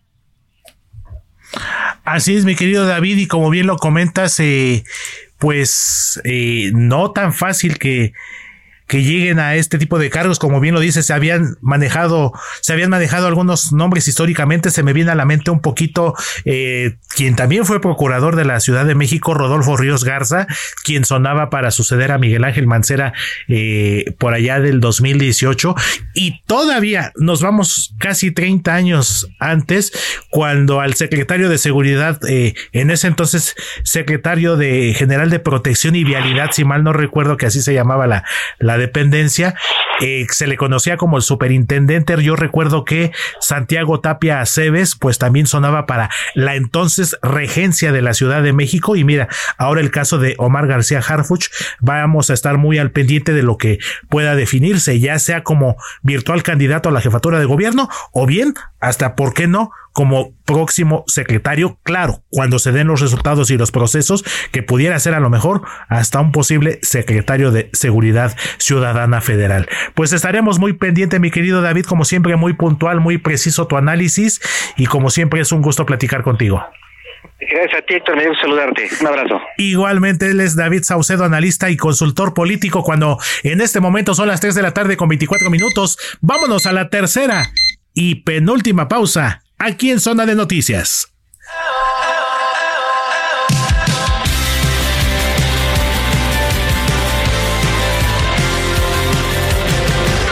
Así 2.03 2.35
es, 2.35 2.45
mi 2.45 2.55
querido 2.55 2.85
David, 2.85 3.17
y 3.17 3.27
como 3.27 3.49
bien 3.49 3.67
lo 3.67 3.77
comentas, 3.77 4.39
eh, 4.39 4.83
pues 5.39 6.21
eh, 6.23 6.71
no 6.73 7.11
tan 7.11 7.33
fácil 7.33 7.77
que 7.77 8.13
que 8.87 9.03
lleguen 9.03 9.39
a 9.39 9.55
este 9.55 9.77
tipo 9.77 9.97
de 9.97 10.09
cargos, 10.09 10.39
como 10.39 10.59
bien 10.59 10.75
lo 10.75 10.79
dice, 10.79 11.01
se 11.01 11.13
habían 11.13 11.57
manejado, 11.61 12.33
se 12.61 12.73
habían 12.73 12.89
manejado 12.89 13.27
algunos 13.27 13.71
nombres 13.71 14.07
históricamente, 14.07 14.69
se 14.69 14.83
me 14.83 14.93
viene 14.93 15.11
a 15.11 15.15
la 15.15 15.25
mente 15.25 15.51
un 15.51 15.59
poquito 15.59 16.13
eh, 16.45 16.97
quien 17.15 17.35
también 17.35 17.65
fue 17.65 17.81
procurador 17.81 18.35
de 18.35 18.45
la 18.45 18.59
Ciudad 18.59 18.85
de 18.85 18.95
México, 18.95 19.33
Rodolfo 19.33 19.75
Ríos 19.77 20.03
Garza, 20.03 20.47
quien 20.83 21.05
sonaba 21.05 21.49
para 21.49 21.71
suceder 21.71 22.11
a 22.11 22.17
Miguel 22.17 22.43
Ángel 22.43 22.67
Mancera 22.67 23.13
eh, 23.47 24.13
por 24.19 24.33
allá 24.33 24.59
del 24.59 24.79
2018, 24.79 25.75
y 26.13 26.41
todavía 26.45 27.11
nos 27.15 27.41
vamos 27.41 27.95
casi 27.99 28.31
30 28.31 28.73
años 28.73 29.29
antes, 29.39 29.91
cuando 30.29 30.79
al 30.79 30.93
secretario 30.93 31.49
de 31.49 31.57
Seguridad, 31.57 32.19
eh, 32.27 32.53
en 32.71 32.91
ese 32.91 33.07
entonces 33.07 33.55
secretario 33.83 34.57
de 34.57 34.93
General 34.93 35.29
de 35.29 35.39
Protección 35.39 35.95
y 35.95 36.03
Vialidad, 36.03 36.51
si 36.51 36.65
mal 36.65 36.83
no 36.83 36.93
recuerdo 36.93 37.37
que 37.37 37.47
así 37.47 37.61
se 37.61 37.73
llamaba 37.73 38.07
la, 38.07 38.23
la 38.59 38.74
dependencia, 38.77 39.55
eh, 40.01 40.25
se 40.29 40.47
le 40.47 40.57
conocía 40.57 40.97
como 40.97 41.17
el 41.17 41.23
superintendente. 41.23 42.21
Yo 42.21 42.35
recuerdo 42.35 42.83
que 42.83 43.11
Santiago 43.39 44.01
Tapia 44.01 44.41
Aceves, 44.41 44.95
pues 44.95 45.17
también 45.17 45.47
sonaba 45.47 45.85
para 45.85 46.09
la 46.33 46.55
entonces 46.55 47.17
regencia 47.21 47.91
de 47.91 48.01
la 48.01 48.13
Ciudad 48.13 48.43
de 48.43 48.53
México. 48.53 48.95
Y 48.95 49.03
mira, 49.03 49.27
ahora 49.57 49.81
el 49.81 49.91
caso 49.91 50.17
de 50.17 50.35
Omar 50.37 50.67
García 50.67 50.99
Harfuch, 50.99 51.47
vamos 51.79 52.29
a 52.29 52.33
estar 52.33 52.57
muy 52.57 52.77
al 52.77 52.91
pendiente 52.91 53.33
de 53.33 53.43
lo 53.43 53.57
que 53.57 53.79
pueda 54.09 54.35
definirse, 54.35 54.99
ya 54.99 55.19
sea 55.19 55.43
como 55.43 55.77
virtual 56.01 56.43
candidato 56.43 56.89
a 56.89 56.91
la 56.91 57.01
jefatura 57.01 57.39
de 57.39 57.45
gobierno 57.45 57.89
o 58.11 58.25
bien 58.25 58.53
hasta, 58.79 59.15
¿por 59.15 59.33
qué 59.33 59.47
no? 59.47 59.71
Como 59.95 60.33
próximo 60.43 61.05
secretario, 61.07 61.79
claro, 61.81 62.21
cuando 62.29 62.59
se 62.59 62.73
den 62.73 62.87
los 62.87 62.99
resultados 62.99 63.49
y 63.49 63.57
los 63.57 63.71
procesos, 63.71 64.25
que 64.51 64.61
pudiera 64.61 64.99
ser 64.99 65.13
a 65.13 65.21
lo 65.21 65.29
mejor 65.29 65.61
hasta 65.87 66.19
un 66.19 66.33
posible 66.33 66.79
secretario 66.81 67.49
de 67.51 67.69
Seguridad 67.71 68.35
Ciudadana 68.57 69.21
Federal. 69.21 69.69
Pues 69.93 70.11
estaremos 70.11 70.59
muy 70.59 70.73
pendiente, 70.73 71.21
mi 71.21 71.31
querido 71.31 71.61
David, 71.61 71.85
como 71.85 72.03
siempre, 72.03 72.35
muy 72.35 72.51
puntual, 72.51 72.99
muy 72.99 73.17
preciso 73.17 73.67
tu 73.67 73.77
análisis 73.77 74.41
y 74.75 74.85
como 74.85 75.09
siempre 75.09 75.39
es 75.39 75.53
un 75.53 75.61
gusto 75.61 75.85
platicar 75.85 76.23
contigo. 76.23 76.61
Gracias 77.39 77.81
a 77.81 77.85
ti, 77.85 77.93
Héctor. 77.93 78.17
Me 78.17 78.27
gusta 78.27 78.41
saludarte. 78.41 78.89
Un 78.99 79.07
abrazo. 79.07 79.41
Igualmente, 79.57 80.29
él 80.29 80.41
es 80.41 80.57
David 80.57 80.83
Saucedo, 80.83 81.23
analista 81.23 81.69
y 81.69 81.77
consultor 81.77 82.33
político. 82.33 82.83
Cuando 82.83 83.17
en 83.43 83.61
este 83.61 83.79
momento 83.79 84.13
son 84.13 84.27
las 84.27 84.41
3 84.41 84.55
de 84.55 84.61
la 84.61 84.73
tarde 84.73 84.97
con 84.97 85.07
24 85.07 85.49
minutos, 85.49 85.97
vámonos 86.19 86.65
a 86.65 86.73
la 86.73 86.89
tercera 86.89 87.49
y 87.93 88.15
penúltima 88.23 88.89
pausa 88.89 89.44
aquí 89.57 89.91
en 89.91 89.99
Zona 89.99 90.25
de 90.25 90.35
Noticias. 90.35 91.07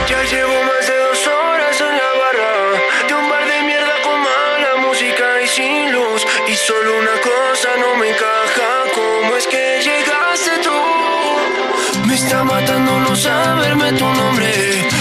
Ya 0.07 0.23
llevo 0.23 0.63
más 0.63 0.87
de 0.87 0.97
dos 0.97 1.27
horas 1.27 1.81
en 1.81 1.97
la 1.97 2.11
barra 2.21 3.07
de 3.07 3.13
un 3.13 3.29
bar 3.29 3.45
de 3.47 3.61
mierda 3.63 3.95
con 4.03 4.19
mala 4.19 4.87
música 4.87 5.41
y 5.43 5.47
sin 5.47 5.91
luz. 5.91 6.25
Y 6.47 6.55
solo 6.55 6.99
una 6.99 7.17
cosa 7.21 7.69
no 7.79 7.95
me 7.95 8.09
encaja, 8.09 8.69
¿cómo 8.93 9.35
es 9.37 9.47
que 9.47 9.81
llegaste 9.81 10.51
tú? 10.63 12.07
Me 12.07 12.15
está 12.15 12.43
matando 12.43 12.99
no 12.99 13.15
saberme 13.15 13.93
tu 13.93 14.05
nombre. 14.05 14.51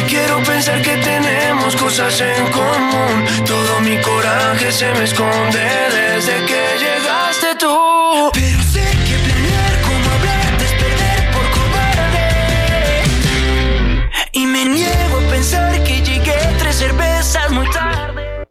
Quiero 0.08 0.42
pensar 0.42 0.80
que 0.82 0.96
tenemos 0.98 1.74
cosas 1.76 2.20
en 2.20 2.46
común. 2.52 2.61
Se 4.72 4.90
me 4.94 5.04
esconde 5.04 5.60
desde 5.92 6.46
que 6.46 6.62
llegaste 6.80 7.54
tú. 7.58 8.30
Pero 8.32 8.62
sé 8.62 8.80
que 8.80 9.18
planear 9.18 9.82
como 9.82 10.10
hablarte 10.14 10.64
es 10.64 10.72
perder 10.72 11.30
por 11.30 11.50
cobarde. 11.50 13.02
Y 14.32 14.46
me 14.46 14.64
niego 14.64 15.18
a 15.18 15.30
pensar 15.30 15.84
que 15.84 16.00
llegué 16.00 16.34
tres 16.58 16.76
cervezas 16.76 17.50
muy 17.50 17.68
tarde. 17.70 18.46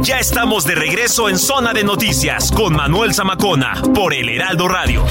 Ya 0.00 0.18
estamos 0.18 0.64
de 0.64 0.76
regreso 0.76 1.28
en 1.28 1.38
Zona 1.38 1.74
de 1.74 1.84
Noticias 1.84 2.50
con 2.50 2.74
Manuel 2.74 3.12
Zamacona 3.12 3.82
por 3.94 4.14
El 4.14 4.30
Heraldo 4.30 4.66
Radio. 4.66 5.04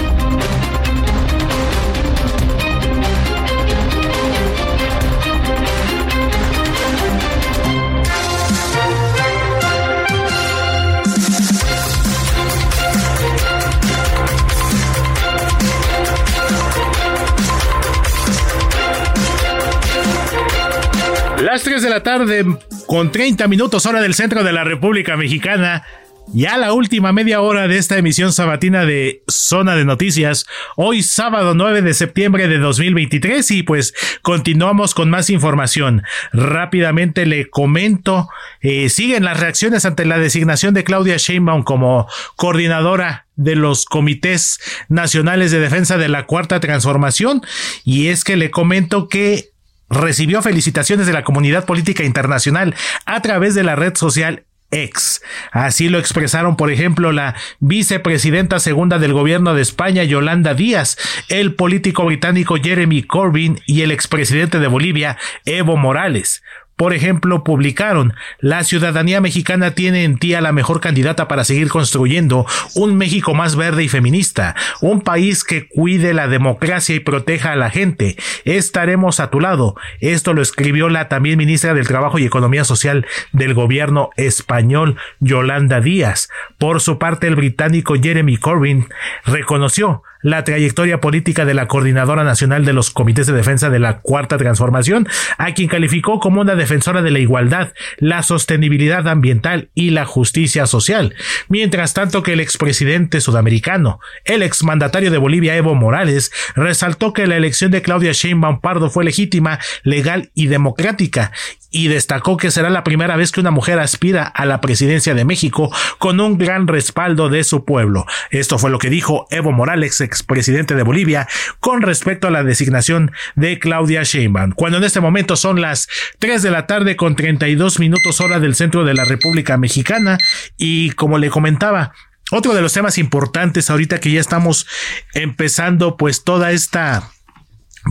Las 21.51 21.63
3 21.63 21.81
de 21.81 21.89
la 21.89 22.03
tarde 22.03 22.45
con 22.85 23.11
30 23.11 23.47
minutos 23.47 23.87
hora 23.87 24.01
del 24.01 24.13
centro 24.13 24.43
de 24.43 24.53
la 24.53 24.63
República 24.63 25.17
Mexicana. 25.17 25.83
Ya 26.31 26.57
la 26.57 26.73
última 26.73 27.11
media 27.11 27.41
hora 27.41 27.67
de 27.67 27.79
esta 27.79 27.97
emisión 27.97 28.31
sabatina 28.31 28.85
de 28.85 29.23
Zona 29.27 29.75
de 29.75 29.83
Noticias, 29.83 30.45
hoy 30.75 31.01
sábado 31.01 31.55
9 31.55 31.81
de 31.81 31.95
septiembre 31.95 32.47
de 32.47 32.59
2023 32.59 33.49
y 33.49 33.63
pues 33.63 33.95
continuamos 34.21 34.93
con 34.93 35.09
más 35.09 35.31
información. 35.31 36.03
Rápidamente 36.33 37.25
le 37.25 37.49
comento, 37.49 38.29
eh, 38.61 38.89
siguen 38.89 39.23
las 39.23 39.39
reacciones 39.39 39.85
ante 39.85 40.05
la 40.05 40.19
designación 40.19 40.75
de 40.75 40.83
Claudia 40.83 41.17
Sheinbaum 41.17 41.63
como 41.63 42.07
coordinadora 42.35 43.25
de 43.35 43.55
los 43.55 43.85
comités 43.85 44.59
nacionales 44.87 45.49
de 45.49 45.59
defensa 45.59 45.97
de 45.97 46.09
la 46.09 46.27
cuarta 46.27 46.59
transformación 46.59 47.41
y 47.83 48.09
es 48.09 48.23
que 48.23 48.35
le 48.35 48.51
comento 48.51 49.07
que 49.07 49.48
recibió 49.89 50.41
felicitaciones 50.41 51.07
de 51.07 51.13
la 51.13 51.23
comunidad 51.23 51.65
política 51.65 52.03
internacional 52.03 52.75
a 53.05 53.21
través 53.21 53.55
de 53.55 53.63
la 53.63 53.75
red 53.75 53.95
social 53.95 54.43
X. 54.71 55.21
Así 55.51 55.89
lo 55.89 55.99
expresaron, 55.99 56.55
por 56.55 56.71
ejemplo, 56.71 57.11
la 57.11 57.35
vicepresidenta 57.59 58.59
segunda 58.59 58.99
del 58.99 59.13
gobierno 59.13 59.53
de 59.53 59.61
España, 59.61 60.03
Yolanda 60.03 60.53
Díaz, 60.53 60.97
el 61.29 61.55
político 61.55 62.05
británico 62.05 62.55
Jeremy 62.61 63.03
Corbyn 63.03 63.59
y 63.65 63.81
el 63.81 63.91
expresidente 63.91 64.59
de 64.59 64.67
Bolivia, 64.67 65.17
Evo 65.45 65.77
Morales. 65.77 66.43
Por 66.79 66.93
ejemplo, 66.93 67.43
publicaron, 67.43 68.13
la 68.39 68.63
ciudadanía 68.63 69.19
mexicana 69.19 69.71
tiene 69.71 70.05
en 70.05 70.17
ti 70.17 70.33
a 70.33 70.39
la 70.39 70.53
mejor 70.53 70.79
candidata 70.79 71.27
para 71.27 71.43
seguir 71.43 71.67
construyendo 71.67 72.45
un 72.73 72.95
México 72.95 73.33
más 73.33 73.57
verde 73.57 73.83
y 73.83 73.89
feminista, 73.89 74.55
un 74.79 75.01
país 75.01 75.43
que 75.43 75.67
cuide 75.67 76.13
la 76.13 76.29
democracia 76.29 76.95
y 76.95 77.01
proteja 77.01 77.51
a 77.51 77.57
la 77.57 77.69
gente. 77.69 78.15
Estaremos 78.45 79.19
a 79.19 79.29
tu 79.29 79.41
lado. 79.41 79.75
Esto 79.99 80.33
lo 80.33 80.41
escribió 80.41 80.87
la 80.87 81.09
también 81.09 81.37
ministra 81.37 81.73
del 81.73 81.85
Trabajo 81.85 82.17
y 82.17 82.23
Economía 82.23 82.63
Social 82.63 83.05
del 83.33 83.53
gobierno 83.53 84.11
español, 84.15 84.95
Yolanda 85.19 85.81
Díaz. 85.81 86.29
Por 86.59 86.79
su 86.79 86.97
parte, 86.97 87.27
el 87.27 87.35
británico 87.35 87.95
Jeremy 88.01 88.37
Corbyn 88.37 88.87
reconoció 89.25 90.03
la 90.21 90.43
trayectoria 90.43 90.99
política 90.99 91.45
de 91.45 91.53
la 91.53 91.67
Coordinadora 91.67 92.23
Nacional 92.23 92.65
de 92.65 92.73
los 92.73 92.89
Comités 92.89 93.27
de 93.27 93.33
Defensa 93.33 93.69
de 93.69 93.79
la 93.79 93.99
Cuarta 93.99 94.37
Transformación, 94.37 95.07
a 95.37 95.53
quien 95.53 95.69
calificó 95.69 96.19
como 96.19 96.41
una 96.41 96.55
defensora 96.55 97.01
de 97.01 97.11
la 97.11 97.19
igualdad, 97.19 97.73
la 97.97 98.23
sostenibilidad 98.23 99.07
ambiental 99.07 99.69
y 99.73 99.91
la 99.91 100.05
justicia 100.05 100.65
social. 100.67 101.15
Mientras 101.47 101.93
tanto 101.93 102.23
que 102.23 102.33
el 102.33 102.39
expresidente 102.39 103.21
sudamericano, 103.21 103.99
el 104.25 104.43
exmandatario 104.43 105.11
de 105.11 105.17
Bolivia 105.17 105.55
Evo 105.55 105.75
Morales, 105.75 106.31
resaltó 106.55 107.13
que 107.13 107.27
la 107.27 107.37
elección 107.37 107.71
de 107.71 107.81
Claudia 107.81 108.11
Sheinbaum 108.11 108.61
Pardo 108.61 108.89
fue 108.89 109.05
legítima, 109.05 109.59
legal 109.83 110.31
y 110.33 110.47
democrática 110.47 111.31
y 111.71 111.87
destacó 111.87 112.37
que 112.37 112.51
será 112.51 112.69
la 112.69 112.83
primera 112.83 113.15
vez 113.15 113.31
que 113.31 113.39
una 113.39 113.51
mujer 113.51 113.79
aspira 113.79 114.23
a 114.23 114.45
la 114.45 114.61
presidencia 114.61 115.13
de 115.13 115.25
México 115.25 115.71
con 115.97 116.19
un 116.19 116.37
gran 116.37 116.67
respaldo 116.67 117.29
de 117.29 117.43
su 117.43 117.65
pueblo. 117.65 118.05
Esto 118.31 118.57
fue 118.57 118.69
lo 118.69 118.79
que 118.79 118.89
dijo 118.89 119.27
Evo 119.29 119.51
Morales, 119.51 120.01
expresidente 120.01 120.75
de 120.75 120.83
Bolivia, 120.83 121.27
con 121.59 121.81
respecto 121.81 122.27
a 122.27 122.31
la 122.31 122.43
designación 122.43 123.11
de 123.35 123.59
Claudia 123.59 124.03
Sheinbaum. 124.03 124.51
Cuando 124.51 124.77
en 124.77 124.83
este 124.83 124.99
momento 124.99 125.35
son 125.35 125.61
las 125.61 125.87
3 126.19 126.41
de 126.41 126.51
la 126.51 126.67
tarde 126.67 126.95
con 126.95 127.15
32 127.15 127.79
minutos 127.79 128.19
hora 128.21 128.39
del 128.39 128.55
centro 128.55 128.83
de 128.83 128.93
la 128.93 129.05
República 129.05 129.57
Mexicana 129.57 130.17
y 130.57 130.91
como 130.91 131.17
le 131.17 131.29
comentaba, 131.29 131.93
otro 132.31 132.53
de 132.53 132.61
los 132.61 132.73
temas 132.73 132.97
importantes 132.97 133.69
ahorita 133.69 133.99
que 133.99 134.11
ya 134.11 134.19
estamos 134.19 134.67
empezando 135.13 135.97
pues 135.97 136.23
toda 136.23 136.51
esta 136.51 137.11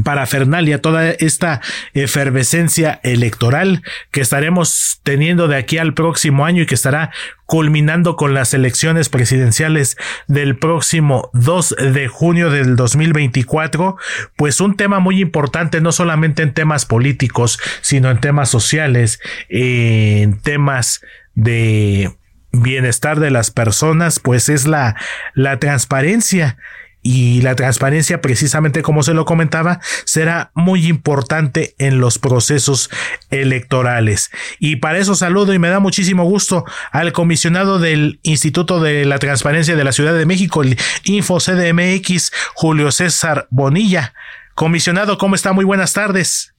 parafernalia, 0.04 0.80
toda 0.80 1.10
esta 1.10 1.60
efervescencia 1.94 3.00
electoral 3.02 3.82
que 4.10 4.20
estaremos 4.20 5.00
teniendo 5.02 5.48
de 5.48 5.56
aquí 5.56 5.78
al 5.78 5.94
próximo 5.94 6.44
año 6.44 6.62
y 6.62 6.66
que 6.66 6.74
estará 6.74 7.10
culminando 7.46 8.14
con 8.16 8.34
las 8.34 8.52
elecciones 8.52 9.08
presidenciales 9.08 9.96
del 10.26 10.58
próximo 10.58 11.30
2 11.32 11.76
de 11.94 12.06
junio 12.08 12.50
del 12.50 12.76
2024, 12.76 13.96
pues 14.36 14.60
un 14.60 14.76
tema 14.76 15.00
muy 15.00 15.20
importante 15.20 15.80
no 15.80 15.92
solamente 15.92 16.42
en 16.42 16.52
temas 16.52 16.84
políticos, 16.84 17.58
sino 17.80 18.10
en 18.10 18.20
temas 18.20 18.50
sociales, 18.50 19.20
en 19.48 20.40
temas 20.40 21.00
de 21.34 22.14
bienestar 22.52 23.20
de 23.20 23.30
las 23.30 23.50
personas, 23.50 24.20
pues 24.20 24.48
es 24.48 24.66
la, 24.66 24.96
la 25.34 25.58
transparencia 25.58 26.58
y 27.02 27.40
la 27.42 27.54
transparencia, 27.54 28.20
precisamente 28.20 28.82
como 28.82 29.02
se 29.02 29.14
lo 29.14 29.24
comentaba, 29.24 29.80
será 30.04 30.50
muy 30.54 30.86
importante 30.86 31.74
en 31.78 32.00
los 32.00 32.18
procesos 32.18 32.90
electorales. 33.30 34.30
Y 34.58 34.76
para 34.76 34.98
eso 34.98 35.14
saludo 35.14 35.54
y 35.54 35.58
me 35.58 35.68
da 35.68 35.80
muchísimo 35.80 36.24
gusto 36.24 36.64
al 36.90 37.12
comisionado 37.12 37.78
del 37.78 38.20
Instituto 38.22 38.80
de 38.80 39.04
la 39.04 39.18
Transparencia 39.18 39.76
de 39.76 39.84
la 39.84 39.92
Ciudad 39.92 40.14
de 40.14 40.26
México, 40.26 40.62
el 40.62 40.76
InfoCDMX, 41.04 42.32
Julio 42.54 42.92
César 42.92 43.46
Bonilla. 43.50 44.14
Comisionado, 44.54 45.18
¿cómo 45.18 45.34
está? 45.34 45.52
Muy 45.52 45.64
buenas 45.64 45.92
tardes. 45.92 46.54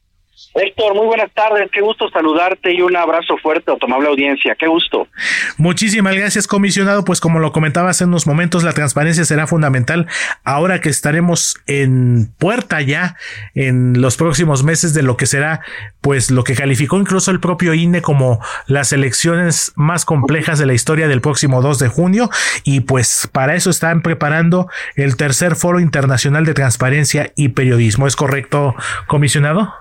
Héctor, 0.55 0.95
muy 0.95 1.05
buenas 1.05 1.31
tardes, 1.33 1.69
qué 1.71 1.79
gusto 1.79 2.09
saludarte 2.09 2.73
y 2.73 2.81
un 2.81 2.95
abrazo 2.95 3.37
fuerte 3.37 3.71
a 3.71 3.75
tu 3.75 3.85
amable 3.85 4.09
audiencia, 4.09 4.55
qué 4.57 4.67
gusto. 4.67 5.07
Muchísimas 5.57 6.15
gracias, 6.15 6.47
comisionado. 6.47 7.05
Pues 7.05 7.19
como 7.19 7.39
lo 7.39 7.51
comentaba 7.51 7.91
hace 7.91 8.05
unos 8.05 8.25
momentos, 8.25 8.63
la 8.63 8.73
transparencia 8.73 9.25
será 9.25 9.45
fundamental 9.45 10.07
ahora 10.43 10.81
que 10.81 10.89
estaremos 10.89 11.55
en 11.67 12.33
puerta 12.39 12.81
ya 12.81 13.15
en 13.53 14.01
los 14.01 14.17
próximos 14.17 14.63
meses 14.63 14.95
de 14.95 15.03
lo 15.03 15.17
que 15.17 15.27
será, 15.27 15.61
pues 16.01 16.31
lo 16.31 16.43
que 16.43 16.55
calificó 16.55 16.97
incluso 16.97 17.29
el 17.29 17.39
propio 17.39 17.75
INE 17.75 18.01
como 18.01 18.43
las 18.65 18.91
elecciones 18.91 19.71
más 19.75 20.03
complejas 20.03 20.57
de 20.57 20.65
la 20.65 20.73
historia 20.73 21.07
del 21.07 21.21
próximo 21.21 21.61
2 21.61 21.77
de 21.77 21.87
junio 21.89 22.29
y 22.63 22.79
pues 22.81 23.29
para 23.31 23.53
eso 23.53 23.69
están 23.69 24.01
preparando 24.01 24.67
el 24.95 25.15
tercer 25.15 25.55
foro 25.55 25.79
internacional 25.79 26.43
de 26.43 26.55
transparencia 26.55 27.33
y 27.35 27.49
periodismo. 27.49 28.07
¿Es 28.07 28.15
correcto, 28.15 28.75
comisionado? 29.05 29.73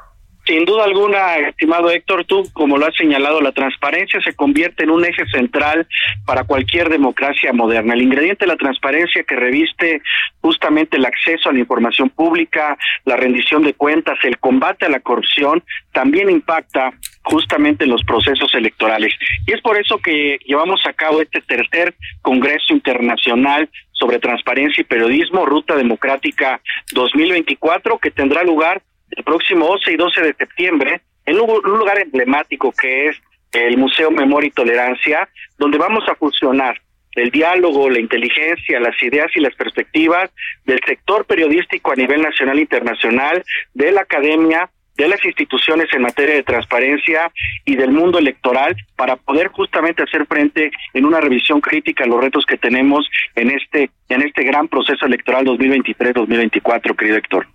Sin 0.49 0.65
duda 0.65 0.85
alguna, 0.85 1.37
estimado 1.37 1.91
Héctor, 1.91 2.25
tú, 2.25 2.43
como 2.55 2.79
lo 2.79 2.87
has 2.87 2.97
señalado, 2.97 3.43
la 3.43 3.53
transparencia 3.53 4.19
se 4.23 4.33
convierte 4.33 4.85
en 4.85 4.89
un 4.89 5.05
eje 5.05 5.27
central 5.27 5.87
para 6.25 6.45
cualquier 6.45 6.89
democracia 6.89 7.53
moderna. 7.53 7.93
El 7.93 8.01
ingrediente 8.01 8.47
de 8.47 8.53
la 8.53 8.57
transparencia 8.57 9.25
que 9.25 9.37
reviste 9.37 10.01
justamente 10.41 10.97
el 10.97 11.05
acceso 11.05 11.51
a 11.51 11.53
la 11.53 11.59
información 11.59 12.09
pública, 12.09 12.79
la 13.05 13.17
rendición 13.17 13.63
de 13.63 13.75
cuentas, 13.75 14.17
el 14.23 14.39
combate 14.39 14.87
a 14.87 14.89
la 14.89 15.01
corrupción, 15.01 15.63
también 15.93 16.31
impacta 16.31 16.95
justamente 17.25 17.85
en 17.85 17.91
los 17.91 18.03
procesos 18.05 18.55
electorales. 18.55 19.13
Y 19.47 19.53
es 19.53 19.61
por 19.61 19.79
eso 19.79 19.99
que 19.99 20.39
llevamos 20.47 20.81
a 20.87 20.95
cabo 20.95 21.21
este 21.21 21.43
tercer 21.43 21.95
Congreso 22.23 22.73
Internacional 22.73 23.69
sobre 23.93 24.19
Transparencia 24.19 24.81
y 24.81 24.85
Periodismo, 24.85 25.45
Ruta 25.45 25.77
Democrática 25.77 26.63
2024, 26.95 27.99
que 27.99 28.11
tendrá 28.11 28.43
lugar 28.45 28.81
el 29.11 29.25
próximo 29.25 29.67
11 29.67 29.93
y 29.93 29.97
12 29.97 30.21
de 30.23 30.35
septiembre 30.35 31.01
en 31.27 31.41
un 31.41 31.61
lugar 31.63 32.01
emblemático 32.01 32.73
que 32.73 33.09
es 33.09 33.17
el 33.53 33.77
Museo 33.77 34.11
Memoria 34.11 34.49
y 34.49 34.53
Tolerancia, 34.53 35.29
donde 35.59 35.79
vamos 35.79 36.05
a 36.09 36.15
fusionar 36.15 36.81
el 37.15 37.31
diálogo, 37.31 37.91
la 37.91 37.99
inteligencia, 37.99 38.81
las 38.81 39.03
ideas 39.03 39.31
y 39.35 39.41
las 39.41 39.55
perspectivas 39.55 40.31
del 40.65 40.81
sector 40.87 41.25
periodístico 41.25 41.93
a 41.93 41.97
nivel 41.97 42.23
nacional 42.23 42.59
e 42.59 42.63
internacional, 42.63 43.45
de 43.75 43.93
la 43.93 44.03
academia, 44.03 44.71
de 44.97 45.09
las 45.09 45.25
instituciones 45.25 45.87
en 45.93 46.03
materia 46.03 46.35
de 46.35 46.43
transparencia 46.43 47.31
y 47.65 47.77
del 47.77 47.93
mundo 47.93 48.19
electoral 48.19 48.77
para 48.97 49.17
poder 49.17 49.49
justamente 49.49 50.03
hacer 50.03 50.27
frente 50.27 50.71
en 50.93 51.05
una 51.05 51.21
revisión 51.21 51.61
crítica 51.61 52.05
a 52.05 52.09
los 52.09 52.21
retos 52.21 52.45
que 52.45 52.59
tenemos 52.59 53.09
en 53.37 53.51
este 53.51 53.91
en 54.09 54.23
este 54.23 54.43
gran 54.45 54.69
proceso 54.69 55.07
electoral 55.07 55.45
2023-2024, 55.47 56.97
querido 56.97 57.17
Héctor. 57.17 57.47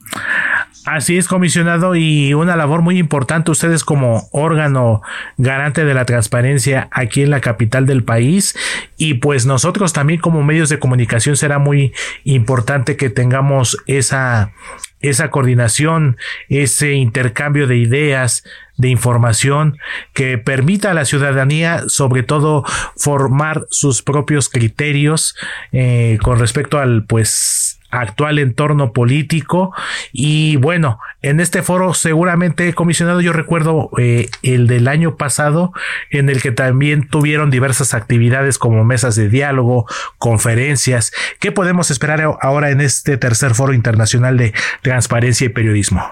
Así 0.85 1.17
es, 1.17 1.27
comisionado, 1.27 1.95
y 1.95 2.33
una 2.33 2.55
labor 2.55 2.81
muy 2.81 2.97
importante 2.97 3.51
ustedes 3.51 3.83
como 3.83 4.27
órgano 4.31 5.01
garante 5.37 5.85
de 5.85 5.93
la 5.93 6.05
transparencia 6.05 6.89
aquí 6.91 7.21
en 7.21 7.29
la 7.29 7.41
capital 7.41 7.85
del 7.85 8.03
país 8.03 8.55
y 8.97 9.15
pues 9.15 9.45
nosotros 9.45 9.93
también 9.93 10.19
como 10.19 10.43
medios 10.43 10.69
de 10.69 10.79
comunicación 10.79 11.37
será 11.37 11.57
muy 11.57 11.93
importante 12.23 12.97
que 12.97 13.09
tengamos 13.09 13.77
esa 13.87 14.51
esa 15.03 15.29
coordinación, 15.29 16.17
ese 16.47 16.93
intercambio 16.93 17.67
de 17.67 17.75
ideas, 17.77 18.45
de 18.77 18.89
información 18.89 19.77
que 20.13 20.37
permita 20.37 20.91
a 20.91 20.93
la 20.93 21.05
ciudadanía 21.05 21.83
sobre 21.87 22.23
todo 22.23 22.63
formar 22.97 23.65
sus 23.69 24.01
propios 24.01 24.49
criterios 24.49 25.35
eh, 25.71 26.17
con 26.21 26.39
respecto 26.39 26.79
al 26.79 27.05
pues 27.05 27.79
actual 27.91 28.39
entorno 28.39 28.91
político. 28.91 29.73
Y 30.11 30.55
bueno 30.57 30.99
en 31.21 31.39
este 31.39 31.61
foro 31.61 31.93
seguramente 31.93 32.73
comisionado 32.73 33.21
yo 33.21 33.31
recuerdo 33.31 33.91
eh, 33.97 34.29
el 34.41 34.67
del 34.67 34.87
año 34.87 35.15
pasado 35.15 35.71
en 36.09 36.29
el 36.29 36.41
que 36.41 36.51
también 36.51 37.07
tuvieron 37.07 37.51
diversas 37.51 37.93
actividades 37.93 38.57
como 38.57 38.83
mesas 38.83 39.15
de 39.15 39.29
diálogo 39.29 39.85
conferencias. 40.17 41.13
Qué 41.39 41.51
podemos 41.51 41.91
esperar 41.91 42.21
ahora 42.41 42.71
en 42.71 42.81
este 42.81 43.17
tercer 43.17 43.53
foro 43.53 43.73
internacional 43.73 44.37
de 44.37 44.53
transparencia 44.81 45.45
y 45.45 45.49
periodismo 45.49 46.03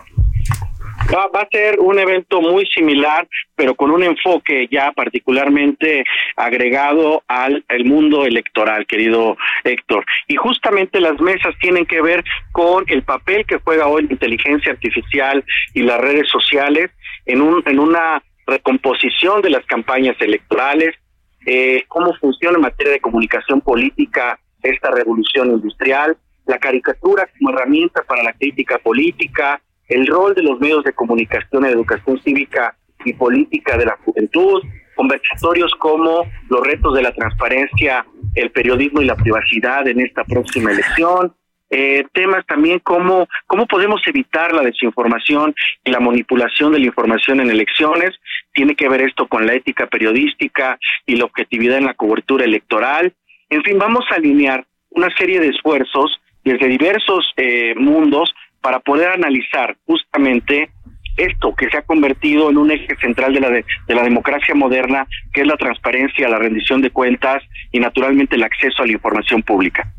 Va, 1.14 1.28
va, 1.28 1.42
a 1.42 1.50
ser 1.50 1.80
un 1.80 2.00
evento 2.00 2.42
muy 2.42 2.66
similar, 2.68 3.28
pero 3.56 3.76
con 3.76 3.92
un 3.92 4.04
enfoque 4.04 4.68
ya 4.72 4.92
particularmente 4.92 6.04
agregado 6.36 7.24
al 7.28 7.64
el 7.70 7.86
mundo 7.86 8.26
electoral, 8.26 8.86
querido 8.86 9.36
Héctor. 9.64 10.06
Y 10.28 10.36
justamente 10.36 11.00
las 11.00 11.20
mesas 11.20 11.54
tienen 11.60 11.86
que 11.86 12.02
ver 12.02 12.24
con 12.52 12.86
el 12.88 13.04
papel 13.04 13.46
que 13.46 13.60
juega 13.60 13.88
hoy 13.88 14.04
la 14.04 14.14
inteligencia 14.14 14.72
artificial 14.72 15.44
y 15.74 15.82
las 15.82 16.00
redes 16.00 16.30
sociales 16.30 16.92
en, 17.26 17.42
un, 17.42 17.64
en 17.66 17.80
una 17.80 18.24
recomposición 18.48 19.42
de 19.42 19.50
las 19.50 19.66
campañas 19.66 20.16
electorales, 20.20 20.96
eh, 21.46 21.84
cómo 21.88 22.14
funciona 22.16 22.58
en 22.58 22.62
materia 22.62 22.94
de 22.94 23.00
comunicación 23.00 23.62
política 23.62 24.40
esta 24.62 24.92
revolución 24.92 25.52
industrial, 25.52 26.18
la 26.46 26.60
caricatura 26.60 27.28
como 27.38 27.52
herramienta 27.52 28.04
para 28.04 28.24
la 28.24 28.34
crítica 28.34 28.78
política, 28.78 29.62
el 29.88 30.08
rol 30.08 30.34
de 30.36 30.44
los 30.44 30.60
medios 30.60 30.84
de 30.84 30.94
comunicación 30.94 31.66
en 31.66 31.72
educación 31.72 32.20
cívica 32.22 32.76
y 33.06 33.14
política 33.14 33.78
de 33.78 33.86
la 33.86 33.98
juventud, 34.06 34.62
conversatorios 34.96 35.72
como 35.80 36.24
los 36.50 36.62
retos 36.66 36.94
de 36.94 37.02
la 37.02 37.12
transparencia, 37.12 38.06
el 38.36 38.52
periodismo 38.52 39.02
y 39.02 39.06
la 39.06 39.16
privacidad 39.16 39.88
en 39.88 40.00
esta 40.00 40.24
próxima 40.24 40.72
elección, 40.72 41.34
eh, 41.74 42.06
temas 42.12 42.46
también 42.46 42.80
como 42.80 43.30
cómo 43.48 43.66
podemos 43.66 44.02
evitar 44.06 44.54
la 44.54 44.62
desinformación 44.62 45.56
y 45.86 45.92
la 45.92 46.02
manipulación 46.02 46.74
de 46.74 46.80
la 46.80 46.86
información 46.86 47.40
en 47.40 47.50
elecciones. 47.50 48.12
Tiene 48.54 48.76
que 48.76 48.90
ver 48.90 49.02
esto 49.02 49.26
con 49.28 49.48
la 49.48 49.54
ética 49.54 49.88
periodística 49.88 50.78
y 51.06 51.16
la 51.16 51.24
objetividad 51.24 51.78
en 51.78 51.86
la 51.86 51.94
cobertura 51.94 52.44
electoral. 52.44 53.14
En 53.50 53.64
fin, 53.64 53.78
vamos 53.78 54.04
a 54.12 54.16
alinear 54.16 54.66
una 54.90 55.08
serie 55.16 55.40
de 55.40 55.48
esfuerzos 55.48 56.20
desde 56.44 56.68
diversos 56.68 57.32
eh, 57.38 57.74
mundos 57.76 58.34
para 58.62 58.80
poder 58.80 59.10
analizar 59.10 59.78
justamente 59.86 60.70
esto 61.18 61.54
que 61.56 61.70
se 61.70 61.78
ha 61.78 61.82
convertido 61.82 62.50
en 62.50 62.58
un 62.58 62.72
eje 62.72 62.96
central 63.02 63.34
de 63.34 63.42
la, 63.42 63.50
de, 63.50 63.66
la 63.88 64.04
democracia 64.04 64.56
moderna, 64.56 65.08
que 65.34 65.42
es 65.42 65.48
la 65.48 65.58
transparencia, 65.58 66.30
la 66.30 66.40
rendición 66.40 66.82
de 66.82 66.90
cuentas 66.90 67.44
y 67.72 67.80
naturalmente 67.80 68.36
el 68.36 68.44
acceso 68.44 68.82
a 68.82 68.86
la 68.86 68.94
información 68.94 69.44
pública. 69.44 69.92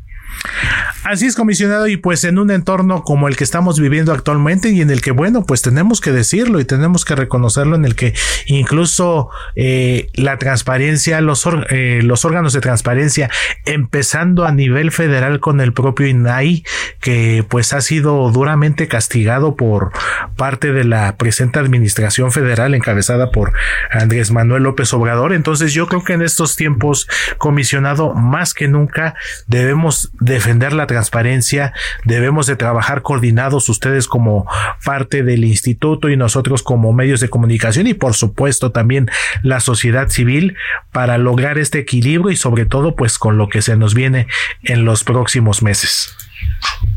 Así 1.03 1.25
es, 1.25 1.35
comisionado, 1.35 1.87
y 1.87 1.97
pues 1.97 2.23
en 2.23 2.39
un 2.39 2.49
entorno 2.49 3.03
como 3.03 3.27
el 3.27 3.35
que 3.35 3.43
estamos 3.43 3.77
viviendo 3.77 4.13
actualmente 4.13 4.69
y 4.69 4.81
en 4.81 4.89
el 4.89 5.01
que, 5.01 5.11
bueno, 5.11 5.45
pues 5.45 5.61
tenemos 5.61 5.99
que 5.99 6.11
decirlo 6.11 6.61
y 6.61 6.65
tenemos 6.65 7.03
que 7.03 7.15
reconocerlo, 7.15 7.75
en 7.75 7.83
el 7.83 7.95
que 7.95 8.13
incluso 8.45 9.29
eh, 9.55 10.09
la 10.13 10.37
transparencia, 10.37 11.19
los, 11.19 11.45
eh, 11.69 11.99
los 12.03 12.23
órganos 12.23 12.53
de 12.53 12.61
transparencia, 12.61 13.29
empezando 13.65 14.45
a 14.45 14.53
nivel 14.53 14.91
federal 14.91 15.41
con 15.41 15.59
el 15.59 15.73
propio 15.73 16.07
INAI, 16.07 16.63
que 17.01 17.45
pues 17.49 17.73
ha 17.73 17.81
sido 17.81 18.31
duramente 18.31 18.87
castigado 18.87 19.57
por 19.57 19.91
parte 20.37 20.71
de 20.71 20.85
la 20.85 21.17
presente 21.17 21.59
administración 21.59 22.31
federal 22.31 22.75
encabezada 22.75 23.29
por 23.29 23.51
Andrés 23.91 24.31
Manuel 24.31 24.63
López 24.63 24.93
Obrador. 24.93 25.33
Entonces 25.33 25.73
yo 25.73 25.87
creo 25.87 26.03
que 26.03 26.13
en 26.13 26.21
estos 26.21 26.55
tiempos, 26.55 27.09
comisionado, 27.37 28.13
más 28.13 28.53
que 28.53 28.69
nunca 28.69 29.15
debemos 29.47 30.11
defender 30.23 30.73
la 30.73 30.87
transparencia, 30.87 31.73
debemos 32.05 32.47
de 32.47 32.55
trabajar 32.55 33.01
coordinados 33.01 33.69
ustedes 33.69 34.07
como 34.07 34.47
parte 34.83 35.23
del 35.23 35.43
instituto 35.43 36.09
y 36.09 36.17
nosotros 36.17 36.63
como 36.63 36.93
medios 36.93 37.19
de 37.19 37.29
comunicación 37.29 37.87
y 37.87 37.93
por 37.93 38.13
supuesto 38.13 38.71
también 38.71 39.09
la 39.41 39.59
sociedad 39.59 40.09
civil 40.09 40.55
para 40.91 41.17
lograr 41.17 41.57
este 41.57 41.79
equilibrio 41.79 42.31
y 42.31 42.35
sobre 42.35 42.65
todo 42.65 42.95
pues 42.95 43.17
con 43.17 43.37
lo 43.37 43.49
que 43.49 43.61
se 43.61 43.75
nos 43.75 43.93
viene 43.93 44.27
en 44.63 44.85
los 44.85 45.03
próximos 45.03 45.61
meses. 45.61 46.15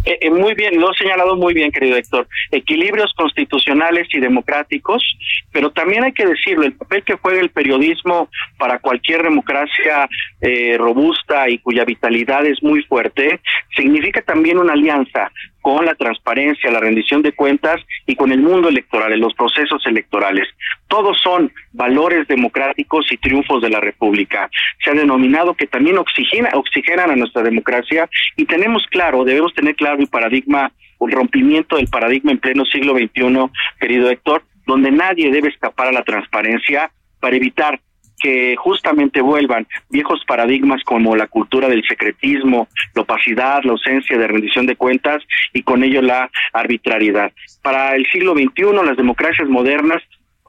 Eh, 0.07 0.19
eh, 0.21 0.31
muy 0.31 0.55
bien, 0.55 0.81
lo 0.81 0.93
he 0.93 0.97
señalado 0.97 1.35
muy 1.35 1.53
bien, 1.53 1.73
querido 1.73 1.97
Héctor. 1.97 2.29
Equilibrios 2.53 3.13
constitucionales 3.17 4.07
y 4.13 4.21
democráticos, 4.21 5.03
pero 5.51 5.73
también 5.73 6.05
hay 6.05 6.13
que 6.13 6.25
decirlo, 6.25 6.65
el 6.65 6.75
papel 6.75 7.03
que 7.03 7.17
juega 7.17 7.41
el 7.41 7.51
periodismo 7.51 8.29
para 8.57 8.79
cualquier 8.79 9.25
democracia 9.25 10.09
eh, 10.41 10.77
robusta 10.79 11.51
y 11.51 11.59
cuya 11.59 11.85
vitalidad 11.85 12.47
es 12.47 12.63
muy 12.63 12.85
fuerte, 12.85 13.41
significa 13.75 14.23
también 14.23 14.59
una 14.59 14.75
alianza 14.75 15.33
con 15.67 15.85
la 15.85 15.97
transparencia, 15.97 16.71
la 16.71 16.79
rendición 16.79 17.23
de 17.23 17.33
cuentas 17.33 17.81
y 18.07 18.15
con 18.15 18.31
el 18.31 18.41
mundo 18.41 18.69
electoral, 18.69 19.13
en 19.13 19.19
los 19.19 19.35
procesos 19.35 19.85
electorales. 19.85 20.47
Todos 20.87 21.19
son 21.21 21.51
valores 21.73 22.29
democráticos 22.29 23.11
y 23.11 23.17
triunfos 23.17 23.61
de 23.63 23.71
la 23.71 23.81
República. 23.81 24.49
Se 24.85 24.91
ha 24.91 24.95
denominado 24.95 25.55
que 25.55 25.67
también 25.67 25.99
oxigena, 25.99 26.51
oxigenan 26.55 27.11
a 27.11 27.17
nuestra 27.17 27.43
democracia 27.43 28.09
y 28.37 28.45
tenemos 28.45 28.85
claro, 28.93 29.25
debemos 29.25 29.55
tener 29.55 29.75
claro 29.75 29.99
el 29.99 30.07
paradigma, 30.07 30.71
el 31.01 31.11
rompimiento 31.11 31.75
del 31.75 31.89
paradigma 31.89 32.31
en 32.31 32.39
pleno 32.39 32.65
siglo 32.65 32.95
XXI, 32.97 33.51
querido 33.81 34.09
Héctor, 34.09 34.45
donde 34.69 34.93
nadie 34.93 35.33
debe 35.33 35.49
escapar 35.49 35.89
a 35.89 35.93
la 35.93 36.05
transparencia 36.05 36.93
para 37.19 37.35
evitar 37.35 37.81
que 38.27 38.57
justamente 38.57 39.21
vuelvan 39.21 39.69
viejos 39.89 40.25
paradigmas 40.27 40.83
como 40.83 41.15
la 41.15 41.29
cultura 41.29 41.69
del 41.69 41.87
secretismo, 41.87 42.67
la 42.93 43.03
opacidad, 43.03 43.63
la 43.63 43.71
ausencia 43.71 44.19
de 44.19 44.27
rendición 44.27 44.67
de 44.67 44.75
cuentas 44.75 45.23
y 45.53 45.63
con 45.63 45.85
ello 45.85 46.03
la 46.03 46.29
arbitrariedad. 46.53 47.31
Para 47.63 47.95
el 47.95 48.05
siglo 48.07 48.33
XXI, 48.33 48.85
las 48.85 48.97
democracias 48.97 49.49
modernas 49.49 50.03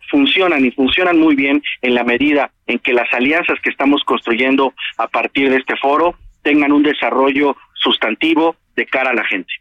funcionan 0.10 0.66
y 0.66 0.72
funcionan 0.72 1.20
muy 1.20 1.36
bien 1.36 1.62
en 1.84 1.94
la 1.94 2.04
medida 2.04 2.50
en 2.66 2.80
que 2.80 2.94
las 2.94 3.14
alianzas 3.14 3.60
que 3.62 3.70
estamos 3.70 4.04
construyendo 4.06 4.74
a 4.98 5.08
partir 5.08 5.52
de 5.52 5.58
este 5.58 5.76
foro 5.78 6.16
tengan 6.42 6.72
un 6.72 6.82
desarrollo 6.82 7.56
sustantivo 7.76 8.56
de 8.76 8.88
cara 8.88 9.12
a 9.12 9.14
la 9.14 9.26
gente. 9.26 9.54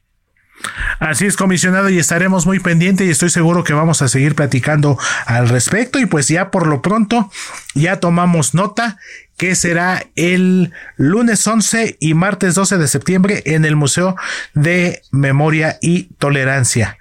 Así 0.99 1.27
es, 1.27 1.37
comisionado, 1.37 1.89
y 1.91 1.99
estaremos 1.99 2.47
muy 2.47 2.59
pendientes 2.59 3.07
y 3.07 3.11
estoy 3.11 3.31
seguro 3.31 3.65
que 3.65 3.73
vamos 3.73 4.03
a 4.03 4.09
seguir 4.09 4.35
platicando 4.35 4.99
al 5.27 5.49
respecto. 5.49 5.99
Y 5.99 6.07
pues 6.07 6.29
ya 6.29 6.51
por 6.51 6.67
lo 6.67 6.83
pronto, 6.83 7.31
ya 7.75 8.01
tomamos 8.01 8.55
nota 8.55 8.99
que 9.37 9.55
será 9.55 10.03
el 10.17 10.73
lunes 10.97 11.47
11 11.47 11.99
y 12.01 12.15
martes 12.15 12.55
12 12.55 12.79
de 12.79 12.89
septiembre 12.89 13.43
en 13.47 13.65
el 13.65 13.77
Museo 13.77 14.17
de 14.55 15.03
Memoria 15.11 15.79
y 15.83 16.05
Tolerancia. 16.15 16.99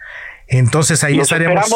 Entonces 0.48 1.04
ahí 1.04 1.20
estaremos. 1.20 1.72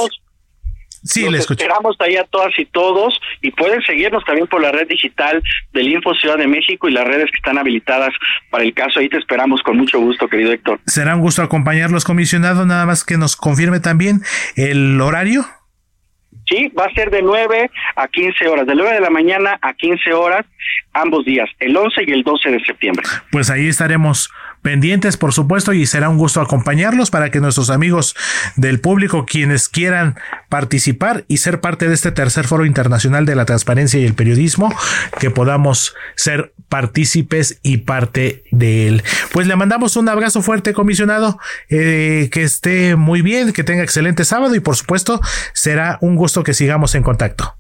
Sí, 1.04 1.30
le 1.30 1.38
esperamos 1.38 1.96
ahí 2.00 2.18
a 2.18 2.26
todas 2.26 2.58
y 2.58 2.66
todos 2.66 3.20
y 3.42 3.52
pueden 3.52 3.82
seguirnos 3.84 4.24
también 4.26 4.48
por 4.48 4.62
la 4.62 4.72
red 4.72 4.88
digital 4.88 5.42
del 5.74 5.88
Info 5.88 6.14
Ciudad 6.16 6.38
de 6.38 6.48
México 6.48 6.90
y 6.90 6.92
las 6.92 7.06
redes 7.06 7.30
que 7.32 7.38
están 7.38 7.58
habilitadas 7.58 8.14
para 8.50 8.64
el 8.64 8.74
caso. 8.74 9.00
Ahí 9.00 9.10
te 9.10 9.18
esperamos 9.18 9.62
con 9.62 9.78
mucho 9.78 10.00
gusto, 10.00 10.28
querido 10.28 10.52
Héctor. 10.52 10.80
Será 10.86 11.16
un 11.16 11.22
gusto 11.22 11.42
acompañarlos, 11.42 12.04
comisionado. 12.04 12.66
Nada 12.66 12.86
más 12.86 13.04
que 13.04 13.18
nos 13.18 13.36
confirme 13.36 13.80
también 13.80 14.22
el 14.56 15.00
horario. 15.00 15.46
Sí, 16.48 16.72
va 16.78 16.86
a 16.86 16.94
ser 16.94 17.12
de 17.12 17.22
9 17.22 17.70
a 17.96 18.08
15 18.08 18.48
horas, 18.48 18.66
de 18.66 18.74
9 18.74 18.96
de 18.96 19.02
la 19.02 19.12
mañana 19.12 19.60
a 19.62 19.74
15 19.74 20.14
horas, 20.14 20.46
ambos 20.94 21.24
días, 21.24 21.48
el 21.60 21.78
11 21.78 22.04
y 22.08 22.12
el 22.12 22.24
12 22.24 22.50
de 22.50 22.60
septiembre. 22.66 23.06
Pues 23.32 23.52
ahí 23.52 23.68
estaremos 23.68 24.32
pendientes, 24.62 25.18
por 25.18 25.34
supuesto, 25.34 25.74
y 25.74 25.86
será 25.86 26.10
un 26.10 26.18
gusto 26.18 26.42
acompañarlos 26.42 27.12
para 27.12 27.32
que 27.32 27.40
nuestros 27.40 27.70
amigos 27.70 28.16
del 28.56 28.80
público, 28.80 29.26
quienes 29.26 29.70
quieran 29.70 30.18
participar 30.50 31.26
y 31.28 31.38
ser 31.38 31.62
parte 31.62 31.88
de 31.88 31.94
este 31.94 32.12
tercer 32.12 32.48
foro 32.48 32.66
internacional 32.66 33.26
de 33.26 33.36
la 33.36 33.46
transparencia 33.46 34.00
y 34.00 34.06
el 34.06 34.14
periodismo, 34.14 34.74
que 35.20 35.32
podamos 35.32 35.96
ser 36.16 36.54
partícipes 36.68 37.60
y 37.64 37.78
parte 37.78 38.44
de 38.52 38.88
él. 38.88 39.04
Pues 39.32 39.48
le 39.48 39.56
mandamos 39.56 39.96
un 39.96 40.10
abrazo 40.10 40.42
fuerte, 40.42 40.74
comisionado, 40.74 41.40
eh, 41.70 42.30
que 42.32 42.44
esté 42.44 42.96
muy 42.96 43.22
bien, 43.22 43.54
que 43.54 43.64
tenga 43.64 43.84
excelente 43.84 44.26
sábado 44.26 44.56
y 44.56 44.60
por 44.60 44.76
supuesto 44.76 45.20
será 45.54 45.98
un 46.02 46.16
gusto 46.16 46.44
que 46.44 46.54
sigamos 46.54 46.96
en 46.96 47.04
contacto. 47.04 47.59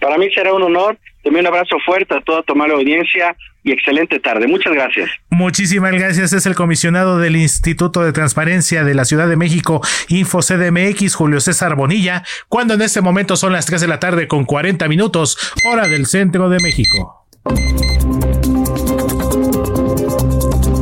Para 0.00 0.18
mí 0.18 0.30
será 0.34 0.52
un 0.52 0.62
honor. 0.62 0.98
También 1.22 1.46
un 1.46 1.52
abrazo 1.52 1.76
fuerte 1.84 2.14
a 2.14 2.20
toda 2.20 2.42
tu 2.42 2.54
mala 2.54 2.74
audiencia 2.74 3.36
y 3.64 3.72
excelente 3.72 4.18
tarde. 4.20 4.46
Muchas 4.46 4.72
gracias. 4.72 5.10
Muchísimas 5.30 5.92
gracias. 5.92 6.32
Es 6.32 6.46
el 6.46 6.54
comisionado 6.54 7.18
del 7.18 7.36
Instituto 7.36 8.02
de 8.02 8.12
Transparencia 8.12 8.84
de 8.84 8.94
la 8.94 9.04
Ciudad 9.04 9.28
de 9.28 9.36
México, 9.36 9.80
Info 10.08 10.40
CDMX, 10.40 11.14
Julio 11.14 11.40
César 11.40 11.74
Bonilla, 11.74 12.22
cuando 12.48 12.74
en 12.74 12.82
este 12.82 13.00
momento 13.00 13.36
son 13.36 13.52
las 13.52 13.66
3 13.66 13.80
de 13.80 13.88
la 13.88 13.98
tarde 13.98 14.28
con 14.28 14.44
40 14.44 14.88
minutos, 14.88 15.52
hora 15.70 15.86
del 15.86 16.06
centro 16.06 16.48
de 16.48 16.58
México. 16.60 17.26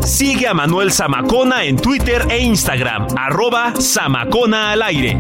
Sigue 0.05 0.47
a 0.47 0.55
Manuel 0.55 0.93
Zamacona 0.93 1.65
en 1.65 1.77
Twitter 1.77 2.23
e 2.31 2.39
Instagram, 2.39 3.09
arroba 3.17 3.75
Zamacona 3.81 4.73
al 4.73 4.83
aire. 4.83 5.17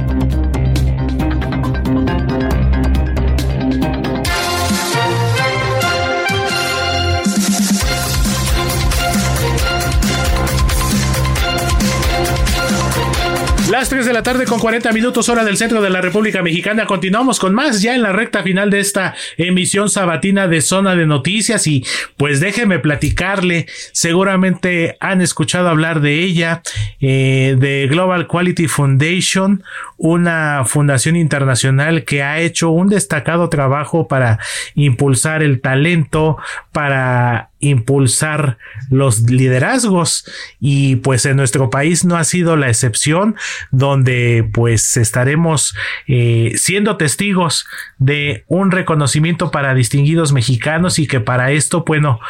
Las 13.76 13.90
3 13.90 14.06
de 14.06 14.14
la 14.14 14.22
tarde 14.22 14.46
con 14.46 14.58
40 14.58 14.90
minutos 14.92 15.28
hora 15.28 15.44
del 15.44 15.58
centro 15.58 15.82
de 15.82 15.90
la 15.90 16.00
República 16.00 16.40
Mexicana. 16.40 16.86
Continuamos 16.86 17.38
con 17.38 17.52
más 17.52 17.82
ya 17.82 17.94
en 17.94 18.00
la 18.00 18.10
recta 18.10 18.42
final 18.42 18.70
de 18.70 18.80
esta 18.80 19.14
emisión 19.36 19.90
sabatina 19.90 20.48
de 20.48 20.62
Zona 20.62 20.96
de 20.96 21.04
Noticias 21.04 21.66
y 21.66 21.84
pues 22.16 22.40
déjeme 22.40 22.78
platicarle, 22.78 23.66
seguramente 23.92 24.96
han 24.98 25.20
escuchado 25.20 25.68
hablar 25.68 26.00
de 26.00 26.22
ella, 26.22 26.62
eh, 27.02 27.54
de 27.58 27.86
Global 27.86 28.26
Quality 28.26 28.66
Foundation, 28.66 29.62
una 29.96 30.64
fundación 30.66 31.16
internacional 31.16 32.04
que 32.04 32.22
ha 32.22 32.38
hecho 32.40 32.70
un 32.70 32.88
destacado 32.88 33.48
trabajo 33.48 34.08
para 34.08 34.38
impulsar 34.74 35.42
el 35.42 35.60
talento, 35.60 36.36
para 36.72 37.50
impulsar 37.60 38.58
los 38.90 39.22
liderazgos. 39.22 40.26
Y 40.60 40.96
pues 40.96 41.24
en 41.26 41.36
nuestro 41.36 41.70
país 41.70 42.04
no 42.04 42.16
ha 42.16 42.24
sido 42.24 42.56
la 42.56 42.68
excepción 42.68 43.36
donde 43.70 44.48
pues 44.52 44.96
estaremos 44.96 45.74
eh, 46.06 46.52
siendo 46.56 46.96
testigos 46.96 47.66
de 47.98 48.44
un 48.48 48.70
reconocimiento 48.70 49.50
para 49.50 49.74
distinguidos 49.74 50.32
mexicanos 50.32 50.98
y 50.98 51.06
que 51.06 51.20
para 51.20 51.52
esto 51.52 51.84
bueno 51.86 52.20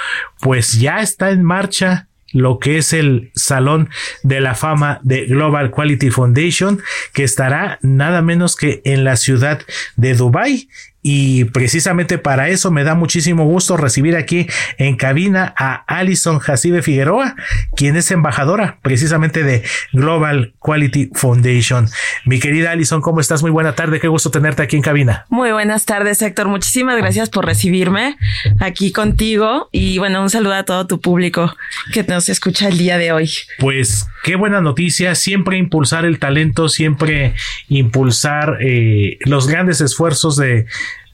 pues 0.41 0.79
ya 0.79 1.01
está 1.01 1.31
en 1.31 1.43
marcha 1.43 2.09
lo 2.37 2.59
que 2.59 2.79
es 2.79 2.93
el 2.93 3.31
Salón 3.35 3.89
de 4.23 4.41
la 4.41 4.55
Fama 4.55 5.01
de 5.03 5.25
Global 5.25 5.71
Quality 5.71 6.11
Foundation, 6.11 6.81
que 7.13 7.25
estará 7.25 7.79
nada 7.83 8.21
menos 8.23 8.57
que 8.57 8.83
en 8.85 9.05
la 9.05 9.17
ciudad 9.17 9.61
de 9.97 10.15
Dubai 10.15 10.69
y 11.09 11.45
precisamente 11.45 12.19
para 12.19 12.49
eso 12.49 12.73
me 12.73 12.83
da 12.83 12.97
muchísimo 12.97 13.45
gusto 13.45 13.77
recibir 13.77 14.17
aquí 14.17 14.49
en 14.77 14.97
cabina 14.97 15.55
a 15.57 15.85
Alison 15.87 16.41
Jacibe 16.41 16.83
Figueroa, 16.83 17.37
quien 17.77 17.95
es 17.95 18.11
embajadora 18.11 18.81
precisamente 18.83 19.45
de 19.45 19.63
Global 19.93 20.55
Quality 20.59 21.13
Foundation. 21.15 21.89
Mi 22.25 22.41
querida 22.41 22.73
Alison, 22.73 23.03
¿cómo 23.03 23.21
estás? 23.21 23.41
Muy 23.41 23.53
buena 23.53 23.77
tarde, 23.77 24.01
qué 24.01 24.09
gusto 24.09 24.33
tenerte 24.33 24.65
aquí 24.65 24.75
en 24.75 24.83
cabina. 24.83 25.27
Muy 25.29 25.53
buenas 25.53 25.85
tardes, 25.85 26.21
Héctor. 26.23 26.49
Muchísimas 26.49 26.97
gracias 26.97 27.31
por 27.31 27.47
recibirme 27.47 28.17
aquí 28.59 28.91
contigo 28.91 29.69
y 29.71 29.99
bueno, 29.99 30.21
un 30.21 30.29
saludo 30.29 30.55
a 30.55 30.65
todo 30.65 30.89
tu 30.89 31.01
público 31.01 31.55
que 31.93 32.03
nos 32.03 32.29
escucha 32.29 32.67
el 32.67 32.79
día 32.79 32.99
de 32.99 33.13
hoy. 33.13 33.31
Pues 33.61 34.09
qué 34.25 34.35
buena 34.35 34.61
noticia, 34.61 35.15
siempre 35.15 35.57
impulsar 35.57 36.05
el 36.05 36.19
talento, 36.19 36.69
siempre 36.69 37.35
impulsar 37.69 38.59
eh, 38.61 39.19
los 39.21 39.47
grandes 39.47 39.81
esfuerzos 39.81 40.35
de 40.35 40.67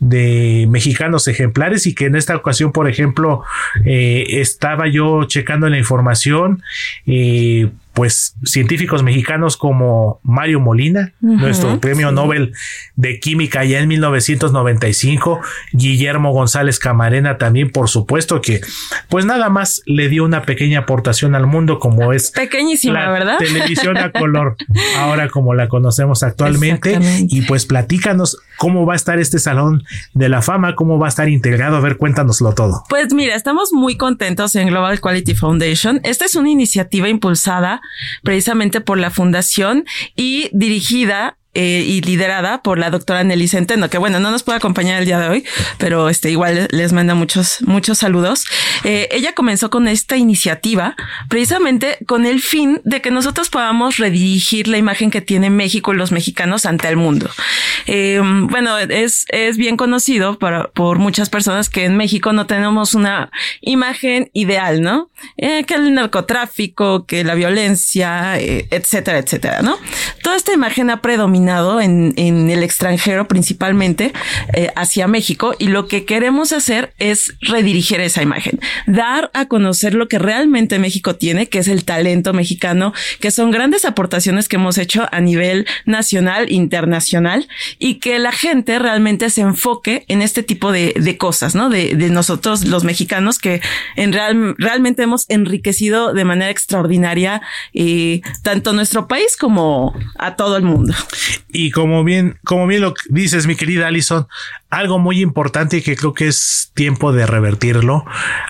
de 0.02 0.66
mexicanos 0.68 1.28
ejemplares 1.28 1.86
y 1.86 1.94
que 1.94 2.06
en 2.06 2.16
esta 2.16 2.34
ocasión, 2.34 2.72
por 2.72 2.90
ejemplo, 2.90 3.44
eh, 3.84 4.24
estaba 4.40 4.88
yo 4.88 5.24
checando 5.24 5.68
la 5.68 5.78
información, 5.78 6.60
eh, 7.06 7.70
pues 7.94 8.36
científicos 8.44 9.02
mexicanos 9.02 9.56
como 9.56 10.20
Mario 10.22 10.60
Molina, 10.60 11.12
nuestro 11.20 11.78
premio 11.78 12.10
Nobel 12.10 12.54
de 12.96 13.20
Química 13.20 13.64
ya 13.64 13.80
en 13.80 13.88
1995, 13.88 15.40
Guillermo 15.72 16.32
González 16.32 16.78
Camarena 16.78 17.36
también, 17.36 17.70
por 17.70 17.88
supuesto 17.88 18.40
que 18.40 18.60
pues 19.08 19.26
nada 19.26 19.50
más 19.50 19.82
le 19.84 20.08
dio 20.08 20.24
una 20.24 20.42
pequeña 20.42 20.80
aportación 20.80 21.34
al 21.34 21.46
mundo 21.46 21.78
como 21.78 22.12
es 22.12 22.30
pequeñísima, 22.30 23.04
la 23.04 23.10
¿verdad? 23.10 23.38
televisión 23.38 23.98
a 23.98 24.10
color, 24.10 24.56
ahora 24.98 25.28
como 25.28 25.54
la 25.54 25.68
conocemos 25.68 26.22
actualmente 26.22 26.98
y 27.28 27.42
pues 27.42 27.66
platícanos 27.66 28.38
cómo 28.56 28.86
va 28.86 28.94
a 28.94 28.96
estar 28.96 29.18
este 29.18 29.38
salón 29.38 29.84
de 30.14 30.28
la 30.30 30.40
fama, 30.40 30.74
cómo 30.76 30.98
va 30.98 31.06
a 31.06 31.08
estar 31.10 31.28
integrado, 31.28 31.76
a 31.76 31.80
ver, 31.80 31.98
cuéntanoslo 31.98 32.54
todo. 32.54 32.84
Pues 32.88 33.12
mira, 33.12 33.34
estamos 33.34 33.70
muy 33.72 33.96
contentos 33.96 34.54
en 34.54 34.68
Global 34.68 35.00
Quality 35.00 35.34
Foundation. 35.34 36.00
Esta 36.04 36.24
es 36.24 36.36
una 36.36 36.48
iniciativa 36.48 37.08
impulsada 37.08 37.81
precisamente 38.22 38.80
por 38.80 38.98
la 38.98 39.10
fundación 39.10 39.84
y 40.16 40.50
dirigida 40.52 41.38
eh, 41.54 41.84
y 41.86 42.00
liderada 42.00 42.62
por 42.62 42.78
la 42.78 42.88
doctora 42.88 43.22
Nelly 43.24 43.46
Centeno, 43.46 43.90
que 43.90 43.98
bueno, 43.98 44.20
no 44.20 44.30
nos 44.30 44.42
puede 44.42 44.56
acompañar 44.56 44.98
el 44.98 45.04
día 45.04 45.18
de 45.18 45.28
hoy, 45.28 45.44
pero 45.76 46.08
este 46.08 46.30
igual 46.30 46.66
les 46.70 46.94
manda 46.94 47.14
muchos, 47.14 47.58
muchos 47.66 47.98
saludos. 47.98 48.46
Eh, 48.84 49.08
ella 49.10 49.34
comenzó 49.34 49.68
con 49.68 49.86
esta 49.86 50.16
iniciativa 50.16 50.96
precisamente 51.28 51.98
con 52.06 52.24
el 52.24 52.40
fin 52.40 52.80
de 52.84 53.02
que 53.02 53.10
nosotros 53.10 53.50
podamos 53.50 53.98
redirigir 53.98 54.66
la 54.66 54.78
imagen 54.78 55.10
que 55.10 55.20
tiene 55.20 55.50
México 55.50 55.92
y 55.92 55.96
los 55.96 56.10
mexicanos 56.10 56.64
ante 56.64 56.88
el 56.88 56.96
mundo. 56.96 57.28
Eh, 57.84 58.22
bueno, 58.22 58.78
es, 58.78 59.26
es 59.28 59.58
bien 59.58 59.76
conocido 59.76 60.38
para, 60.38 60.68
por 60.68 60.98
muchas 60.98 61.28
personas 61.28 61.68
que 61.68 61.84
en 61.84 61.98
México 61.98 62.32
no 62.32 62.46
tenemos 62.46 62.94
una 62.94 63.30
imagen 63.60 64.30
ideal, 64.32 64.80
¿no? 64.80 65.10
Eh, 65.36 65.64
que 65.64 65.74
el 65.74 65.92
narcotráfico, 65.92 67.04
que 67.04 67.24
la 67.24 67.34
violencia, 67.34 68.40
etcétera, 68.40 69.18
etcétera, 69.18 69.60
¿no? 69.60 69.76
Toda 70.22 70.36
esta 70.36 70.54
imagen 70.54 70.88
ha 70.88 71.02
predominado 71.02 71.41
en, 71.48 72.12
el 72.50 72.62
extranjero 72.62 73.28
principalmente 73.28 74.12
eh, 74.52 74.70
hacia 74.76 75.06
México 75.06 75.54
y 75.58 75.68
lo 75.68 75.88
que 75.88 76.04
queremos 76.04 76.52
hacer 76.52 76.92
es 76.98 77.34
redirigir 77.40 78.00
esa 78.00 78.22
imagen, 78.22 78.60
dar 78.86 79.30
a 79.34 79.46
conocer 79.46 79.94
lo 79.94 80.08
que 80.08 80.18
realmente 80.18 80.78
México 80.78 81.16
tiene, 81.16 81.48
que 81.48 81.58
es 81.58 81.68
el 81.68 81.84
talento 81.84 82.32
mexicano, 82.32 82.92
que 83.20 83.30
son 83.30 83.50
grandes 83.50 83.84
aportaciones 83.84 84.48
que 84.48 84.56
hemos 84.56 84.78
hecho 84.78 85.06
a 85.10 85.20
nivel 85.20 85.66
nacional, 85.84 86.50
internacional 86.50 87.48
y 87.78 87.94
que 87.94 88.18
la 88.18 88.32
gente 88.32 88.78
realmente 88.78 89.30
se 89.30 89.40
enfoque 89.40 90.04
en 90.08 90.22
este 90.22 90.42
tipo 90.42 90.72
de, 90.72 91.16
cosas, 91.18 91.54
¿no? 91.54 91.68
De, 91.68 91.94
de, 91.94 92.08
nosotros 92.08 92.64
los 92.64 92.84
mexicanos 92.84 93.38
que 93.38 93.60
en 93.96 94.12
real, 94.12 94.54
realmente 94.58 95.02
hemos 95.02 95.26
enriquecido 95.28 96.12
de 96.12 96.24
manera 96.24 96.50
extraordinaria 96.50 97.42
eh, 97.74 98.20
tanto 98.42 98.72
nuestro 98.72 99.08
país 99.08 99.36
como 99.36 99.94
a 100.18 100.36
todo 100.36 100.56
el 100.56 100.62
mundo. 100.62 100.94
Y 101.48 101.70
como 101.70 102.04
bien, 102.04 102.38
como 102.44 102.66
bien 102.66 102.82
lo 102.82 102.94
dices, 103.08 103.46
mi 103.46 103.56
querida 103.56 103.86
Alison, 103.86 104.26
algo 104.70 104.98
muy 104.98 105.20
importante 105.20 105.78
y 105.78 105.82
que 105.82 105.96
creo 105.96 106.14
que 106.14 106.28
es 106.28 106.70
tiempo 106.74 107.12
de 107.12 107.26
revertirlo. 107.26 108.04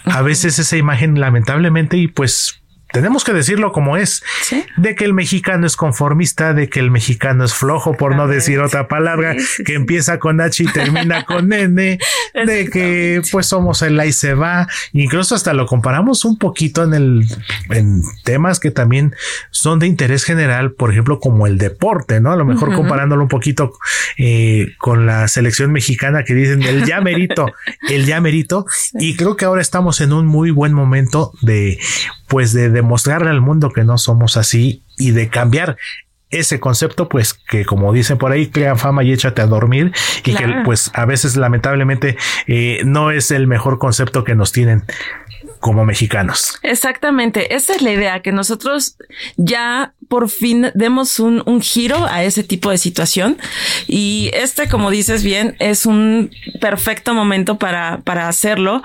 A 0.04 0.22
veces 0.22 0.58
esa 0.58 0.76
imagen, 0.76 1.20
lamentablemente, 1.20 1.96
y 1.96 2.08
pues 2.08 2.61
tenemos 2.92 3.24
que 3.24 3.32
decirlo 3.32 3.72
como 3.72 3.96
es, 3.96 4.22
de 4.76 4.94
que 4.94 5.04
el 5.04 5.14
mexicano 5.14 5.66
es 5.66 5.76
conformista, 5.76 6.54
de 6.54 6.68
que 6.68 6.80
el 6.80 6.90
mexicano 6.90 7.44
es 7.44 7.54
flojo, 7.54 7.96
por 7.96 8.14
no 8.14 8.28
decir 8.28 8.60
otra 8.60 8.88
palabra, 8.88 9.34
que 9.64 9.74
empieza 9.74 10.18
con 10.18 10.40
H 10.40 10.62
y 10.62 10.66
termina 10.66 11.24
con 11.26 11.52
N, 11.52 11.98
de 12.34 12.70
que 12.70 13.22
pues 13.30 13.46
somos 13.46 13.82
el 13.82 13.98
ahí 13.98 14.12
se 14.12 14.34
va, 14.34 14.68
incluso 14.92 15.34
hasta 15.34 15.52
lo 15.52 15.66
comparamos 15.66 16.24
un 16.24 16.38
poquito 16.38 16.84
en 16.84 16.94
el, 16.94 17.24
en 17.70 18.02
temas 18.24 18.60
que 18.60 18.70
también 18.70 19.14
son 19.50 19.78
de 19.78 19.86
interés 19.86 20.24
general, 20.24 20.72
por 20.72 20.90
ejemplo, 20.90 21.18
como 21.18 21.46
el 21.46 21.58
deporte, 21.58 22.20
¿no? 22.20 22.32
A 22.32 22.36
lo 22.36 22.44
mejor 22.44 22.74
comparándolo 22.74 23.22
un 23.22 23.28
poquito 23.28 23.72
eh, 24.18 24.74
con 24.78 25.06
la 25.06 25.28
selección 25.28 25.72
mexicana 25.72 26.24
que 26.24 26.34
dicen 26.34 26.62
el 26.62 26.84
ya 26.84 27.00
merito, 27.00 27.46
el 27.88 28.06
ya 28.06 28.20
merito, 28.20 28.66
y 28.94 29.16
creo 29.16 29.36
que 29.36 29.44
ahora 29.44 29.62
estamos 29.62 30.00
en 30.00 30.12
un 30.12 30.26
muy 30.26 30.50
buen 30.50 30.72
momento 30.72 31.32
de 31.40 31.78
pues 32.32 32.54
de 32.54 32.70
demostrarle 32.70 33.28
al 33.28 33.42
mundo 33.42 33.68
que 33.68 33.84
no 33.84 33.98
somos 33.98 34.38
así 34.38 34.82
y 34.96 35.10
de 35.10 35.28
cambiar 35.28 35.76
ese 36.30 36.60
concepto, 36.60 37.06
pues 37.06 37.34
que 37.34 37.66
como 37.66 37.92
dicen 37.92 38.16
por 38.16 38.32
ahí, 38.32 38.48
crean 38.48 38.78
fama 38.78 39.04
y 39.04 39.12
échate 39.12 39.42
a 39.42 39.46
dormir 39.46 39.92
y 40.24 40.34
que 40.34 40.46
pues 40.64 40.90
a 40.94 41.04
veces 41.04 41.36
lamentablemente 41.36 42.16
eh, 42.46 42.80
no 42.86 43.10
es 43.10 43.30
el 43.32 43.46
mejor 43.46 43.78
concepto 43.78 44.24
que 44.24 44.34
nos 44.34 44.50
tienen 44.50 44.84
como 45.60 45.84
mexicanos. 45.84 46.58
Exactamente, 46.62 47.54
esa 47.54 47.74
es 47.74 47.82
la 47.82 47.92
idea, 47.92 48.22
que 48.22 48.32
nosotros 48.32 48.96
ya 49.36 49.92
por 50.12 50.28
fin 50.28 50.70
demos 50.74 51.18
un, 51.20 51.42
un, 51.46 51.62
giro 51.62 52.04
a 52.04 52.22
ese 52.22 52.44
tipo 52.44 52.70
de 52.70 52.76
situación 52.76 53.38
y 53.88 54.28
este, 54.34 54.68
como 54.68 54.90
dices 54.90 55.22
bien, 55.22 55.56
es 55.58 55.86
un 55.86 56.30
perfecto 56.60 57.14
momento 57.14 57.58
para, 57.58 58.02
para 58.04 58.28
hacerlo. 58.28 58.82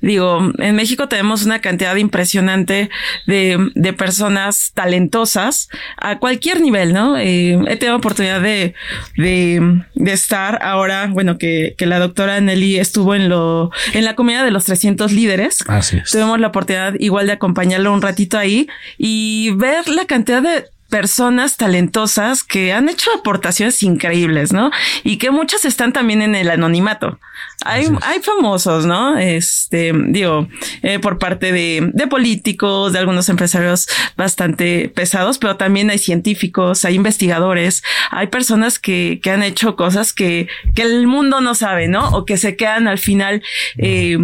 Digo, 0.00 0.52
en 0.58 0.76
México 0.76 1.08
tenemos 1.08 1.44
una 1.44 1.60
cantidad 1.60 1.96
impresionante 1.96 2.90
de, 3.26 3.72
de 3.74 3.92
personas 3.92 4.70
talentosas 4.72 5.68
a 5.96 6.20
cualquier 6.20 6.60
nivel, 6.60 6.92
¿no? 6.92 7.18
Eh, 7.18 7.58
he 7.66 7.76
tenido 7.76 7.96
oportunidad 7.96 8.40
de, 8.40 8.72
de, 9.16 9.82
de, 9.96 10.12
estar 10.12 10.60
ahora, 10.62 11.08
bueno, 11.10 11.38
que, 11.38 11.74
que 11.76 11.86
la 11.86 11.98
doctora 11.98 12.40
Nelly 12.40 12.78
estuvo 12.78 13.16
en 13.16 13.28
lo, 13.28 13.72
en 13.94 14.04
la 14.04 14.14
comunidad 14.14 14.44
de 14.44 14.52
los 14.52 14.66
300 14.66 15.10
líderes. 15.10 15.64
Así 15.66 15.96
es 15.96 16.18
tuvimos 16.18 16.38
la 16.38 16.48
oportunidad 16.48 16.94
igual 17.00 17.26
de 17.26 17.32
acompañarlo 17.32 17.92
un 17.92 18.02
ratito 18.02 18.38
ahí 18.38 18.68
y 18.96 19.50
ver 19.56 19.88
la 19.88 20.04
cantidad 20.04 20.40
de 20.40 20.67
personas 20.88 21.56
talentosas 21.56 22.42
que 22.42 22.72
han 22.72 22.88
hecho 22.88 23.10
aportaciones 23.12 23.82
increíbles, 23.82 24.52
¿no? 24.52 24.70
Y 25.04 25.18
que 25.18 25.30
muchas 25.30 25.64
están 25.64 25.92
también 25.92 26.22
en 26.22 26.34
el 26.34 26.50
anonimato. 26.50 27.18
Hay, 27.64 27.86
hay 28.02 28.20
famosos, 28.20 28.86
¿no? 28.86 29.18
Este, 29.18 29.92
digo, 29.94 30.48
eh, 30.82 30.98
por 30.98 31.18
parte 31.18 31.52
de, 31.52 31.90
de 31.92 32.06
políticos, 32.06 32.92
de 32.92 33.00
algunos 33.00 33.28
empresarios 33.28 33.88
bastante 34.16 34.88
pesados, 34.88 35.38
pero 35.38 35.56
también 35.56 35.90
hay 35.90 35.98
científicos, 35.98 36.84
hay 36.84 36.94
investigadores, 36.94 37.82
hay 38.10 38.28
personas 38.28 38.78
que, 38.78 39.20
que 39.22 39.30
han 39.30 39.42
hecho 39.42 39.76
cosas 39.76 40.12
que, 40.12 40.48
que 40.74 40.82
el 40.82 41.06
mundo 41.06 41.40
no 41.40 41.54
sabe, 41.54 41.88
¿no? 41.88 42.08
O 42.10 42.24
que 42.24 42.38
se 42.38 42.56
quedan 42.56 42.88
al 42.88 42.98
final, 42.98 43.42
eh, 43.76 44.16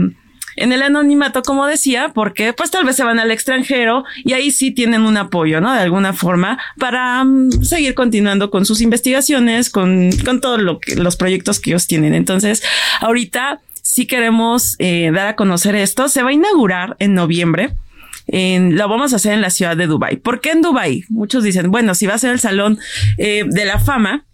en 0.56 0.72
el 0.72 0.82
anonimato, 0.82 1.43
como 1.43 1.66
decía, 1.66 2.10
porque 2.14 2.52
pues 2.52 2.70
tal 2.70 2.85
vez 2.85 2.97
se 2.97 3.05
van 3.05 3.18
al 3.18 3.31
extranjero 3.31 4.05
y 4.24 4.32
ahí 4.32 4.51
sí 4.51 4.70
tienen 4.70 5.02
un 5.02 5.16
apoyo, 5.16 5.60
¿no? 5.60 5.72
De 5.72 5.81
alguna 5.81 6.12
forma 6.12 6.59
para 6.78 7.22
um, 7.22 7.51
seguir 7.62 7.94
continuando 7.94 8.51
con 8.51 8.66
sus 8.66 8.81
investigaciones, 8.81 9.70
con, 9.70 10.10
con 10.24 10.40
todos 10.40 10.60
lo 10.60 10.81
que, 10.81 10.97
los 10.97 11.16
proyectos 11.16 11.60
que 11.60 11.70
ellos 11.70 11.86
tienen. 11.86 12.14
Entonces, 12.14 12.62
ahorita 13.01 13.60
sí 13.82 14.06
queremos 14.06 14.76
eh, 14.78 15.10
dar 15.14 15.28
a 15.28 15.36
conocer 15.36 15.76
esto. 15.76 16.09
Se 16.09 16.22
va 16.22 16.31
a 16.31 16.32
inaugurar 16.32 16.97
en 16.98 17.14
noviembre. 17.14 17.74
En, 18.26 18.76
lo 18.76 18.89
vamos 18.89 19.12
a 19.12 19.16
hacer 19.16 19.35
en 19.35 19.43
la 19.43 19.51
ciudad 19.51 19.76
de 19.76 19.86
Dubai. 19.86 20.16
¿Por 20.16 20.40
qué 20.40 20.52
en 20.52 20.62
Dubai? 20.62 21.05
Muchos 21.10 21.44
dicen, 21.44 21.70
bueno, 21.70 21.94
si 21.94 22.06
va 22.06 22.14
a 22.14 22.18
ser 22.18 22.31
el 22.31 22.40
salón 22.40 22.78
eh, 23.18 23.44
de 23.47 23.64
la 23.66 23.78
fama, 23.78 24.24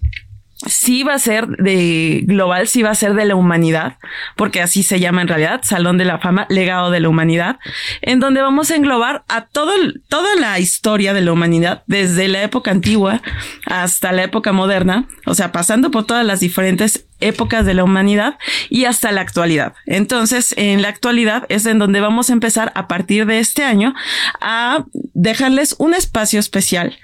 sí 0.67 1.03
va 1.03 1.15
a 1.15 1.19
ser 1.19 1.47
de 1.49 2.23
global, 2.25 2.69
sí 2.69 2.83
va 2.83 2.91
a 2.91 2.95
ser 2.95 3.15
de 3.15 3.25
la 3.25 3.35
humanidad, 3.35 3.97
porque 4.37 4.61
así 4.61 4.83
se 4.83 5.01
llama 5.01 5.23
en 5.23 5.29
realidad, 5.29 5.61
Salón 5.63 5.99
de 5.99 6.05
la 6.05 6.19
Fama, 6.19 6.47
Legado 6.49 6.91
de 6.91 7.01
la 7.01 7.09
Humanidad, 7.09 7.59
en 8.03 8.21
donde 8.21 8.43
vamos 8.43 8.71
a 8.71 8.77
englobar 8.77 9.25
a 9.29 9.47
todo, 9.47 9.73
toda 10.09 10.37
la 10.37 10.59
historia 10.59 11.15
de 11.15 11.23
la 11.23 11.33
humanidad, 11.33 11.83
desde 11.87 12.29
la 12.29 12.43
época 12.43 12.71
antigua 12.71 13.23
hasta 13.67 14.13
la 14.13 14.25
época 14.25 14.53
moderna, 14.53 15.07
o 15.27 15.35
sea, 15.35 15.53
pasando 15.53 15.91
por 15.91 16.05
todas 16.05 16.27
las 16.27 16.41
diferentes 16.41 17.07
épocas 17.21 17.67
de 17.67 17.75
la 17.75 17.85
humanidad 17.85 18.39
y 18.69 18.85
hasta 18.85 19.13
la 19.13 19.21
actualidad. 19.21 19.75
Entonces, 19.87 20.55
en 20.57 20.83
la 20.83 20.89
actualidad 20.89 21.45
es 21.49 21.67
en 21.67 21.79
donde 21.79 22.01
vamos 22.01 22.31
a 22.31 22.33
empezar 22.33 22.73
a 22.75 22.89
partir 22.89 23.27
de 23.27 23.39
este 23.39 23.63
año 23.63 23.95
a 24.41 24.85
dejarles 25.15 25.75
un 25.79 25.95
espacio 25.95 26.41
especial 26.41 26.99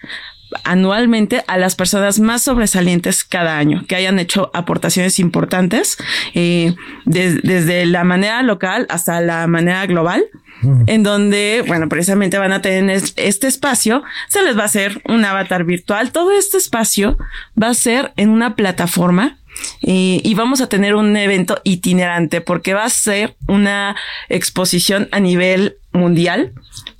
anualmente 0.64 1.42
a 1.46 1.58
las 1.58 1.74
personas 1.74 2.18
más 2.20 2.42
sobresalientes 2.42 3.24
cada 3.24 3.58
año, 3.58 3.84
que 3.86 3.96
hayan 3.96 4.18
hecho 4.18 4.50
aportaciones 4.54 5.18
importantes 5.18 5.96
eh, 6.34 6.74
de, 7.04 7.34
desde 7.34 7.86
la 7.86 8.04
manera 8.04 8.42
local 8.42 8.86
hasta 8.88 9.20
la 9.20 9.46
manera 9.46 9.86
global, 9.86 10.24
en 10.86 11.02
donde, 11.02 11.62
bueno, 11.66 11.88
precisamente 11.88 12.38
van 12.38 12.52
a 12.52 12.62
tener 12.62 13.02
este 13.16 13.46
espacio, 13.46 14.02
se 14.28 14.42
les 14.42 14.56
va 14.56 14.62
a 14.62 14.66
hacer 14.66 15.02
un 15.06 15.24
avatar 15.24 15.64
virtual, 15.64 16.12
todo 16.12 16.32
este 16.32 16.56
espacio 16.56 17.18
va 17.60 17.68
a 17.68 17.74
ser 17.74 18.12
en 18.16 18.30
una 18.30 18.56
plataforma 18.56 19.38
y, 19.80 20.20
y, 20.24 20.34
vamos 20.34 20.60
a 20.60 20.68
tener 20.68 20.94
un 20.94 21.16
evento 21.16 21.60
itinerante 21.64 22.40
porque 22.40 22.74
va 22.74 22.84
a 22.84 22.90
ser 22.90 23.36
una 23.46 23.96
exposición 24.28 25.08
a 25.12 25.20
nivel 25.20 25.76
mundial. 25.92 26.52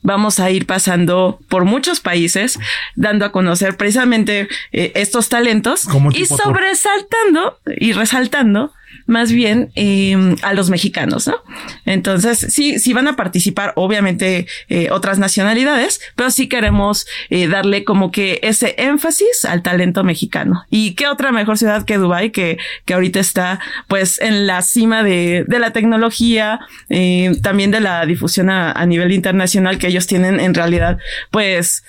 Vamos 0.07 0.39
a 0.39 0.53
ir 0.53 0.67
pasando 0.67 1.41
por 1.49 1.65
muchos 1.65 1.99
países, 1.99 2.61
dando 2.95 3.25
a 3.25 3.33
conocer 3.33 3.77
precisamente 3.77 4.47
eh, 4.71 4.93
estos 4.95 5.29
talentos 5.29 5.89
y 6.15 6.27
sobresaltando 6.27 7.59
y 7.77 7.93
resaltando 7.93 8.73
más 9.07 9.33
bien 9.33 9.71
em, 9.75 10.37
a 10.43 10.53
los 10.55 10.71
mexicanos, 10.71 11.27
¿no? 11.27 11.37
Entonces, 11.85 12.39
sí, 12.51 12.79
sí 12.79 12.93
van 12.93 13.09
a 13.09 13.17
participar, 13.17 13.73
obviamente, 13.77 14.47
eh, 14.69 14.89
otras 14.91 15.19
nacionalidades, 15.19 16.01
pero 16.17 16.31
sí 16.31 16.49
queremos 16.49 17.07
eh, 17.31 17.47
darle 17.47 17.85
como 17.85 18.11
que 18.11 18.41
ese 18.43 18.75
énfasis 18.79 19.45
al 19.45 19.63
talento 19.63 20.03
mexicano. 20.05 20.65
¿Y 20.71 20.95
qué 20.95 21.07
otra 21.07 21.33
mejor 21.33 21.59
ciudad 21.59 21.85
que 21.85 21.99
Dubai 21.99 22.31
que, 22.31 22.59
que 22.85 22.95
ahorita 22.95 23.21
está, 23.21 23.61
pues, 23.87 24.21
en 24.21 24.47
la 24.47 24.63
cima 24.63 25.03
de, 25.03 25.45
de 25.47 25.59
la 25.59 25.73
tecnología, 25.73 26.61
eh, 26.89 27.33
también 27.43 27.71
de 27.71 27.81
la 27.81 28.05
difusión 28.07 28.51
a, 28.51 28.73
a, 28.73 28.87
nivel 28.87 29.13
internacional 29.13 29.79
que 29.79 29.89
ellos 29.89 30.07
tienen 30.07 30.41
en 30.41 30.55
realidad, 30.55 30.99
pues, 31.31 31.85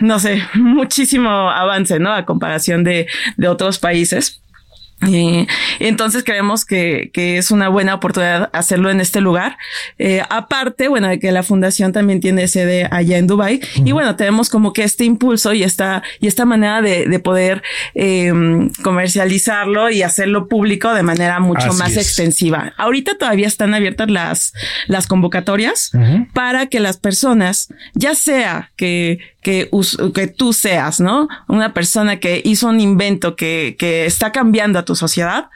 no 0.00 0.18
sé, 0.18 0.42
muchísimo 0.54 1.50
avance, 1.50 1.98
¿no? 1.98 2.12
A 2.12 2.24
comparación 2.24 2.84
de, 2.84 3.06
de 3.36 3.48
otros 3.48 3.78
países. 3.78 4.42
Eh, 5.08 5.46
entonces 5.80 6.22
creemos 6.24 6.64
que, 6.64 7.10
que, 7.12 7.38
es 7.38 7.50
una 7.50 7.68
buena 7.68 7.94
oportunidad 7.94 8.50
hacerlo 8.52 8.90
en 8.90 9.00
este 9.00 9.20
lugar. 9.20 9.56
Eh, 9.98 10.22
aparte, 10.30 10.88
bueno, 10.88 11.08
de 11.08 11.18
que 11.18 11.32
la 11.32 11.42
fundación 11.42 11.92
también 11.92 12.20
tiene 12.20 12.46
sede 12.48 12.88
allá 12.90 13.18
en 13.18 13.26
Dubai 13.26 13.60
y 13.84 13.92
bueno, 13.92 14.16
tenemos 14.16 14.48
como 14.48 14.72
que 14.72 14.84
este 14.84 15.04
impulso 15.04 15.52
y 15.52 15.62
esta 15.62 16.02
y 16.20 16.26
esta 16.26 16.44
manera 16.44 16.82
de, 16.82 17.06
de 17.06 17.18
poder 17.18 17.62
eh, 17.94 18.32
comercializarlo 18.82 19.90
y 19.90 20.02
hacerlo 20.02 20.48
público 20.48 20.94
de 20.94 21.02
manera 21.02 21.40
mucho 21.40 21.68
Así 21.68 21.78
más 21.78 21.92
es. 21.92 21.98
extensiva. 21.98 22.72
Ahorita 22.76 23.16
todavía 23.18 23.46
están 23.46 23.74
abiertas 23.74 24.10
las 24.10 24.52
las 24.86 25.06
convocatorias 25.06 25.90
uh 25.94 25.98
-huh. 25.98 26.32
para 26.32 26.66
que 26.66 26.80
las 26.80 26.96
personas, 26.96 27.68
ya 27.94 28.14
sea 28.14 28.70
que 28.76 29.18
que, 29.42 29.68
que 30.14 30.28
tú 30.28 30.52
seas, 30.52 31.00
¿no? 31.00 31.28
Una 31.48 31.74
persona 31.74 32.20
que 32.20 32.40
hizo 32.44 32.68
un 32.68 32.80
invento 32.80 33.34
que, 33.34 33.76
que 33.78 34.06
está 34.06 34.30
cambiando 34.30 34.78
a 34.78 34.84
tu 34.84 34.91
sociedad 34.94 35.48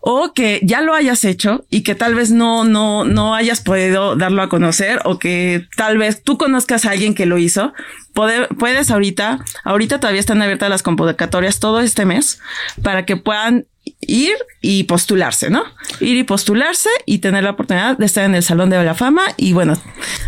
o 0.00 0.32
que 0.32 0.60
ya 0.62 0.80
lo 0.80 0.94
hayas 0.94 1.24
hecho 1.24 1.64
y 1.70 1.82
que 1.82 1.94
tal 1.94 2.14
vez 2.14 2.30
no, 2.30 2.64
no, 2.64 3.04
no 3.04 3.34
hayas 3.34 3.60
podido 3.60 4.16
darlo 4.16 4.42
a 4.42 4.48
conocer 4.48 5.00
o 5.04 5.18
que 5.18 5.66
tal 5.76 5.98
vez 5.98 6.22
tú 6.22 6.38
conozcas 6.38 6.84
a 6.84 6.90
alguien 6.90 7.14
que 7.14 7.26
lo 7.26 7.38
hizo. 7.38 7.72
Puede, 8.14 8.48
puedes 8.48 8.90
ahorita, 8.90 9.44
ahorita 9.64 10.00
todavía 10.00 10.20
están 10.20 10.42
abiertas 10.42 10.68
las 10.68 10.82
convocatorias 10.82 11.60
todo 11.60 11.80
este 11.80 12.04
mes 12.04 12.40
para 12.82 13.06
que 13.06 13.16
puedan 13.16 13.66
ir 14.02 14.34
y 14.60 14.84
postularse, 14.84 15.48
¿no? 15.48 15.64
Ir 16.00 16.16
y 16.16 16.24
postularse 16.24 16.90
y 17.06 17.18
tener 17.18 17.44
la 17.44 17.50
oportunidad 17.50 17.96
de 17.96 18.06
estar 18.06 18.24
en 18.24 18.34
el 18.34 18.42
Salón 18.42 18.68
de 18.68 18.82
la 18.82 18.94
Fama 18.94 19.22
y 19.36 19.52
bueno, 19.52 19.80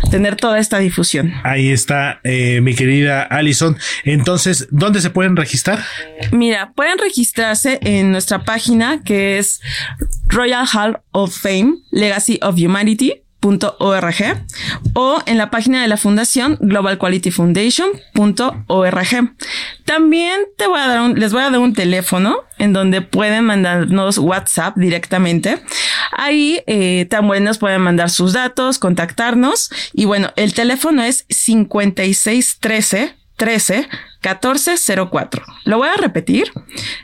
tener 0.09 0.35
toda 0.35 0.59
esta 0.59 0.79
difusión. 0.79 1.33
Ahí 1.43 1.69
está, 1.69 2.19
eh, 2.23 2.61
mi 2.61 2.73
querida 2.73 3.23
Alison. 3.23 3.77
Entonces, 4.03 4.67
¿dónde 4.71 5.01
se 5.01 5.09
pueden 5.09 5.35
registrar? 5.35 5.83
Mira, 6.31 6.71
pueden 6.73 6.97
registrarse 6.97 7.79
en 7.81 8.11
nuestra 8.11 8.43
página 8.43 9.03
que 9.03 9.37
es 9.37 9.61
Royal 10.27 10.65
Hall 10.73 10.99
of 11.11 11.37
Fame, 11.37 11.75
Legacy 11.91 12.39
of 12.41 12.55
Humanity 12.57 13.24
.org 13.45 14.45
o 14.93 15.21
en 15.25 15.37
la 15.37 15.51
página 15.51 15.81
de 15.81 15.87
la 15.87 15.95
fundación 15.97 16.57
globalqualityfoundation.org. 16.59 19.35
También 19.85 20.41
te 20.57 20.67
voy 20.67 20.79
a 20.79 20.87
dar 20.87 21.01
un, 21.01 21.19
les 21.19 21.31
voy 21.31 21.41
a 21.41 21.51
dar 21.51 21.59
un 21.59 21.73
teléfono 21.73 22.37
en 22.57 22.73
donde 22.73 23.01
pueden 23.01 23.45
mandarnos 23.45 24.17
WhatsApp 24.17 24.75
directamente. 24.77 25.61
Ahí 26.11 26.61
eh, 26.67 27.05
también 27.09 27.43
nos 27.43 27.59
pueden 27.59 27.81
mandar 27.81 28.09
sus 28.09 28.33
datos, 28.33 28.79
contactarnos 28.79 29.69
y 29.93 30.05
bueno, 30.05 30.31
el 30.35 30.53
teléfono 30.53 31.03
es 31.03 31.25
5613 31.29 33.15
13 33.35 33.87
1404. 34.23 35.43
Lo 35.65 35.77
voy 35.77 35.89
a 35.89 35.95
repetir. 35.95 36.51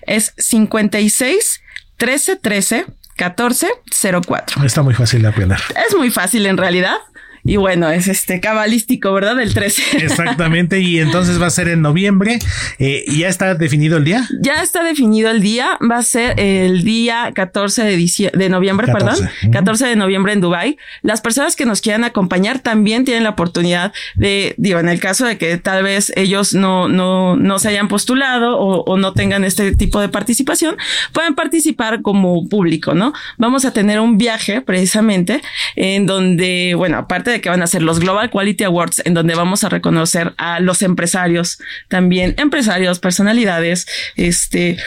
Es 0.07 0.33
56 0.37 1.61
13 1.97 2.35
13 2.37 2.85
1404. 3.17 4.63
Está 4.65 4.81
muy 4.81 4.93
fácil 4.93 5.21
de 5.21 5.27
aprender. 5.27 5.59
Es 5.87 5.95
muy 5.95 6.09
fácil 6.09 6.45
en 6.45 6.57
realidad. 6.57 6.97
Y 7.43 7.57
bueno, 7.57 7.89
es 7.89 8.07
este 8.07 8.39
cabalístico, 8.39 9.13
¿verdad? 9.13 9.39
El 9.39 9.53
13. 9.53 9.97
Exactamente. 10.05 10.79
Y 10.79 10.99
entonces 10.99 11.41
va 11.41 11.47
a 11.47 11.51
ser 11.51 11.67
en 11.67 11.81
noviembre. 11.81 12.39
Eh, 12.79 13.05
¿Ya 13.07 13.27
está 13.27 13.55
definido 13.55 13.97
el 13.97 14.03
día? 14.03 14.27
Ya 14.41 14.61
está 14.61 14.83
definido 14.83 15.29
el 15.29 15.41
día. 15.41 15.77
Va 15.89 15.97
a 15.97 16.03
ser 16.03 16.39
el 16.39 16.83
día 16.83 17.31
14 17.33 17.83
de, 17.83 18.31
de 18.33 18.49
noviembre, 18.49 18.87
14. 18.87 19.23
perdón. 19.23 19.51
14 19.51 19.87
de 19.87 19.95
noviembre 19.95 20.33
en 20.33 20.41
Dubai. 20.41 20.77
Las 21.01 21.21
personas 21.21 21.55
que 21.55 21.65
nos 21.65 21.81
quieran 21.81 22.03
acompañar 22.03 22.59
también 22.59 23.05
tienen 23.05 23.23
la 23.23 23.31
oportunidad 23.31 23.93
de, 24.15 24.55
digo, 24.57 24.79
en 24.79 24.89
el 24.89 24.99
caso 24.99 25.25
de 25.25 25.37
que 25.37 25.57
tal 25.57 25.83
vez 25.83 26.11
ellos 26.15 26.53
no, 26.53 26.87
no, 26.87 27.35
no 27.35 27.59
se 27.59 27.69
hayan 27.69 27.87
postulado 27.87 28.57
o, 28.57 28.83
o 28.83 28.97
no 28.97 29.13
tengan 29.13 29.43
este 29.43 29.75
tipo 29.75 29.99
de 29.99 30.09
participación, 30.09 30.77
pueden 31.13 31.35
participar 31.35 32.01
como 32.01 32.47
público, 32.47 32.93
¿no? 32.93 33.13
Vamos 33.37 33.65
a 33.65 33.73
tener 33.73 33.99
un 33.99 34.17
viaje 34.17 34.61
precisamente 34.61 35.41
en 35.75 36.05
donde, 36.05 36.73
bueno, 36.75 36.97
aparte 36.97 37.30
de 37.31 37.41
que 37.41 37.49
van 37.49 37.61
a 37.61 37.67
ser 37.67 37.81
los 37.81 37.99
Global 37.99 38.29
Quality 38.29 38.63
Awards, 38.65 39.01
en 39.05 39.13
donde 39.13 39.35
vamos 39.35 39.63
a 39.63 39.69
reconocer 39.69 40.33
a 40.37 40.59
los 40.59 40.81
empresarios, 40.81 41.59
también 41.87 42.35
empresarios, 42.37 42.99
personalidades, 42.99 43.87
este, 44.15 44.77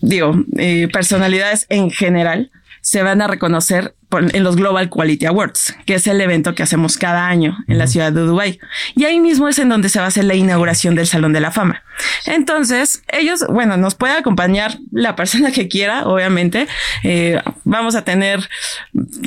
digo, 0.00 0.34
eh, 0.58 0.88
personalidades 0.92 1.66
en 1.68 1.90
general, 1.90 2.50
se 2.84 3.02
van 3.02 3.22
a 3.22 3.26
reconocer 3.26 3.94
en 4.32 4.44
los 4.44 4.56
Global 4.56 4.90
Quality 4.90 5.26
Awards, 5.26 5.74
que 5.86 5.94
es 5.94 6.06
el 6.06 6.20
evento 6.20 6.54
que 6.54 6.62
hacemos 6.62 6.98
cada 6.98 7.26
año 7.26 7.56
en 7.66 7.78
la 7.78 7.86
ciudad 7.86 8.12
de 8.12 8.20
Dubai. 8.20 8.60
Y 8.94 9.04
ahí 9.04 9.18
mismo 9.18 9.48
es 9.48 9.58
en 9.58 9.70
donde 9.70 9.88
se 9.88 9.98
va 9.98 10.04
a 10.04 10.08
hacer 10.08 10.24
la 10.24 10.34
inauguración 10.34 10.94
del 10.94 11.06
Salón 11.06 11.32
de 11.32 11.40
la 11.40 11.50
Fama. 11.50 11.82
Entonces, 12.26 13.02
ellos, 13.08 13.44
bueno, 13.48 13.78
nos 13.78 13.94
puede 13.94 14.12
acompañar 14.12 14.78
la 14.92 15.16
persona 15.16 15.50
que 15.50 15.66
quiera, 15.66 16.06
obviamente. 16.06 16.68
Eh, 17.02 17.40
vamos 17.64 17.96
a 17.96 18.04
tener 18.04 18.48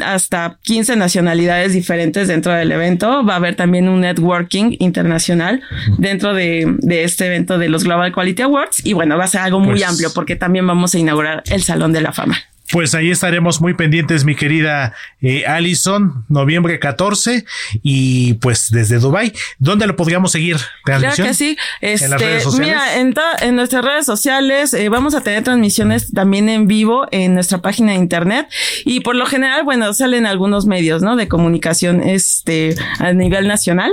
hasta 0.06 0.60
15 0.62 0.96
nacionalidades 0.96 1.74
diferentes 1.74 2.28
dentro 2.28 2.54
del 2.54 2.72
evento. 2.72 3.26
Va 3.26 3.34
a 3.34 3.38
haber 3.38 3.56
también 3.56 3.90
un 3.90 4.02
networking 4.02 4.78
internacional 4.80 5.64
dentro 5.98 6.36
de, 6.36 6.76
de 6.78 7.04
este 7.04 7.26
evento 7.26 7.58
de 7.58 7.70
los 7.70 7.84
Global 7.84 8.14
Quality 8.14 8.44
Awards. 8.44 8.86
Y 8.86 8.94
bueno, 8.94 9.18
va 9.18 9.24
a 9.24 9.28
ser 9.28 9.42
algo 9.42 9.60
muy 9.60 9.80
pues, 9.80 9.90
amplio 9.90 10.14
porque 10.14 10.36
también 10.36 10.68
vamos 10.68 10.94
a 10.94 11.00
inaugurar 11.00 11.42
el 11.48 11.64
Salón 11.64 11.92
de 11.92 12.02
la 12.02 12.14
Fama. 12.14 12.38
Pues 12.72 12.94
ahí 12.96 13.12
estaremos 13.12 13.62
muy 13.62 13.74
pendientes, 13.74 14.26
mi 14.26 14.36
querida 14.36 14.94
eh, 15.22 15.46
Alison, 15.46 16.26
noviembre 16.28 16.80
14 16.80 17.46
y 17.82 18.34
pues 18.36 18.70
desde 18.72 19.00
Dubai. 19.00 19.34
¿Dónde 19.58 19.88
lo 19.88 19.96
podríamos 19.96 20.32
seguir? 20.32 20.58
Claro 20.84 21.10
que 21.16 21.34
sí. 21.34 21.58
Este, 21.82 22.06
¿En 22.06 22.12
las 22.12 22.22
redes 22.22 22.44
sociales? 22.44 22.68
Mira, 22.68 22.98
en, 22.98 23.14
en 23.42 23.56
nuestras 23.56 23.86
redes 23.86 24.06
sociales 24.06 24.74
eh, 24.74 24.90
vamos 24.90 25.16
a 25.16 25.22
tener 25.22 25.44
transmisiones 25.44 26.12
también 26.12 26.50
en 26.50 26.68
vivo 26.68 27.08
en 27.12 27.34
nuestra 27.34 27.62
página 27.62 27.94
de 27.94 27.98
internet 27.98 28.48
y 28.86 29.00
por 29.00 29.16
lo 29.16 29.26
general, 29.26 29.64
bueno, 29.64 29.94
salen 29.94 30.26
algunos 30.26 30.66
medios, 30.66 31.02
¿no? 31.02 31.16
De 31.16 31.28
comunicación 31.28 32.02
este 32.02 32.76
a 33.00 33.14
nivel 33.14 33.48
nacional 33.48 33.92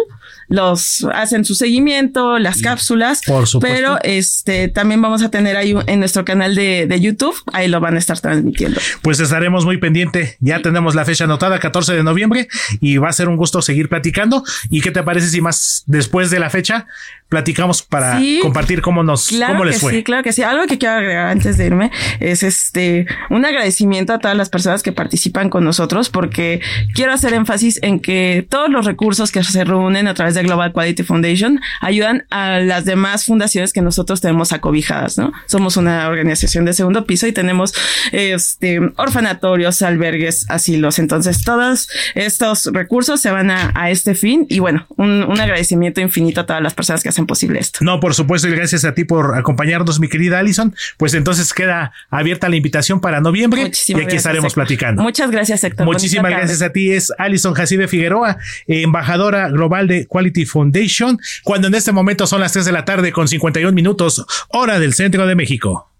los 0.49 1.07
hacen 1.12 1.45
su 1.45 1.55
seguimiento, 1.55 2.39
las 2.39 2.61
cápsulas, 2.61 3.23
Por 3.27 3.47
supuesto. 3.47 3.77
pero 3.77 3.99
este 4.03 4.69
también 4.69 5.01
vamos 5.03 5.23
a 5.23 5.31
tener 5.31 5.57
ahí 5.57 5.75
en 5.87 5.99
nuestro 5.99 6.25
canal 6.25 6.55
de, 6.55 6.87
de, 6.87 7.01
YouTube, 7.01 7.35
ahí 7.53 7.69
lo 7.69 7.81
van 7.81 7.97
a 7.97 7.99
estar 7.99 8.19
transmitiendo. 8.21 8.81
Pues 9.03 9.21
estaremos 9.21 9.65
muy 9.65 9.79
pendiente, 9.79 10.37
ya 10.41 10.62
tenemos 10.62 10.95
la 10.95 11.05
fecha 11.05 11.25
anotada, 11.25 11.59
14 11.59 11.95
de 11.95 12.03
noviembre, 12.03 12.49
y 12.81 12.97
va 12.97 13.09
a 13.09 13.12
ser 13.12 13.29
un 13.29 13.37
gusto 13.37 13.62
seguir 13.62 13.89
platicando. 13.89 14.43
¿Y 14.71 14.81
qué 14.81 14.91
te 14.91 15.03
parece 15.03 15.29
si 15.29 15.41
más 15.41 15.85
después 15.87 16.31
de 16.31 16.39
la 16.39 16.51
fecha 16.51 16.87
platicamos 17.35 17.82
para 17.82 18.20
sí, 18.20 18.39
compartir 18.40 18.81
cómo 18.81 19.02
nos 19.02 19.27
claro 19.27 19.55
cómo 19.55 19.65
les 19.65 19.74
que 19.74 19.81
fue? 19.81 19.93
Sí, 19.93 20.05
claro 20.05 20.23
que 20.23 20.32
sí. 20.32 20.43
Algo 20.43 20.66
que 20.69 20.78
quiero 20.78 20.94
agregar 20.94 21.27
antes 21.27 21.56
de 21.56 21.66
irme 21.66 21.90
es 22.20 22.44
este 22.44 23.06
un 23.28 23.44
agradecimiento 23.44 24.12
a 24.12 24.20
todas 24.20 24.36
las 24.36 24.51
personas 24.51 24.85
que 24.85 24.93
participan 24.93 25.51
con 25.51 25.65
nosotros, 25.65 26.11
porque 26.11 26.61
quiero 26.94 27.12
hacer 27.12 27.35
énfasis 27.35 27.81
en 27.82 27.98
que 27.98 28.47
todos 28.48 28.70
los 28.70 28.86
recursos 28.86 29.32
que 29.32 29.43
se 29.43 29.65
reúnen 29.65 30.06
a 30.06 30.15
través 30.15 30.36
de 30.36 30.44
Global 30.44 30.73
Quality 30.73 31.02
Foundation 31.02 31.61
ayudan 31.81 32.24
a 32.31 32.61
las 32.61 32.85
demás 32.85 33.24
fundaciones 33.24 33.73
que 33.73 33.82
nosotros 33.82 34.20
tenemos 34.20 34.52
acobijadas, 34.52 35.19
¿no? 35.19 35.32
Somos 35.47 35.77
una 35.77 36.09
organización 36.09 36.65
de 36.65 36.73
segundo 36.73 37.05
piso 37.05 37.27
y 37.27 37.32
tenemos 37.32 37.74
este 38.12 38.78
orfanatorios, 38.97 39.82
albergues, 39.82 40.48
asilos. 40.48 41.01
Entonces, 41.01 41.43
todos 41.43 41.89
estos 42.15 42.66
recursos 42.73 43.20
se 43.20 43.32
van 43.32 43.51
a, 43.51 43.73
a 43.74 43.90
este 43.90 44.15
fin 44.15 44.47
y 44.48 44.61
bueno, 44.61 44.86
un, 44.97 45.24
un, 45.24 45.40
agradecimiento 45.40 46.01
infinito 46.01 46.43
a 46.43 46.47
todas 46.47 46.62
las 46.62 46.74
personas 46.74 47.02
que 47.02 47.09
hacen 47.09 47.23
posible 47.26 47.59
esto. 47.60 47.80
No, 47.82 48.01
por 48.01 48.14
supuesto, 48.14 48.48
y 48.48 48.52
gracias 48.52 48.84
a 48.84 48.94
ti 48.94 49.05
por 49.05 49.36
acompañarnos, 49.36 50.01
mi 50.01 50.09
querida 50.09 50.38
Alison. 50.38 50.74
Pues 50.96 51.14
entonces 51.14 51.52
queda 51.52 51.92
abierta 52.10 52.48
la 52.48 52.56
invitación 52.56 53.01
para 53.01 53.20
noviembre 53.20 53.62
Muchísimas 53.62 54.02
y 54.02 54.05
aquí 54.06 54.16
estaremos 54.16 54.52
Héctor. 54.52 54.64
platicando. 54.66 55.02
Muchas 55.02 55.30
gracias, 55.30 55.64
Héctor. 55.64 55.86
Muchísimas 55.86 56.30
gracias 56.30 56.62
a 56.62 56.70
ti. 56.70 56.92
Es 56.92 57.12
Alison 57.18 57.55
Jacibe 57.55 57.88
Figueroa, 57.88 58.38
embajadora 58.66 59.48
global 59.48 59.88
de 59.88 60.06
Quality 60.06 60.46
Foundation, 60.46 61.18
cuando 61.42 61.68
en 61.68 61.74
este 61.74 61.92
momento 61.92 62.26
son 62.26 62.40
las 62.40 62.52
3 62.52 62.64
de 62.64 62.72
la 62.72 62.84
tarde 62.84 63.12
con 63.12 63.28
51 63.28 63.72
minutos, 63.72 64.24
hora 64.48 64.78
del 64.78 64.94
centro 64.94 65.26
de 65.26 65.34
México. 65.34 65.90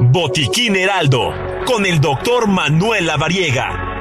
Botiquín 0.00 0.76
Heraldo, 0.76 1.32
con 1.64 1.86
el 1.86 2.00
doctor 2.00 2.48
Manuel 2.48 3.06
Lavariega. 3.06 3.91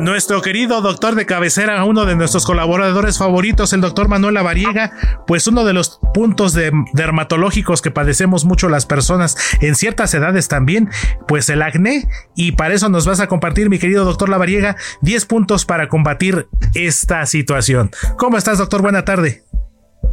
Nuestro 0.00 0.40
querido 0.40 0.80
doctor 0.80 1.14
de 1.14 1.26
cabecera, 1.26 1.84
uno 1.84 2.06
de 2.06 2.16
nuestros 2.16 2.46
colaboradores 2.46 3.18
favoritos, 3.18 3.74
el 3.74 3.82
doctor 3.82 4.08
Manuel 4.08 4.32
Lavariega, 4.32 4.92
pues 5.26 5.46
uno 5.46 5.62
de 5.62 5.74
los 5.74 6.00
puntos 6.14 6.54
de, 6.54 6.72
dermatológicos 6.94 7.82
que 7.82 7.90
padecemos 7.90 8.46
mucho 8.46 8.70
las 8.70 8.86
personas 8.86 9.36
en 9.60 9.74
ciertas 9.74 10.14
edades 10.14 10.48
también, 10.48 10.88
pues 11.28 11.50
el 11.50 11.60
acné, 11.60 12.08
y 12.34 12.52
para 12.52 12.72
eso 12.72 12.88
nos 12.88 13.06
vas 13.06 13.20
a 13.20 13.26
compartir, 13.26 13.68
mi 13.68 13.78
querido 13.78 14.06
doctor 14.06 14.30
Lavariega, 14.30 14.76
10 15.02 15.26
puntos 15.26 15.66
para 15.66 15.88
combatir 15.88 16.46
esta 16.74 17.26
situación. 17.26 17.90
¿Cómo 18.16 18.38
estás, 18.38 18.56
doctor? 18.56 18.80
Buena 18.80 19.04
tarde. 19.04 19.42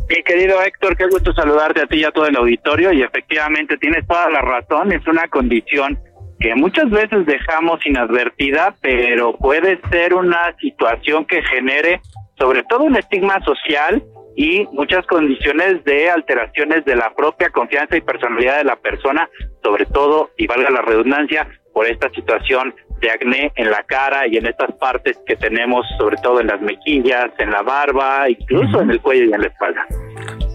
Mi 0.10 0.22
querido 0.24 0.62
Héctor, 0.64 0.98
qué 0.98 1.06
gusto 1.08 1.34
saludarte 1.34 1.82
a 1.82 1.88
ti 1.88 1.98
y 1.98 2.04
a 2.04 2.12
todo 2.12 2.28
el 2.28 2.36
auditorio 2.36 2.92
y 2.92 3.04
efectivamente 3.04 3.78
tienes 3.78 4.06
toda 4.06 4.30
la 4.30 4.42
razón, 4.42 4.92
es 4.92 5.08
una 5.08 5.30
condición 5.30 5.98
que 6.40 6.56
muchas 6.56 6.90
veces 6.90 7.26
dejamos 7.26 7.86
inadvertida, 7.86 8.76
pero 8.82 9.36
puede 9.38 9.80
ser 9.90 10.14
una 10.14 10.56
situación 10.60 11.26
que 11.26 11.42
genere 11.44 12.02
sobre 12.38 12.64
todo 12.64 12.84
un 12.84 12.96
estigma 12.96 13.40
social 13.44 14.04
y 14.36 14.68
muchas 14.72 15.06
condiciones 15.08 15.84
de 15.84 16.12
alteraciones 16.12 16.86
de 16.86 16.96
la 16.96 17.12
propia 17.16 17.50
confianza 17.50 17.98
y 17.98 18.02
personalidad 18.02 18.58
de 18.58 18.66
la 18.66 18.76
persona, 18.76 19.28
sobre 19.64 19.88
todo, 19.88 20.30
y 20.38 20.46
valga 20.46 20.70
la 20.70 20.84
redundancia, 20.84 21.48
por 21.74 21.86
esta 21.86 22.10
situación 22.10 22.74
de 23.02 23.12
acné 23.12 23.52
en 23.56 23.70
la 23.70 23.84
cara 23.84 24.26
y 24.28 24.38
en 24.38 24.48
estas 24.48 24.72
partes 24.78 25.16
que 25.28 25.36
tenemos, 25.36 25.86
sobre 26.00 26.18
todo 26.24 26.42
en 26.42 26.48
las 26.48 26.60
mejillas, 26.60 27.30
en 27.38 27.52
la 27.52 27.62
barba, 27.62 28.28
incluso 28.28 28.82
en 28.82 28.90
el 28.90 29.00
cuello 29.00 29.26
y 29.26 29.34
en 29.34 29.42
la 29.42 29.48
espalda. 29.48 29.86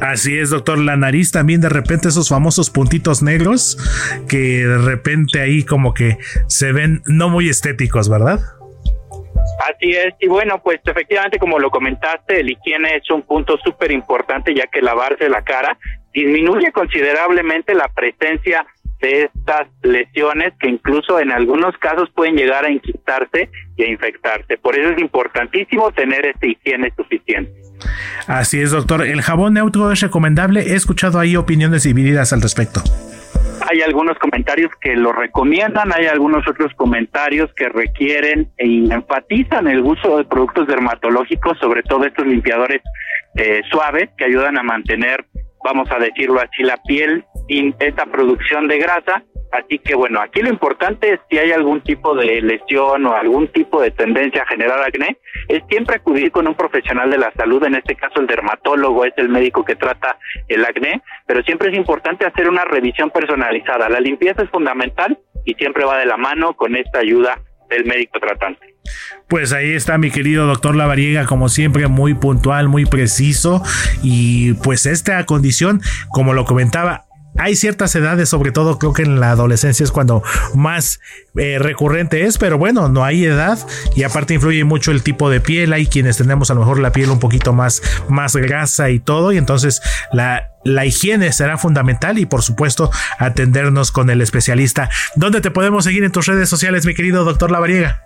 Así 0.03 0.37
es, 0.37 0.51
doctor. 0.51 0.79
La 0.79 0.97
nariz 0.97 1.31
también 1.31 1.61
de 1.61 1.69
repente 1.69 2.09
esos 2.09 2.29
famosos 2.29 2.70
puntitos 2.70 3.23
negros 3.23 3.79
que 4.29 4.66
de 4.66 4.79
repente 4.79 5.41
ahí 5.41 5.62
como 5.65 5.95
que 5.95 6.19
se 6.49 6.73
ven 6.73 7.03
no 7.07 7.29
muy 7.29 7.49
estéticos, 7.49 8.09
¿verdad? 8.09 8.41
Así 9.69 9.93
es, 9.93 10.12
y 10.19 10.27
bueno, 10.27 10.61
pues 10.62 10.81
efectivamente 10.85 11.39
como 11.39 11.61
lo 11.61 11.70
comentaste, 11.70 12.41
el 12.41 12.51
higiene 12.51 12.97
es 12.97 13.09
un 13.11 13.23
punto 13.23 13.57
súper 13.59 13.93
importante 13.93 14.53
ya 14.55 14.66
que 14.66 14.83
lavarse 14.83 15.29
la 15.29 15.43
cara 15.43 15.79
disminuye 16.12 16.73
considerablemente 16.73 17.73
la 17.73 17.87
presencia 17.89 18.66
de 19.01 19.24
estas 19.24 19.69
lesiones 19.83 20.53
que 20.59 20.69
incluso 20.69 21.20
en 21.20 21.31
algunos 21.31 21.77
casos 21.79 22.11
pueden 22.15 22.37
llegar 22.37 22.65
a 22.65 22.70
inquistarse 22.70 23.51
y 23.77 23.85
a 23.85 23.89
infectarse. 23.89 24.59
Por 24.59 24.77
eso 24.77 24.91
es 24.91 25.01
importantísimo 25.01 25.93
tener 25.93 26.27
esta 26.27 26.47
higiene 26.47 26.93
suficiente. 26.97 27.53
Así 28.27 28.61
es, 28.61 28.71
doctor. 28.71 29.03
¿El 29.03 29.23
jabón 29.23 29.55
neutro 29.55 29.91
es 29.93 30.01
recomendable? 30.01 30.61
He 30.61 30.75
escuchado 30.75 31.19
ahí 31.19 31.37
opiniones 31.37 31.83
divididas 31.83 32.33
al 32.33 32.43
respecto. 32.43 32.83
Hay 33.71 33.81
algunos 33.81 34.19
comentarios 34.19 34.71
que 34.81 34.97
lo 34.97 35.13
recomiendan, 35.13 35.93
hay 35.95 36.07
algunos 36.07 36.47
otros 36.49 36.73
comentarios 36.75 37.51
que 37.55 37.69
requieren 37.69 38.51
e 38.59 38.67
enfatizan 38.93 39.67
el 39.67 39.81
uso 39.81 40.19
de 40.19 40.25
productos 40.25 40.67
dermatológicos, 40.67 41.59
sobre 41.59 41.83
todo 41.83 42.05
estos 42.05 42.27
limpiadores 42.27 42.83
eh, 43.37 43.63
suaves 43.71 44.11
que 44.19 44.25
ayudan 44.25 44.59
a 44.59 44.63
mantener, 44.63 45.25
vamos 45.65 45.89
a 45.91 45.99
decirlo 45.99 46.41
así, 46.41 46.63
la 46.63 46.77
piel 46.87 47.25
sin 47.49 47.75
esta 47.79 48.05
producción 48.07 48.69
de 48.69 48.79
grasa 48.79 49.23
Así 49.53 49.79
que 49.79 49.95
bueno, 49.95 50.20
aquí 50.20 50.41
lo 50.41 50.49
importante 50.49 51.12
es 51.12 51.20
si 51.31 51.39
hay 51.39 51.53
algún 51.53 51.83
tipo 51.83 52.15
de 52.15 52.41
lesión 52.41 53.05
o 53.05 53.15
algún 53.15 53.49
tipo 53.49 53.83
de 53.83 53.91
tendencia 53.91 54.43
a 54.43 54.47
generar 54.47 54.81
acné, 54.81 55.19
es 55.49 55.62
siempre 55.69 55.97
acudir 55.97 56.33
con 56.33 56.49
un 56.49 56.55
profesional 56.55 57.11
de 57.11 57.19
la 57.19 57.31
salud, 57.37 57.62
en 57.65 57.74
este 57.74 57.95
caso 57.95 58.20
el 58.20 58.27
dermatólogo 58.27 59.05
es 59.05 59.12
el 59.19 59.29
médico 59.29 59.62
que 59.62 59.77
trata 59.77 60.19
el 60.49 60.65
acné, 60.65 61.03
pero 61.27 61.43
siempre 61.43 61.70
es 61.70 61.77
importante 61.77 62.27
hacer 62.27 62.49
una 62.49 62.65
revisión 62.65 63.11
personalizada. 63.11 63.91
La 63.91 64.01
limpieza 64.01 64.43
es 64.43 64.51
fundamental 64.51 65.19
y 65.45 65.53
siempre 65.55 65.85
va 65.85 65.99
de 65.99 66.07
la 66.07 66.16
mano 66.16 66.55
con 66.55 66.74
esta 66.74 67.01
ayuda 67.01 67.39
del 67.69 67.85
médico 67.85 68.19
tratante. 68.20 68.74
Pues 69.29 69.53
ahí 69.53 69.73
está 69.73 69.99
mi 69.99 70.11
querido 70.11 70.47
doctor 70.47 70.77
Lavariega, 70.77 71.27
como 71.27 71.49
siempre, 71.49 71.89
muy 71.89 72.15
puntual, 72.15 72.69
muy 72.69 72.85
preciso. 72.85 73.62
Y 74.03 74.55
pues 74.55 74.87
esta 74.87 75.24
condición, 75.24 75.81
como 76.11 76.35
lo 76.35 76.45
comentaba, 76.45 77.05
hay 77.39 77.57
ciertas 77.57 77.95
edades, 77.95 78.29
sobre 78.29 78.53
todo 78.53 78.79
creo 78.79 78.93
que 78.93 79.03
en 79.03 79.19
la 79.19 79.31
adolescencia 79.31 79.85
es 79.85 79.91
cuando 79.91 80.23
más 80.55 81.01
eh, 81.37 81.59
recurrente 81.59 82.25
es, 82.25 82.39
pero 82.39 82.59
bueno, 82.59 82.89
no 82.89 83.05
hay 83.05 83.25
edad 83.25 83.59
y 83.97 84.03
aparte 84.03 84.35
influye 84.35 84.65
mucho 84.65 84.91
el 84.91 85.03
tipo 85.03 85.31
de 85.31 85.41
piel. 85.41 85.73
Hay 85.73 85.87
quienes 85.87 86.19
tenemos 86.19 86.51
a 86.51 86.55
lo 86.55 86.61
mejor 86.61 86.79
la 86.79 86.93
piel 86.93 87.11
un 87.11 87.21
poquito 87.21 87.53
más, 87.53 87.83
más 88.09 88.37
grasa 88.37 88.91
y 88.91 89.01
todo, 89.01 89.33
y 89.33 89.39
entonces 89.39 89.81
la, 90.13 90.51
la 90.65 90.85
higiene 90.85 91.33
será 91.33 91.57
fundamental 91.57 92.19
y 92.19 92.27
por 92.27 92.43
supuesto 92.43 92.91
atendernos 93.19 93.93
con 93.93 94.11
el 94.11 94.21
especialista. 94.21 94.91
¿Dónde 95.17 95.41
te 95.41 95.51
podemos 95.51 95.85
seguir 95.85 96.05
en 96.05 96.13
tus 96.13 96.27
redes 96.27 96.49
sociales, 96.49 96.87
mi 96.87 96.95
querido 96.95 97.25
doctor 97.25 97.51
Lavariega? 97.51 98.03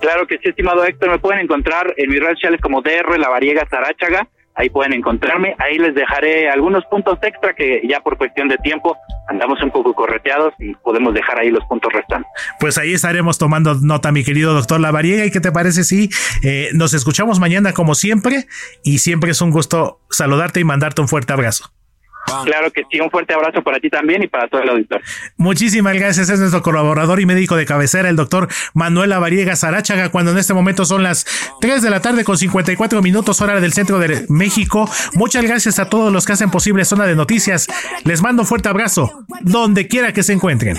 Claro 0.00 0.26
que 0.26 0.38
sí, 0.38 0.48
estimado 0.48 0.84
Héctor, 0.84 1.10
me 1.10 1.18
pueden 1.18 1.40
encontrar 1.40 1.92
en 1.96 2.10
mis 2.10 2.20
redes 2.20 2.36
sociales 2.36 2.60
como 2.60 2.82
DR 2.82 3.18
Lavariega 3.18 3.66
Zaráchaga 3.68 4.28
ahí 4.56 4.70
pueden 4.70 4.92
encontrarme. 4.94 5.54
Ahí 5.58 5.78
les 5.78 5.94
dejaré 5.94 6.50
algunos 6.50 6.84
puntos 6.86 7.18
extra 7.22 7.54
que 7.54 7.82
ya 7.88 8.00
por 8.00 8.16
cuestión 8.16 8.48
de 8.48 8.56
tiempo 8.58 8.96
andamos 9.28 9.62
un 9.62 9.70
poco 9.70 9.94
correteados 9.94 10.54
y 10.58 10.74
podemos 10.74 11.14
dejar 11.14 11.38
ahí 11.40 11.50
los 11.50 11.64
puntos 11.64 11.92
restantes. 11.92 12.30
Pues 12.58 12.78
ahí 12.78 12.94
estaremos 12.94 13.38
tomando 13.38 13.74
nota, 13.74 14.12
mi 14.12 14.24
querido 14.24 14.54
doctor 14.54 14.80
Lavariega. 14.80 15.24
¿Y 15.26 15.30
qué 15.30 15.40
te 15.40 15.52
parece 15.52 15.84
si 15.84 16.10
eh, 16.42 16.70
nos 16.72 16.94
escuchamos 16.94 17.38
mañana 17.38 17.72
como 17.72 17.94
siempre? 17.94 18.46
Y 18.82 18.98
siempre 18.98 19.30
es 19.30 19.40
un 19.40 19.50
gusto 19.50 20.00
saludarte 20.10 20.60
y 20.60 20.64
mandarte 20.64 21.00
un 21.00 21.08
fuerte 21.08 21.32
abrazo. 21.32 21.75
Claro 22.44 22.70
que 22.72 22.82
sí, 22.90 23.00
un 23.00 23.10
fuerte 23.10 23.34
abrazo 23.34 23.62
para 23.62 23.78
ti 23.80 23.88
también 23.88 24.22
y 24.22 24.26
para 24.26 24.48
todo 24.48 24.62
el 24.62 24.68
auditorio. 24.68 25.04
Muchísimas 25.36 25.94
gracias, 25.94 26.28
es 26.28 26.40
nuestro 26.40 26.62
colaborador 26.62 27.20
y 27.20 27.26
médico 27.26 27.56
de 27.56 27.66
cabecera, 27.66 28.08
el 28.08 28.16
doctor 28.16 28.48
Manuel 28.74 29.12
Avariega 29.12 29.56
Sarachaga, 29.56 30.10
cuando 30.10 30.32
en 30.32 30.38
este 30.38 30.54
momento 30.54 30.84
son 30.84 31.02
las 31.02 31.26
3 31.60 31.82
de 31.82 31.90
la 31.90 32.00
tarde 32.00 32.24
con 32.24 32.36
54 32.36 33.02
minutos 33.02 33.40
hora 33.40 33.60
del 33.60 33.72
centro 33.72 33.98
de 33.98 34.26
México. 34.28 34.88
Muchas 35.14 35.44
gracias 35.44 35.78
a 35.78 35.88
todos 35.88 36.12
los 36.12 36.26
que 36.26 36.32
hacen 36.32 36.50
posible 36.50 36.84
Zona 36.84 37.06
de 37.06 37.14
Noticias. 37.14 37.66
Les 38.04 38.22
mando 38.22 38.42
un 38.42 38.48
fuerte 38.48 38.68
abrazo, 38.68 39.24
donde 39.42 39.88
quiera 39.88 40.12
que 40.12 40.22
se 40.22 40.32
encuentren. 40.32 40.76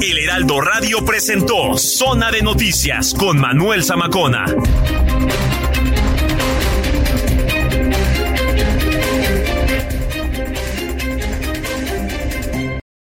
El 0.00 0.18
Heraldo 0.18 0.60
Radio 0.60 1.04
presentó 1.04 1.76
Zona 1.78 2.30
de 2.30 2.42
Noticias 2.42 3.14
con 3.14 3.38
Manuel 3.38 3.84
Zamacona. 3.84 4.46